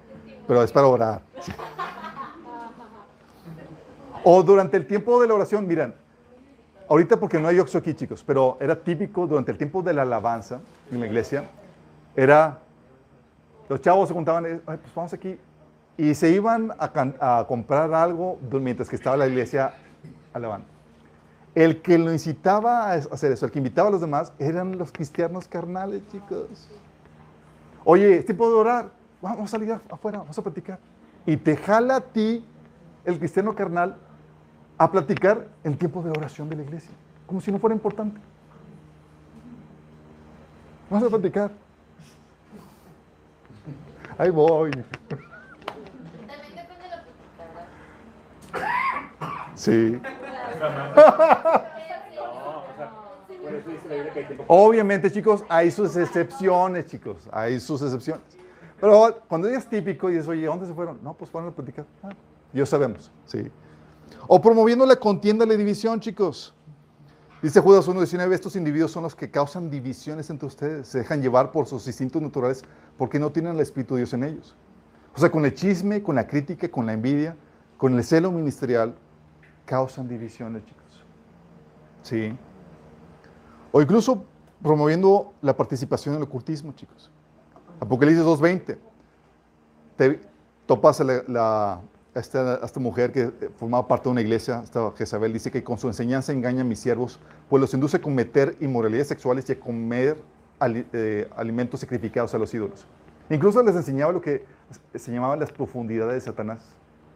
Pero 0.46 0.62
es 0.62 0.72
para 0.72 0.88
orar. 0.88 1.22
O 4.24 4.42
durante 4.42 4.76
el 4.76 4.86
tiempo 4.86 5.20
de 5.20 5.28
la 5.28 5.34
oración, 5.34 5.66
miren, 5.66 5.94
ahorita 6.88 7.18
porque 7.18 7.38
no 7.38 7.48
hay 7.48 7.60
oxo 7.60 7.78
aquí, 7.78 7.94
chicos, 7.94 8.24
pero 8.26 8.58
era 8.60 8.78
típico 8.78 9.26
durante 9.26 9.52
el 9.52 9.58
tiempo 9.58 9.82
de 9.82 9.94
la 9.94 10.02
alabanza 10.02 10.60
en 10.90 11.00
la 11.00 11.06
iglesia, 11.06 11.48
era, 12.16 12.58
los 13.68 13.80
chavos 13.80 14.08
se 14.08 14.14
juntaban, 14.14 14.44
eh, 14.44 14.60
pues 14.64 14.94
vamos 14.94 15.12
aquí, 15.12 15.38
y 15.96 16.14
se 16.14 16.30
iban 16.30 16.72
a, 16.78 17.38
a 17.38 17.46
comprar 17.46 17.94
algo 17.94 18.38
mientras 18.50 18.88
que 18.88 18.96
estaba 18.96 19.16
la 19.16 19.28
iglesia 19.28 19.72
alabando. 20.32 20.79
El 21.54 21.82
que 21.82 21.98
lo 21.98 22.12
incitaba 22.12 22.90
a 22.90 22.94
hacer 22.94 23.32
eso, 23.32 23.46
el 23.46 23.52
que 23.52 23.58
invitaba 23.58 23.88
a 23.88 23.90
los 23.90 24.00
demás, 24.00 24.32
eran 24.38 24.78
los 24.78 24.92
cristianos 24.92 25.48
carnales, 25.48 26.02
chicos. 26.12 26.68
Oye, 27.84 28.18
es 28.18 28.24
tiempo 28.24 28.48
de 28.48 28.54
orar, 28.54 28.90
vamos 29.20 29.44
a 29.44 29.48
salir 29.48 29.72
afuera, 29.72 30.18
vamos 30.18 30.38
a 30.38 30.42
platicar. 30.42 30.78
Y 31.26 31.36
te 31.36 31.56
jala 31.56 31.96
a 31.96 32.00
ti, 32.00 32.44
el 33.04 33.18
cristiano 33.18 33.54
carnal, 33.54 33.96
a 34.78 34.90
platicar 34.90 35.48
en 35.64 35.76
tiempo 35.76 36.02
de 36.02 36.10
oración 36.10 36.48
de 36.48 36.56
la 36.56 36.62
iglesia, 36.62 36.90
como 37.26 37.40
si 37.40 37.50
no 37.50 37.58
fuera 37.58 37.74
importante. 37.74 38.20
Vamos 40.88 41.06
a 41.06 41.10
platicar. 41.10 41.50
Ahí 44.18 44.30
voy. 44.30 44.70
Sí. 49.54 50.00
Obviamente, 54.46 55.10
chicos, 55.10 55.44
hay 55.48 55.70
sus 55.70 55.96
excepciones, 55.96 56.86
chicos. 56.86 57.16
Hay 57.32 57.60
sus 57.60 57.82
excepciones. 57.82 58.22
Pero 58.80 59.22
cuando 59.28 59.48
es 59.48 59.68
típico 59.68 60.08
y 60.08 60.14
dices, 60.14 60.28
oye, 60.28 60.46
¿dónde 60.46 60.66
se 60.66 60.74
fueron? 60.74 60.98
No, 61.02 61.14
pues 61.14 61.30
fueron 61.30 61.50
a 61.50 61.54
platicar. 61.54 61.84
Ah, 62.02 62.10
yo 62.52 62.64
sabemos, 62.64 63.10
sí. 63.26 63.50
O 64.26 64.40
promoviendo 64.40 64.86
la 64.86 64.96
contienda, 64.96 65.44
la 65.44 65.54
división, 65.54 66.00
chicos. 66.00 66.54
Dice 67.42 67.60
Judas 67.60 67.88
1.19, 67.88 68.32
estos 68.32 68.56
individuos 68.56 68.90
son 68.90 69.02
los 69.02 69.14
que 69.14 69.30
causan 69.30 69.70
divisiones 69.70 70.28
entre 70.28 70.46
ustedes, 70.46 70.88
se 70.88 70.98
dejan 70.98 71.22
llevar 71.22 71.52
por 71.52 71.66
sus 71.66 71.86
instintos 71.86 72.20
naturales 72.20 72.62
porque 72.98 73.18
no 73.18 73.30
tienen 73.32 73.54
el 73.54 73.60
Espíritu 73.60 73.94
de 73.94 74.00
Dios 74.00 74.12
en 74.12 74.24
ellos. 74.24 74.54
O 75.14 75.18
sea, 75.18 75.30
con 75.30 75.44
el 75.46 75.54
chisme, 75.54 76.02
con 76.02 76.16
la 76.16 76.26
crítica, 76.26 76.70
con 76.70 76.84
la 76.84 76.92
envidia, 76.92 77.36
con 77.78 77.96
el 77.96 78.04
celo 78.04 78.30
ministerial, 78.30 78.94
causan 79.70 80.08
divisiones, 80.08 80.64
chicos. 80.66 81.04
Sí. 82.02 82.36
O 83.70 83.80
incluso 83.80 84.24
promoviendo 84.60 85.32
la 85.42 85.56
participación 85.56 86.16
en 86.16 86.22
el 86.22 86.26
ocultismo, 86.26 86.72
chicos. 86.72 87.08
Apocalipsis 87.78 88.24
2.20. 88.24 88.78
Te 89.96 90.20
topas 90.66 91.00
a, 91.00 91.04
la, 91.04 91.80
esta, 92.16 92.80
mujer 92.80 93.12
que 93.12 93.30
formaba 93.56 93.86
parte 93.86 94.08
de 94.08 94.10
una 94.10 94.22
iglesia, 94.22 94.60
esta 94.64 94.90
Jezabel, 94.98 95.32
dice 95.32 95.52
que 95.52 95.62
con 95.62 95.78
su 95.78 95.86
enseñanza 95.86 96.32
engaña 96.32 96.62
a 96.62 96.64
mis 96.64 96.80
siervos, 96.80 97.20
pues 97.48 97.60
los 97.60 97.72
induce 97.72 97.98
a 97.98 98.00
cometer 98.00 98.56
inmoralidades 98.58 99.06
sexuales 99.06 99.48
y 99.50 99.52
a 99.52 99.60
comer 99.60 100.20
eh, 100.92 101.30
alimentos 101.36 101.78
sacrificados 101.78 102.34
a 102.34 102.38
los 102.38 102.52
ídolos. 102.52 102.88
Incluso 103.30 103.62
les 103.62 103.76
enseñaba 103.76 104.10
lo 104.10 104.20
que 104.20 104.44
se 104.96 105.12
llamaban 105.12 105.38
las 105.38 105.52
profundidades 105.52 106.14
de 106.14 106.20
Satanás. 106.22 106.58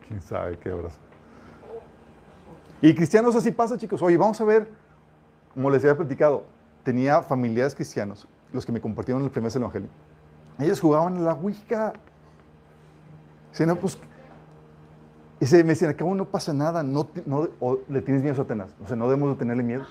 ¿Quién 0.06 0.22
sabe 0.22 0.56
qué 0.58 0.70
horas? 0.70 0.96
Y 2.80 2.94
cristianos 2.94 3.34
así 3.36 3.50
pasa, 3.50 3.78
chicos. 3.78 4.02
Oye, 4.02 4.16
vamos 4.16 4.40
a 4.40 4.44
ver 4.44 4.68
como 5.54 5.70
les 5.70 5.82
había 5.84 5.96
platicado, 5.96 6.44
tenía 6.82 7.22
familiares 7.22 7.74
cristianos, 7.74 8.26
los 8.52 8.66
que 8.66 8.72
me 8.72 8.80
compartieron 8.80 9.22
el 9.22 9.30
primer 9.30 9.56
evangelio. 9.56 9.88
Ellos 10.58 10.80
jugaban 10.80 11.16
en 11.16 11.24
la 11.24 11.32
Ouija. 11.32 11.92
no, 13.66 13.76
pues, 13.76 13.98
y 15.40 15.46
se 15.46 15.62
me 15.62 15.70
decían, 15.70 15.92
acá 15.92 16.04
no 16.04 16.24
pasa 16.24 16.52
nada, 16.52 16.82
no, 16.82 17.08
no 17.26 17.48
le 17.88 18.02
tienes 18.02 18.22
miedo 18.22 18.34
a 18.34 18.36
Satanás. 18.38 18.74
O 18.82 18.86
sea, 18.86 18.96
no 18.96 19.08
debemos 19.08 19.30
de 19.30 19.36
tenerle 19.36 19.62
miedo. 19.62 19.86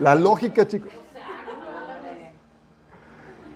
la 0.00 0.14
lógica, 0.14 0.66
chicos. 0.66 0.92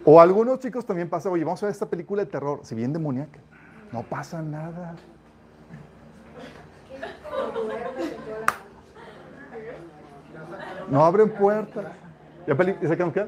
O 0.05 0.21
algunos 0.21 0.59
chicos 0.61 0.87
también 0.87 1.11
pasa, 1.11 1.29
oye, 1.29 1.45
vamos 1.45 1.63
a 1.63 1.67
ver 1.67 1.73
esta 1.73 1.87
película 1.87 2.25
de 2.25 2.31
terror, 2.31 2.61
si 2.63 2.75
bien 2.75 2.93
demoníaca. 2.95 3.41
No 3.93 4.03
pasa 4.03 4.41
nada. 4.41 4.97
No 10.91 11.05
abren 11.05 11.31
puertas. 11.31 11.85
¿Ya, 12.47 12.57
sacaron 12.89 13.13
qué? 13.13 13.27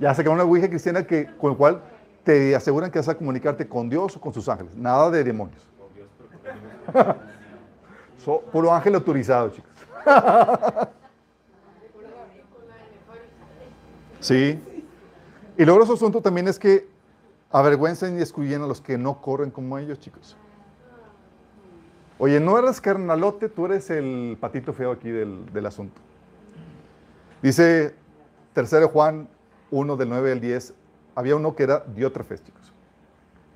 Ya 0.00 0.14
sacaron 0.14 0.34
una 0.34 0.44
ouija 0.44 0.68
cristiana 0.68 1.06
que, 1.06 1.26
con 1.36 1.52
la 1.52 1.56
cual 1.56 1.82
te 2.24 2.56
aseguran 2.56 2.90
que 2.90 2.98
vas 2.98 3.08
a 3.08 3.14
comunicarte 3.14 3.68
con 3.68 3.88
Dios 3.88 4.16
o 4.16 4.20
con 4.20 4.32
sus 4.32 4.48
ángeles. 4.48 4.74
Nada 4.74 5.10
de 5.10 5.22
demonios. 5.22 5.66
so, 8.24 8.40
puro 8.40 8.72
ángel 8.72 8.94
autorizado, 8.94 9.50
chicos. 9.50 9.70
Sí. 14.22 14.62
Y 15.58 15.64
luego 15.64 15.82
otro 15.82 15.94
asunto 15.94 16.22
también 16.22 16.46
es 16.46 16.56
que 16.56 16.88
avergüenzan 17.50 18.16
y 18.16 18.20
excluyen 18.20 18.62
a 18.62 18.68
los 18.68 18.80
que 18.80 18.96
no 18.96 19.20
corren 19.20 19.50
como 19.50 19.76
ellos, 19.78 19.98
chicos. 19.98 20.36
Oye, 22.24 22.38
no 22.38 22.56
eres 22.56 22.80
carnalote, 22.80 23.48
tú 23.48 23.66
eres 23.66 23.90
el 23.90 24.36
patito 24.38 24.72
feo 24.72 24.92
aquí 24.92 25.10
del, 25.10 25.44
del 25.52 25.66
asunto. 25.66 26.00
Dice 27.42 27.96
3 28.52 28.84
Juan 28.92 29.28
1 29.72 29.96
del 29.96 30.08
9 30.08 30.30
al 30.30 30.40
10, 30.40 30.72
había 31.16 31.34
uno 31.34 31.56
que 31.56 31.64
era 31.64 31.80
Diótrefes, 31.80 32.44
chicos. 32.44 32.72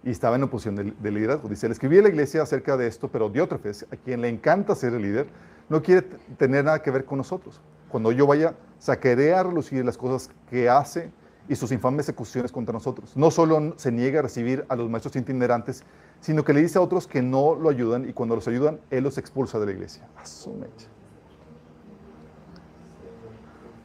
Y 0.02 0.10
estaba 0.10 0.34
en 0.34 0.42
oposición 0.42 0.96
de, 1.00 1.10
liderazgo. 1.12 1.48
Dice, 1.48 1.68
le 1.68 1.74
escribí 1.74 1.98
a 1.98 2.02
la 2.02 2.08
iglesia 2.08 2.42
acerca 2.42 2.76
de 2.76 2.88
esto, 2.88 3.06
pero 3.06 3.28
Diótrefes, 3.28 3.86
a 3.92 3.94
quien 3.94 4.20
le 4.20 4.28
encanta 4.28 4.74
ser 4.74 4.94
el 4.94 5.02
líder, 5.02 5.28
no 5.68 5.80
quiere 5.80 6.02
tener 6.36 6.64
nada 6.64 6.82
que 6.82 6.90
ver 6.90 7.04
con 7.04 7.18
nosotros. 7.18 7.60
Cuando 7.88 8.10
yo 8.10 8.26
vaya, 8.26 8.56
sacaré 8.80 9.32
a 9.32 9.44
relucir 9.44 9.84
las 9.84 9.96
cosas 9.96 10.28
que 10.50 10.68
hace 10.68 11.12
y 11.48 11.54
sus 11.54 11.70
infames 11.72 12.08
ejecuciones 12.08 12.50
contra 12.52 12.72
nosotros. 12.72 13.16
No 13.16 13.30
solo 13.30 13.74
se 13.76 13.92
niega 13.92 14.20
a 14.20 14.22
recibir 14.22 14.64
a 14.68 14.76
los 14.76 14.90
maestros 14.90 15.14
itinerantes, 15.16 15.84
sino 16.20 16.44
que 16.44 16.52
le 16.52 16.62
dice 16.62 16.78
a 16.78 16.80
otros 16.80 17.06
que 17.06 17.22
no 17.22 17.54
lo 17.54 17.68
ayudan 17.68 18.08
y 18.08 18.12
cuando 18.12 18.34
los 18.34 18.48
ayudan, 18.48 18.80
él 18.90 19.04
los 19.04 19.18
expulsa 19.18 19.58
de 19.58 19.66
la 19.66 19.72
iglesia. 19.72 20.08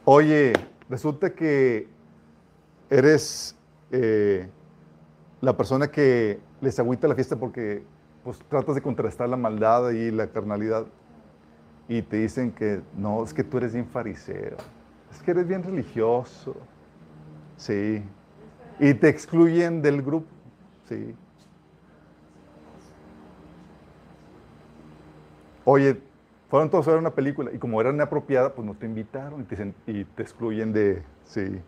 Oye, 0.04 0.52
resulta 0.88 1.30
que 1.30 1.88
eres 2.90 3.56
eh, 3.90 4.48
la 5.40 5.56
persona 5.56 5.88
que 5.88 6.40
les 6.60 6.78
agüita 6.78 7.06
la 7.06 7.14
fiesta 7.14 7.36
porque 7.36 7.84
pues, 8.24 8.38
tratas 8.48 8.74
de 8.74 8.82
contrastar 8.82 9.28
la 9.28 9.36
maldad 9.36 9.90
y 9.90 10.10
la 10.10 10.26
carnalidad 10.28 10.86
y 11.88 12.02
te 12.02 12.18
dicen 12.18 12.52
que 12.52 12.80
no, 12.96 13.22
es 13.24 13.34
que 13.34 13.44
tú 13.44 13.58
eres 13.58 13.72
bien 13.72 13.86
fariseo, 13.86 14.56
es 15.10 15.22
que 15.22 15.30
eres 15.32 15.46
bien 15.46 15.62
religioso, 15.62 16.56
sí, 17.62 18.02
y 18.80 18.94
te 18.94 19.08
excluyen 19.08 19.82
del 19.82 20.02
grupo, 20.02 20.26
sí. 20.88 21.14
Oye, 25.64 26.00
fueron 26.50 26.68
todos 26.68 26.88
a 26.88 26.90
ver 26.90 26.98
una 26.98 27.14
película 27.14 27.52
y 27.52 27.58
como 27.58 27.80
era 27.80 27.90
inapropiada, 27.90 28.52
pues 28.52 28.66
no 28.66 28.74
te 28.74 28.86
invitaron 28.86 29.42
y 29.42 29.44
te, 29.44 29.74
y 29.86 30.04
te 30.04 30.22
excluyen 30.22 30.72
de, 30.72 31.04
sí. 31.24 31.60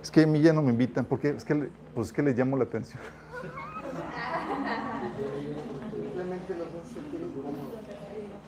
Es 0.00 0.10
que 0.10 0.22
a 0.22 0.26
mí 0.26 0.40
ya 0.40 0.52
no 0.52 0.62
me 0.62 0.70
invitan 0.70 1.04
porque 1.04 1.30
es 1.30 1.44
que, 1.44 1.70
pues 1.94 2.08
es 2.08 2.12
que 2.12 2.22
les 2.22 2.36
llamo 2.38 2.56
la 2.56 2.64
atención. 2.64 3.00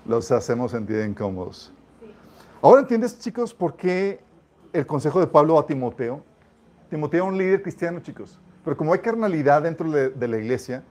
los 0.07 0.31
hacemos 0.31 0.71
sentir 0.71 1.05
incómodos. 1.05 1.73
Ahora 2.63 2.81
entiendes, 2.81 3.19
chicos, 3.19 3.53
por 3.53 3.77
qué 3.77 4.24
el 4.75 4.87
consejo 4.87 5.21
de 5.21 5.27
Pablo 5.29 5.59
a 5.59 5.67
Timoteo. 5.67 6.23
Timoteo 6.91 7.25
es 7.25 7.31
un 7.31 7.39
líder 7.39 7.63
cristiano, 7.63 8.01
chicos. 8.01 8.39
Pero 8.65 8.77
como 8.77 8.93
hay 8.93 8.99
carnalidad 8.99 9.63
dentro 9.63 9.91
de, 9.91 10.29
la 10.29 10.37
iglesia, 10.37 10.83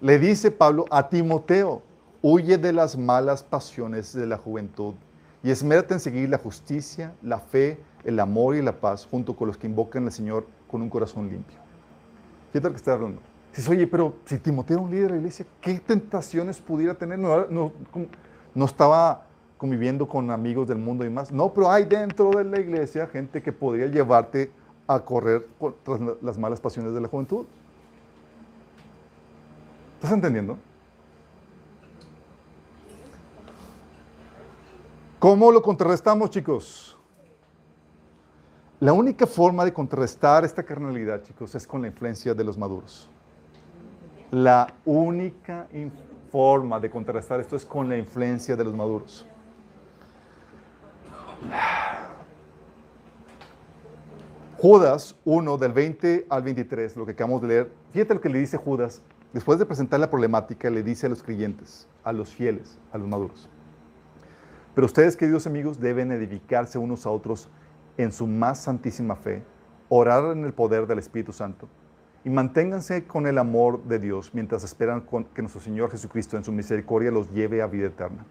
le 0.00 0.18
dice 0.18 0.50
Pablo 0.50 0.86
a 0.90 1.08
Timoteo, 1.08 1.82
huye 2.22 2.56
de 2.56 2.72
las 2.72 2.96
malas 2.96 3.42
pasiones 3.42 4.14
de 4.14 4.26
la 4.26 4.38
juventud 4.38 4.94
y 5.42 5.50
esmérate 5.50 5.94
en 5.94 6.00
seguir 6.00 6.28
la 6.30 6.38
justicia, 6.38 7.14
la 7.22 7.38
fe, 7.38 7.78
el 8.04 8.18
amor 8.18 8.56
y 8.56 8.62
la 8.62 8.80
paz 8.80 9.06
junto 9.10 9.36
con 9.36 9.48
los 9.48 9.58
que 9.58 9.66
invocan 9.66 10.04
al 10.04 10.12
Señor 10.12 10.46
con 10.66 10.80
un 10.80 10.88
corazón 10.88 11.28
limpio. 11.28 11.58
¿Qué 12.52 12.60
tal 12.60 12.70
que 12.70 12.78
está 12.78 12.94
hablando? 12.94 13.20
Dices, 13.50 13.68
oye, 13.68 13.86
pero 13.86 14.14
si 14.24 14.38
Timoteo 14.38 14.78
era 14.78 14.84
un 14.84 14.90
líder 14.90 15.06
de 15.08 15.12
la 15.12 15.18
iglesia, 15.18 15.46
¿qué 15.60 15.80
tentaciones 15.80 16.60
pudiera 16.60 16.94
tener? 16.94 17.18
No, 17.18 17.72
estaba 18.64 19.26
conviviendo 19.60 20.08
con 20.08 20.30
amigos 20.30 20.66
del 20.68 20.78
mundo 20.78 21.04
y 21.04 21.10
más. 21.10 21.30
No, 21.30 21.52
pero 21.52 21.70
hay 21.70 21.84
dentro 21.84 22.30
de 22.30 22.44
la 22.44 22.58
iglesia 22.58 23.06
gente 23.06 23.42
que 23.42 23.52
podría 23.52 23.88
llevarte 23.88 24.50
a 24.86 24.98
correr 25.00 25.46
tras 25.84 26.00
las 26.22 26.38
malas 26.38 26.58
pasiones 26.58 26.94
de 26.94 27.00
la 27.02 27.08
juventud. 27.08 27.44
¿Estás 29.96 30.12
entendiendo? 30.12 30.56
¿Cómo 35.18 35.52
lo 35.52 35.60
contrarrestamos, 35.60 36.30
chicos? 36.30 36.96
La 38.80 38.94
única 38.94 39.26
forma 39.26 39.66
de 39.66 39.74
contrarrestar 39.74 40.42
esta 40.42 40.62
carnalidad, 40.62 41.22
chicos, 41.22 41.54
es 41.54 41.66
con 41.66 41.82
la 41.82 41.88
influencia 41.88 42.32
de 42.32 42.44
los 42.44 42.56
maduros. 42.56 43.10
La 44.30 44.72
única 44.86 45.68
forma 46.32 46.80
de 46.80 46.88
contrarrestar 46.88 47.40
esto 47.40 47.56
es 47.56 47.66
con 47.66 47.90
la 47.90 47.98
influencia 47.98 48.56
de 48.56 48.64
los 48.64 48.74
maduros. 48.74 49.26
Judas 54.58 55.16
1 55.24 55.56
del 55.56 55.72
20 55.72 56.26
al 56.28 56.42
23, 56.42 56.96
lo 56.96 57.06
que 57.06 57.12
acabamos 57.12 57.40
de 57.40 57.48
leer, 57.48 57.72
fíjate 57.92 58.14
lo 58.14 58.20
que 58.20 58.28
le 58.28 58.38
dice 58.40 58.58
Judas, 58.58 59.02
después 59.32 59.58
de 59.58 59.64
presentar 59.64 59.98
la 60.00 60.10
problemática, 60.10 60.68
le 60.68 60.82
dice 60.82 61.06
a 61.06 61.08
los 61.08 61.22
creyentes, 61.22 61.88
a 62.04 62.12
los 62.12 62.34
fieles, 62.34 62.78
a 62.92 62.98
los 62.98 63.08
maduros. 63.08 63.48
Pero 64.74 64.86
ustedes, 64.86 65.16
queridos 65.16 65.46
amigos, 65.46 65.80
deben 65.80 66.12
edificarse 66.12 66.78
unos 66.78 67.06
a 67.06 67.10
otros 67.10 67.48
en 67.96 68.12
su 68.12 68.26
más 68.26 68.60
santísima 68.60 69.16
fe, 69.16 69.42
orar 69.88 70.36
en 70.36 70.44
el 70.44 70.52
poder 70.52 70.86
del 70.86 70.98
Espíritu 70.98 71.32
Santo 71.32 71.68
y 72.24 72.30
manténganse 72.30 73.04
con 73.04 73.26
el 73.26 73.38
amor 73.38 73.82
de 73.84 73.98
Dios 73.98 74.34
mientras 74.34 74.62
esperan 74.62 75.04
que 75.34 75.42
nuestro 75.42 75.60
Señor 75.60 75.90
Jesucristo 75.90 76.36
en 76.36 76.44
su 76.44 76.52
misericordia 76.52 77.10
los 77.10 77.30
lleve 77.30 77.62
a 77.62 77.66
vida 77.66 77.86
eterna. 77.86 78.26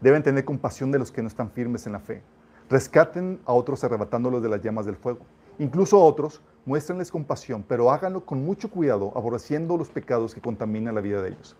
Deben 0.00 0.22
tener 0.22 0.44
compasión 0.44 0.92
de 0.92 0.98
los 0.98 1.10
que 1.10 1.22
no 1.22 1.28
están 1.28 1.50
firmes 1.50 1.86
en 1.86 1.92
la 1.92 2.00
fe. 2.00 2.22
Rescaten 2.70 3.40
a 3.44 3.52
otros 3.52 3.84
arrebatándolos 3.84 4.42
de 4.42 4.48
las 4.48 4.62
llamas 4.62 4.86
del 4.86 4.96
fuego. 4.96 5.20
Incluso 5.58 5.96
a 5.96 6.04
otros, 6.04 6.40
muéstrenles 6.64 7.10
compasión, 7.10 7.64
pero 7.66 7.90
háganlo 7.90 8.24
con 8.24 8.44
mucho 8.44 8.70
cuidado, 8.70 9.12
aborreciendo 9.14 9.76
los 9.76 9.88
pecados 9.88 10.34
que 10.34 10.40
contaminan 10.40 10.94
la 10.94 11.00
vida 11.00 11.22
de 11.22 11.30
ellos. 11.30 11.56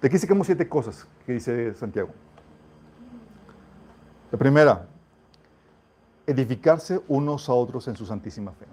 De 0.00 0.08
aquí 0.08 0.18
sacamos 0.18 0.46
siete 0.46 0.68
cosas 0.68 1.06
que 1.24 1.32
dice 1.32 1.74
Santiago. 1.74 2.10
La 4.30 4.38
primera, 4.38 4.86
edificarse 6.26 7.00
unos 7.08 7.48
a 7.48 7.52
otros 7.52 7.86
en 7.88 7.96
su 7.96 8.04
santísima 8.04 8.52
fe. 8.52 8.66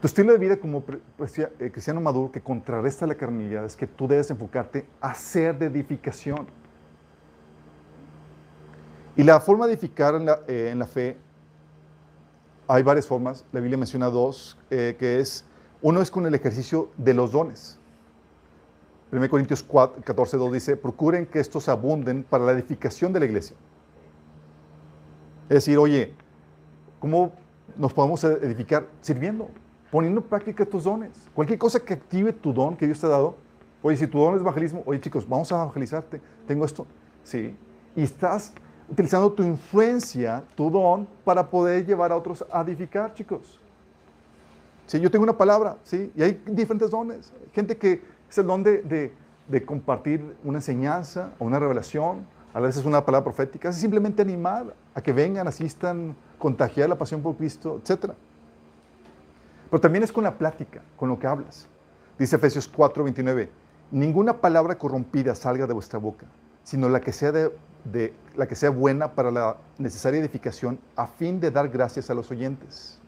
Tu 0.00 0.06
estilo 0.06 0.32
de 0.32 0.38
vida 0.38 0.56
como 0.58 0.84
eh, 0.88 1.70
cristiano 1.72 2.00
maduro 2.00 2.30
que 2.30 2.40
contrarresta 2.40 3.06
la 3.06 3.16
carnalidad 3.16 3.64
es 3.64 3.74
que 3.74 3.86
tú 3.86 4.06
debes 4.06 4.30
enfocarte 4.30 4.86
a 5.00 5.12
ser 5.14 5.58
de 5.58 5.66
edificación. 5.66 6.46
Y 9.18 9.24
la 9.24 9.40
forma 9.40 9.66
de 9.66 9.74
edificar 9.74 10.14
en 10.14 10.24
la, 10.24 10.40
eh, 10.46 10.86
fe, 10.90 11.18
hay 12.66 12.82
varias 12.82 13.06
formas. 13.06 13.44
La 13.52 13.60
Biblia 13.60 13.76
menciona 13.76 14.06
dos, 14.06 14.56
eh, 14.70 14.96
que 14.98 15.20
es, 15.20 15.44
uno 15.82 16.00
es 16.00 16.10
con 16.10 16.24
el 16.24 16.34
ejercicio 16.34 16.88
de 16.96 17.12
los 17.12 17.32
dones. 17.32 17.78
1 19.12 19.28
Corintios 19.28 19.62
4, 19.62 20.02
14, 20.04 20.36
2 20.36 20.52
dice, 20.52 20.76
procuren 20.76 21.26
que 21.26 21.40
estos 21.40 21.68
abunden 21.68 22.22
para 22.22 22.44
la 22.44 22.52
edificación 22.52 23.12
de 23.12 23.20
la 23.20 23.26
iglesia. 23.26 23.56
Es 25.50 25.56
decir, 25.56 25.76
oye, 25.78 26.14
¿cómo 27.00 27.32
nos 27.76 27.92
podemos 27.92 28.22
edificar? 28.22 28.86
Sirviendo 29.02 29.50
poniendo 29.90 30.20
en 30.20 30.26
práctica 30.26 30.64
tus 30.64 30.84
dones. 30.84 31.10
Cualquier 31.34 31.58
cosa 31.58 31.80
que 31.80 31.94
active 31.94 32.32
tu 32.32 32.52
don 32.52 32.76
que 32.76 32.86
Dios 32.86 33.00
te 33.00 33.06
ha 33.06 33.10
dado. 33.10 33.36
Oye, 33.82 33.96
si 33.96 34.06
tu 34.06 34.18
don 34.18 34.34
es 34.34 34.40
evangelismo, 34.40 34.82
oye 34.86 35.00
chicos, 35.00 35.28
vamos 35.28 35.50
a 35.52 35.56
evangelizarte. 35.56 36.20
Tengo 36.46 36.64
esto. 36.64 36.86
Sí. 37.22 37.56
Y 37.96 38.02
estás 38.02 38.52
utilizando 38.90 39.32
tu 39.32 39.42
influencia, 39.42 40.42
tu 40.54 40.70
don, 40.70 41.06
para 41.24 41.48
poder 41.48 41.86
llevar 41.86 42.12
a 42.12 42.16
otros 42.16 42.44
a 42.50 42.62
edificar, 42.62 43.14
chicos. 43.14 43.60
Sí, 44.86 44.98
yo 45.00 45.10
tengo 45.10 45.22
una 45.22 45.36
palabra, 45.36 45.76
¿sí? 45.84 46.10
Y 46.16 46.22
hay 46.22 46.42
diferentes 46.46 46.90
dones. 46.90 47.32
Gente 47.52 47.76
que 47.76 48.02
es 48.28 48.38
el 48.38 48.46
don 48.46 48.62
de, 48.62 49.12
de 49.48 49.64
compartir 49.64 50.36
una 50.44 50.58
enseñanza 50.58 51.30
o 51.38 51.44
una 51.44 51.58
revelación, 51.58 52.26
a 52.54 52.60
veces 52.60 52.84
una 52.84 53.04
palabra 53.04 53.24
profética, 53.24 53.68
es 53.68 53.76
simplemente 53.76 54.22
animar 54.22 54.74
a 54.94 55.02
que 55.02 55.12
vengan, 55.12 55.46
asistan, 55.46 56.16
contagiar 56.38 56.88
la 56.88 56.96
pasión 56.96 57.22
por 57.22 57.36
Cristo, 57.36 57.80
etcétera. 57.82 58.14
Pero 59.70 59.80
también 59.80 60.02
es 60.04 60.12
con 60.12 60.24
la 60.24 60.36
plática, 60.36 60.82
con 60.96 61.08
lo 61.08 61.18
que 61.18 61.26
hablas. 61.26 61.68
Dice 62.18 62.36
Efesios 62.36 62.68
4, 62.68 63.04
29, 63.04 63.50
ninguna 63.90 64.40
palabra 64.40 64.76
corrompida 64.78 65.34
salga 65.34 65.66
de 65.66 65.74
vuestra 65.74 65.98
boca, 65.98 66.26
sino 66.62 66.88
la 66.88 67.00
que 67.00 67.12
sea, 67.12 67.32
de, 67.32 67.52
la 68.36 68.46
que 68.46 68.54
sea 68.54 68.70
buena 68.70 69.14
para 69.14 69.30
la 69.30 69.56
necesaria 69.78 70.20
edificación 70.20 70.78
a 70.96 71.06
fin 71.06 71.40
de 71.40 71.50
dar 71.50 71.68
gracias 71.68 72.10
a 72.10 72.14
los 72.14 72.30
oyentes. 72.30 73.00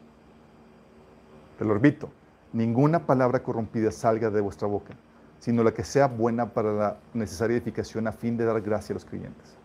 Te 1.57 1.65
lo 1.65 1.73
repito, 1.73 2.09
ninguna 2.53 3.05
palabra 3.05 3.43
corrompida 3.43 3.91
salga 3.91 4.29
de 4.29 4.41
vuestra 4.41 4.67
boca, 4.67 4.95
sino 5.39 5.63
la 5.63 5.73
que 5.73 5.83
sea 5.83 6.07
buena 6.07 6.53
para 6.53 6.73
la 6.73 6.97
necesaria 7.13 7.57
edificación 7.57 8.07
a 8.07 8.11
fin 8.11 8.37
de 8.37 8.45
dar 8.45 8.61
gracias 8.61 8.91
a 8.91 8.93
los 8.95 9.05
creyentes. 9.05 9.57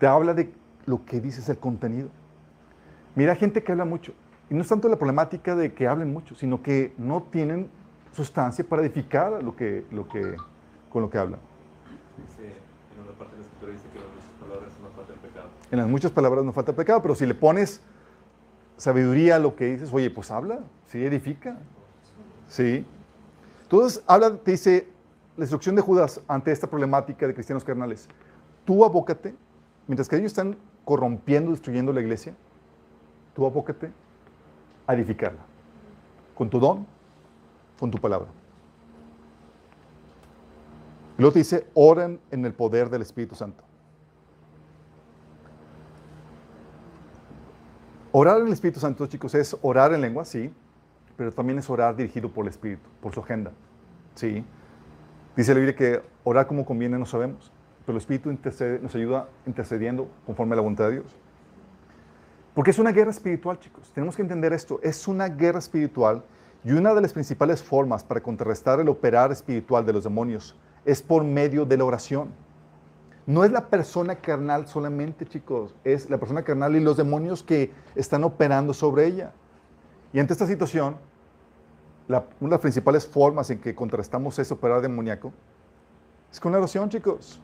Te 0.00 0.06
habla 0.06 0.32
de 0.32 0.52
lo 0.86 1.04
que 1.04 1.20
dices 1.20 1.48
el 1.48 1.58
contenido. 1.58 2.08
Mira 3.14 3.34
gente 3.34 3.62
que 3.62 3.72
habla 3.72 3.84
mucho. 3.84 4.12
Y 4.50 4.54
no 4.54 4.62
es 4.62 4.68
tanto 4.68 4.88
la 4.88 4.96
problemática 4.96 5.54
de 5.54 5.74
que 5.74 5.86
hablen 5.86 6.12
mucho, 6.12 6.34
sino 6.34 6.62
que 6.62 6.94
no 6.96 7.24
tienen 7.24 7.68
sustancia 8.12 8.64
para 8.64 8.82
edificar 8.82 9.42
lo 9.42 9.54
que, 9.54 9.84
lo 9.90 10.08
que, 10.08 10.36
con 10.88 11.02
lo 11.02 11.10
que 11.10 11.18
hablan. 11.18 11.40
En 12.38 12.67
parte 13.18 13.34
de 13.34 13.42
la 13.42 13.46
escritura 13.46 13.72
dice 13.72 13.88
que 13.92 13.98
en 13.98 14.04
muchas 14.14 14.32
palabras 14.40 14.70
no 14.80 14.88
falta 14.90 15.12
el 15.12 15.18
pecado. 15.18 15.48
En 15.70 15.78
las 15.78 15.88
muchas 15.88 16.10
palabras 16.12 16.44
no 16.44 16.52
falta 16.52 16.70
el 16.70 16.76
pecado, 16.76 17.02
pero 17.02 17.14
si 17.14 17.26
le 17.26 17.34
pones 17.34 17.80
sabiduría 18.76 19.36
a 19.36 19.38
lo 19.38 19.56
que 19.56 19.66
dices, 19.66 19.90
oye, 19.92 20.10
pues 20.10 20.30
habla, 20.30 20.60
sí, 20.86 21.04
edifica. 21.04 21.58
Sí. 22.48 22.86
Entonces, 23.62 24.02
habla, 24.06 24.36
te 24.36 24.52
dice, 24.52 24.88
la 25.36 25.44
instrucción 25.44 25.74
de 25.76 25.82
Judas 25.82 26.20
ante 26.26 26.52
esta 26.52 26.68
problemática 26.68 27.26
de 27.26 27.34
cristianos 27.34 27.64
carnales. 27.64 28.08
Tú 28.64 28.84
abócate, 28.84 29.34
mientras 29.86 30.08
que 30.08 30.16
ellos 30.16 30.32
están 30.32 30.56
corrompiendo, 30.84 31.50
destruyendo 31.50 31.92
la 31.92 32.00
iglesia, 32.00 32.34
tú 33.34 33.44
abócate 33.46 33.92
a 34.86 34.94
edificarla. 34.94 35.40
Con 36.34 36.48
tu 36.48 36.58
don, 36.58 36.86
con 37.78 37.90
tu 37.90 37.98
palabra. 37.98 38.28
Y 41.18 41.22
luego 41.22 41.34
dice, 41.34 41.66
oren 41.74 42.20
en 42.30 42.44
el 42.44 42.54
poder 42.54 42.88
del 42.88 43.02
Espíritu 43.02 43.34
Santo. 43.34 43.64
Orar 48.12 48.40
en 48.40 48.46
el 48.46 48.52
Espíritu 48.52 48.78
Santo, 48.78 49.04
chicos, 49.08 49.34
es 49.34 49.56
orar 49.60 49.92
en 49.92 50.00
lengua, 50.00 50.24
sí, 50.24 50.54
pero 51.16 51.32
también 51.32 51.58
es 51.58 51.68
orar 51.68 51.96
dirigido 51.96 52.28
por 52.30 52.44
el 52.44 52.50
Espíritu, 52.50 52.88
por 53.02 53.12
su 53.12 53.20
agenda. 53.20 53.50
Sí. 54.14 54.44
Dice 55.36 55.52
la 55.54 55.60
Biblia 55.60 55.74
que 55.74 56.02
orar 56.22 56.46
como 56.46 56.64
conviene 56.64 56.96
no 56.96 57.06
sabemos, 57.06 57.52
pero 57.84 57.98
el 57.98 58.00
Espíritu 58.00 58.32
nos 58.80 58.94
ayuda 58.94 59.28
intercediendo 59.44 60.08
conforme 60.24 60.52
a 60.52 60.56
la 60.56 60.62
voluntad 60.62 60.84
de 60.84 61.00
Dios. 61.00 61.16
Porque 62.54 62.70
es 62.70 62.78
una 62.78 62.92
guerra 62.92 63.10
espiritual, 63.10 63.58
chicos. 63.58 63.90
Tenemos 63.92 64.14
que 64.14 64.22
entender 64.22 64.52
esto. 64.52 64.78
Es 64.82 65.08
una 65.08 65.28
guerra 65.28 65.58
espiritual 65.58 66.22
y 66.64 66.72
una 66.72 66.94
de 66.94 67.00
las 67.00 67.12
principales 67.12 67.62
formas 67.62 68.04
para 68.04 68.20
contrarrestar 68.20 68.78
el 68.78 68.88
operar 68.88 69.32
espiritual 69.32 69.84
de 69.84 69.92
los 69.92 70.04
demonios 70.04 70.56
es 70.88 71.02
por 71.02 71.22
medio 71.22 71.66
de 71.66 71.76
la 71.76 71.84
oración. 71.84 72.30
No 73.26 73.44
es 73.44 73.52
la 73.52 73.66
persona 73.66 74.16
carnal 74.16 74.66
solamente, 74.66 75.26
chicos, 75.26 75.74
es 75.84 76.08
la 76.08 76.16
persona 76.16 76.42
carnal 76.42 76.76
y 76.76 76.80
los 76.80 76.96
demonios 76.96 77.42
que 77.42 77.70
están 77.94 78.24
operando 78.24 78.72
sobre 78.72 79.04
ella. 79.04 79.32
Y 80.14 80.18
ante 80.18 80.32
esta 80.32 80.46
situación, 80.46 80.96
una 82.08 82.24
de 82.40 82.48
las 82.48 82.60
principales 82.60 83.06
formas 83.06 83.50
en 83.50 83.58
que 83.58 83.74
contrastamos 83.74 84.38
ese 84.38 84.54
operar 84.54 84.80
demoníaco 84.80 85.30
es 86.32 86.40
con 86.40 86.52
la 86.52 86.58
oración, 86.58 86.88
chicos. 86.88 87.38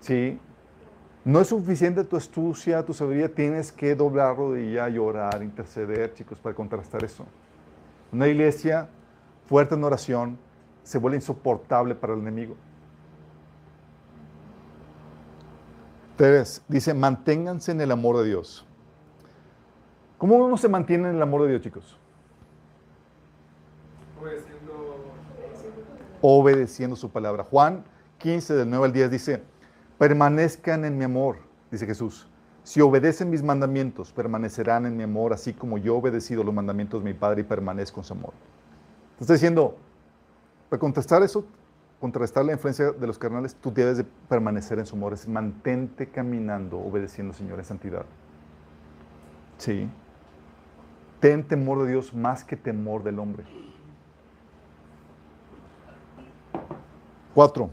Sí. 0.00 0.38
No 1.24 1.40
es 1.40 1.48
suficiente 1.48 2.04
tu 2.04 2.18
astucia, 2.18 2.84
tu 2.84 2.92
sabiduría, 2.92 3.34
tienes 3.34 3.72
que 3.72 3.94
doblar 3.94 4.36
rodilla, 4.36 4.90
llorar, 4.90 5.42
interceder, 5.42 6.12
chicos, 6.12 6.38
para 6.38 6.54
contrastar 6.54 7.02
eso. 7.02 7.24
Una 8.12 8.28
iglesia 8.28 8.90
fuerte 9.46 9.74
en 9.74 9.84
oración 9.84 10.38
se 10.86 10.98
vuelve 10.98 11.16
insoportable 11.16 11.96
para 11.96 12.14
el 12.14 12.20
enemigo. 12.20 12.54
Tres, 16.16 16.62
dice, 16.68 16.94
manténganse 16.94 17.72
en 17.72 17.80
el 17.80 17.90
amor 17.90 18.18
de 18.18 18.26
Dios. 18.26 18.64
¿Cómo 20.16 20.36
uno 20.36 20.56
se 20.56 20.68
mantiene 20.68 21.08
en 21.08 21.16
el 21.16 21.22
amor 21.22 21.42
de 21.42 21.48
Dios, 21.48 21.62
chicos? 21.62 21.98
Obedeciendo, 24.22 24.96
Obedeciendo 26.22 26.94
su 26.94 27.10
palabra. 27.10 27.42
Juan 27.42 27.84
15, 28.18 28.54
del 28.54 28.70
9 28.70 28.84
al 28.84 28.92
10 28.92 29.10
dice, 29.10 29.42
permanezcan 29.98 30.84
en 30.84 30.96
mi 30.96 31.04
amor, 31.04 31.38
dice 31.68 31.84
Jesús. 31.84 32.28
Si 32.62 32.80
obedecen 32.80 33.28
mis 33.28 33.42
mandamientos, 33.42 34.12
permanecerán 34.12 34.86
en 34.86 34.96
mi 34.96 35.02
amor, 35.02 35.32
así 35.32 35.52
como 35.52 35.78
yo 35.78 35.94
he 35.94 35.98
obedecido 35.98 36.44
los 36.44 36.54
mandamientos 36.54 37.02
de 37.02 37.12
mi 37.12 37.18
Padre 37.18 37.40
y 37.40 37.44
permanezco 37.44 38.00
en 38.00 38.04
su 38.04 38.12
amor. 38.14 38.34
Está 39.18 39.32
diciendo, 39.32 39.78
para 40.68 40.80
contestar 40.80 41.22
eso, 41.22 41.44
contrarrestar 42.00 42.44
la 42.44 42.52
influencia 42.52 42.92
de 42.92 43.06
los 43.06 43.18
carnales, 43.18 43.54
tú 43.54 43.72
debes 43.72 43.98
de 43.98 44.04
permanecer 44.04 44.78
en 44.78 44.86
su 44.86 44.96
amor, 44.96 45.12
es 45.12 45.26
mantente 45.26 46.08
caminando, 46.08 46.78
obedeciendo, 46.78 47.32
Señor, 47.32 47.58
en 47.58 47.64
santidad. 47.64 48.04
Sí. 49.58 49.88
Ten 51.20 51.46
temor 51.46 51.82
de 51.84 51.92
Dios 51.92 52.12
más 52.12 52.44
que 52.44 52.56
temor 52.56 53.02
del 53.02 53.18
hombre. 53.18 53.44
Cuatro. 57.34 57.70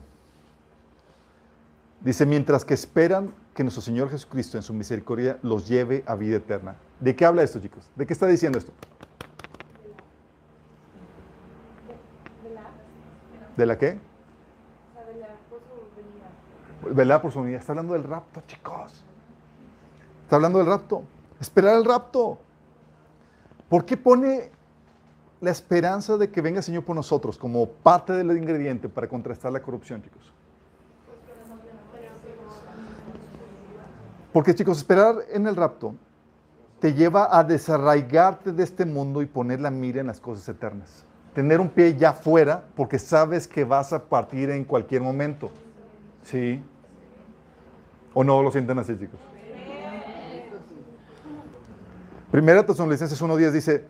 Dice, 2.02 2.26
mientras 2.26 2.66
que 2.66 2.74
esperan 2.74 3.34
que 3.54 3.64
nuestro 3.64 3.82
Señor 3.82 4.10
Jesucristo 4.10 4.58
en 4.58 4.64
su 4.64 4.74
misericordia 4.74 5.40
los 5.42 5.68
lleve 5.68 6.04
a 6.06 6.16
vida 6.16 6.38
eterna. 6.38 6.76
¿De 7.00 7.16
qué 7.16 7.26
habla 7.26 7.44
esto, 7.44 7.60
chicos? 7.60 7.90
¿De 7.96 8.06
qué 8.06 8.14
está 8.14 8.28
diciendo 8.28 8.58
esto? 8.58 8.74
¿De 13.58 13.66
la 13.66 13.78
qué? 13.78 14.00
Velar 16.92 17.22
por 17.22 17.32
su 17.32 17.40
unidad. 17.40 17.60
Está 17.60 17.72
hablando 17.72 17.94
del 17.94 18.04
rapto, 18.04 18.42
chicos. 18.48 19.04
Está 20.24 20.36
hablando 20.36 20.60
del 20.60 20.68
rapto. 20.68 21.04
Esperar 21.40 21.78
el 21.78 21.86
rapto. 21.86 22.40
¿Por 23.70 23.86
qué 23.86 23.98
pone 23.98 24.52
la 25.42 25.52
esperanza 25.52 26.18
de 26.18 26.30
que 26.30 26.42
venga 26.42 26.60
el 26.60 26.64
Señor 26.64 26.84
por 26.84 26.96
nosotros 26.96 27.38
como 27.38 27.68
parte 27.68 28.14
del 28.14 28.36
ingrediente 28.38 28.90
para 28.90 29.08
contrastar 29.08 29.52
la 29.52 29.62
corrupción, 29.62 30.02
chicos? 30.02 30.32
Porque, 34.32 34.56
chicos, 34.56 34.80
esperar 34.80 35.16
en 35.32 35.48
el 35.48 35.56
rapto 35.56 35.94
te 36.80 36.94
lleva 36.94 37.38
a 37.38 37.44
desarraigarte 37.44 38.52
de 38.52 38.64
este 38.64 38.86
mundo 38.86 39.22
y 39.22 39.26
poner 39.26 39.62
la 39.62 39.70
mira 39.70 40.02
en 40.02 40.08
las 40.08 40.20
cosas 40.20 40.50
eternas. 40.50 41.06
Tener 41.34 41.60
un 41.60 41.70
pie 41.70 41.96
ya 41.96 42.14
fuera 42.14 42.64
porque 42.76 43.00
sabes 43.00 43.48
que 43.48 43.64
vas 43.64 43.92
a 43.92 44.04
partir 44.04 44.50
en 44.52 44.64
cualquier 44.64 45.02
momento. 45.02 45.50
¿Sí? 46.24 46.62
¿O 48.14 48.24
no 48.24 48.44
lo 48.44 48.52
sienten 48.52 48.78
así, 48.78 48.98
chicos? 48.98 49.20
Primera 52.30 52.66
Tesalonicenses 52.66 53.22
1.10 53.22 53.52
dice, 53.52 53.86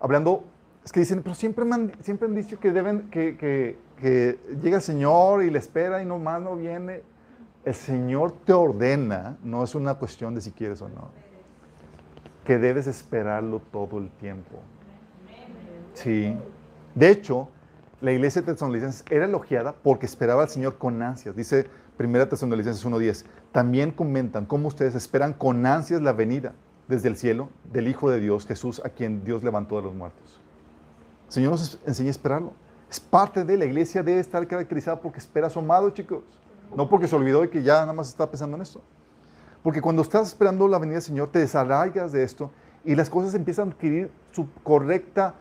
hablando, 0.00 0.44
es 0.84 0.92
que 0.92 1.00
dicen, 1.00 1.22
pero 1.22 1.34
siempre, 1.34 1.64
han, 1.70 1.92
siempre 2.02 2.28
han 2.28 2.34
dicho 2.34 2.58
que 2.58 2.72
deben, 2.72 3.10
que, 3.10 3.36
que, 3.36 3.78
que 4.00 4.38
llega 4.62 4.76
el 4.76 4.82
Señor 4.82 5.42
y 5.42 5.50
le 5.50 5.58
espera 5.58 6.02
y 6.02 6.06
nomás 6.06 6.40
no 6.40 6.56
viene. 6.56 7.02
El 7.64 7.74
Señor 7.74 8.32
te 8.44 8.52
ordena, 8.52 9.36
no 9.42 9.64
es 9.64 9.74
una 9.74 9.94
cuestión 9.94 10.34
de 10.34 10.40
si 10.40 10.52
quieres 10.52 10.80
o 10.80 10.88
no, 10.88 11.10
que 12.44 12.58
debes 12.58 12.86
esperarlo 12.86 13.60
todo 13.70 13.98
el 13.98 14.10
tiempo. 14.10 14.56
Sí. 15.94 16.36
De 16.98 17.10
hecho, 17.10 17.48
la 18.00 18.10
iglesia 18.10 18.42
de 18.42 18.52
Tesalonicenses 18.52 19.04
era 19.08 19.26
elogiada 19.26 19.72
porque 19.84 20.04
esperaba 20.04 20.42
al 20.42 20.48
Señor 20.48 20.78
con 20.78 21.00
ansias. 21.00 21.36
Dice 21.36 21.68
1 21.96 22.28
Tesalonicenses 22.28 22.84
1.10. 22.84 23.24
También 23.52 23.92
comentan 23.92 24.46
cómo 24.46 24.66
ustedes 24.66 24.96
esperan 24.96 25.32
con 25.32 25.64
ansias 25.64 26.02
la 26.02 26.12
venida 26.12 26.54
desde 26.88 27.06
el 27.06 27.16
cielo 27.16 27.50
del 27.72 27.86
Hijo 27.86 28.10
de 28.10 28.18
Dios, 28.18 28.46
Jesús, 28.46 28.82
a 28.84 28.88
quien 28.88 29.22
Dios 29.22 29.44
levantó 29.44 29.76
de 29.76 29.82
los 29.82 29.94
muertos. 29.94 30.40
El 31.28 31.32
Señor 31.32 31.52
nos 31.52 31.78
enseña 31.86 32.08
a 32.08 32.10
esperarlo. 32.10 32.52
Es 32.90 32.98
parte 32.98 33.44
de 33.44 33.56
la 33.56 33.66
iglesia, 33.66 34.02
debe 34.02 34.18
estar 34.18 34.44
caracterizada 34.48 35.00
porque 35.00 35.20
espera 35.20 35.46
a 35.46 35.50
su 35.50 35.62
chicos. 35.92 36.24
No 36.74 36.88
porque 36.88 37.06
se 37.06 37.14
olvidó 37.14 37.44
y 37.44 37.48
que 37.48 37.62
ya 37.62 37.74
nada 37.82 37.92
más 37.92 38.08
está 38.08 38.28
pensando 38.28 38.56
en 38.56 38.62
esto. 38.62 38.82
Porque 39.62 39.80
cuando 39.80 40.02
estás 40.02 40.26
esperando 40.26 40.66
la 40.66 40.80
venida 40.80 40.94
del 40.94 41.02
Señor, 41.04 41.30
te 41.30 41.38
desarraigas 41.38 42.10
de 42.10 42.24
esto 42.24 42.50
y 42.84 42.96
las 42.96 43.08
cosas 43.08 43.34
empiezan 43.34 43.68
a 43.68 43.70
adquirir 43.70 44.10
su 44.32 44.52
correcta 44.64 45.36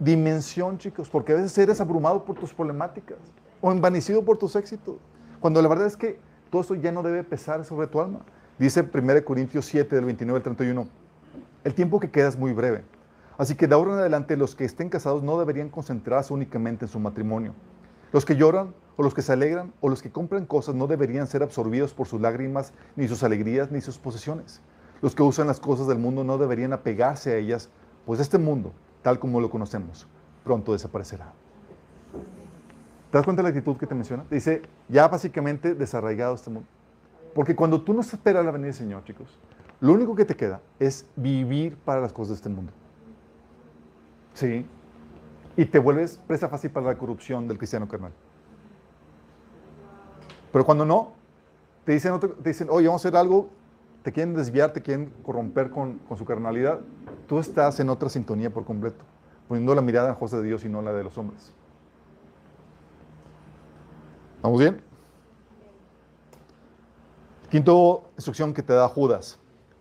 dimensión, 0.00 0.78
chicos. 0.78 1.08
Porque 1.08 1.32
a 1.32 1.36
veces 1.36 1.56
eres 1.56 1.80
abrumado 1.80 2.24
por 2.24 2.36
tus 2.36 2.52
problemáticas 2.52 3.18
o 3.60 3.70
envanecido 3.70 4.24
por 4.24 4.38
tus 4.38 4.56
éxitos. 4.56 4.96
Cuando 5.38 5.62
la 5.62 5.68
verdad 5.68 5.86
es 5.86 5.96
que 5.96 6.18
todo 6.50 6.62
esto 6.62 6.74
ya 6.74 6.90
no 6.90 7.04
debe 7.04 7.22
pesar 7.22 7.64
sobre 7.64 7.86
tu 7.86 8.00
alma. 8.00 8.20
Dice 8.58 8.82
1 8.92 9.24
Corintios 9.24 9.64
7, 9.66 9.94
del 9.94 10.04
29 10.04 10.38
al 10.38 10.42
31, 10.42 10.88
el 11.64 11.74
tiempo 11.74 12.00
que 12.00 12.10
queda 12.10 12.28
es 12.28 12.36
muy 12.36 12.52
breve. 12.52 12.82
Así 13.38 13.54
que 13.54 13.66
de 13.66 13.74
ahora 13.74 13.94
en 13.94 13.98
adelante 14.00 14.36
los 14.36 14.54
que 14.54 14.66
estén 14.66 14.90
casados 14.90 15.22
no 15.22 15.38
deberían 15.38 15.70
concentrarse 15.70 16.34
únicamente 16.34 16.84
en 16.84 16.90
su 16.90 16.98
matrimonio. 16.98 17.54
Los 18.12 18.26
que 18.26 18.36
lloran 18.36 18.74
o 18.96 19.02
los 19.02 19.14
que 19.14 19.22
se 19.22 19.32
alegran 19.32 19.72
o 19.80 19.88
los 19.88 20.02
que 20.02 20.10
compran 20.10 20.44
cosas 20.44 20.74
no 20.74 20.86
deberían 20.86 21.26
ser 21.26 21.42
absorbidos 21.42 21.94
por 21.94 22.06
sus 22.06 22.20
lágrimas, 22.20 22.74
ni 22.96 23.08
sus 23.08 23.22
alegrías, 23.22 23.70
ni 23.70 23.80
sus 23.80 23.98
posesiones. 23.98 24.60
Los 25.00 25.14
que 25.14 25.22
usan 25.22 25.46
las 25.46 25.60
cosas 25.60 25.86
del 25.86 25.98
mundo 25.98 26.24
no 26.24 26.36
deberían 26.36 26.74
apegarse 26.74 27.32
a 27.32 27.36
ellas, 27.36 27.70
pues 28.04 28.20
este 28.20 28.36
mundo, 28.36 28.74
tal 29.02 29.18
como 29.18 29.40
lo 29.40 29.50
conocemos, 29.50 30.06
pronto 30.44 30.72
desaparecerá. 30.72 31.32
¿Te 33.10 33.18
das 33.18 33.24
cuenta 33.24 33.42
de 33.42 33.44
la 33.44 33.48
actitud 33.50 33.76
que 33.76 33.86
te 33.86 33.94
menciona? 33.94 34.24
Dice, 34.30 34.62
ya 34.88 35.08
básicamente 35.08 35.74
desarraigado 35.74 36.34
este 36.34 36.50
mundo. 36.50 36.68
Porque 37.34 37.56
cuando 37.56 37.82
tú 37.82 37.92
no 37.92 38.00
esperas 38.00 38.44
la 38.44 38.50
venida 38.50 38.66
del 38.66 38.74
Señor, 38.74 39.04
chicos, 39.04 39.38
lo 39.80 39.92
único 39.92 40.14
que 40.14 40.24
te 40.24 40.36
queda 40.36 40.60
es 40.78 41.06
vivir 41.16 41.76
para 41.76 42.00
las 42.00 42.12
cosas 42.12 42.28
de 42.28 42.34
este 42.36 42.48
mundo. 42.48 42.72
¿Sí? 44.34 44.66
Y 45.56 45.64
te 45.64 45.78
vuelves 45.78 46.20
presa 46.26 46.48
fácil 46.48 46.70
para 46.70 46.86
la 46.86 46.96
corrupción 46.96 47.48
del 47.48 47.58
cristiano 47.58 47.88
carnal. 47.88 48.12
Pero 50.52 50.64
cuando 50.64 50.84
no, 50.84 51.12
te 51.84 51.92
dicen, 51.92 52.18
te 52.20 52.48
dicen 52.50 52.68
oye, 52.70 52.86
vamos 52.86 53.04
a 53.04 53.08
hacer 53.08 53.16
algo, 53.16 53.50
te 54.02 54.12
quieren 54.12 54.34
desviar, 54.34 54.72
te 54.72 54.80
quieren 54.80 55.12
corromper 55.22 55.70
con, 55.70 56.00
su 56.16 56.24
carnalidad, 56.24 56.80
tú 57.26 57.38
estás 57.38 57.80
en 57.80 57.90
otra 57.90 58.08
sintonía 58.08 58.50
por 58.50 58.64
completo, 58.64 59.04
poniendo 59.48 59.74
la 59.74 59.82
mirada 59.82 60.10
en 60.10 60.14
cosas 60.14 60.40
de 60.40 60.48
Dios 60.48 60.64
y 60.64 60.68
no 60.68 60.80
la 60.82 60.92
de 60.92 61.04
los 61.04 61.16
hombres. 61.18 61.52
¿Vamos 64.42 64.58
bien? 64.58 64.80
Quinto 67.50 68.10
instrucción 68.16 68.54
que 68.54 68.62
te 68.62 68.72
da 68.72 68.88
Judas. 68.88 69.38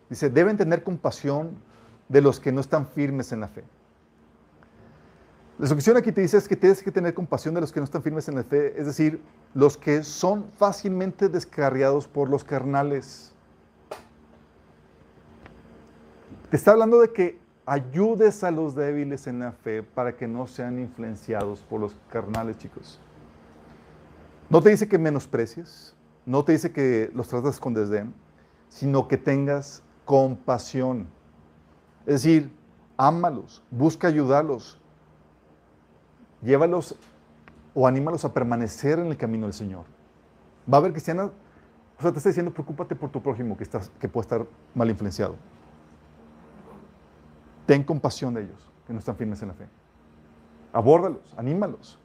Dice, 0.09 0.30
deben 0.30 0.57
tener 0.57 0.84
compasión 0.84 1.51
de 2.09 2.22
los 2.22 2.39
que 2.39 2.51
no 2.51 2.61
están 2.61 2.88
firmes 2.88 3.32
en 3.32 3.39
la 3.41 3.47
fe. 3.47 3.63
La 5.59 5.65
instrucción 5.65 5.97
aquí 5.97 6.11
te 6.11 6.22
dice 6.22 6.38
es 6.38 6.47
que 6.47 6.55
tienes 6.55 6.82
que 6.82 6.91
tener 6.91 7.13
compasión 7.13 7.53
de 7.53 7.61
los 7.61 7.72
que 7.72 7.80
no 7.80 7.84
están 7.84 8.01
firmes 8.01 8.28
en 8.28 8.36
la 8.36 8.43
fe, 8.43 8.80
es 8.80 8.86
decir, 8.86 9.22
los 9.53 9.78
que 9.78 10.03
son 10.03 10.49
fácilmente 10.57 11.30
descarriados 11.30 12.07
por 12.07 12.30
los 12.30 12.43
carnales. 12.43 13.34
Te 16.50 16.58
está 16.58 16.72
hablando 16.72 17.00
de 17.00 17.14
que 17.14 17.39
ayudes 17.68 18.43
a 18.43 18.50
los 18.50 18.74
débiles 18.74 19.28
en 19.28 19.39
la 19.39 19.52
fe 19.52 19.84
para 19.84 20.18
que 20.18 20.28
no 20.28 20.47
sean 20.47 20.80
influenciados 20.80 21.60
por 21.60 21.80
los 21.80 21.95
carnales, 22.12 22.58
chicos. 22.58 23.00
No 24.50 24.60
te 24.60 24.72
dice 24.72 24.88
que 24.88 24.97
menosprecies, 24.97 25.95
no 26.26 26.43
te 26.43 26.54
dice 26.54 26.72
que 26.72 27.12
los 27.14 27.28
tratas 27.28 27.60
con 27.60 27.76
desdén, 27.76 28.16
sino 28.70 29.08
que 29.08 29.16
tengas 29.16 29.84
compasión. 30.06 31.08
Es 32.08 32.24
decir, 32.24 32.52
ámalos, 32.97 33.62
busca 33.70 34.08
ayudarlos, 34.08 34.82
llévalos 36.41 36.95
o 37.76 37.86
anímalos 37.86 38.26
a 38.26 38.34
permanecer 38.34 38.97
en 38.97 39.06
el 39.08 39.18
camino 39.18 39.45
del 39.45 39.54
Señor. 39.54 39.86
Va 40.72 40.78
a 40.78 40.80
haber 40.80 40.93
cristianos, 40.93 41.30
o 42.00 42.02
sea, 42.02 42.12
te 42.12 42.18
está 42.18 42.30
diciendo, 42.30 42.52
preocúpate 42.52 42.95
por 42.95 43.12
tu 43.12 43.22
prójimo 43.22 43.56
que, 43.56 43.68
que 44.00 44.10
puede 44.10 44.24
estar 44.24 44.47
mal 44.74 44.89
influenciado. 44.89 45.36
Ten 47.70 47.84
compasión 47.84 48.34
de 48.34 48.41
ellos, 48.41 48.67
que 48.88 48.93
no 48.93 48.97
están 48.97 49.15
firmes 49.15 49.39
en 49.43 49.49
la 49.49 49.53
fe. 49.53 49.67
Abórdalos, 50.74 51.36
anímalos, 51.38 51.99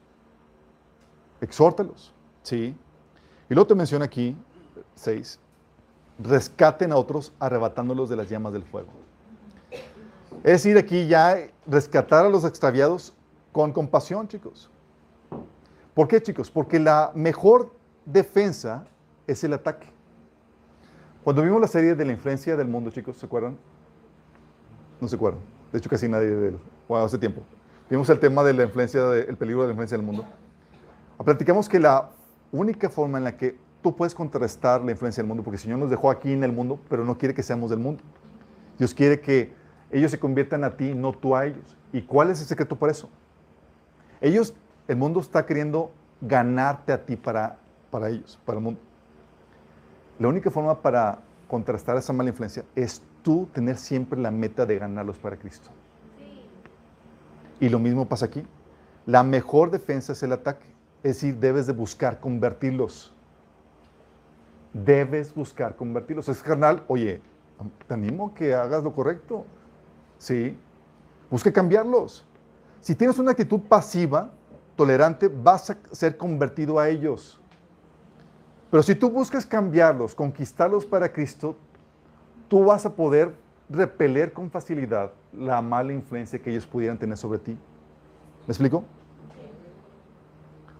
exhórtalos, 1.41 2.13
¿sí? 2.43 2.77
Y 3.49 3.53
luego 3.55 3.65
te 3.65 3.73
menciona 3.73 4.05
aquí, 4.05 4.37
seis, 4.93 5.39
rescaten 6.19 6.91
a 6.91 6.97
otros 6.97 7.33
arrebatándolos 7.39 8.09
de 8.09 8.15
las 8.15 8.29
llamas 8.29 8.53
del 8.53 8.61
fuego. 8.61 8.89
Es 10.43 10.51
decir, 10.61 10.77
aquí 10.77 11.07
ya 11.07 11.35
rescatar 11.65 12.27
a 12.27 12.29
los 12.29 12.45
extraviados 12.45 13.15
con 13.51 13.73
compasión, 13.73 14.27
chicos. 14.27 14.69
¿Por 15.95 16.07
qué, 16.07 16.21
chicos? 16.21 16.51
Porque 16.51 16.77
la 16.77 17.11
mejor 17.15 17.73
defensa 18.05 18.85
es 19.25 19.43
el 19.43 19.53
ataque. 19.53 19.87
Cuando 21.23 21.41
vimos 21.41 21.59
la 21.59 21.67
serie 21.67 21.95
de 21.95 22.05
la 22.05 22.11
influencia 22.11 22.55
del 22.55 22.67
mundo, 22.67 22.91
chicos, 22.91 23.17
¿se 23.17 23.25
acuerdan? 23.25 23.57
No 25.01 25.07
se 25.07 25.15
acuerdan. 25.15 25.54
De 25.71 25.79
hecho, 25.79 25.89
casi 25.89 26.07
nadie 26.07 26.27
de 26.27 26.57
bueno, 26.87 27.05
hace 27.05 27.17
tiempo. 27.17 27.41
Vimos 27.89 28.09
el 28.09 28.19
tema 28.19 28.43
de 28.43 28.53
la 28.53 28.63
influencia, 28.63 29.03
del 29.03 29.37
peligro 29.37 29.61
de 29.61 29.67
la 29.67 29.71
influencia 29.73 29.97
del 29.97 30.05
mundo. 30.05 30.25
Platicamos 31.23 31.69
que 31.69 31.79
la 31.79 32.09
única 32.51 32.89
forma 32.89 33.17
en 33.17 33.23
la 33.23 33.37
que 33.37 33.57
tú 33.81 33.95
puedes 33.95 34.15
contrarrestar 34.15 34.83
la 34.83 34.91
influencia 34.91 35.21
del 35.21 35.27
mundo, 35.27 35.43
porque 35.43 35.55
el 35.55 35.61
Señor 35.61 35.79
nos 35.79 35.89
dejó 35.89 36.09
aquí 36.09 36.31
en 36.33 36.43
el 36.43 36.51
mundo, 36.51 36.79
pero 36.89 37.05
no 37.05 37.17
quiere 37.17 37.33
que 37.33 37.43
seamos 37.43 37.69
del 37.69 37.79
mundo. 37.79 38.03
Dios 38.77 38.93
quiere 38.93 39.21
que 39.21 39.53
ellos 39.91 40.11
se 40.11 40.19
conviertan 40.19 40.63
a 40.63 40.75
ti, 40.75 40.93
no 40.93 41.13
tú 41.13 41.35
a 41.35 41.45
ellos. 41.45 41.77
¿Y 41.93 42.01
cuál 42.01 42.31
es 42.31 42.41
el 42.41 42.47
secreto 42.47 42.75
por 42.75 42.89
eso? 42.89 43.09
Ellos, 44.21 44.53
el 44.87 44.95
mundo 44.97 45.19
está 45.19 45.45
queriendo 45.45 45.91
ganarte 46.21 46.91
a 46.91 47.05
ti 47.05 47.15
para, 47.15 47.57
para 47.91 48.09
ellos, 48.09 48.39
para 48.45 48.57
el 48.57 48.63
mundo. 48.63 48.81
La 50.17 50.27
única 50.27 50.49
forma 50.49 50.81
para 50.81 51.19
contrastar 51.47 51.97
esa 51.97 52.11
mala 52.13 52.29
influencia 52.29 52.63
es 52.75 53.01
tú 53.25 53.49
tener 53.51 53.77
siempre 53.77 54.19
la 54.19 54.29
meta 54.29 54.67
de 54.67 54.77
ganarlos 54.77 55.17
para 55.17 55.35
Cristo. 55.35 55.71
Y 57.59 57.69
lo 57.69 57.79
mismo 57.79 58.07
pasa 58.07 58.27
aquí. 58.27 58.45
La 59.07 59.23
mejor 59.23 59.71
defensa 59.71 60.13
es 60.13 60.21
el 60.21 60.31
ataque. 60.31 60.67
Es 61.01 61.15
decir, 61.15 61.35
debes 61.37 61.65
de 61.65 61.73
buscar 61.73 62.19
convertirlos. 62.19 63.11
Debes 64.73 65.33
buscar 65.33 65.75
convertirlos. 65.75 66.29
Es 66.29 66.43
carnal, 66.43 66.83
oye, 66.87 67.19
te 67.87 67.93
animo 67.95 68.27
a 68.27 68.33
que 68.35 68.53
hagas 68.53 68.83
lo 68.83 68.93
correcto. 68.93 69.47
Sí. 70.19 70.55
Busque 71.31 71.51
cambiarlos. 71.51 72.23
Si 72.81 72.93
tienes 72.93 73.17
una 73.17 73.31
actitud 73.31 73.61
pasiva, 73.61 74.29
tolerante, 74.75 75.29
vas 75.29 75.71
a 75.71 75.77
ser 75.91 76.15
convertido 76.15 76.77
a 76.77 76.89
ellos. 76.89 77.39
Pero 78.69 78.83
si 78.83 78.93
tú 78.93 79.09
buscas 79.09 79.47
cambiarlos, 79.47 80.13
conquistarlos 80.13 80.85
para 80.85 81.11
Cristo, 81.11 81.55
tú 82.47 82.65
vas 82.65 82.85
a 82.85 82.95
poder 82.95 83.33
repeler 83.69 84.31
con 84.33 84.49
facilidad 84.49 85.11
la 85.33 85.61
mala 85.61 85.93
influencia 85.93 86.39
que 86.39 86.51
ellos 86.51 86.65
pudieran 86.65 86.97
tener 86.97 87.17
sobre 87.17 87.39
ti. 87.39 87.51
¿Me 87.51 88.51
explico? 88.51 88.83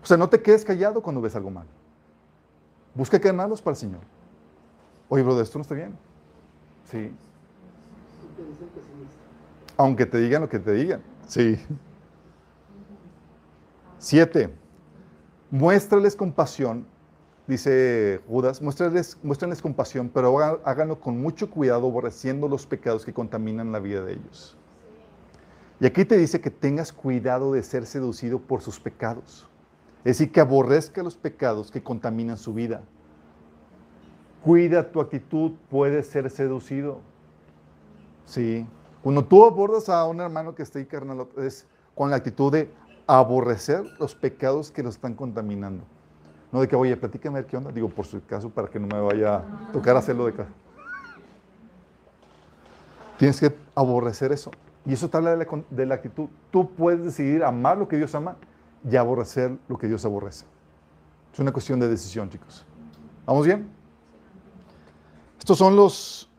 O 0.03 0.05
sea, 0.05 0.17
no 0.17 0.29
te 0.29 0.41
quedes 0.41 0.63
callado 0.63 1.01
cuando 1.01 1.21
ves 1.21 1.35
algo 1.35 1.49
mal. 1.49 1.65
Busca 2.93 3.17
ganarlos 3.17 3.61
para 3.61 3.73
el 3.73 3.79
Señor. 3.79 4.01
Oye, 5.09 5.23
brother, 5.23 5.43
esto 5.43 5.57
no 5.57 5.63
está 5.63 5.75
bien. 5.75 5.97
Sí. 6.89 7.11
Aunque 9.77 10.05
te 10.05 10.19
digan 10.19 10.43
lo 10.43 10.49
que 10.49 10.59
te 10.59 10.71
digan. 10.71 11.01
Sí. 11.27 11.59
Siete. 13.97 14.53
Muéstrales 15.49 16.15
compasión 16.15 16.85
dice 17.47 18.21
Judas, 18.27 18.61
muéstrales, 18.61 19.17
muéstrales 19.23 19.61
compasión, 19.61 20.09
pero 20.13 20.37
háganlo 20.65 20.99
con 20.99 21.21
mucho 21.21 21.49
cuidado, 21.49 21.87
aborreciendo 21.87 22.47
los 22.47 22.65
pecados 22.65 23.05
que 23.05 23.13
contaminan 23.13 23.71
la 23.71 23.79
vida 23.79 24.03
de 24.03 24.13
ellos. 24.13 24.57
Y 25.79 25.85
aquí 25.85 26.05
te 26.05 26.17
dice 26.17 26.39
que 26.39 26.49
tengas 26.49 26.93
cuidado 26.93 27.51
de 27.53 27.61
ser 27.61 27.85
seducido 27.85 28.39
por 28.39 28.61
sus 28.61 28.79
pecados. 28.79 29.47
Es 29.99 30.17
decir, 30.17 30.31
que 30.31 30.39
aborrezca 30.39 31.03
los 31.03 31.15
pecados 31.15 31.71
que 31.71 31.83
contaminan 31.83 32.37
su 32.37 32.53
vida. 32.53 32.81
Cuida 34.43 34.91
tu 34.91 35.01
actitud, 35.01 35.53
puede 35.69 36.03
ser 36.03 36.29
seducido. 36.29 36.99
Sí. 38.25 38.65
Cuando 39.01 39.25
tú 39.25 39.43
abordas 39.43 39.89
a 39.89 40.05
un 40.05 40.21
hermano 40.21 40.55
que 40.55 40.63
está 40.63 40.79
ahí 40.79 40.85
carnal, 40.85 41.27
es 41.37 41.67
con 41.93 42.09
la 42.09 42.17
actitud 42.17 42.51
de 42.51 42.71
aborrecer 43.07 43.83
los 43.99 44.15
pecados 44.15 44.71
que 44.71 44.83
lo 44.83 44.89
están 44.89 45.13
contaminando. 45.13 45.83
No 46.55 46.61
de 46.61 46.69
que, 46.69 46.75
oye, 46.77 46.95
platícame 46.95 47.45
qué 47.45 47.57
onda. 47.57 47.69
Digo, 47.69 47.89
por 47.89 48.05
su 48.05 48.25
caso, 48.25 48.49
para 48.49 48.69
que 48.69 48.79
no 48.79 48.87
me 48.87 49.01
vaya 49.01 49.35
a 49.35 49.71
tocar 49.73 49.97
hacerlo 49.97 50.25
de 50.25 50.31
casa. 50.31 50.49
Tienes 53.17 53.41
que 53.41 53.53
aborrecer 53.75 54.31
eso. 54.31 54.51
Y 54.85 54.93
eso 54.93 55.09
te 55.09 55.17
habla 55.17 55.35
de 55.35 55.85
la, 55.85 55.95
actitud. 55.95 56.29
Tú 56.51 56.71
puedes 56.71 57.03
decidir 57.03 57.43
amar 57.43 57.77
lo 57.77 57.89
que 57.89 57.97
Dios 57.97 58.15
ama 58.15 58.37
y 58.89 58.95
aborrecer 58.95 59.57
lo 59.67 59.77
que 59.77 59.89
Dios 59.89 60.05
aborrece. 60.05 60.45
Es 61.33 61.39
una 61.39 61.51
cuestión 61.51 61.77
de 61.77 61.89
decisión, 61.89 62.29
chicos. 62.29 62.65
¿Vamos 63.25 63.45
bien? 63.45 63.67
Estos 65.37 65.57
son 65.57 65.75
los 65.75 66.31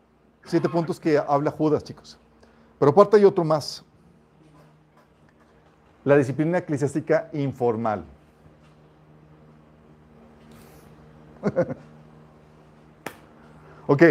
siete 0.47 0.71
puntos 0.71 0.99
que 0.99 1.19
habla 1.19 1.51
Judas, 1.51 1.85
chicos. 1.85 2.19
Pero 2.79 2.91
aparte 2.91 3.19
hay 3.19 3.27
otro 3.27 3.45
más. 3.45 3.85
La 6.05 6.17
disciplina 6.17 6.57
eclesiástica 6.57 7.29
informal. 7.35 8.16
ok. 13.87 14.03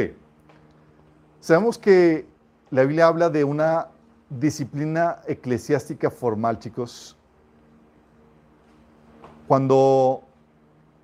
Sabemos 1.40 1.78
que 1.78 2.26
la 2.72 2.82
Biblia 2.82 3.08
habla 3.08 3.30
de 3.30 3.44
una 3.44 3.88
disciplina 4.30 5.22
eclesiástica 5.28 6.10
formal, 6.10 6.60
chicos. 6.60 7.18
Cuando 9.48 10.24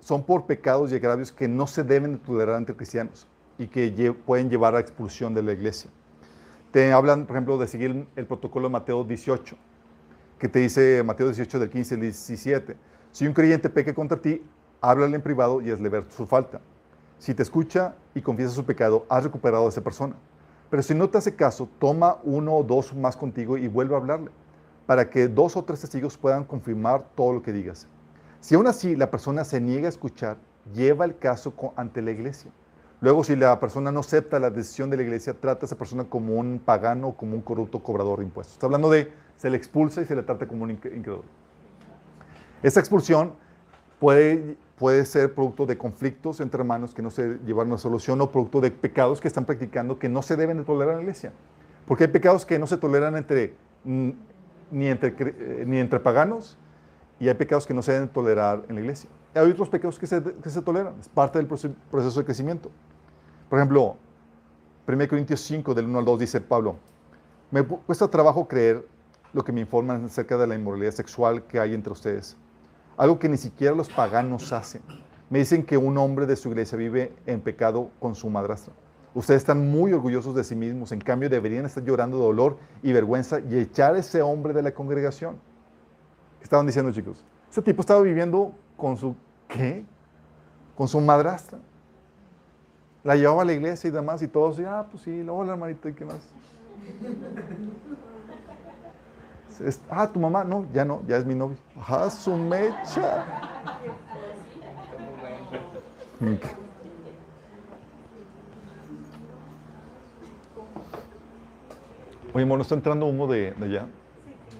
son 0.00 0.24
por 0.24 0.46
pecados 0.46 0.90
y 0.90 0.96
agravios 0.96 1.30
que 1.30 1.46
no 1.46 1.66
se 1.66 1.84
deben 1.84 2.18
tolerar 2.18 2.58
entre 2.58 2.74
cristianos 2.74 3.28
y 3.58 3.68
que 3.68 4.12
pueden 4.26 4.50
llevar 4.50 4.74
a 4.74 4.80
expulsión 4.80 5.34
de 5.34 5.42
la 5.42 5.52
iglesia. 5.52 5.90
Te 6.72 6.92
hablan, 6.92 7.26
por 7.26 7.36
ejemplo, 7.36 7.58
de 7.58 7.68
seguir 7.68 8.06
el 8.16 8.26
protocolo 8.26 8.68
de 8.68 8.72
Mateo 8.72 9.04
18, 9.04 9.56
que 10.38 10.48
te 10.48 10.58
dice 10.58 11.02
Mateo 11.04 11.26
18 11.26 11.60
del 11.60 11.70
15 11.70 11.94
al 11.94 12.00
17. 12.00 12.76
Si 13.12 13.26
un 13.26 13.34
creyente 13.34 13.70
peque 13.70 13.94
contra 13.94 14.20
ti, 14.20 14.42
háblale 14.82 15.16
en 15.16 15.22
privado 15.22 15.62
y 15.62 15.70
hazle 15.70 15.88
ver 15.88 16.04
su 16.10 16.26
falta. 16.26 16.60
Si 17.18 17.34
te 17.34 17.42
escucha 17.42 17.94
y 18.14 18.20
confiesa 18.20 18.52
su 18.52 18.64
pecado, 18.64 19.06
has 19.08 19.24
recuperado 19.24 19.64
a 19.64 19.68
esa 19.68 19.80
persona. 19.80 20.16
Pero 20.68 20.82
si 20.82 20.94
no 20.94 21.08
te 21.08 21.18
hace 21.18 21.36
caso, 21.36 21.68
toma 21.78 22.18
uno 22.24 22.54
o 22.56 22.64
dos 22.64 22.94
más 22.94 23.16
contigo 23.16 23.56
y 23.56 23.68
vuelve 23.68 23.94
a 23.94 23.98
hablarle, 23.98 24.30
para 24.86 25.08
que 25.08 25.28
dos 25.28 25.56
o 25.56 25.62
tres 25.62 25.80
testigos 25.80 26.18
puedan 26.18 26.44
confirmar 26.44 27.04
todo 27.14 27.32
lo 27.34 27.42
que 27.42 27.52
digas. 27.52 27.86
Si 28.40 28.56
aún 28.56 28.66
así 28.66 28.96
la 28.96 29.10
persona 29.10 29.44
se 29.44 29.60
niega 29.60 29.86
a 29.86 29.90
escuchar, 29.90 30.36
lleva 30.74 31.04
el 31.04 31.16
caso 31.16 31.54
ante 31.76 32.02
la 32.02 32.10
iglesia. 32.10 32.50
Luego, 33.00 33.24
si 33.24 33.36
la 33.36 33.58
persona 33.60 33.92
no 33.92 34.00
acepta 34.00 34.38
la 34.38 34.50
decisión 34.50 34.88
de 34.88 34.96
la 34.96 35.02
iglesia, 35.02 35.34
trata 35.34 35.64
a 35.64 35.66
esa 35.66 35.76
persona 35.76 36.04
como 36.04 36.34
un 36.34 36.60
pagano 36.64 37.08
o 37.08 37.16
como 37.16 37.34
un 37.34 37.42
corrupto 37.42 37.82
cobrador 37.82 38.18
de 38.18 38.24
impuestos. 38.24 38.54
Está 38.54 38.66
hablando 38.66 38.90
de 38.90 39.12
se 39.36 39.50
le 39.50 39.56
expulsa 39.56 40.02
y 40.02 40.06
se 40.06 40.14
le 40.16 40.22
trata 40.22 40.46
como 40.46 40.64
un 40.64 40.70
incrédulo. 40.70 41.24
Esta 42.62 42.78
expulsión 42.80 43.34
puede 43.98 44.56
puede 44.82 45.06
ser 45.06 45.32
producto 45.32 45.64
de 45.64 45.78
conflictos 45.78 46.40
entre 46.40 46.58
hermanos 46.58 46.92
que 46.92 47.02
no 47.02 47.12
se 47.12 47.38
llevan 47.46 47.72
a 47.72 47.78
solución 47.78 48.20
o 48.20 48.32
producto 48.32 48.60
de 48.60 48.72
pecados 48.72 49.20
que 49.20 49.28
están 49.28 49.44
practicando 49.44 49.96
que 49.96 50.08
no 50.08 50.22
se 50.22 50.34
deben 50.34 50.56
de 50.56 50.64
tolerar 50.64 50.94
en 50.94 50.96
la 50.96 51.02
iglesia. 51.02 51.32
Porque 51.86 52.02
hay 52.02 52.10
pecados 52.10 52.44
que 52.44 52.58
no 52.58 52.66
se 52.66 52.76
toleran 52.76 53.16
entre, 53.16 53.54
mm, 53.84 54.10
ni, 54.72 54.88
entre, 54.88 55.14
eh, 55.18 55.64
ni 55.68 55.78
entre 55.78 56.00
paganos 56.00 56.58
y 57.20 57.28
hay 57.28 57.34
pecados 57.34 57.64
que 57.64 57.72
no 57.72 57.80
se 57.80 57.92
deben 57.92 58.08
tolerar 58.08 58.64
en 58.68 58.74
la 58.74 58.80
iglesia. 58.80 59.08
Hay 59.34 59.52
otros 59.52 59.68
pecados 59.68 60.00
que 60.00 60.08
se, 60.08 60.20
que 60.20 60.50
se 60.50 60.60
toleran, 60.60 60.94
es 61.00 61.08
parte 61.08 61.38
del 61.38 61.46
proceso 61.46 62.18
de 62.18 62.24
crecimiento. 62.24 62.68
Por 63.48 63.60
ejemplo, 63.60 63.96
1 64.88 65.08
Corintios 65.08 65.42
5, 65.42 65.74
del 65.74 65.84
1 65.84 66.00
al 66.00 66.04
2, 66.04 66.18
dice 66.18 66.40
Pablo, 66.40 66.74
me 67.52 67.62
cuesta 67.62 68.08
trabajo 68.08 68.48
creer 68.48 68.84
lo 69.32 69.44
que 69.44 69.52
me 69.52 69.60
informan 69.60 70.06
acerca 70.06 70.36
de 70.36 70.48
la 70.48 70.56
inmoralidad 70.56 70.90
sexual 70.90 71.44
que 71.44 71.60
hay 71.60 71.72
entre 71.72 71.92
ustedes, 71.92 72.36
algo 72.96 73.18
que 73.18 73.28
ni 73.28 73.36
siquiera 73.36 73.74
los 73.74 73.88
paganos 73.88 74.52
hacen. 74.52 74.82
Me 75.30 75.38
dicen 75.38 75.64
que 75.64 75.76
un 75.78 75.96
hombre 75.96 76.26
de 76.26 76.36
su 76.36 76.48
iglesia 76.48 76.76
vive 76.76 77.14
en 77.26 77.40
pecado 77.40 77.90
con 77.98 78.14
su 78.14 78.28
madrastra. 78.28 78.74
Ustedes 79.14 79.42
están 79.42 79.70
muy 79.70 79.92
orgullosos 79.92 80.34
de 80.34 80.44
sí 80.44 80.54
mismos, 80.54 80.92
en 80.92 81.00
cambio 81.00 81.28
deberían 81.28 81.66
estar 81.66 81.84
llorando 81.84 82.18
de 82.18 82.24
dolor 82.24 82.58
y 82.82 82.92
vergüenza 82.92 83.40
y 83.40 83.58
echar 83.58 83.94
a 83.94 83.98
ese 83.98 84.22
hombre 84.22 84.54
de 84.54 84.62
la 84.62 84.72
congregación. 84.72 85.36
¿Qué 86.38 86.44
estaban 86.44 86.66
diciendo, 86.66 86.92
chicos? 86.92 87.22
Ese 87.50 87.60
tipo 87.62 87.82
estaba 87.82 88.00
viviendo 88.00 88.52
con 88.76 88.96
su, 88.96 89.14
¿qué? 89.48 89.84
Con 90.74 90.88
su 90.88 91.00
madrastra. 91.00 91.58
La 93.04 93.16
llevaba 93.16 93.42
a 93.42 93.44
la 93.44 93.52
iglesia 93.52 93.88
y 93.88 93.90
demás 93.90 94.22
y 94.22 94.28
todos, 94.28 94.58
ah, 94.60 94.86
pues 94.90 95.02
sí, 95.02 95.26
hola 95.28 95.52
hermanito, 95.52 95.88
¿y 95.88 95.92
qué 95.92 96.04
más? 96.04 96.28
Ah, 99.90 100.08
tu 100.08 100.18
mamá, 100.20 100.44
no, 100.44 100.66
ya 100.72 100.84
no, 100.84 101.02
ya 101.06 101.16
es 101.16 101.26
mi 101.26 101.34
novio. 101.34 101.56
Ah, 101.88 102.10
su 102.10 102.36
mecha. 102.36 103.24
Oye, 112.34 112.44
amor, 112.44 112.58
¿no 112.58 112.62
está 112.62 112.74
entrando 112.74 113.06
humo 113.06 113.26
de, 113.26 113.52
de 113.52 113.64
allá? 113.66 113.86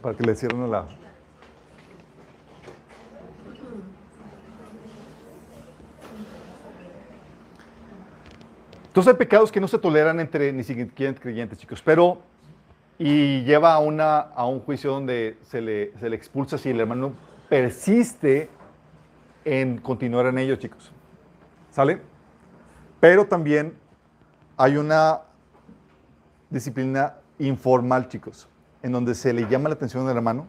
Para 0.03 0.17
que 0.17 0.25
le 0.25 0.35
cierren 0.35 0.71
la, 0.71 0.87
Entonces 8.93 9.15
hay 9.15 9.17
pecados 9.17 9.51
que 9.51 9.59
no 9.59 9.69
se 9.69 9.79
toleran 9.79 10.21
entre 10.21 10.53
ni 10.53 10.63
siquiera 10.63 11.15
creyentes, 11.15 11.59
chicos, 11.59 11.81
pero 11.83 12.21
y 13.05 13.43
lleva 13.43 13.75
a, 13.75 13.81
una, 13.81 14.21
a 14.21 14.47
un 14.47 14.61
juicio 14.61 14.93
donde 14.93 15.37
se 15.43 15.61
le, 15.61 15.93
se 15.99 16.09
le 16.09 16.15
expulsa 16.15 16.57
si 16.57 16.71
el 16.71 16.79
hermano 16.79 17.15
persiste 17.49 18.49
en 19.45 19.79
continuar 19.79 20.27
en 20.27 20.39
ello, 20.39 20.55
chicos. 20.55 20.93
¿Sale? 21.73 22.01
Pero 23.01 23.27
también 23.27 23.75
hay 24.57 24.77
una 24.77 25.23
disciplina 26.49 27.17
informal, 27.41 28.07
chicos, 28.07 28.49
en 28.85 28.93
donde 28.93 29.17
se 29.17 29.33
le 29.33 29.49
llama 29.49 29.69
la 29.69 29.75
atención 29.75 30.07
al 30.07 30.15
hermano 30.15 30.47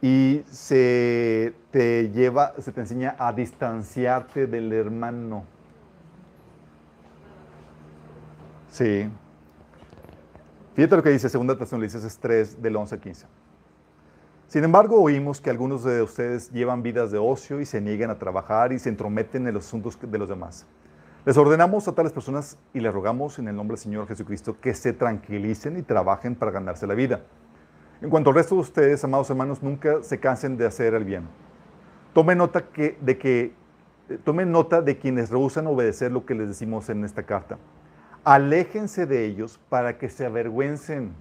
y 0.00 0.42
se 0.50 1.54
te 1.70 2.10
lleva, 2.12 2.54
se 2.60 2.72
te 2.72 2.80
enseña 2.80 3.14
a 3.18 3.30
distanciarte 3.30 4.46
del 4.46 4.72
hermano. 4.72 5.44
Sí. 8.70 9.10
Fíjate 10.74 10.96
lo 10.96 11.04
que 11.04 11.10
dice 11.10 11.28
2 11.28 11.56
Tesalonicenses 11.56 12.18
3, 12.18 12.60
del 12.60 12.74
11 12.74 12.96
al 12.96 13.00
15. 13.00 13.26
Sin 14.48 14.64
embargo, 14.64 15.00
oímos 15.00 15.40
que 15.40 15.48
algunos 15.48 15.84
de 15.84 16.02
ustedes 16.02 16.50
llevan 16.50 16.82
vidas 16.82 17.12
de 17.12 17.18
ocio 17.18 17.60
y 17.60 17.64
se 17.64 17.80
niegan 17.80 18.10
a 18.10 18.18
trabajar 18.18 18.72
y 18.72 18.80
se 18.80 18.88
entrometen 18.88 19.46
en 19.46 19.54
los 19.54 19.66
asuntos 19.66 19.96
de 20.02 20.18
los 20.18 20.28
demás. 20.28 20.66
Les 21.24 21.36
ordenamos 21.36 21.86
a 21.86 21.92
tales 21.92 22.12
personas 22.12 22.58
y 22.72 22.80
les 22.80 22.92
rogamos 22.92 23.38
en 23.38 23.46
el 23.46 23.54
nombre 23.54 23.76
del 23.76 23.84
Señor 23.84 24.08
Jesucristo 24.08 24.56
que 24.60 24.74
se 24.74 24.92
tranquilicen 24.92 25.78
y 25.78 25.82
trabajen 25.82 26.34
para 26.34 26.50
ganarse 26.50 26.88
la 26.88 26.94
vida. 26.94 27.20
En 28.02 28.10
cuanto 28.10 28.30
al 28.30 28.36
resto 28.36 28.56
de 28.56 28.62
ustedes, 28.62 29.04
amados 29.04 29.30
hermanos, 29.30 29.62
nunca 29.62 30.02
se 30.02 30.18
cansen 30.18 30.56
de 30.56 30.66
hacer 30.66 30.94
el 30.94 31.04
bien. 31.04 31.28
Tomen 32.14 32.38
nota, 32.38 32.66
que, 32.66 32.98
de 33.00 33.16
que, 33.16 33.52
eh, 34.08 34.18
tomen 34.24 34.50
nota 34.50 34.82
de 34.82 34.98
quienes 34.98 35.30
rehusan 35.30 35.68
obedecer 35.68 36.10
lo 36.10 36.26
que 36.26 36.34
les 36.34 36.48
decimos 36.48 36.90
en 36.90 37.04
esta 37.04 37.22
carta 37.22 37.58
aléjense 38.24 39.06
de 39.06 39.26
ellos 39.26 39.60
para 39.68 39.98
que 39.98 40.08
se 40.08 40.26
avergüencen. 40.26 41.12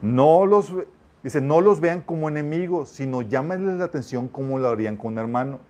No 0.00 0.46
los, 0.46 0.72
dice, 1.22 1.40
no 1.40 1.60
los 1.60 1.80
vean 1.80 2.00
como 2.00 2.28
enemigos, 2.28 2.88
sino 2.88 3.22
llámenles 3.22 3.78
la 3.78 3.84
atención 3.84 4.28
como 4.28 4.58
lo 4.58 4.68
harían 4.68 4.96
con 4.96 5.12
un 5.12 5.18
hermano. 5.18 5.60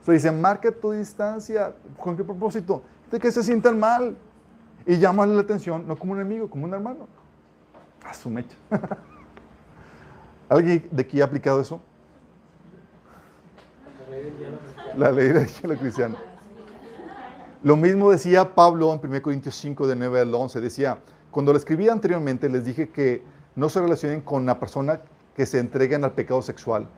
Entonces 0.00 0.22
dice, 0.22 0.34
marca 0.34 0.70
tu 0.70 0.92
distancia. 0.92 1.74
¿Con 1.98 2.16
qué 2.16 2.24
propósito? 2.24 2.82
De 3.10 3.18
que 3.18 3.30
se 3.30 3.42
sientan 3.42 3.78
mal. 3.78 4.16
Y 4.84 4.98
llámale 4.98 5.34
la 5.34 5.42
atención, 5.42 5.86
no 5.86 5.96
como 5.96 6.12
un 6.12 6.20
enemigo, 6.20 6.50
como 6.50 6.64
un 6.64 6.74
hermano. 6.74 7.06
A 8.04 8.12
su 8.12 8.28
mecha. 8.28 8.56
¿Alguien 10.48 10.88
de 10.90 11.02
aquí 11.02 11.20
ha 11.20 11.24
aplicado 11.24 11.60
eso? 11.60 11.80
La 14.96 15.10
ley 15.12 15.28
de 15.28 15.46
hielo 15.46 15.76
cristiano. 15.76 16.31
Lo 17.64 17.76
mismo 17.76 18.10
decía 18.10 18.56
Pablo 18.56 18.92
en 18.92 19.08
1 19.08 19.22
Corintios 19.22 19.54
5, 19.54 19.86
de 19.86 19.94
9 19.94 20.22
al 20.22 20.34
11. 20.34 20.60
Decía, 20.60 20.98
cuando 21.30 21.52
lo 21.52 21.58
escribí 21.58 21.88
anteriormente, 21.88 22.48
les 22.48 22.64
dije 22.64 22.88
que 22.88 23.22
no 23.54 23.68
se 23.68 23.80
relacionen 23.80 24.20
con 24.20 24.44
la 24.46 24.58
persona 24.58 25.00
que 25.36 25.46
se 25.46 25.60
entregan 25.60 26.02
al 26.02 26.10
pecado 26.10 26.42
sexual. 26.42 26.88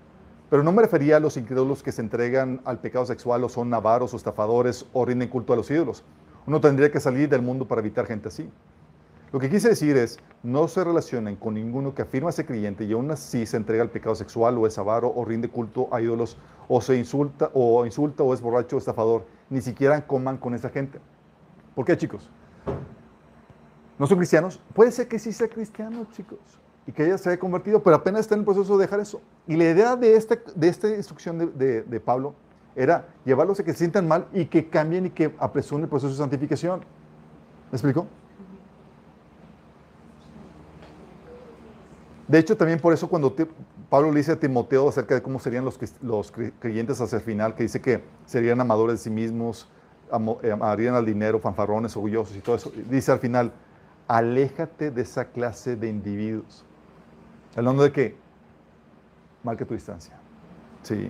Pero 0.48 0.62
no 0.62 0.72
me 0.72 0.80
refería 0.80 1.18
a 1.18 1.20
los 1.20 1.36
incrédulos 1.36 1.82
que 1.82 1.92
se 1.92 2.00
entregan 2.00 2.62
al 2.64 2.78
pecado 2.78 3.04
sexual 3.04 3.44
o 3.44 3.50
son 3.50 3.74
avaros 3.74 4.14
o 4.14 4.16
estafadores 4.16 4.86
o 4.94 5.04
rinden 5.04 5.28
culto 5.28 5.52
a 5.52 5.56
los 5.56 5.70
ídolos. 5.70 6.02
Uno 6.46 6.62
tendría 6.62 6.90
que 6.90 6.98
salir 6.98 7.28
del 7.28 7.42
mundo 7.42 7.68
para 7.68 7.82
evitar 7.82 8.06
gente 8.06 8.28
así. 8.28 8.50
Lo 9.32 9.40
que 9.40 9.50
quise 9.50 9.68
decir 9.68 9.98
es, 9.98 10.18
no 10.42 10.66
se 10.68 10.82
relacionen 10.82 11.36
con 11.36 11.54
ninguno 11.54 11.94
que 11.94 12.00
afirma 12.00 12.32
ser 12.32 12.46
creyente 12.46 12.84
y 12.84 12.92
aún 12.94 13.10
así 13.10 13.44
se 13.44 13.58
entrega 13.58 13.82
al 13.82 13.90
pecado 13.90 14.14
sexual 14.14 14.56
o 14.56 14.66
es 14.66 14.78
avaro 14.78 15.12
o 15.14 15.26
rinde 15.26 15.50
culto 15.50 15.88
a 15.92 16.00
ídolos 16.00 16.38
o 16.68 16.80
se 16.80 16.96
insulta 16.96 17.50
o 17.52 17.84
insulta 17.84 18.22
o 18.22 18.32
es 18.32 18.40
borracho 18.40 18.76
o 18.76 18.78
estafador 18.78 19.26
ni 19.50 19.60
siquiera 19.60 20.06
coman 20.06 20.36
con 20.36 20.54
esa 20.54 20.68
gente. 20.68 20.98
¿Por 21.74 21.84
qué, 21.84 21.96
chicos? 21.96 22.30
¿No 23.98 24.06
son 24.06 24.18
cristianos? 24.18 24.60
Puede 24.74 24.90
ser 24.90 25.08
que 25.08 25.18
sí 25.18 25.32
sea 25.32 25.48
cristiano, 25.48 26.06
chicos, 26.12 26.38
y 26.86 26.92
que 26.92 27.04
ella 27.04 27.18
se 27.18 27.28
haya 27.28 27.38
convertido, 27.38 27.82
pero 27.82 27.96
apenas 27.96 28.22
está 28.22 28.34
en 28.34 28.40
el 28.40 28.44
proceso 28.44 28.76
de 28.76 28.84
dejar 28.84 29.00
eso. 29.00 29.20
Y 29.46 29.56
la 29.56 29.64
idea 29.64 29.96
de, 29.96 30.16
este, 30.16 30.42
de 30.54 30.68
esta 30.68 30.88
instrucción 30.88 31.52
de, 31.56 32.02
Pablo 32.04 32.34
era 32.74 33.06
llevarlos 33.24 33.60
a 33.60 33.64
que 33.64 33.72
se 33.72 33.78
sientan 33.78 34.08
mal 34.08 34.26
y 34.32 34.46
que 34.46 34.68
cambien 34.68 35.06
y 35.06 35.10
que 35.10 35.34
apresuren 35.38 35.84
el 35.84 35.88
proceso 35.88 36.12
de 36.12 36.18
santificación. 36.18 36.80
¿Me 37.70 37.76
explico? 37.76 38.06
De 42.26 42.38
hecho, 42.38 42.56
también 42.56 42.80
por 42.80 42.92
eso 42.92 43.08
cuando 43.08 43.34
Pablo 43.94 44.10
le 44.10 44.18
dice 44.18 44.32
a 44.32 44.36
Timoteo 44.40 44.88
acerca 44.88 45.14
de 45.14 45.22
cómo 45.22 45.38
serían 45.38 45.64
los, 45.64 45.78
los 46.02 46.32
creyentes 46.58 47.00
hacia 47.00 47.18
el 47.18 47.22
final, 47.22 47.54
que 47.54 47.62
dice 47.62 47.80
que 47.80 48.02
serían 48.26 48.60
amadores 48.60 48.98
de 48.98 49.04
sí 49.04 49.10
mismos, 49.10 49.68
eh, 50.42 50.50
amarían 50.50 50.96
al 50.96 51.06
dinero, 51.06 51.38
fanfarrones, 51.38 51.96
orgullosos 51.96 52.36
y 52.36 52.40
todo 52.40 52.56
eso. 52.56 52.72
Dice 52.90 53.12
al 53.12 53.20
final, 53.20 53.52
aléjate 54.08 54.90
de 54.90 55.00
esa 55.00 55.26
clase 55.26 55.76
de 55.76 55.88
individuos. 55.88 56.64
Hablando 57.54 57.84
de 57.84 57.92
que 57.92 58.16
marque 59.44 59.64
tu 59.64 59.74
distancia. 59.74 60.18
Sí. 60.82 61.08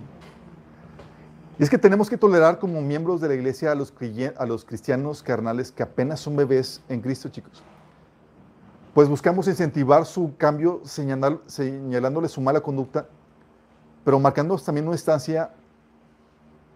Y 1.57 1.63
es 1.63 1.71
que 1.71 1.79
tenemos 1.79 2.07
que 2.07 2.19
tolerar 2.19 2.59
como 2.59 2.83
miembros 2.83 3.19
de 3.19 3.29
la 3.29 3.33
iglesia 3.33 3.71
a 3.71 3.75
los, 3.75 3.91
a 4.37 4.45
los 4.45 4.63
cristianos 4.63 5.23
carnales 5.23 5.71
que 5.71 5.81
apenas 5.81 6.19
son 6.19 6.35
bebés 6.35 6.83
en 6.87 7.01
Cristo, 7.01 7.29
chicos 7.29 7.63
pues 8.95 9.09
buscamos 9.09 9.45
incentivar 9.49 10.05
su 10.05 10.37
cambio 10.37 10.81
señalándole 10.85 12.29
su 12.29 12.39
mala 12.39 12.61
conducta, 12.61 13.09
pero 14.05 14.21
marcando 14.21 14.57
también 14.57 14.87
una 14.87 14.95
instancia 14.95 15.51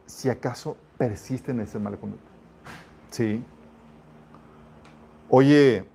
si 0.06 0.28
acaso 0.30 0.76
persiste 0.98 1.52
en 1.52 1.62
esa 1.62 1.80
mala 1.80 1.96
conducta. 1.96 2.30
Sí. 3.10 3.42
Oye, 5.30 5.88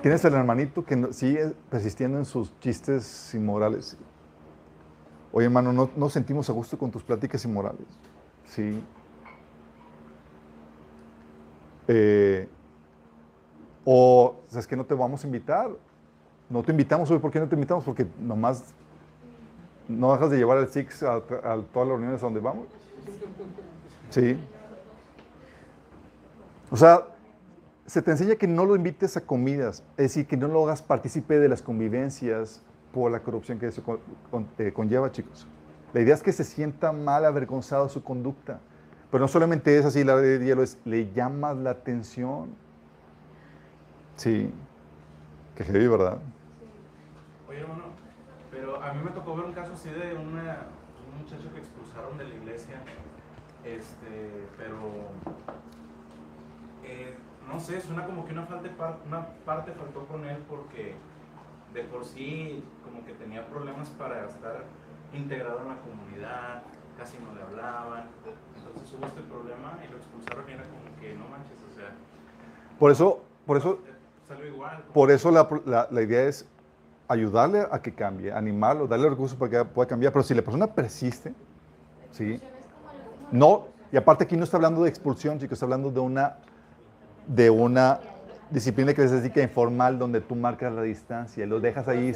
tienes 0.00 0.24
el 0.24 0.34
hermanito 0.34 0.84
que 0.84 1.12
sigue 1.12 1.52
persistiendo 1.68 2.16
en 2.16 2.26
sus 2.26 2.56
chistes 2.60 3.34
inmorales. 3.34 3.96
Oye, 5.32 5.46
hermano, 5.46 5.72
no, 5.72 5.90
no 5.96 6.08
sentimos 6.10 6.48
a 6.48 6.52
gusto 6.52 6.78
con 6.78 6.92
tus 6.92 7.02
pláticas 7.02 7.44
inmorales. 7.44 7.88
Sí. 8.44 8.80
Eh, 11.88 12.48
o 13.84 14.36
es 14.54 14.66
que 14.66 14.76
no 14.76 14.84
te 14.84 14.94
vamos 14.94 15.22
a 15.22 15.26
invitar. 15.26 15.70
No 16.48 16.62
te 16.62 16.72
invitamos 16.72 17.10
hoy. 17.10 17.18
¿Por 17.18 17.30
qué 17.30 17.40
no 17.40 17.48
te 17.48 17.54
invitamos? 17.54 17.84
Porque 17.84 18.06
nomás 18.20 18.74
no 19.88 20.12
dejas 20.12 20.30
de 20.30 20.38
llevar 20.38 20.58
el 20.58 20.68
Six 20.68 21.02
a, 21.02 21.20
todas 21.20 21.88
las 21.88 21.88
reuniones 21.88 22.20
a 22.20 22.26
donde 22.26 22.40
vamos. 22.40 22.66
Sí. 24.10 24.38
O 26.70 26.76
sea, 26.76 27.06
se 27.86 28.02
te 28.02 28.10
enseña 28.10 28.34
que 28.34 28.48
no 28.48 28.64
lo 28.64 28.74
invites 28.74 29.16
a 29.16 29.20
comidas, 29.20 29.84
es 29.96 30.04
decir, 30.08 30.26
que 30.26 30.36
no 30.36 30.48
lo 30.48 30.64
hagas 30.64 30.82
partícipe 30.82 31.38
de 31.38 31.48
las 31.48 31.62
convivencias 31.62 32.62
por 32.92 33.12
la 33.12 33.20
corrupción 33.20 33.58
que 33.58 33.68
eso 33.68 33.82
conlleva, 34.74 35.12
chicos. 35.12 35.46
La 35.92 36.00
idea 36.00 36.14
es 36.14 36.22
que 36.22 36.32
se 36.32 36.44
sienta 36.44 36.90
mal, 36.92 37.24
avergonzado 37.24 37.88
su 37.88 38.02
conducta. 38.02 38.60
Pero 39.10 39.22
no 39.22 39.28
solamente 39.28 39.78
es 39.78 39.84
así, 39.84 40.04
la 40.04 40.16
de 40.16 40.44
hielo 40.44 40.62
es, 40.62 40.78
le 40.84 41.12
llamas 41.12 41.56
la 41.56 41.70
atención. 41.70 42.54
Sí, 44.16 44.52
que 45.54 45.64
heavy, 45.64 45.86
¿verdad? 45.86 46.18
Oye, 47.48 47.60
hermano, 47.60 47.84
pero 48.50 48.82
a 48.82 48.92
mí 48.92 49.02
me 49.04 49.10
tocó 49.10 49.36
ver 49.36 49.46
un 49.46 49.52
caso 49.52 49.74
así 49.74 49.90
de 49.90 50.14
una, 50.14 50.66
un 51.06 51.22
muchacho 51.22 51.52
que 51.52 51.60
expulsaron 51.60 52.18
de 52.18 52.24
la 52.24 52.34
iglesia, 52.34 52.80
este, 53.64 54.48
pero 54.56 54.76
eh, 56.84 57.16
no 57.48 57.60
sé, 57.60 57.80
suena 57.80 58.06
como 58.06 58.24
que 58.24 58.32
una, 58.32 58.46
falta 58.46 58.98
una 59.06 59.26
parte 59.44 59.72
faltó 59.72 60.06
con 60.06 60.24
él 60.24 60.38
porque 60.48 60.94
de 61.72 61.84
por 61.84 62.04
sí 62.04 62.64
como 62.84 63.04
que 63.04 63.12
tenía 63.12 63.46
problemas 63.46 63.88
para 63.90 64.26
estar 64.26 64.64
integrado 65.12 65.62
en 65.62 65.68
la 65.68 65.76
comunidad, 65.76 66.62
casi 66.96 67.18
no 67.18 67.34
le 67.34 67.42
hablaban, 67.42 68.04
entonces 68.68 68.94
hubo 68.98 69.06
este 69.06 69.22
problema 69.22 69.78
y 69.86 69.90
lo 69.90 69.96
expulsaron 69.96 70.44
y 70.48 70.52
era 70.52 70.64
como 70.64 71.00
que 71.00 71.14
no 71.14 71.28
manches, 71.28 71.58
o 71.70 71.74
sea... 71.74 71.92
Por 72.78 72.90
eso, 72.90 73.22
por 73.46 73.56
eso, 73.56 73.78
salió 74.28 74.46
igual. 74.46 74.84
Por 74.92 75.10
eso 75.10 75.30
la, 75.30 75.48
la, 75.64 75.88
la 75.90 76.02
idea 76.02 76.24
es 76.24 76.46
ayudarle 77.08 77.66
a 77.70 77.80
que 77.80 77.92
cambie, 77.92 78.32
animarlo, 78.32 78.86
darle 78.86 79.08
recursos 79.08 79.38
para 79.38 79.50
que 79.50 79.64
pueda 79.64 79.88
cambiar. 79.88 80.12
Pero 80.12 80.22
si 80.22 80.34
la 80.34 80.42
persona 80.42 80.66
persiste, 80.66 81.32
¿sí? 82.12 82.40
No, 83.30 83.68
y 83.92 83.96
aparte 83.96 84.24
aquí 84.24 84.36
no 84.36 84.44
está 84.44 84.56
hablando 84.56 84.82
de 84.82 84.88
expulsión, 84.88 85.38
chicos, 85.38 85.54
está 85.54 85.66
hablando 85.66 85.90
de 85.90 86.00
una, 86.00 86.36
de 87.26 87.50
una 87.50 88.00
disciplina 88.50 88.94
que 88.94 89.06
se 89.08 89.20
dedica 89.20 89.42
informal 89.42 89.98
donde 89.98 90.20
tú 90.20 90.34
marcas 90.36 90.72
la 90.72 90.82
distancia, 90.82 91.46
lo 91.46 91.60
dejas 91.60 91.88
ahí, 91.88 92.14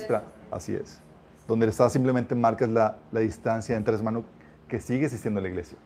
así 0.51 0.75
es, 0.75 1.01
donde 1.47 1.67
estás 1.67 1.93
simplemente 1.93 2.35
marcas 2.35 2.69
la, 2.69 2.97
la 3.13 3.21
distancia 3.21 3.77
entre 3.77 3.95
hermanos 3.95 4.25
que 4.69 4.81
sigue 4.81 5.07
existiendo 5.07 5.41
en 5.41 5.45
la 5.45 5.51
iglesia. 5.51 5.79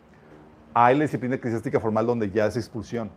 Hay 0.77 0.97
la 0.97 1.03
disciplina 1.03 1.37
eclesiástica 1.37 1.79
formal 1.79 2.05
donde 2.05 2.29
ya 2.31 2.47
es 2.47 2.57
expulsión. 2.57 3.09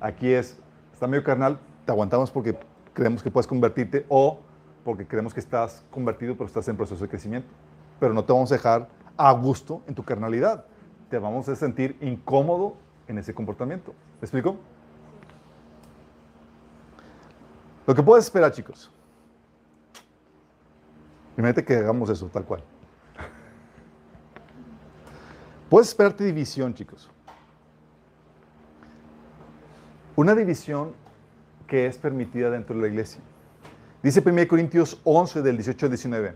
Aquí 0.00 0.32
es, 0.32 0.58
está 0.92 1.06
medio 1.06 1.22
carnal, 1.22 1.60
te 1.86 1.92
aguantamos 1.92 2.32
porque 2.32 2.58
creemos 2.92 3.22
que 3.22 3.30
puedes 3.30 3.46
convertirte 3.46 4.04
o 4.08 4.40
porque 4.84 5.06
creemos 5.06 5.32
que 5.32 5.38
estás 5.38 5.84
convertido, 5.92 6.34
pero 6.34 6.46
estás 6.46 6.66
en 6.66 6.76
proceso 6.76 7.00
de 7.04 7.08
crecimiento. 7.08 7.48
Pero 8.00 8.12
no 8.12 8.24
te 8.24 8.32
vamos 8.32 8.50
a 8.50 8.56
dejar 8.56 8.88
a 9.16 9.30
gusto 9.32 9.82
en 9.86 9.94
tu 9.94 10.02
carnalidad. 10.02 10.64
Te 11.08 11.18
vamos 11.18 11.48
a 11.48 11.54
sentir 11.54 11.96
incómodo 12.00 12.74
en 13.06 13.18
ese 13.18 13.32
comportamiento. 13.32 13.92
¿Me 14.20 14.26
explico? 14.26 14.56
Lo 17.86 17.94
que 17.94 18.02
puedes 18.02 18.24
esperar, 18.24 18.50
chicos. 18.50 18.90
Imagínate 21.36 21.64
que 21.64 21.76
hagamos 21.76 22.10
eso, 22.10 22.26
tal 22.26 22.44
cual. 22.44 22.64
Puedes 25.72 25.88
esperarte 25.88 26.22
división, 26.22 26.74
chicos. 26.74 27.08
Una 30.16 30.34
división 30.34 30.92
que 31.66 31.86
es 31.86 31.96
permitida 31.96 32.50
dentro 32.50 32.76
de 32.76 32.82
la 32.82 32.88
iglesia. 32.88 33.22
Dice 34.02 34.22
1 34.22 34.48
Corintios 34.48 35.00
11 35.02 35.40
del 35.40 35.56
18 35.56 35.86
al 35.86 35.90
19. 35.92 36.34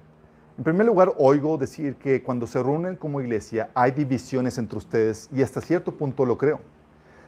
En 0.56 0.64
primer 0.64 0.86
lugar, 0.86 1.12
oigo 1.18 1.58
decir 1.58 1.96
que 1.96 2.22
cuando 2.22 2.46
se 2.46 2.62
reúnen 2.62 2.96
como 2.96 3.20
iglesia 3.20 3.68
hay 3.74 3.90
divisiones 3.90 4.56
entre 4.56 4.78
ustedes 4.78 5.28
y 5.30 5.42
hasta 5.42 5.60
cierto 5.60 5.92
punto 5.92 6.24
lo 6.24 6.38
creo. 6.38 6.60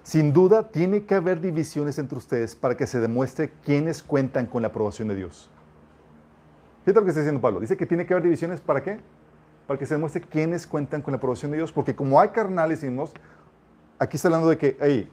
Sin 0.02 0.32
duda, 0.32 0.66
tiene 0.66 1.04
que 1.04 1.14
haber 1.14 1.42
divisiones 1.42 1.98
entre 1.98 2.16
ustedes 2.16 2.56
para 2.56 2.74
que 2.74 2.86
se 2.86 3.00
demuestre 3.00 3.52
quiénes 3.66 4.02
cuentan 4.02 4.46
con 4.46 4.62
la 4.62 4.68
aprobación 4.68 5.08
de 5.08 5.16
Dios. 5.16 5.50
Fíjate 6.86 7.00
lo 7.00 7.04
que 7.04 7.10
está 7.10 7.20
diciendo 7.20 7.42
Pablo. 7.42 7.60
Dice 7.60 7.76
que 7.76 7.84
tiene 7.84 8.06
que 8.06 8.14
haber 8.14 8.24
divisiones 8.24 8.62
para 8.62 8.82
qué? 8.82 8.98
Para 9.68 9.78
que 9.78 9.86
se 9.86 9.94
demuestre 9.94 10.22
quiénes 10.22 10.66
cuentan 10.66 11.02
con 11.02 11.12
la 11.12 11.18
aprobación 11.18 11.52
de 11.52 11.58
Dios. 11.58 11.70
Porque 11.70 11.94
como 11.94 12.20
hay 12.20 12.30
carnales 12.30 12.82
y 12.82 12.88
aquí 13.98 14.16
está 14.16 14.26
hablando 14.26 14.48
de 14.48 14.58
que, 14.58 14.76
hey, 14.80 15.08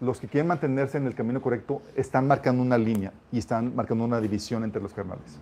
los 0.00 0.20
que 0.20 0.28
quieren 0.28 0.48
mantenerse 0.48 0.98
en 0.98 1.06
el 1.06 1.14
camino 1.14 1.42
correcto 1.42 1.82
están 1.96 2.26
marcando 2.26 2.62
una 2.62 2.78
línea 2.78 3.12
y 3.32 3.38
están 3.38 3.74
marcando 3.74 4.04
una 4.04 4.20
división 4.20 4.64
entre 4.64 4.80
los 4.80 4.92
carnales. 4.92 5.40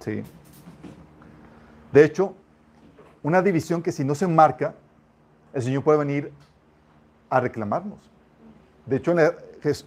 ¿Sí? 0.00 0.22
De 1.92 2.04
hecho, 2.04 2.34
una 3.22 3.40
división 3.40 3.82
que 3.82 3.92
si 3.92 4.04
no 4.04 4.14
se 4.14 4.26
marca, 4.26 4.74
el 5.54 5.62
Señor 5.62 5.82
puede 5.82 5.98
venir 5.98 6.32
a 7.30 7.40
reclamarnos. 7.40 7.98
De 8.84 8.96
hecho, 8.96 9.14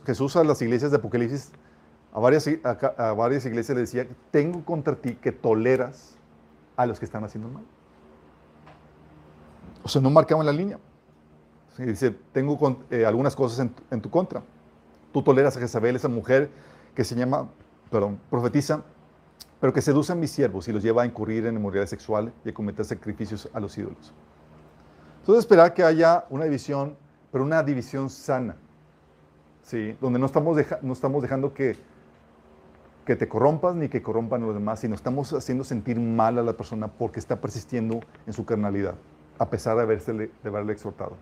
Jesús 0.06 0.36
a 0.36 0.44
las 0.44 0.62
iglesias 0.62 0.92
de 0.92 0.98
Apocalipsis, 0.98 1.52
a 2.12 2.20
varias, 2.20 2.50
a, 2.64 3.14
varias 3.14 3.46
iglesias 3.46 3.76
le 3.76 3.82
decía, 3.82 4.08
tengo 4.32 4.66
contra 4.66 4.96
ti 4.96 5.16
que 5.16 5.32
toleras 5.32 6.16
a 6.76 6.86
los 6.86 7.00
que 7.00 7.06
están 7.06 7.24
haciendo 7.24 7.50
mal. 7.50 7.64
O 9.90 9.92
sea, 9.92 10.02
no 10.02 10.12
marcaban 10.12 10.46
la 10.46 10.54
línea 10.54 10.78
dice, 11.86 12.12
tengo 12.32 12.78
eh, 12.90 13.06
algunas 13.06 13.36
cosas 13.36 13.70
en, 13.92 14.02
tu 14.02 14.10
contra. 14.10 14.44
Tú 15.12 15.22
toleras 15.22 15.56
a 15.58 15.60
Jezabel, 15.60 15.96
esa 15.96 16.08
mujer 16.08 16.50
que 16.94 17.04
se 17.04 17.16
llama, 17.16 17.50
perdón, 17.90 18.20
profetiza, 18.30 18.84
pero 19.60 19.74
que 19.74 19.82
seduce 19.82 20.12
a 20.12 20.16
mis 20.16 20.32
siervos 20.32 20.68
y 20.68 20.74
los 20.74 20.84
lleva 20.84 21.04
a 21.04 21.06
incurrir 21.06 21.46
en 21.46 21.56
inmoralidad 21.56 21.88
sexual 21.88 22.34
y 22.46 22.50
a 22.50 22.54
cometer 22.54 22.86
sacrificios 22.86 23.50
a 23.54 23.60
los 23.60 23.78
ídolos. 23.78 24.14
Entonces 25.22 25.44
esperar 25.44 25.74
que 25.74 25.84
haya 25.84 26.26
una 26.30 26.46
división, 26.46 26.96
pero 27.32 27.44
una 27.44 27.62
división 27.64 28.10
sana, 28.10 28.56
¿sí? 29.64 29.96
donde 30.00 30.20
no 30.20 30.26
estamos, 30.26 30.58
no 30.82 30.94
estamos 30.94 31.22
dejando 31.22 31.54
que, 31.54 31.78
que 33.06 33.16
te 33.16 33.28
corrompas 33.28 33.76
ni 33.76 33.90
que 33.90 34.02
corrompan 34.02 34.44
a 34.44 34.46
los 34.46 34.56
demás, 34.56 34.80
sino 34.80 34.96
estamos 34.96 35.34
haciendo 35.34 35.64
sentir 35.64 36.00
mal 36.00 36.38
a 36.40 36.44
la 36.44 36.54
persona 36.54 36.88
porque 36.88 37.20
está 37.20 37.40
persistiendo 37.42 38.00
en 38.26 38.34
su 38.34 38.46
carnalidad, 38.46 38.96
a 39.40 39.50
pesar 39.50 39.78
de, 39.78 39.84
haberse, 39.84 40.14
de 40.14 40.32
haberle 40.44 40.74
exhortado. 40.74 41.18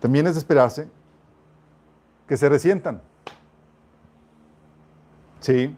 También 0.00 0.26
es 0.26 0.34
de 0.34 0.40
esperarse 0.40 0.88
que 2.26 2.36
se 2.36 2.48
resientan. 2.48 3.00
Sí. 5.40 5.76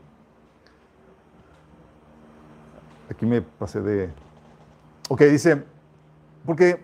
Aquí 3.11 3.27
me 3.27 3.43
pasé 3.43 3.81
de... 3.81 4.11
Ok, 5.09 5.23
dice, 5.23 5.65
porque 6.45 6.83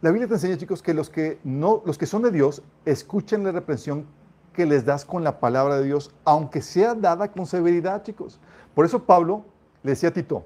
la 0.00 0.10
Biblia 0.10 0.28
te 0.28 0.34
enseña, 0.34 0.56
chicos, 0.56 0.82
que 0.82 0.94
los 0.94 1.10
que, 1.10 1.38
no, 1.44 1.82
los 1.84 1.98
que 1.98 2.06
son 2.06 2.22
de 2.22 2.30
Dios 2.30 2.62
escuchen 2.84 3.44
la 3.44 3.52
reprensión 3.52 4.06
que 4.52 4.66
les 4.66 4.84
das 4.84 5.04
con 5.04 5.22
la 5.22 5.40
palabra 5.40 5.76
de 5.76 5.84
Dios, 5.84 6.12
aunque 6.24 6.62
sea 6.62 6.94
dada 6.94 7.30
con 7.30 7.46
severidad, 7.46 8.02
chicos. 8.02 8.40
Por 8.74 8.84
eso 8.84 9.04
Pablo 9.04 9.44
le 9.82 9.90
decía 9.90 10.08
a 10.08 10.12
Tito, 10.12 10.44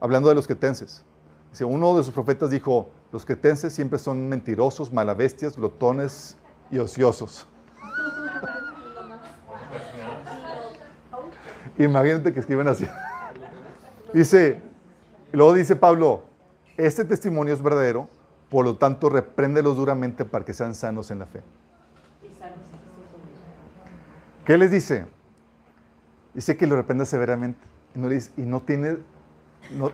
hablando 0.00 0.28
de 0.28 0.34
los 0.34 0.46
cretenses, 0.46 1.04
uno 1.60 1.96
de 1.96 2.04
sus 2.04 2.14
profetas 2.14 2.50
dijo, 2.50 2.90
los 3.12 3.24
cretenses 3.24 3.72
siempre 3.72 3.98
son 3.98 4.28
mentirosos, 4.28 4.92
malabestias, 4.92 5.56
glotones 5.56 6.36
y 6.70 6.78
ociosos. 6.78 7.46
Imagínate 11.78 12.32
que 12.32 12.40
escriben 12.40 12.68
así. 12.68 12.86
Dice, 14.12 14.60
luego 15.30 15.54
dice 15.54 15.76
Pablo, 15.76 16.24
este 16.76 17.04
testimonio 17.04 17.54
es 17.54 17.62
verdadero, 17.62 18.08
por 18.48 18.64
lo 18.64 18.76
tanto 18.76 19.08
repréndelos 19.08 19.76
duramente 19.76 20.24
para 20.24 20.44
que 20.44 20.52
sean 20.52 20.74
sanos 20.74 21.12
en 21.12 21.20
la 21.20 21.26
fe. 21.26 21.42
¿Qué 24.44 24.58
les 24.58 24.72
dice? 24.72 25.06
Dice 26.34 26.56
que 26.56 26.66
lo 26.66 26.74
reprenda 26.74 27.04
severamente 27.04 27.60
y 27.94 28.42
no, 28.42 28.62
tiene, 28.62 28.96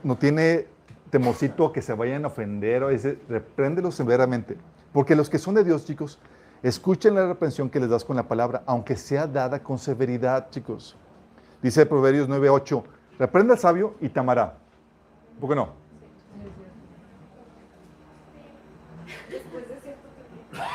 no 0.03 0.17
tiene 0.17 0.67
temorcito 1.11 1.73
que 1.73 1.83
se 1.83 1.93
vayan 1.95 2.25
a 2.25 2.29
ofender 2.29 2.83
o 2.83 2.89
dice, 2.89 3.19
repréndelos 3.29 3.95
severamente. 3.95 4.57
Porque 4.93 5.15
los 5.17 5.29
que 5.31 5.39
son 5.39 5.55
de 5.55 5.65
Dios, 5.65 5.85
chicos, 5.85 6.19
escuchen 6.63 7.15
la 7.15 7.27
reprensión 7.27 7.69
que 7.71 7.81
les 7.81 7.91
das 7.91 8.05
con 8.05 8.17
la 8.17 8.27
palabra, 8.27 8.63
aunque 8.67 8.97
sea 8.97 9.27
dada 9.27 9.63
con 9.63 9.79
severidad, 9.79 10.51
chicos. 10.51 10.97
Dice 11.63 11.87
Proverbios 11.87 12.29
9:8, 12.29 12.83
reprende 13.19 13.53
al 13.53 13.59
sabio 13.59 13.95
y 14.01 14.09
te 14.09 14.21
amará. 14.21 14.55
¿Por 15.41 15.51
qué 15.51 15.57
no? 15.57 15.69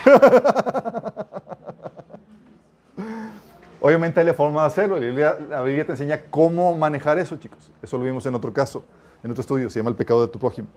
Obviamente 3.83 4.19
hay 4.19 4.25
la 4.27 4.35
forma 4.35 4.61
de 4.61 4.67
hacerlo. 4.67 4.99
La 4.99 5.63
Biblia 5.63 5.85
te 5.85 5.93
enseña 5.93 6.21
cómo 6.29 6.77
manejar 6.77 7.17
eso, 7.17 7.37
chicos. 7.37 7.71
Eso 7.81 7.97
lo 7.97 8.03
vimos 8.03 8.23
en 8.27 8.35
otro 8.35 8.53
caso 8.53 8.83
en 9.23 9.31
otro 9.31 9.41
estudio, 9.41 9.69
se 9.69 9.79
llama 9.79 9.89
el 9.89 9.95
pecado 9.95 10.21
de 10.21 10.27
tu 10.27 10.39
prójimo. 10.39 10.67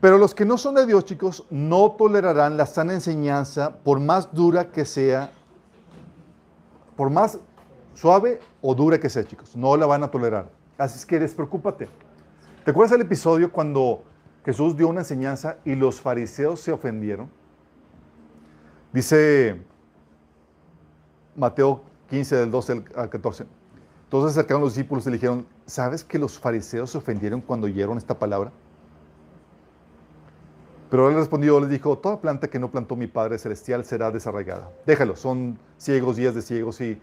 Pero 0.00 0.18
los 0.18 0.34
que 0.34 0.44
no 0.44 0.58
son 0.58 0.74
de 0.76 0.86
Dios, 0.86 1.04
chicos, 1.04 1.44
no 1.50 1.92
tolerarán 1.92 2.56
la 2.56 2.66
sana 2.66 2.94
enseñanza 2.94 3.78
por 3.78 3.98
más 3.98 4.32
dura 4.32 4.70
que 4.70 4.84
sea, 4.84 5.32
por 6.96 7.10
más 7.10 7.38
suave 7.94 8.40
o 8.60 8.74
dura 8.74 9.00
que 9.00 9.08
sea, 9.08 9.24
chicos. 9.24 9.56
No 9.56 9.76
la 9.76 9.86
van 9.86 10.04
a 10.04 10.10
tolerar. 10.10 10.50
Así 10.76 10.98
es 10.98 11.06
que 11.06 11.18
despreocúpate. 11.18 11.88
¿Te 12.64 12.70
acuerdas 12.70 12.92
del 12.92 13.00
episodio 13.00 13.50
cuando 13.50 14.04
Jesús 14.44 14.76
dio 14.76 14.88
una 14.88 15.00
enseñanza 15.00 15.56
y 15.64 15.74
los 15.74 16.00
fariseos 16.00 16.60
se 16.60 16.70
ofendieron? 16.70 17.28
Dice 18.92 19.60
Mateo 21.34 21.82
15, 22.10 22.36
del 22.36 22.50
12 22.50 22.84
al 22.94 23.10
14. 23.10 23.46
Entonces 24.04 24.30
acercaron 24.32 24.62
los 24.62 24.74
discípulos 24.74 25.06
y 25.06 25.10
le 25.10 25.16
dijeron, 25.16 25.46
¿sabes 25.68 26.02
que 26.02 26.18
los 26.18 26.38
fariseos 26.38 26.90
se 26.90 26.98
ofendieron 26.98 27.40
cuando 27.40 27.66
oyeron 27.66 27.98
esta 27.98 28.18
palabra? 28.18 28.50
Pero 30.90 31.10
él 31.10 31.16
respondió, 31.16 31.60
les 31.60 31.68
dijo, 31.68 31.98
toda 31.98 32.20
planta 32.20 32.48
que 32.48 32.58
no 32.58 32.70
plantó 32.70 32.96
mi 32.96 33.06
Padre 33.06 33.38
Celestial 33.38 33.84
será 33.84 34.10
desarraigada. 34.10 34.70
Déjalo, 34.86 35.14
son 35.14 35.58
ciegos, 35.76 36.16
días 36.16 36.34
de 36.34 36.40
ciegos, 36.40 36.80
y 36.80 36.98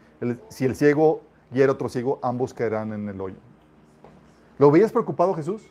si 0.49 0.65
el 0.65 0.75
ciego 0.75 1.21
hiera 1.51 1.73
otro 1.73 1.87
ciego, 1.87 2.19
ambos 2.23 2.53
caerán 2.53 2.93
en 2.93 3.07
el 3.07 3.21
hoyo. 3.21 3.35
¿Lo 4.57 4.71
veías 4.71 4.91
preocupado 4.91 5.35
Jesús? 5.35 5.61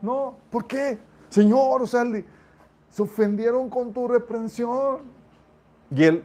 No, 0.00 0.36
¿por 0.50 0.66
qué? 0.66 0.98
Señor, 1.28 1.82
o 1.82 1.86
sea, 1.86 2.04
se 2.88 3.02
ofendieron 3.02 3.68
con 3.68 3.92
tu 3.92 4.08
reprensión. 4.08 5.00
Y 5.90 6.04
él 6.04 6.24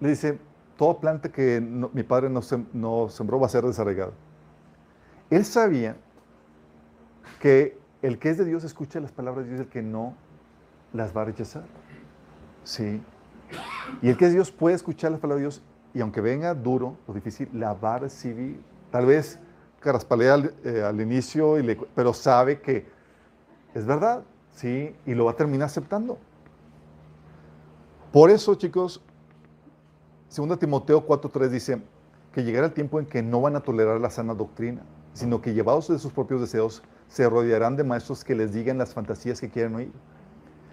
le 0.00 0.10
dice, 0.10 0.38
toda 0.76 1.00
planta 1.00 1.32
que 1.32 1.60
mi 1.60 2.02
padre 2.02 2.28
no, 2.28 2.40
no 2.74 3.08
sembró 3.08 3.40
va 3.40 3.46
a 3.46 3.50
ser 3.50 3.64
desarraigada. 3.64 4.12
Él 5.30 5.44
sabía 5.44 5.96
que 7.40 7.78
el 8.02 8.18
que 8.18 8.30
es 8.30 8.38
de 8.38 8.44
Dios 8.44 8.64
escucha 8.64 9.00
las 9.00 9.12
palabras 9.12 9.44
de 9.44 9.52
Dios, 9.52 9.66
el 9.66 9.68
que 9.68 9.82
no 9.82 10.14
las 10.92 11.16
va 11.16 11.22
a 11.22 11.24
rechazar. 11.26 11.64
Sí. 12.64 13.00
Y 14.02 14.08
el 14.08 14.16
que 14.16 14.26
es 14.26 14.30
de 14.32 14.36
Dios 14.36 14.50
puede 14.50 14.76
escuchar 14.76 15.12
las 15.12 15.20
palabras 15.20 15.40
de 15.40 15.44
Dios 15.44 15.62
y 15.94 16.00
aunque 16.00 16.20
venga 16.20 16.54
duro 16.54 16.96
o 17.06 17.12
difícil, 17.12 17.48
la 17.52 17.74
va 17.74 17.96
a 17.96 17.98
recibir. 18.00 18.60
Tal 18.90 19.06
vez 19.06 19.38
caraspalea 19.80 20.34
al, 20.34 20.54
eh, 20.64 20.82
al 20.82 21.00
inicio, 21.00 21.58
y 21.58 21.78
pero 21.94 22.12
sabe 22.12 22.60
que 22.60 22.86
es 23.74 23.86
verdad, 23.86 24.22
¿sí? 24.52 24.94
Y 25.06 25.14
lo 25.14 25.24
va 25.24 25.32
a 25.32 25.36
terminar 25.36 25.66
aceptando. 25.66 26.18
Por 28.12 28.30
eso, 28.30 28.54
chicos, 28.56 29.02
2 30.34 30.58
Timoteo 30.58 31.06
4.3 31.06 31.48
dice 31.48 31.82
que 32.32 32.44
llegará 32.44 32.66
el 32.66 32.72
tiempo 32.72 33.00
en 33.00 33.06
que 33.06 33.22
no 33.22 33.40
van 33.40 33.56
a 33.56 33.60
tolerar 33.60 34.00
la 34.00 34.10
sana 34.10 34.34
doctrina, 34.34 34.82
sino 35.12 35.40
que 35.40 35.54
llevados 35.54 35.88
de 35.88 35.98
sus 35.98 36.12
propios 36.12 36.40
deseos, 36.40 36.82
se 37.08 37.28
rodearán 37.28 37.76
de 37.76 37.84
maestros 37.84 38.24
que 38.24 38.34
les 38.34 38.52
digan 38.52 38.78
las 38.78 38.94
fantasías 38.94 39.40
que 39.40 39.50
quieren 39.50 39.74
oír. 39.74 39.92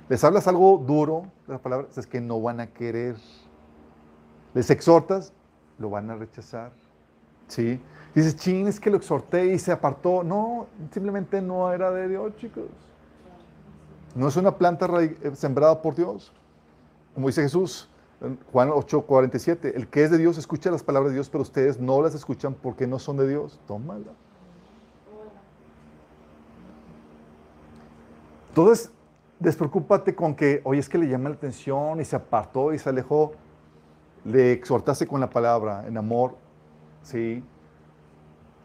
Les 0.09 0.23
hablas 0.23 0.47
algo 0.47 0.77
duro 0.85 1.23
las 1.47 1.59
palabras, 1.59 1.97
es 1.97 2.07
que 2.07 2.21
no 2.21 2.41
van 2.41 2.59
a 2.59 2.67
querer. 2.67 3.15
Les 4.53 4.69
exhortas, 4.69 5.33
lo 5.77 5.89
van 5.89 6.09
a 6.09 6.15
rechazar. 6.15 6.71
¿Sí? 7.47 7.81
Dices, 8.13 8.35
ching, 8.35 8.67
es 8.67 8.79
que 8.79 8.89
lo 8.89 8.97
exhorté 8.97 9.53
y 9.53 9.59
se 9.59 9.71
apartó. 9.71 10.23
No, 10.23 10.67
simplemente 10.91 11.41
no 11.41 11.71
era 11.71 11.91
de 11.91 12.07
Dios, 12.07 12.35
chicos. 12.37 12.65
No 14.15 14.27
es 14.27 14.35
una 14.35 14.57
planta 14.57 14.87
eh, 15.01 15.31
sembrada 15.35 15.81
por 15.81 15.95
Dios. 15.95 16.33
Como 17.13 17.27
dice 17.27 17.43
Jesús, 17.43 17.89
Juan 18.51 18.69
8:47, 18.69 19.73
el 19.75 19.87
que 19.87 20.03
es 20.03 20.11
de 20.11 20.17
Dios 20.17 20.37
escucha 20.37 20.71
las 20.71 20.83
palabras 20.83 21.11
de 21.11 21.15
Dios, 21.15 21.29
pero 21.29 21.41
ustedes 21.41 21.79
no 21.79 22.01
las 22.01 22.15
escuchan 22.15 22.55
porque 22.55 22.87
no 22.87 22.99
son 22.99 23.17
de 23.17 23.27
Dios. 23.27 23.59
Tómala. 23.67 24.11
Entonces, 28.57 28.91
despreocúpate 29.39 30.15
con 30.15 30.33
que, 30.33 30.61
oye, 30.63 30.79
es 30.79 30.89
que 30.89 30.97
le 30.97 31.07
llama 31.07 31.29
la 31.29 31.35
atención 31.35 32.01
y 32.01 32.05
se 32.05 32.15
apartó 32.15 32.73
y 32.73 32.79
se 32.79 32.89
alejó. 32.89 33.33
Le 34.25 34.51
exhortaste 34.51 35.05
con 35.05 35.21
la 35.21 35.29
palabra, 35.29 35.85
en 35.87 35.95
amor, 35.95 36.35
¿sí? 37.03 37.43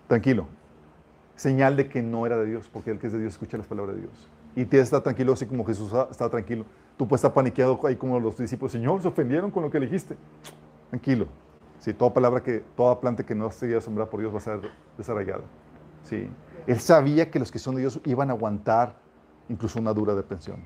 Tranquilo. 0.09 0.47
Señal 1.37 1.77
de 1.77 1.91
que 1.91 2.01
no 2.01 2.25
era 2.25 2.39
de 2.39 2.47
Dios, 2.47 2.71
porque 2.73 2.91
el 2.91 2.99
que 2.99 3.09
es 3.09 3.13
de 3.13 3.19
Dios 3.19 3.35
escucha 3.35 3.59
las 3.59 3.67
palabras 3.67 3.97
de 3.97 4.01
Dios. 4.01 4.31
Y 4.57 4.65
te 4.65 4.81
está 4.81 5.03
tranquilo, 5.03 5.35
así 5.35 5.45
como 5.45 5.63
Jesús 5.63 5.93
estaba 6.11 6.31
tranquilo. 6.31 6.65
Tú 6.97 7.07
puedes 7.07 7.19
estar 7.19 7.35
paniqueado 7.35 7.79
ahí 7.87 7.97
como 7.97 8.19
los 8.19 8.39
discípulos. 8.39 8.73
Señor, 8.73 9.03
se 9.03 9.09
ofendieron 9.09 9.51
con 9.51 9.63
lo 9.63 9.71
que 9.71 9.79
dijiste. 9.79 10.17
Tranquilo. 10.89 11.27
Sí, 11.81 11.93
toda 11.93 12.15
palabra 12.15 12.43
que, 12.43 12.65
toda 12.75 12.99
planta 12.99 13.27
que 13.27 13.35
no 13.35 13.49
esté 13.49 13.79
sembrada 13.83 14.09
por 14.09 14.21
Dios 14.21 14.33
va 14.33 14.39
a 14.39 14.41
ser 14.41 14.61
desarraigada. 14.97 15.43
Sí. 16.05 16.31
Él 16.67 16.81
sabía 16.81 17.31
que 17.31 17.39
los 17.39 17.53
que 17.53 17.59
son 17.59 17.75
de 17.75 17.83
Dios 17.83 18.01
iban 18.07 18.31
a 18.31 18.33
aguantar 18.33 19.02
incluso 19.53 19.79
una 19.79 19.93
dura 19.93 20.15
depresión. 20.15 20.65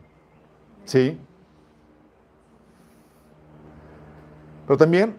¿Sí? 0.85 1.19
Pero 4.67 4.77
también 4.77 5.19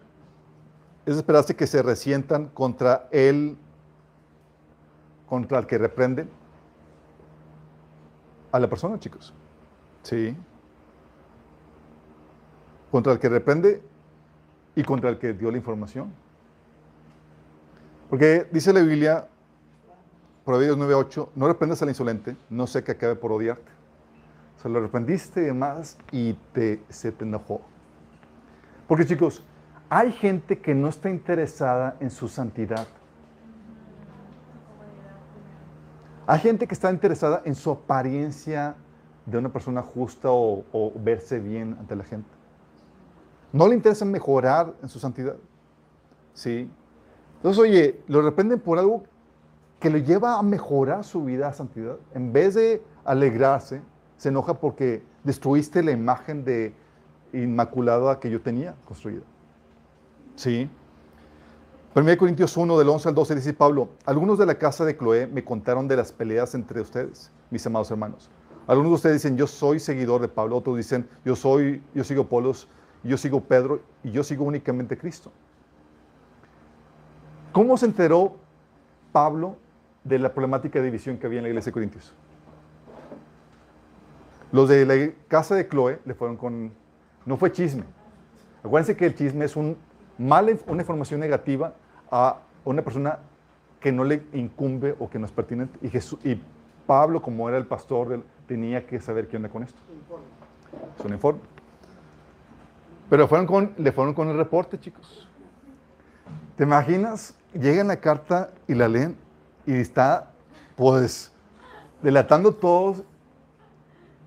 es 1.06 1.18
esperarse 1.18 1.56
que 1.56 1.68
se 1.68 1.81
resientan 1.81 2.48
contra 2.48 3.07
él, 3.11 3.57
contra 5.27 5.60
el 5.60 5.68
que 5.68 5.77
reprende 5.77 6.27
a 8.52 8.60
la 8.60 8.69
persona, 8.69 8.99
chicos. 8.99 9.34
¿Sí? 10.03 10.35
Contra 12.89 13.11
el 13.11 13.19
que 13.19 13.30
reprende 13.30 13.81
y 14.76 14.84
contra 14.84 15.10
el 15.10 15.18
que 15.18 15.34
dio 15.34 15.52
la 15.52 15.57
información. 15.57 16.14
Porque 18.10 18.48
dice 18.52 18.72
la 18.72 18.81
Biblia, 18.81 19.27
Proverbios 20.48 20.78
9.8, 20.78 21.28
no 21.36 21.45
reprendas 21.49 21.82
al 21.82 21.90
insolente, 21.90 22.38
no 22.49 22.68
sé 22.68 22.82
que 22.82 22.94
acabe 22.94 23.18
por 23.18 23.34
odiarte. 23.34 23.69
Se 24.64 24.69
lo 24.69 24.80
reprendiste 24.80 25.41
y 25.41 25.44
demás 25.44 25.98
y 26.10 26.36
te, 26.53 26.82
se 26.88 27.11
te 27.11 27.26
enojó. 27.26 27.60
Porque 28.88 29.06
chicos, 29.06 29.44
hay 29.90 30.14
gente 30.14 30.60
que 30.60 30.74
no 30.74 30.88
está 30.88 31.10
interesada 31.10 31.98
en 31.99 32.10
su 32.10 32.30
santidad. 32.30 32.88
Hay 36.26 36.40
gente 36.40 36.65
que 36.65 36.76
está 36.76 36.91
interesada 36.91 37.41
en 37.44 37.53
su 37.53 37.69
apariencia 37.69 38.78
de 39.26 39.38
una 39.38 39.52
persona 39.52 39.82
justa 39.82 40.32
o, 40.32 40.64
o, 40.72 40.94
verse 40.95 41.40
bien 41.40 41.76
ante 41.78 41.94
la 41.94 42.06
gente. 42.06 42.30
No 43.52 43.68
le 43.68 43.76
interesa 43.76 44.06
mejorar 44.06 44.74
en 44.82 44.88
su 44.88 44.98
santidad. 44.98 45.36
¿Sí? 46.34 46.72
Entonces, 47.36 47.61
oye, 47.61 48.02
lo 48.07 48.22
reprenden 48.22 48.61
por 48.61 48.80
algo 48.80 49.03
que 49.79 49.89
le 49.89 50.03
lleva 50.03 50.39
a 50.39 50.43
mejorar 50.43 51.03
su 51.03 51.23
vida 51.23 51.47
a 51.47 51.53
santidad. 51.53 51.97
En 52.13 52.33
vez 52.33 52.55
de 52.55 52.81
alegrarse, 53.05 53.81
se 54.17 54.29
enoja 54.29 54.55
porque 54.55 55.03
destruiste 55.23 55.83
la 55.83 55.91
imagen 55.91 56.43
de 56.43 56.73
inmaculada 57.33 58.19
que 58.19 58.29
yo 58.29 58.41
tenía 58.41 58.75
construida. 58.85 59.23
¿Sí? 60.35 60.69
1 61.95 62.17
Corintios 62.17 62.55
1, 62.55 62.77
del 62.77 62.89
11 62.89 63.09
al 63.09 63.15
12, 63.15 63.35
dice 63.35 63.53
Pablo, 63.53 63.89
algunos 64.05 64.37
de 64.37 64.45
la 64.45 64.55
casa 64.55 64.85
de 64.85 64.95
Cloé 64.95 65.27
me 65.27 65.43
contaron 65.43 65.87
de 65.87 65.95
las 65.95 66.11
peleas 66.11 66.53
entre 66.53 66.81
ustedes, 66.81 67.31
mis 67.49 67.65
amados 67.65 67.89
hermanos. 67.89 68.29
Algunos 68.67 68.91
de 68.91 68.95
ustedes 68.95 69.23
dicen, 69.23 69.37
yo 69.37 69.47
soy 69.47 69.79
seguidor 69.79 70.21
de 70.21 70.27
Pablo, 70.27 70.57
otros 70.57 70.77
dicen, 70.77 71.07
yo 71.25 71.35
soy, 71.35 71.81
yo 71.95 72.03
sigo 72.03 72.27
Polos, 72.27 72.67
yo 73.03 73.17
sigo 73.17 73.41
Pedro 73.41 73.81
y 74.03 74.11
yo 74.11 74.23
sigo 74.23 74.43
únicamente 74.43 74.97
Cristo. 74.97 75.31
¿Cómo 77.51 77.77
se 77.77 77.85
enteró 77.85 78.35
Pablo 79.11 79.57
de 80.07 80.19
la 80.19 80.34
problemática 80.34 80.79
de 80.79 80.85
división 80.85 81.17
que 81.17 81.27
había 81.27 81.39
en 81.39 81.43
la 81.43 81.49
iglesia 81.49 81.69
de 81.69 81.73
Corintios. 81.73 82.13
Los 84.51 84.69
de 84.69 84.85
la 84.85 85.13
casa 85.27 85.55
de 85.55 85.67
Chloe 85.67 85.99
le 86.05 86.13
fueron 86.13 86.38
con... 86.38 86.71
No 87.25 87.38
fue 87.38 87.51
chisme. 87.51 87.84
Acuérdense 88.63 88.95
que 88.95 89.05
el 89.05 89.15
chisme 89.15 89.45
es 89.45 89.55
un 89.55 89.77
mala, 90.17 90.53
una 90.67 90.81
información 90.81 91.19
negativa 91.19 91.73
a 92.09 92.39
una 92.63 92.81
persona 92.81 93.19
que 93.79 93.91
no 93.91 94.03
le 94.03 94.23
incumbe 94.34 94.95
o 94.99 95.09
que 95.09 95.19
no 95.19 95.25
es 95.25 95.31
pertinente. 95.31 95.77
Y 96.23 96.41
Pablo, 96.85 97.21
como 97.21 97.49
era 97.49 97.57
el 97.57 97.65
pastor, 97.65 98.23
tenía 98.47 98.85
que 98.85 98.99
saber 98.99 99.27
qué 99.27 99.35
onda 99.35 99.49
con 99.49 99.63
esto. 99.63 99.79
Es 100.97 101.05
un 101.05 101.13
informe. 101.13 101.41
Pero 103.09 103.27
fueron 103.27 103.45
con, 103.45 103.73
le 103.77 103.91
fueron 103.91 104.13
con 104.13 104.29
el 104.29 104.38
reporte, 104.38 104.79
chicos. 104.79 105.27
¿Te 106.55 106.63
imaginas? 106.63 107.35
Llegan 107.53 107.88
la 107.88 107.97
carta 107.97 108.51
y 108.67 108.73
la 108.73 108.88
leen 108.88 109.15
y 109.68 109.73
está, 109.73 110.31
pues, 110.76 111.31
delatando 112.02 112.53
todos 112.53 113.03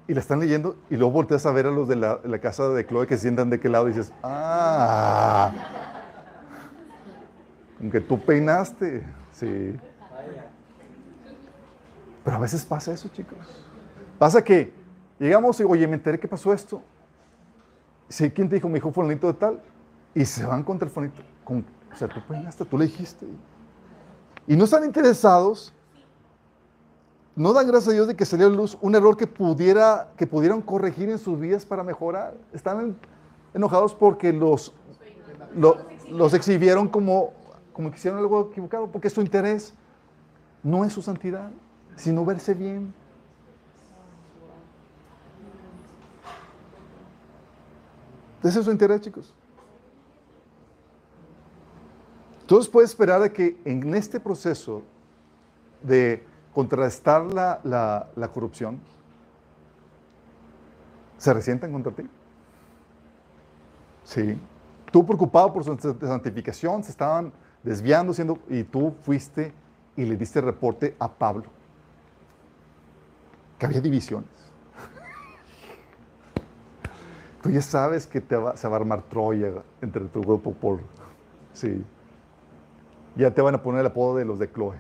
y 0.07 0.13
la 0.13 0.21
están 0.21 0.39
leyendo 0.39 0.77
y 0.91 0.97
luego 0.97 1.13
volteas 1.13 1.47
a 1.47 1.51
ver 1.51 1.67
a 1.67 1.71
los 1.71 1.89
de 1.89 1.97
la, 1.97 2.39
casa 2.41 2.69
de 2.69 2.87
Chloe 2.87 3.07
que 3.07 3.17
se 3.17 3.23
sientan 3.23 3.49
de 3.49 3.59
qué 3.59 3.71
lado 3.71 3.89
y 3.89 3.93
dices, 3.93 4.13
ah, 4.23 5.51
aunque 7.81 8.01
tú 8.03 8.21
peinaste, 8.21 9.03
sí. 9.33 9.75
Pero 12.23 12.37
a 12.37 12.41
veces 12.41 12.67
pasa 12.67 12.93
eso, 12.93 13.09
chicos. 13.09 13.39
Pasa 14.19 14.45
que 14.45 14.75
llegamos 15.19 15.59
y, 15.61 15.65
oye, 15.65 15.87
me 15.87 15.95
enteré 15.95 16.21
que 16.21 16.29
pasó 16.29 16.53
esto. 16.53 16.83
Sí, 18.11 18.31
¿quién 18.31 18.51
te 18.51 18.57
dijo? 18.57 18.69
Mi 18.69 18.77
hijo 18.77 18.93
fonito 18.93 19.29
de 19.29 19.33
tal. 19.33 19.63
Y 20.15 20.27
se 20.27 20.45
van 20.45 20.63
contra 20.63 20.87
el 20.87 20.93
fonito. 20.93 21.23
o 21.47 21.97
sea, 21.97 22.09
tú 22.09 22.21
peinaste, 22.29 22.67
tú 22.67 22.77
le 22.77 22.85
dijiste 22.85 23.27
y 24.47 24.57
no 24.57 24.65
están 24.65 24.85
interesados, 24.85 25.73
no 27.37 27.53
dan 27.53 27.67
gracias 27.67 27.89
a 27.89 27.93
Dios 27.93 28.07
de 28.09 28.17
que 28.17 28.27
salió 28.27 28.47
a 28.49 28.51
luz 28.51 28.77
un 28.81 28.95
error 28.95 29.17
que, 29.17 29.27
pudiera, 29.27 30.13
que 30.17 30.27
pudieran 30.27 30.61
corregir 30.61 31.09
en 31.09 31.19
sus 31.19 31.39
vidas 31.39 31.65
para 31.65 31.83
mejorar. 31.83 32.35
Están 32.53 32.97
enojados 33.55 33.95
porque 33.95 34.33
los, 34.33 34.75
los 36.11 36.35
exhibieron 36.35 36.89
como, 36.89 37.33
como 37.73 37.91
que 37.91 37.97
hicieron 37.97 38.19
algo 38.19 38.51
equivocado, 38.51 38.89
porque 38.89 39.09
su 39.09 39.21
interés 39.21 39.75
no 40.63 40.85
es 40.85 40.93
su 40.93 41.03
santidad, 41.03 41.51
sino 41.97 42.25
verse 42.25 42.55
bien. 42.55 42.93
Ese 48.43 48.59
es 48.59 48.65
su 48.65 48.71
interés, 48.71 49.03
chicos. 49.03 49.35
Entonces 52.51 52.69
puede 52.69 52.87
esperar 52.87 53.23
a 53.23 53.33
que 53.33 53.57
en 53.65 53.95
este 53.95 54.19
proceso 54.19 54.83
de 55.85 56.27
contrastar 56.53 57.23
la, 57.33 57.61
la, 57.63 58.29
corrupción, 58.29 58.81
se 61.17 61.33
resientan 61.33 61.71
contra 61.71 61.93
ti. 61.93 62.03
Sí. 64.03 64.37
Tú 64.91 65.07
preocupado 65.07 65.53
por 65.53 65.63
su 65.63 65.79
santificación, 66.01 66.83
se 66.83 66.91
estaban 66.91 67.33
desviando, 67.63 68.13
siendo, 68.13 68.37
y 68.49 68.65
tú 68.65 68.97
fuiste 69.05 69.53
y 69.95 70.05
le 70.05 70.17
diste 70.17 70.41
reporte 70.41 70.97
a 70.99 71.09
Pablo. 71.09 71.45
que 73.61 73.67
había 73.67 73.81
divisiones. 73.81 74.29
Tú 77.45 77.51
ya 77.51 77.63
sabes 77.63 78.09
que 78.09 78.21
te 78.21 78.35
se 78.57 78.67
va 78.67 78.77
a 78.77 78.81
armar 78.81 79.03
Troya 79.03 79.63
entre 79.81 80.07
tu 80.07 80.21
grupo 80.21 80.53
por... 80.53 80.81
Sí. 81.53 81.85
Ya 83.17 83.31
te 83.33 83.43
van 83.43 83.55
a 83.55 83.63
poner 83.63 83.81
el 83.81 83.87
apodo 83.87 84.17
de 84.17 84.25
los 84.25 84.39
de 84.39 84.51
Chloe. 84.51 84.77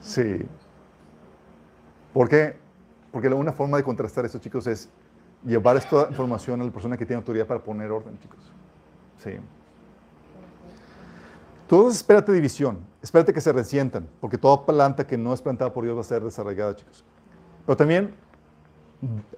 Sí. 0.00 0.46
¿Por 2.12 2.28
qué? 2.28 2.56
Porque 3.12 3.28
una 3.28 3.52
forma 3.52 3.76
de 3.76 3.84
contrastar 3.84 4.24
eso, 4.24 4.38
chicos, 4.38 4.66
es 4.66 4.88
llevar 5.44 5.76
esta 5.76 6.08
información 6.08 6.60
a 6.60 6.64
la 6.64 6.70
persona 6.70 6.96
que 6.96 7.06
tiene 7.06 7.18
autoridad 7.18 7.46
para 7.46 7.60
poner 7.60 7.90
orden, 7.90 8.18
chicos. 8.18 8.52
Sí. 9.18 9.38
Todos 11.66 11.94
espérate 11.94 12.32
división, 12.32 12.80
espérate 13.00 13.32
que 13.32 13.40
se 13.40 13.52
resientan, 13.52 14.08
porque 14.20 14.36
toda 14.36 14.66
planta 14.66 15.06
que 15.06 15.16
no 15.16 15.32
es 15.32 15.40
plantada 15.40 15.72
por 15.72 15.84
Dios 15.84 15.96
va 15.96 16.00
a 16.00 16.04
ser 16.04 16.22
desarraigada, 16.22 16.74
chicos. 16.74 17.04
Pero 17.64 17.76
también 17.76 18.14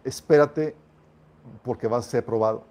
espérate 0.03 0.75
porque 1.63 1.87
vas 1.87 2.07
a 2.07 2.11
ser 2.11 2.25
probado. 2.25 2.65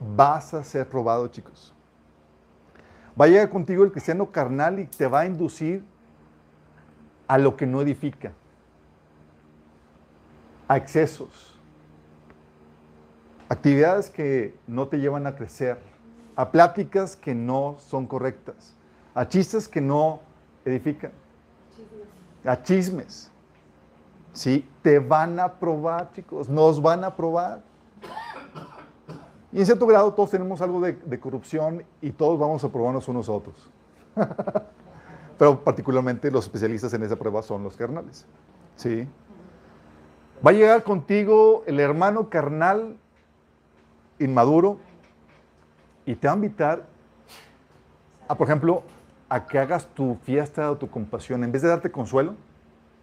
Vas 0.00 0.54
a 0.54 0.64
ser 0.64 0.88
probado, 0.88 1.28
chicos. 1.28 1.74
Va 3.20 3.26
a 3.26 3.28
llegar 3.28 3.50
contigo 3.50 3.84
el 3.84 3.92
cristiano 3.92 4.32
carnal 4.32 4.78
y 4.78 4.86
te 4.86 5.06
va 5.06 5.20
a 5.20 5.26
inducir 5.26 5.84
a 7.28 7.36
lo 7.38 7.56
que 7.56 7.66
no 7.66 7.82
edifica, 7.82 8.32
a 10.66 10.76
excesos, 10.76 11.60
actividades 13.48 14.10
que 14.10 14.58
no 14.66 14.88
te 14.88 14.98
llevan 14.98 15.26
a 15.26 15.36
crecer, 15.36 15.78
a 16.34 16.50
pláticas 16.50 17.14
que 17.14 17.34
no 17.34 17.76
son 17.78 18.06
correctas, 18.06 18.74
a 19.14 19.28
chistes 19.28 19.68
que 19.68 19.80
no 19.80 20.20
edifican, 20.64 21.12
a 22.44 22.62
chismes. 22.62 23.30
¿Sí? 24.32 24.66
Te 24.82 24.98
van 24.98 25.38
a 25.40 25.52
probar, 25.54 26.12
chicos, 26.12 26.48
nos 26.48 26.80
van 26.80 27.04
a 27.04 27.14
probar. 27.14 27.62
Y 29.52 29.58
en 29.58 29.66
cierto 29.66 29.86
grado 29.86 30.12
todos 30.14 30.30
tenemos 30.30 30.60
algo 30.60 30.80
de, 30.80 31.20
corrupción 31.20 31.84
y 32.00 32.10
todos 32.10 32.38
vamos 32.38 32.62
a 32.62 32.68
probarnos 32.70 33.08
unos 33.08 33.28
a 33.28 33.32
otros. 33.32 33.70
Pero 35.38 35.64
particularmente 35.64 36.30
los 36.30 36.44
especialistas 36.44 36.92
en 36.94 37.02
esa 37.02 37.16
prueba 37.16 37.42
son 37.42 37.64
los 37.64 37.76
carnales. 37.76 38.26
¿Sí? 38.76 39.08
Va 40.46 40.50
a 40.50 40.54
llegar 40.54 40.84
contigo 40.84 41.64
el 41.66 41.80
hermano 41.80 42.30
carnal 42.30 42.96
inmaduro 44.18 44.78
y 46.06 46.14
te 46.14 46.28
va 46.28 46.34
a 46.34 46.36
invitar 46.36 46.86
a, 48.28 48.36
por 48.36 48.46
ejemplo, 48.46 48.84
a 49.28 49.46
que 49.46 49.58
hagas 49.58 49.86
tu 49.88 50.16
fiesta 50.22 50.70
o 50.70 50.76
tu 50.76 50.88
compasión. 50.88 51.42
En 51.42 51.50
vez 51.50 51.62
de 51.62 51.68
darte 51.68 51.90
consuelo, 51.90 52.34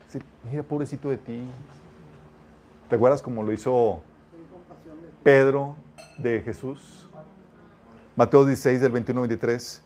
decir, 0.06 0.24
mira, 0.49 0.64
pobrecito 0.64 1.10
de 1.10 1.18
ti. 1.18 1.41
¿Te 2.90 2.95
acuerdas 2.95 3.22
cómo 3.22 3.44
lo 3.44 3.52
hizo 3.52 4.02
Pedro 5.24 5.76
de 6.18 6.41
Jesús? 6.41 7.10
Mateo 8.15 8.45
16, 8.45 8.82
del 8.82 8.91
21 8.91 9.22
al 9.22 9.28
23. 9.28 9.82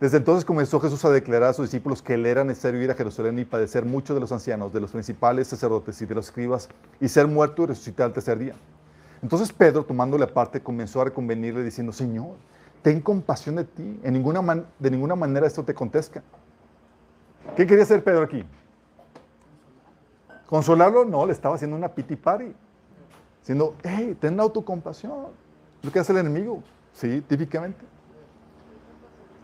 Desde 0.00 0.16
entonces 0.16 0.44
comenzó 0.44 0.78
Jesús 0.80 1.04
a 1.04 1.10
declarar 1.10 1.50
a 1.50 1.52
sus 1.52 1.66
discípulos 1.66 2.02
que 2.02 2.16
le 2.16 2.30
era 2.30 2.44
necesario 2.44 2.80
ir 2.82 2.90
a 2.90 2.94
Jerusalén 2.94 3.38
y 3.38 3.44
padecer 3.44 3.84
mucho 3.84 4.14
de 4.14 4.20
los 4.20 4.30
ancianos, 4.30 4.72
de 4.72 4.80
los 4.80 4.92
principales 4.92 5.48
sacerdotes 5.48 6.00
y 6.00 6.06
de 6.06 6.14
los 6.14 6.26
escribas, 6.26 6.68
y 7.00 7.08
ser 7.08 7.26
muerto 7.26 7.64
y 7.64 7.66
resucitar 7.66 8.06
al 8.06 8.12
tercer 8.12 8.38
día. 8.38 8.54
Entonces 9.22 9.52
Pedro, 9.52 9.84
tomándole 9.84 10.24
aparte, 10.24 10.60
comenzó 10.60 11.00
a 11.00 11.06
reconvenirle 11.06 11.64
diciendo, 11.64 11.92
Señor, 11.92 12.36
ten 12.82 13.00
compasión 13.00 13.56
de 13.56 13.64
ti, 13.64 14.00
en 14.04 14.12
ninguna 14.12 14.66
de 14.78 14.90
ninguna 14.90 15.16
manera 15.16 15.46
esto 15.46 15.64
te 15.64 15.74
contesta. 15.74 16.22
¿Qué 17.56 17.66
quería 17.66 17.82
hacer 17.82 18.04
Pedro 18.04 18.22
aquí? 18.22 18.44
¿Consolarlo? 20.46 21.04
No, 21.04 21.26
le 21.26 21.32
estaba 21.32 21.56
haciendo 21.56 21.76
una 21.76 21.88
piti 21.88 22.16
party. 22.16 22.54
Diciendo, 23.40 23.74
hey, 23.82 24.16
ten 24.20 24.38
autocompasión. 24.38 25.26
Lo 25.88 25.92
que 25.92 26.00
hace 26.00 26.12
el 26.12 26.18
enemigo, 26.18 26.62
sí, 26.92 27.22
típicamente. 27.22 27.82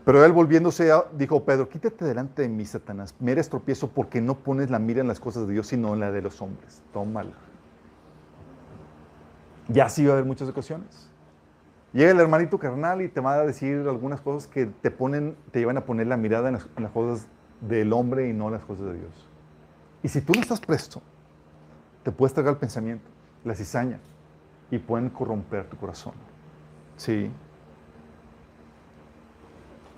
Pero 0.05 0.23
él 0.23 0.31
volviéndose, 0.31 0.91
dijo 1.17 1.43
Pedro, 1.43 1.67
quítate 1.67 2.05
delante 2.05 2.43
de 2.43 2.49
mí, 2.49 2.63
Satanás, 2.65 3.15
me 3.19 3.31
eres 3.31 3.49
tropiezo 3.49 3.89
porque 3.89 4.21
no 4.21 4.37
pones 4.37 4.69
la 4.69 4.77
mira 4.77 5.01
en 5.01 5.07
las 5.07 5.19
cosas 5.19 5.47
de 5.47 5.53
Dios, 5.53 5.65
sino 5.65 5.95
en 5.95 6.01
la 6.01 6.11
de 6.11 6.21
los 6.21 6.39
hombres. 6.43 6.83
Tómala. 6.93 7.31
Y 9.73 9.79
así 9.79 10.05
va 10.05 10.11
a 10.11 10.13
haber 10.17 10.25
muchas 10.25 10.47
ocasiones. 10.47 11.09
Llega 11.93 12.11
el 12.11 12.19
hermanito 12.19 12.59
carnal 12.59 13.01
y 13.01 13.09
te 13.09 13.21
va 13.21 13.33
a 13.33 13.43
decir 13.43 13.77
algunas 13.89 14.21
cosas 14.21 14.47
que 14.47 14.67
te 14.67 14.91
ponen, 14.91 15.35
te 15.49 15.57
llevan 15.57 15.77
a 15.77 15.85
poner 15.85 16.05
la 16.05 16.15
mirada 16.15 16.49
en 16.49 16.53
las, 16.53 16.67
en 16.77 16.83
las 16.83 16.91
cosas 16.91 17.27
del 17.61 17.91
hombre 17.91 18.29
y 18.29 18.33
no 18.33 18.49
en 18.49 18.53
las 18.53 18.65
cosas 18.65 18.85
de 18.85 18.93
Dios. 18.99 19.27
Y 20.03 20.09
si 20.09 20.21
tú 20.21 20.33
no 20.35 20.41
estás 20.41 20.59
presto, 20.59 21.01
te 22.03 22.11
puedes 22.11 22.35
tragar 22.35 22.53
el 22.53 22.59
pensamiento, 22.59 23.09
la 23.43 23.55
cizaña, 23.55 23.99
y 24.71 24.77
pueden 24.77 25.09
corromper 25.09 25.67
tu 25.67 25.77
corazón. 25.77 26.13
Sí. 26.97 27.31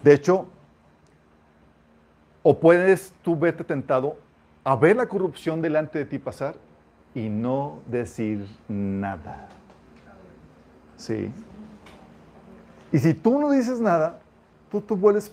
De 0.04 0.14
hecho, 0.14 0.48
o 2.44 2.58
puedes 2.58 3.14
tú 3.22 3.36
verte 3.36 3.64
tentado 3.64 4.18
a 4.64 4.76
ver 4.76 4.96
la 4.96 5.08
corrupción 5.08 5.62
delante 5.62 6.00
de 6.00 6.06
ti 6.06 6.20
pasar 6.20 6.56
y 7.14 7.30
no 7.30 7.80
decir 7.88 8.48
nada. 8.68 9.48
Sí. 10.96 11.32
Y 12.92 13.00
si 13.00 13.14
tú 13.14 13.40
no 13.40 13.52
dices 13.52 13.80
nada, 13.80 14.20
tú, 14.72 14.82
tú 14.82 14.96
vuelves 14.96 15.30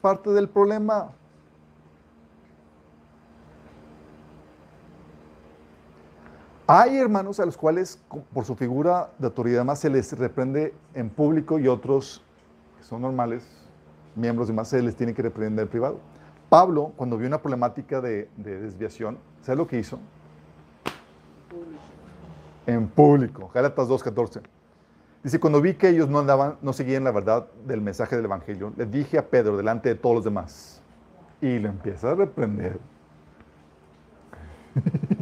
parte 0.00 0.30
del 0.30 0.48
problema. 0.48 1.12
Hay 6.72 6.98
hermanos 6.98 7.40
a 7.40 7.46
los 7.46 7.56
cuales, 7.56 8.00
por 8.32 8.44
su 8.44 8.54
figura 8.54 9.10
de 9.18 9.26
autoridad 9.26 9.64
más, 9.64 9.80
se 9.80 9.90
les 9.90 10.16
reprende 10.16 10.72
en 10.94 11.10
público 11.10 11.58
y 11.58 11.66
otros 11.66 12.22
que 12.78 12.84
son 12.84 13.02
normales, 13.02 13.42
miembros 14.14 14.48
y 14.50 14.52
más, 14.52 14.68
se 14.68 14.80
les 14.80 14.94
tiene 14.94 15.12
que 15.12 15.20
reprender 15.20 15.64
en 15.64 15.68
privado. 15.68 15.98
Pablo, 16.48 16.92
cuando 16.94 17.18
vio 17.18 17.26
una 17.26 17.42
problemática 17.42 18.00
de, 18.00 18.28
de 18.36 18.60
desviación, 18.60 19.18
¿sabes 19.42 19.58
lo 19.58 19.66
que 19.66 19.80
hizo? 19.80 19.98
En 22.68 22.86
público. 22.86 23.50
Gálatas 23.52 23.88
2.14. 23.88 24.40
Dice, 25.24 25.40
cuando 25.40 25.60
vi 25.60 25.74
que 25.74 25.88
ellos 25.88 26.08
no 26.08 26.20
andaban, 26.20 26.56
no 26.62 26.72
seguían 26.72 27.02
la 27.02 27.10
verdad 27.10 27.48
del 27.66 27.80
mensaje 27.80 28.14
del 28.14 28.26
Evangelio, 28.26 28.72
le 28.76 28.86
dije 28.86 29.18
a 29.18 29.28
Pedro 29.28 29.56
delante 29.56 29.88
de 29.88 29.96
todos 29.96 30.14
los 30.14 30.24
demás. 30.24 30.80
Y 31.40 31.58
le 31.58 31.68
empieza 31.68 32.12
a 32.12 32.14
reprender. 32.14 32.78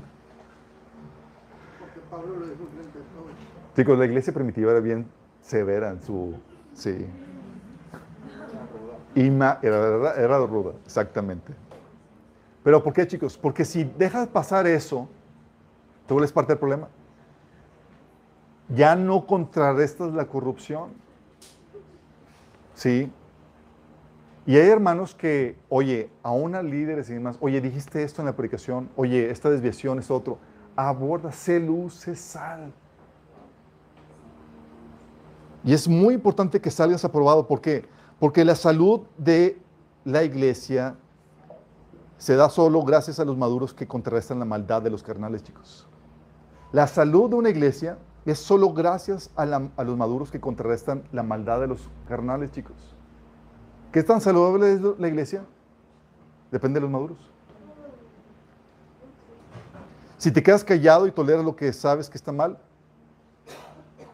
Chicos, 3.76 3.98
la 3.98 4.06
iglesia 4.06 4.32
primitiva 4.32 4.72
era 4.72 4.80
bien 4.80 5.06
severa 5.40 5.90
en 5.90 6.02
su... 6.02 6.34
Sí. 6.74 7.06
Ima, 9.14 9.58
era, 9.62 10.14
era 10.14 10.38
ruda, 10.46 10.72
exactamente. 10.84 11.52
Pero 12.62 12.82
¿por 12.82 12.92
qué, 12.92 13.06
chicos? 13.06 13.38
Porque 13.38 13.64
si 13.64 13.84
dejas 13.84 14.28
pasar 14.28 14.66
eso, 14.66 15.08
tú 16.06 16.14
vuelves 16.14 16.32
parte 16.32 16.52
del 16.52 16.58
problema. 16.58 16.88
Ya 18.68 18.94
no 18.94 19.26
contrarrestas 19.26 20.12
la 20.12 20.26
corrupción. 20.26 20.90
¿Sí? 22.74 23.10
Y 24.46 24.56
hay 24.56 24.68
hermanos 24.68 25.14
que, 25.14 25.56
oye, 25.68 26.10
a 26.22 26.30
una 26.30 26.62
líderes 26.62 27.10
y 27.10 27.14
demás, 27.14 27.36
oye, 27.40 27.60
dijiste 27.60 28.02
esto 28.02 28.22
en 28.22 28.26
la 28.26 28.34
predicación, 28.34 28.88
oye, 28.96 29.30
esta 29.30 29.50
desviación 29.50 29.98
es 29.98 30.10
otro. 30.10 30.38
Aborda, 30.80 31.32
luz, 31.58 31.94
sé 31.94 32.14
sal. 32.14 32.72
Y 35.64 35.72
es 35.72 35.88
muy 35.88 36.14
importante 36.14 36.60
que 36.60 36.70
salgas 36.70 37.04
aprobado. 37.04 37.48
¿Por 37.48 37.60
qué? 37.60 37.84
Porque 38.20 38.44
la 38.44 38.54
salud 38.54 39.00
de 39.16 39.60
la 40.04 40.22
iglesia 40.22 40.94
se 42.16 42.36
da 42.36 42.48
solo 42.48 42.84
gracias 42.84 43.18
a 43.18 43.24
los 43.24 43.36
maduros 43.36 43.74
que 43.74 43.88
contrarrestan 43.88 44.38
la 44.38 44.44
maldad 44.44 44.80
de 44.80 44.90
los 44.90 45.02
carnales, 45.02 45.42
chicos. 45.42 45.88
La 46.70 46.86
salud 46.86 47.28
de 47.28 47.34
una 47.34 47.50
iglesia 47.50 47.98
es 48.24 48.38
solo 48.38 48.72
gracias 48.72 49.30
a, 49.34 49.46
los 49.46 49.96
maduros 49.96 50.30
que 50.30 50.38
contrarrestan 50.38 51.02
la 51.10 51.24
maldad 51.24 51.58
de 51.60 51.66
los 51.66 51.88
carnales, 52.06 52.52
chicos. 52.52 52.76
¿Qué 53.90 54.04
tan 54.04 54.20
saludable 54.20 54.74
es 54.74 54.80
la 54.96 55.08
iglesia? 55.08 55.44
Depende 56.52 56.78
de 56.78 56.82
los 56.82 56.90
maduros. 56.90 57.18
Si 60.18 60.32
te 60.32 60.42
quedas 60.42 60.64
callado 60.64 61.06
y 61.06 61.12
toleras 61.12 61.44
lo 61.44 61.54
que 61.54 61.72
sabes 61.72 62.10
que 62.10 62.18
está 62.18 62.32
mal, 62.32 62.58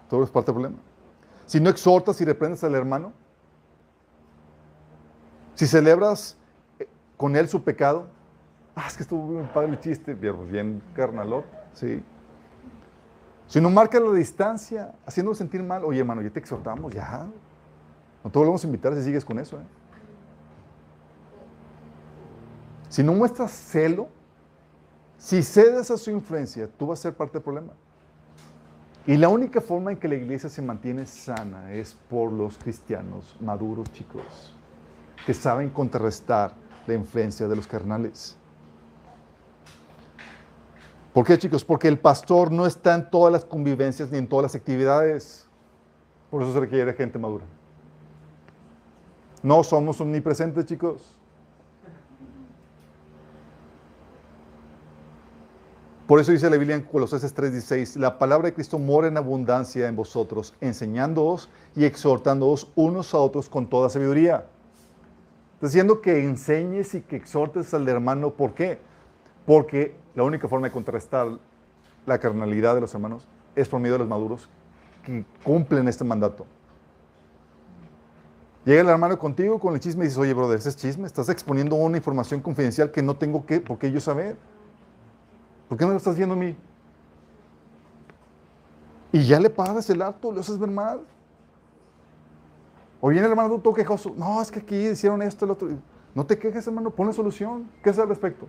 todo 0.09 0.23
es 0.23 0.31
parte 0.31 0.53
del 0.53 0.61
problema. 0.61 0.83
Si 1.47 1.61
no 1.61 1.71
exhortas 1.71 2.21
y 2.21 2.25
reprendes 2.25 2.63
al 2.63 2.75
hermano, 2.75 3.13
si 5.55 5.67
celebras 5.67 6.37
eh, 6.79 6.87
con 7.17 7.37
él 7.37 7.49
su 7.49 7.63
pecado, 7.63 8.07
ah, 8.77 8.85
es 8.87 8.97
que 8.97 9.03
estuvo 9.03 9.29
bien 9.33 9.49
padre 9.49 9.71
el 9.71 9.81
chiste, 9.81 10.15
bien 10.15 10.83
carnalot, 10.95 11.45
sí. 11.73 12.03
Si 13.47 13.61
no 13.61 13.71
marca 13.71 13.99
la 13.99 14.13
distancia, 14.13 14.95
haciéndolo 15.07 15.35
sentir 15.35 15.63
mal, 15.63 15.85
oye 15.85 16.01
hermano, 16.01 16.23
ya 16.23 16.31
te 16.31 16.39
exhortamos, 16.39 16.93
ya. 16.93 17.27
No 18.23 18.31
te 18.31 18.39
volvemos 18.39 18.63
a 18.63 18.67
invitar 18.67 18.95
si 18.95 19.03
sigues 19.03 19.25
con 19.25 19.39
eso. 19.39 19.59
¿eh? 19.59 19.65
Si 22.89 23.03
no 23.03 23.13
muestras 23.13 23.53
celo, 23.53 24.09
si 25.25 25.43
cedes 25.43 25.91
a 25.91 25.97
su 25.97 26.11
influencia, 26.11 26.69
tú 26.69 26.89
vas 26.89 26.99
a 26.99 27.03
ser 27.05 27.15
parte 27.15 27.39
del 27.39 27.43
problema. 27.43 27.73
Y 29.07 29.17
la 29.17 29.31
única 29.31 29.63
forma 29.63 29.91
en 29.91 29.97
que 29.97 30.07
la 30.07 30.17
iglesia 30.17 30.51
se 30.51 30.61
mantiene 30.61 31.07
sana 31.07 31.73
es 31.73 31.97
por 32.11 32.31
los 32.31 32.59
cristianos 32.59 33.35
maduros, 33.41 33.91
chicos, 33.91 34.55
que 35.25 35.33
saben 35.33 35.71
contrarrestar 35.71 36.53
la 36.87 36.93
influencia 36.93 37.49
de 37.49 37.57
los 37.57 37.67
carnales. 37.67 38.37
¿Por 41.15 41.25
qué, 41.25 41.39
chicos? 41.39 41.65
Porque 41.65 41.89
el 41.89 41.99
pastor 41.99 42.53
no 42.53 42.67
está 42.67 42.95
en 42.95 43.09
todas 43.09 43.33
las 43.33 43.47
convivencias 43.47 44.11
ni 44.11 44.19
en 44.19 44.29
todas 44.29 44.43
las 44.43 44.55
actividades. 44.55 45.49
Por 46.31 46.43
eso 46.43 46.53
se 46.53 46.61
requiere 46.61 46.93
gente 46.93 47.19
madura. 47.19 47.47
No 49.43 49.65
somos 49.65 49.99
omnipresentes, 50.03 50.67
chicos. 50.67 51.14
Por 56.07 56.21
eso 56.21 56.33
dice 56.33 56.51
la 56.51 56.59
Biblia 56.59 56.77
en 56.77 56.83
Colosenses 56.83 57.35
3:16, 57.35 57.97
la 57.97 58.19
palabra 58.19 58.49
de 58.49 58.55
Cristo 58.55 58.79
mora 58.79 59.09
en 59.09 59.17
abundancia 59.17 59.89
en 59.89 59.97
vosotros, 59.97 60.53
enseñándoos 60.61 61.49
y 61.75 61.87
exhortándoos 61.87 62.71
unos 62.75 63.15
a 63.15 63.19
otros 63.19 63.49
con 63.49 63.67
toda 63.69 63.89
sabiduría. 63.89 64.45
Diciendo 65.63 66.03
que 66.03 66.23
enseñes 66.23 66.95
y 66.95 67.01
que 67.01 67.17
exhortes 67.17 67.73
al 67.73 67.89
hermano, 67.89 68.33
¿por 68.35 68.53
qué? 68.53 68.79
Porque 69.47 69.97
la 70.15 70.25
única 70.25 70.47
forma 70.47 70.67
de 70.67 70.73
contrarrestar 70.73 71.39
la 72.05 72.19
carnalidad 72.19 72.75
de 72.75 72.83
los 72.83 72.93
hermanos 72.93 73.27
es 73.57 73.67
por 73.67 73.81
medio 73.81 73.95
de 73.95 74.01
los 74.01 74.09
maduros 74.09 74.47
que 75.03 75.25
cumplen 75.43 75.89
este 75.89 76.05
mandato. 76.05 76.45
Llega 78.67 78.83
el 78.83 78.89
hermano 78.89 79.19
contigo 79.19 79.59
con 79.59 79.73
el 79.73 79.81
chisme 79.81 80.05
y 80.05 80.09
dices, 80.09 80.19
oye, 80.19 80.35
brother, 80.35 80.59
ese 80.59 80.69
es 80.69 80.77
chisme, 80.77 81.07
estás 81.07 81.31
exponiendo 81.31 81.77
una 81.77 81.97
información 81.97 82.43
confidencial 82.43 82.91
que 82.91 83.03
no 83.03 83.17
tengo 83.17 83.47
que, 83.47 83.61
por 83.61 83.79
qué 83.79 83.91
yo 83.91 84.01
saber. 84.01 84.37
¿Por 85.69 85.79
qué 85.79 85.85
no 85.85 85.93
lo 85.93 85.97
estás 85.97 86.17
viendo 86.17 86.35
a 86.35 86.39
mí? 86.39 86.57
Y 89.13 89.27
ya 89.27 89.39
le 89.39 89.49
pagas 89.49 89.89
el 89.91 90.03
acto, 90.03 90.33
le 90.33 90.41
haces 90.41 90.59
ver 90.59 90.71
mal. 90.71 91.01
O 93.01 93.09
viene 93.09 93.27
el 93.27 93.31
hermano 93.31 93.61
todo 93.61 93.75
quejoso. 93.75 94.15
No, 94.17 94.41
es 94.43 94.51
que 94.51 94.61
aquí 94.61 94.77
hicieron 94.77 95.23
esto, 95.23 95.45
el 95.45 95.53
otro. 95.53 95.69
No 96.15 96.27
te 96.27 96.39
quejes, 96.39 96.67
hermano, 96.67 96.91
pon 96.91 97.07
la 97.07 97.13
solución. 97.13 97.71
¿Qué 97.83 97.91
haces 97.91 98.03
al 98.03 98.09
respecto? 98.09 98.47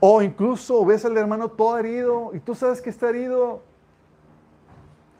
O 0.00 0.20
incluso 0.20 0.84
ves 0.84 1.04
al 1.04 1.16
hermano 1.16 1.48
todo 1.48 1.78
herido 1.78 2.32
y 2.34 2.40
tú 2.40 2.54
sabes 2.54 2.82
que 2.82 2.90
está 2.90 3.08
herido. 3.08 3.62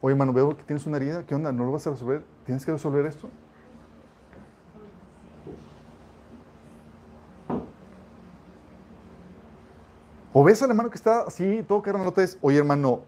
Oye, 0.03 0.13
hermano, 0.13 0.35
veo 0.35 0.55
que 0.55 0.65
tienes 0.65 0.85
una 0.85 0.99
herida. 0.99 1.25
¿Qué 1.25 1.35
onda? 1.35 1.51
¿No 1.53 1.65
lo 1.65 1.73
vas 1.73 1.87
a 1.87 1.91
resolver? 1.91 2.23
¿Tienes 2.45 2.67
que 2.67 2.73
resolver 2.73 3.07
esto? 3.07 3.31
O 10.37 10.43
ves 10.43 10.61
al 10.65 10.71
hermano 10.71 10.91
que 10.91 10.97
está 10.97 11.21
así, 11.21 11.65
todo 11.67 11.81
carnalotes. 11.81 12.39
Oye, 12.41 12.59
hermano, 12.59 13.03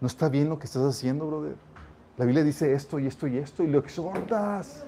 no 0.00 0.08
está 0.08 0.28
bien 0.28 0.48
lo 0.48 0.58
que 0.58 0.66
estás 0.66 0.82
haciendo, 0.82 1.24
brother. 1.24 1.54
La 2.16 2.24
Biblia 2.24 2.42
dice 2.42 2.72
esto 2.72 2.98
y 2.98 3.06
esto 3.06 3.28
y 3.28 3.38
esto 3.38 3.62
y 3.62 3.68
lo 3.68 3.78
exhortas. 3.78 4.84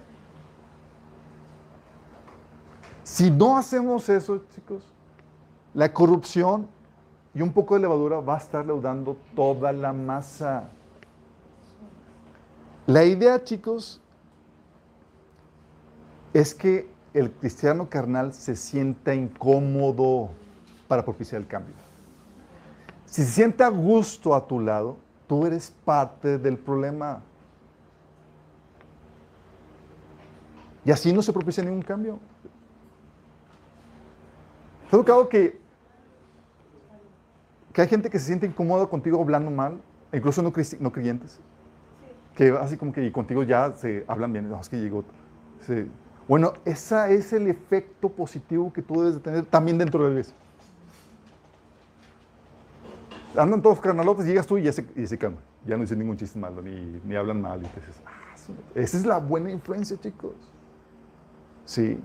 Si 3.05 3.31
no 3.31 3.57
hacemos 3.57 4.09
eso, 4.09 4.43
chicos, 4.53 4.83
la 5.75 5.93
corrupción 5.93 6.67
y 7.33 7.41
un 7.41 7.53
poco 7.53 7.75
de 7.77 7.83
levadura 7.83 8.19
va 8.19 8.35
a 8.35 8.39
estar 8.39 8.67
leudando 8.67 9.17
toda 9.37 9.73
la 9.73 9.93
masa. 9.93 10.65
La 12.89 13.05
idea, 13.05 13.45
chicos, 13.45 14.01
es 16.35 16.53
que 16.53 16.91
el 17.15 17.31
cristiano 17.31 17.89
carnal 17.89 18.35
se 18.35 18.57
sienta 18.57 19.15
incómodo 19.15 20.31
para 20.87 21.05
propiciar 21.05 21.41
el 21.41 21.47
cambio. 21.47 21.75
Si 23.07 23.23
se 23.23 23.31
siente 23.31 23.63
a 23.65 23.69
gusto 23.69 24.35
a 24.35 24.47
tu 24.47 24.61
lado, 24.61 24.97
tú 25.27 25.47
eres 25.47 25.75
parte 25.85 26.39
del 26.39 26.59
problema. 26.59 27.23
Y 30.85 30.91
así 30.91 31.13
no 31.13 31.23
se 31.23 31.33
propicia 31.33 31.65
ningún 31.65 31.83
cambio. 31.83 32.19
¿Te 34.91 34.97
ha 34.97 35.29
que, 35.29 35.61
que 37.73 37.81
hay 37.81 37.89
gente 37.89 38.09
que 38.09 38.19
se 38.19 38.27
siente 38.27 38.47
incómoda 38.47 38.87
contigo 38.87 39.21
hablando 39.21 39.51
mal, 39.51 39.81
incluso 40.13 40.43
no, 40.43 40.53
no 40.81 40.93
creyentes? 40.93 41.41
Que 42.35 42.51
así 42.51 42.77
como 42.77 42.93
que 42.93 43.11
contigo 43.11 43.43
ya 43.43 43.73
se 43.77 44.05
hablan 44.07 44.33
bien, 44.33 44.49
no, 44.49 44.61
es 44.61 44.69
que 44.69 44.77
llegó. 44.77 45.05
Bueno, 46.29 46.53
ese 46.65 47.15
es 47.15 47.33
el 47.33 47.49
efecto 47.49 48.09
positivo 48.09 48.73
que 48.73 48.83
tú 48.83 49.01
debes 49.01 49.15
de 49.15 49.21
tener 49.21 49.47
también 49.47 49.79
dentro 49.79 50.01
de 50.01 50.07
la 50.07 50.11
iglesia 50.13 50.37
andan 53.37 53.63
todos 53.63 53.81
carnalotes, 53.81 54.27
llegas 54.27 54.47
tú 54.47 54.59
y 54.59 54.65
ya 54.65 54.73
se, 54.73 54.83
y 54.95 55.07
Ya 55.07 55.77
no 55.77 55.83
dicen 55.83 55.99
ningún 55.99 56.17
chiste 56.17 56.39
malo, 56.39 56.63
ni, 56.63 57.01
ni 57.05 57.17
hablan 57.17 57.41
mal. 57.41 57.61
Y 57.61 57.63
dices, 57.63 58.03
ah, 58.07 58.35
esa 58.75 58.97
es 58.97 59.07
la 59.07 59.19
buena 59.19 59.51
influencia, 59.51 59.99
chicos. 59.99 60.35
Sí. 61.65 61.99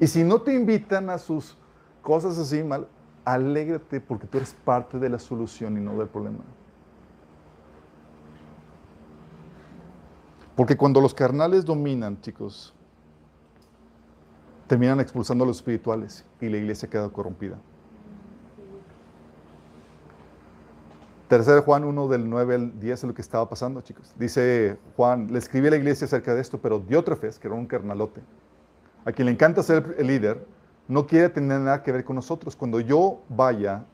Y 0.00 0.06
si 0.06 0.24
no 0.24 0.40
te 0.40 0.54
invitan 0.54 1.10
a 1.10 1.18
sus 1.18 1.56
cosas 2.02 2.38
así 2.38 2.62
mal, 2.62 2.88
alégrate 3.24 4.00
porque 4.00 4.26
tú 4.26 4.38
eres 4.38 4.54
parte 4.64 4.98
de 4.98 5.08
la 5.08 5.18
solución 5.18 5.76
y 5.76 5.80
no 5.80 5.98
del 5.98 6.08
problema. 6.08 6.38
Porque 10.56 10.76
cuando 10.76 11.00
los 11.00 11.14
carnales 11.14 11.64
dominan, 11.64 12.20
chicos, 12.20 12.74
terminan 14.66 15.00
expulsando 15.00 15.44
a 15.44 15.46
los 15.46 15.58
espirituales 15.58 16.24
y 16.40 16.48
la 16.48 16.56
iglesia 16.56 16.88
queda 16.88 17.08
corrompida. 17.10 17.58
Tercer 21.28 21.60
Juan 21.60 21.84
1 21.84 22.08
del 22.08 22.28
9 22.30 22.54
al 22.54 22.80
10 22.80 22.98
es 22.98 23.04
lo 23.04 23.12
que 23.12 23.20
estaba 23.20 23.46
pasando, 23.50 23.82
chicos. 23.82 24.14
Dice 24.16 24.78
Juan, 24.96 25.30
le 25.30 25.38
escribí 25.38 25.66
a 25.68 25.70
la 25.70 25.76
iglesia 25.76 26.06
acerca 26.06 26.34
de 26.34 26.40
esto, 26.40 26.58
pero 26.58 26.80
Diótrefes, 26.80 27.38
que 27.38 27.48
era 27.48 27.54
un 27.54 27.66
carnalote, 27.66 28.22
a 29.04 29.12
quien 29.12 29.26
le 29.26 29.32
encanta 29.32 29.62
ser 29.62 29.96
el 29.98 30.06
líder, 30.06 30.46
no 30.88 31.06
quiere 31.06 31.28
tener 31.28 31.60
nada 31.60 31.82
que 31.82 31.92
ver 31.92 32.02
con 32.02 32.16
nosotros. 32.16 32.56
Cuando 32.56 32.80
yo 32.80 33.20
vaya, 33.28 33.84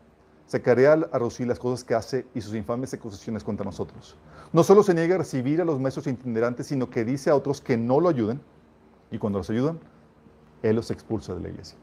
sacaré 0.47 0.87
a 0.87 0.95
Rosy 0.97 1.45
las 1.45 1.59
cosas 1.59 1.83
que 1.83 1.97
hace 1.97 2.25
y 2.35 2.41
sus 2.41 2.55
infames 2.55 2.95
acusaciones 2.95 3.43
contra 3.43 3.65
nosotros. 3.65 4.17
No 4.53 4.63
solo 4.63 4.85
se 4.85 4.95
niega 4.95 5.17
a 5.17 5.19
recibir 5.19 5.61
a 5.61 5.65
los 5.65 5.81
maestros 5.81 6.07
itinerantes, 6.07 6.69
sino 6.69 6.89
que 6.89 7.05
dice 7.05 7.31
a 7.31 7.35
otros 7.35 7.61
que 7.61 7.77
no 7.77 7.99
lo 7.99 8.11
ayuden, 8.11 8.41
y 9.11 9.19
cuando 9.19 9.41
los 9.41 9.51
ayudan, 9.51 9.81
él 10.63 10.77
los 10.77 10.93
expulsa 10.93 11.35
de 11.35 11.41
la 11.41 11.49
iglesia. 11.49 11.77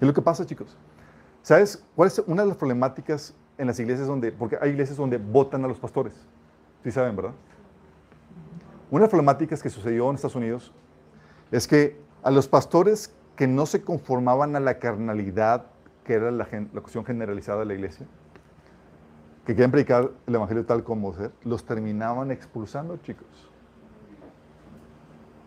Es 0.00 0.06
lo 0.06 0.14
que 0.14 0.22
pasa, 0.22 0.46
chicos. 0.46 0.76
¿Sabes 1.42 1.84
cuál 1.96 2.06
es 2.06 2.22
una 2.26 2.42
de 2.42 2.48
las 2.48 2.56
problemáticas 2.56 3.34
en 3.58 3.66
las 3.66 3.78
iglesias 3.78 4.06
donde, 4.08 4.32
porque 4.32 4.58
hay 4.60 4.70
iglesias 4.70 4.96
donde 4.96 5.18
votan 5.18 5.64
a 5.64 5.68
los 5.68 5.78
pastores. 5.78 6.14
Sí 6.82 6.90
saben, 6.90 7.14
¿verdad? 7.14 7.32
Una 8.90 9.00
de 9.00 9.04
las 9.04 9.10
problemáticas 9.10 9.62
que 9.62 9.70
sucedió 9.70 10.08
en 10.08 10.16
Estados 10.16 10.36
Unidos 10.36 10.72
es 11.50 11.66
que 11.66 12.00
a 12.22 12.30
los 12.30 12.48
pastores 12.48 13.14
que 13.36 13.46
no 13.46 13.66
se 13.66 13.82
conformaban 13.82 14.56
a 14.56 14.60
la 14.60 14.78
carnalidad, 14.78 15.66
que 16.04 16.14
era 16.14 16.30
la, 16.30 16.46
la 16.72 16.80
cuestión 16.80 17.04
generalizada 17.04 17.60
de 17.60 17.66
la 17.66 17.74
iglesia, 17.74 18.06
que 19.46 19.54
querían 19.54 19.70
predicar 19.70 20.10
el 20.26 20.34
evangelio 20.34 20.64
tal 20.64 20.84
como 20.84 21.12
ser, 21.14 21.32
los 21.42 21.64
terminaban 21.64 22.30
expulsando, 22.30 22.96
chicos. 22.98 23.50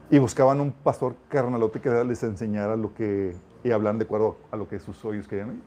Y 0.10 0.20
buscaban 0.20 0.60
un 0.60 0.72
pastor 0.72 1.16
carnalote 1.30 1.80
que 1.80 1.90
les 2.04 2.22
enseñara 2.24 2.76
lo 2.76 2.94
que, 2.94 3.36
y 3.64 3.72
hablan 3.72 3.98
de 3.98 4.06
acuerdo 4.06 4.38
a 4.52 4.58
lo 4.58 4.68
que 4.68 4.80
sus 4.80 5.04
oídos 5.06 5.28
querían 5.28 5.62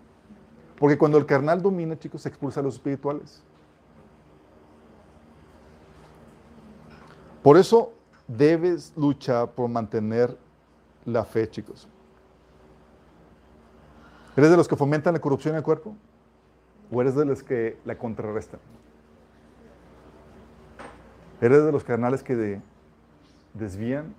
porque 0.78 0.96
cuando 0.96 1.18
el 1.18 1.26
carnal 1.26 1.60
domina, 1.60 1.98
chicos, 1.98 2.22
se 2.22 2.28
expulsa 2.28 2.60
a 2.60 2.62
los 2.62 2.74
espirituales. 2.74 3.42
Por 7.42 7.56
eso 7.56 7.92
debes 8.28 8.92
luchar 8.96 9.50
por 9.52 9.68
mantener 9.68 10.36
la 11.04 11.24
fe, 11.24 11.48
chicos. 11.48 11.88
¿Eres 14.36 14.50
de 14.50 14.56
los 14.56 14.68
que 14.68 14.76
fomentan 14.76 15.14
la 15.14 15.20
corrupción 15.20 15.54
en 15.54 15.58
el 15.58 15.64
cuerpo? 15.64 15.96
¿O 16.92 17.00
eres 17.00 17.16
de 17.16 17.24
los 17.24 17.42
que 17.42 17.78
la 17.84 17.98
contrarrestan? 17.98 18.60
¿Eres 21.40 21.64
de 21.64 21.72
los 21.72 21.82
carnales 21.82 22.22
que 22.22 22.60
desvían? 23.54 24.14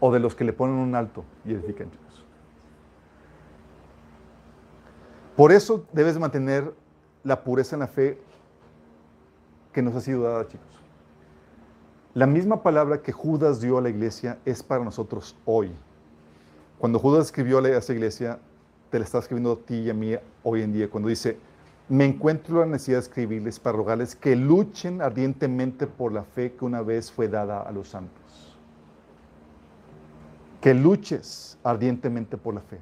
¿O 0.00 0.12
de 0.12 0.20
los 0.20 0.34
que 0.34 0.44
le 0.44 0.52
ponen 0.52 0.76
un 0.76 0.94
alto 0.94 1.24
y 1.44 1.54
edifican? 1.54 1.88
Por 5.38 5.52
eso 5.52 5.86
debes 5.92 6.18
mantener 6.18 6.74
la 7.22 7.44
pureza 7.44 7.76
en 7.76 7.80
la 7.80 7.86
fe 7.86 8.18
que 9.72 9.80
nos 9.82 9.94
ha 9.94 10.00
sido 10.00 10.24
dada, 10.24 10.48
chicos. 10.48 10.66
La 12.12 12.26
misma 12.26 12.60
palabra 12.60 13.02
que 13.02 13.12
Judas 13.12 13.60
dio 13.60 13.78
a 13.78 13.80
la 13.80 13.88
iglesia 13.88 14.40
es 14.44 14.64
para 14.64 14.82
nosotros 14.82 15.36
hoy. 15.44 15.70
Cuando 16.80 16.98
Judas 16.98 17.26
escribió 17.26 17.60
a 17.60 17.68
esa 17.68 17.92
iglesia, 17.92 18.40
te 18.90 18.98
la 18.98 19.04
está 19.04 19.18
escribiendo 19.20 19.52
a 19.52 19.64
ti 19.64 19.76
y 19.76 19.90
a 19.90 19.94
mí 19.94 20.16
hoy 20.42 20.62
en 20.62 20.72
día, 20.72 20.90
cuando 20.90 21.08
dice, 21.08 21.38
me 21.88 22.04
encuentro 22.04 22.58
la 22.58 22.66
necesidad 22.66 22.96
de 22.96 23.02
escribirles 23.02 23.60
para 23.60 23.76
rogarles 23.76 24.16
que 24.16 24.34
luchen 24.34 25.00
ardientemente 25.00 25.86
por 25.86 26.10
la 26.10 26.24
fe 26.24 26.54
que 26.54 26.64
una 26.64 26.82
vez 26.82 27.12
fue 27.12 27.28
dada 27.28 27.62
a 27.62 27.70
los 27.70 27.90
santos. 27.90 28.58
que 30.60 30.74
luches 30.74 31.56
ardientemente 31.62 32.36
por 32.36 32.54
la 32.54 32.60
fe, 32.60 32.80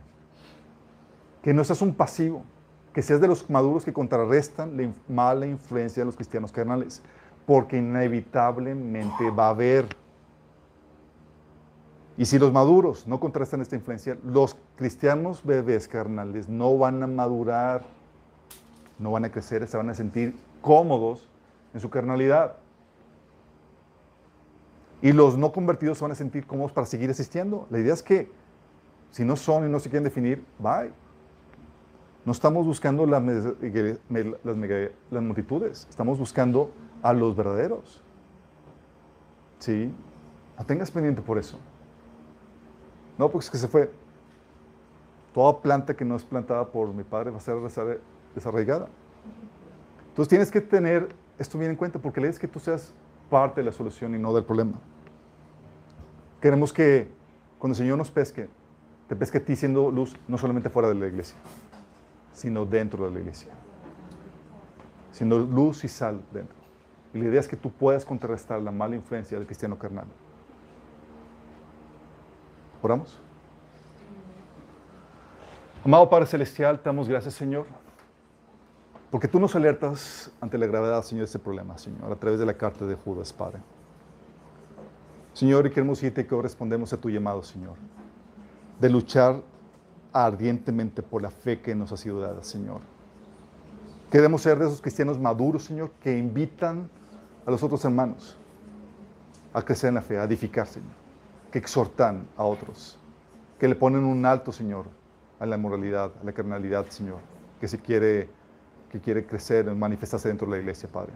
que 1.47 1.55
no 1.55 1.63
seas 1.63 1.81
un 1.81 1.95
pasivo, 1.95 2.43
que 2.93 3.03
seas 3.03 3.21
de 3.21 3.29
los 3.29 3.49
maduros 3.49 3.85
que 3.85 3.93
contrarrestan 3.93 4.77
la 4.77 4.91
mala 5.09 5.47
influencia 5.47 6.01
de 6.01 6.07
los 6.07 6.17
cristianos 6.17 6.51
carnales, 6.51 7.01
porque 7.47 7.77
inevitablemente 7.77 9.31
va 9.31 9.47
a 9.47 9.51
haber. 9.51 9.87
Y 12.17 12.25
si 12.25 12.41
los 12.41 12.53
maduros 12.53 13.07
no 13.07 13.21
contrarrestan 13.21 13.61
esta 13.61 13.77
influencia, 13.77 14.19
los 14.25 14.57
cristianos 14.75 15.41
bebés 15.45 15.87
carnales 15.87 16.49
no 16.49 16.77
van 16.79 17.01
a 17.01 17.07
madurar, 17.07 17.85
no 18.99 19.13
van 19.13 19.27
a 19.27 19.31
crecer, 19.31 19.69
se 19.69 19.77
van 19.77 19.91
a 19.91 19.95
sentir 19.95 20.35
cómodos 20.61 21.29
en 21.75 21.81
su 21.81 21.89
carnalidad. 21.91 22.57
Y 25.01 25.13
los 25.13 25.39
no 25.39 25.53
convertidos 25.53 25.99
se 25.99 26.05
van 26.05 26.11
a 26.11 26.17
sentir 26.17 26.45
cómodos 26.45 26.73
para 26.73 26.89
seguir 26.89 27.09
asistiendo. 27.09 27.69
La 27.71 27.79
idea 27.79 27.95
es 27.95 28.03
que 28.03 28.33
si 29.13 29.25
no 29.25 29.37
son 29.37 29.69
y 29.69 29.71
no 29.71 29.79
se 29.79 29.89
quieren 29.91 30.03
definir, 30.03 30.45
bye. 30.59 31.06
No 32.27 32.33
estamos 32.33 32.67
buscando 32.67 33.07
las, 33.07 33.23
multitudes, 35.23 35.87
estamos 35.89 36.19
buscando 36.19 36.73
a 37.01 37.13
los 37.13 37.37
verdaderos. 37.37 38.03
¿Sí? 39.61 39.95
No 40.59 40.67
tengas 40.67 40.91
pendiente 40.91 41.23
por 41.23 41.39
eso. 41.39 41.57
No, 43.17 43.31
porque 43.31 43.45
es 43.45 43.51
que 43.51 43.59
se 43.59 43.69
fue. 43.69 43.93
Toda 45.33 45.63
planta 45.63 45.95
que 45.95 46.05
no 46.05 46.17
es 46.17 46.25
plantada 46.25 46.67
por 46.67 46.93
mi 46.93 47.05
padre 47.05 47.31
va 47.31 47.37
a 47.37 47.41
ser 47.41 47.57
desarraigada. 48.35 48.89
Entonces 50.09 50.29
tienes 50.29 50.51
que 50.51 50.61
tener 50.61 51.15
esto 51.39 51.59
bien 51.59 51.71
en 51.71 51.77
cuenta 51.77 52.01
porque 52.01 52.21
le 52.21 52.27
es 52.29 52.41
que 52.41 52.49
tú 52.49 52.59
seas 52.59 52.93
parte 53.31 53.61
de 53.61 53.67
la 53.67 53.73
solución 53.73 54.17
y 54.17 54.19
no 54.19 54.35
del 54.35 54.45
problema. 54.45 54.81
Queremos 56.41 56.73
que 56.73 57.09
cuando 57.59 57.75
el 57.75 57.79
Señor 57.79 57.99
nos 57.99 58.11
pesque, 58.11 58.49
te 59.09 59.15
pesque 59.15 59.39
a 59.39 59.45
ti 59.45 59.55
siendo 59.55 59.93
luz 59.93 60.17
no 60.27 60.39
solamente 60.39 60.71
fuera 60.71 60.89
de 60.89 60.97
la 60.97 61.07
iglesia, 61.07 61.37
sino 62.37 62.65
dentro 62.65 63.07
de 63.07 63.11
la 63.13 63.19
iglesia. 63.21 63.53
Siendo 65.11 65.39
luz 65.39 65.83
y 65.85 65.89
sal 65.89 66.23
dentro. 66.31 66.57
Y 67.13 67.19
la 67.19 67.25
idea 67.25 67.41
es 67.41 67.49
que 67.49 67.57
tú 67.57 67.71
puedas 67.71 68.05
contrarrestar 68.05 68.61
la 68.61 68.71
mala 68.71 68.95
influencia 68.95 69.37
del 69.37 69.47
cristiano 69.47 69.79
carnal. 69.79 70.07
¿Oramos? 72.83 73.19
Amado 75.85 76.09
Padre 76.09 76.27
Celestial, 76.27 76.79
te 76.79 76.85
damos 76.85 77.09
gracias, 77.09 77.35
Señor 77.35 77.67
porque 79.11 79.29
tú 79.29 79.39
nos 79.39 79.55
alertas 79.55 80.31
ante 80.41 80.59
la 80.59 80.67
gravedad, 80.67 81.03
Señor, 81.03 81.23
de 81.23 81.27
este 81.27 81.39
problema, 81.39 81.79
Señor, 81.79 82.13
a 82.13 82.17
través 82.17 82.39
de 82.39 82.47
la 82.47 82.55
carta 82.55 82.85
de 82.85 82.97
Judas, 82.97 83.33
Padre. 83.33 83.61
Señor, 85.33 85.67
y 85.67 85.71
queremos 85.71 86.01
decirte 86.01 86.27
que 86.27 86.43
respondemos 86.43 86.93
a 86.93 86.97
tu 86.97 87.09
llamado, 87.09 87.43
Señor, 87.43 87.77
de 88.81 88.91
luchar 88.91 89.43
ardientemente 90.25 91.03
por 91.03 91.23
la 91.23 91.31
fe 91.31 91.61
que 91.61 91.75
nos 91.75 91.93
ha 91.93 91.97
sido 91.97 92.21
dada, 92.21 92.43
Señor. 92.43 92.81
Queremos 94.11 94.43
ser 94.43 94.59
de 94.59 94.67
esos 94.67 94.81
cristianos 94.81 95.19
maduros, 95.19 95.65
Señor, 95.65 95.91
que 96.01 96.17
invitan 96.17 96.89
a 97.45 97.51
los 97.51 97.63
otros 97.63 97.85
hermanos 97.85 98.37
a 99.53 99.63
crecer 99.63 99.89
en 99.89 99.97
la 99.97 100.03
fe, 100.03 100.19
a 100.19 100.25
edificar, 100.25 100.67
Señor, 100.67 100.93
que 101.51 101.59
exhortan 101.59 102.27
a 102.37 102.45
otros, 102.45 102.99
que 103.59 103.69
le 103.69 103.75
ponen 103.75 104.05
un 104.05 104.25
alto, 104.25 104.53
Señor, 104.53 104.87
a 105.39 105.47
la 105.47 105.57
moralidad, 105.57 106.13
a 106.21 106.25
la 106.25 106.33
carnalidad, 106.33 106.87
Señor, 106.89 107.19
que 107.61 107.69
se 107.69 107.79
quiere 107.79 108.29
que 108.91 109.01
quiere 109.01 109.27
crecer, 109.27 109.67
manifestarse 109.75 110.29
dentro 110.29 110.47
de 110.47 110.53
la 110.57 110.59
iglesia, 110.61 110.89
Padre. 110.89 111.13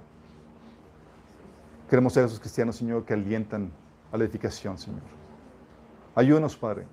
Queremos 1.89 2.13
ser 2.13 2.25
esos 2.25 2.41
cristianos, 2.41 2.77
Señor, 2.77 3.05
que 3.05 3.15
alientan 3.15 3.71
a 4.13 4.17
la 4.17 4.25
edificación, 4.25 4.77
Señor. 4.77 5.03
Ayúdanos, 6.15 6.57
Padre, 6.57 6.87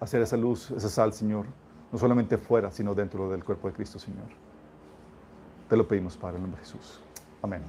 hacer 0.00 0.22
esa 0.22 0.36
luz, 0.36 0.70
esa 0.70 0.88
sal, 0.88 1.12
Señor, 1.12 1.46
no 1.92 1.98
solamente 1.98 2.38
fuera, 2.38 2.70
sino 2.70 2.94
dentro 2.94 3.28
del 3.30 3.44
cuerpo 3.44 3.68
de 3.68 3.74
Cristo, 3.74 3.98
Señor. 3.98 4.26
Te 5.68 5.76
lo 5.76 5.86
pedimos, 5.86 6.16
Padre, 6.16 6.36
en 6.36 6.42
nombre 6.42 6.60
de 6.60 6.66
Jesús. 6.66 7.00
Amén. 7.42 7.62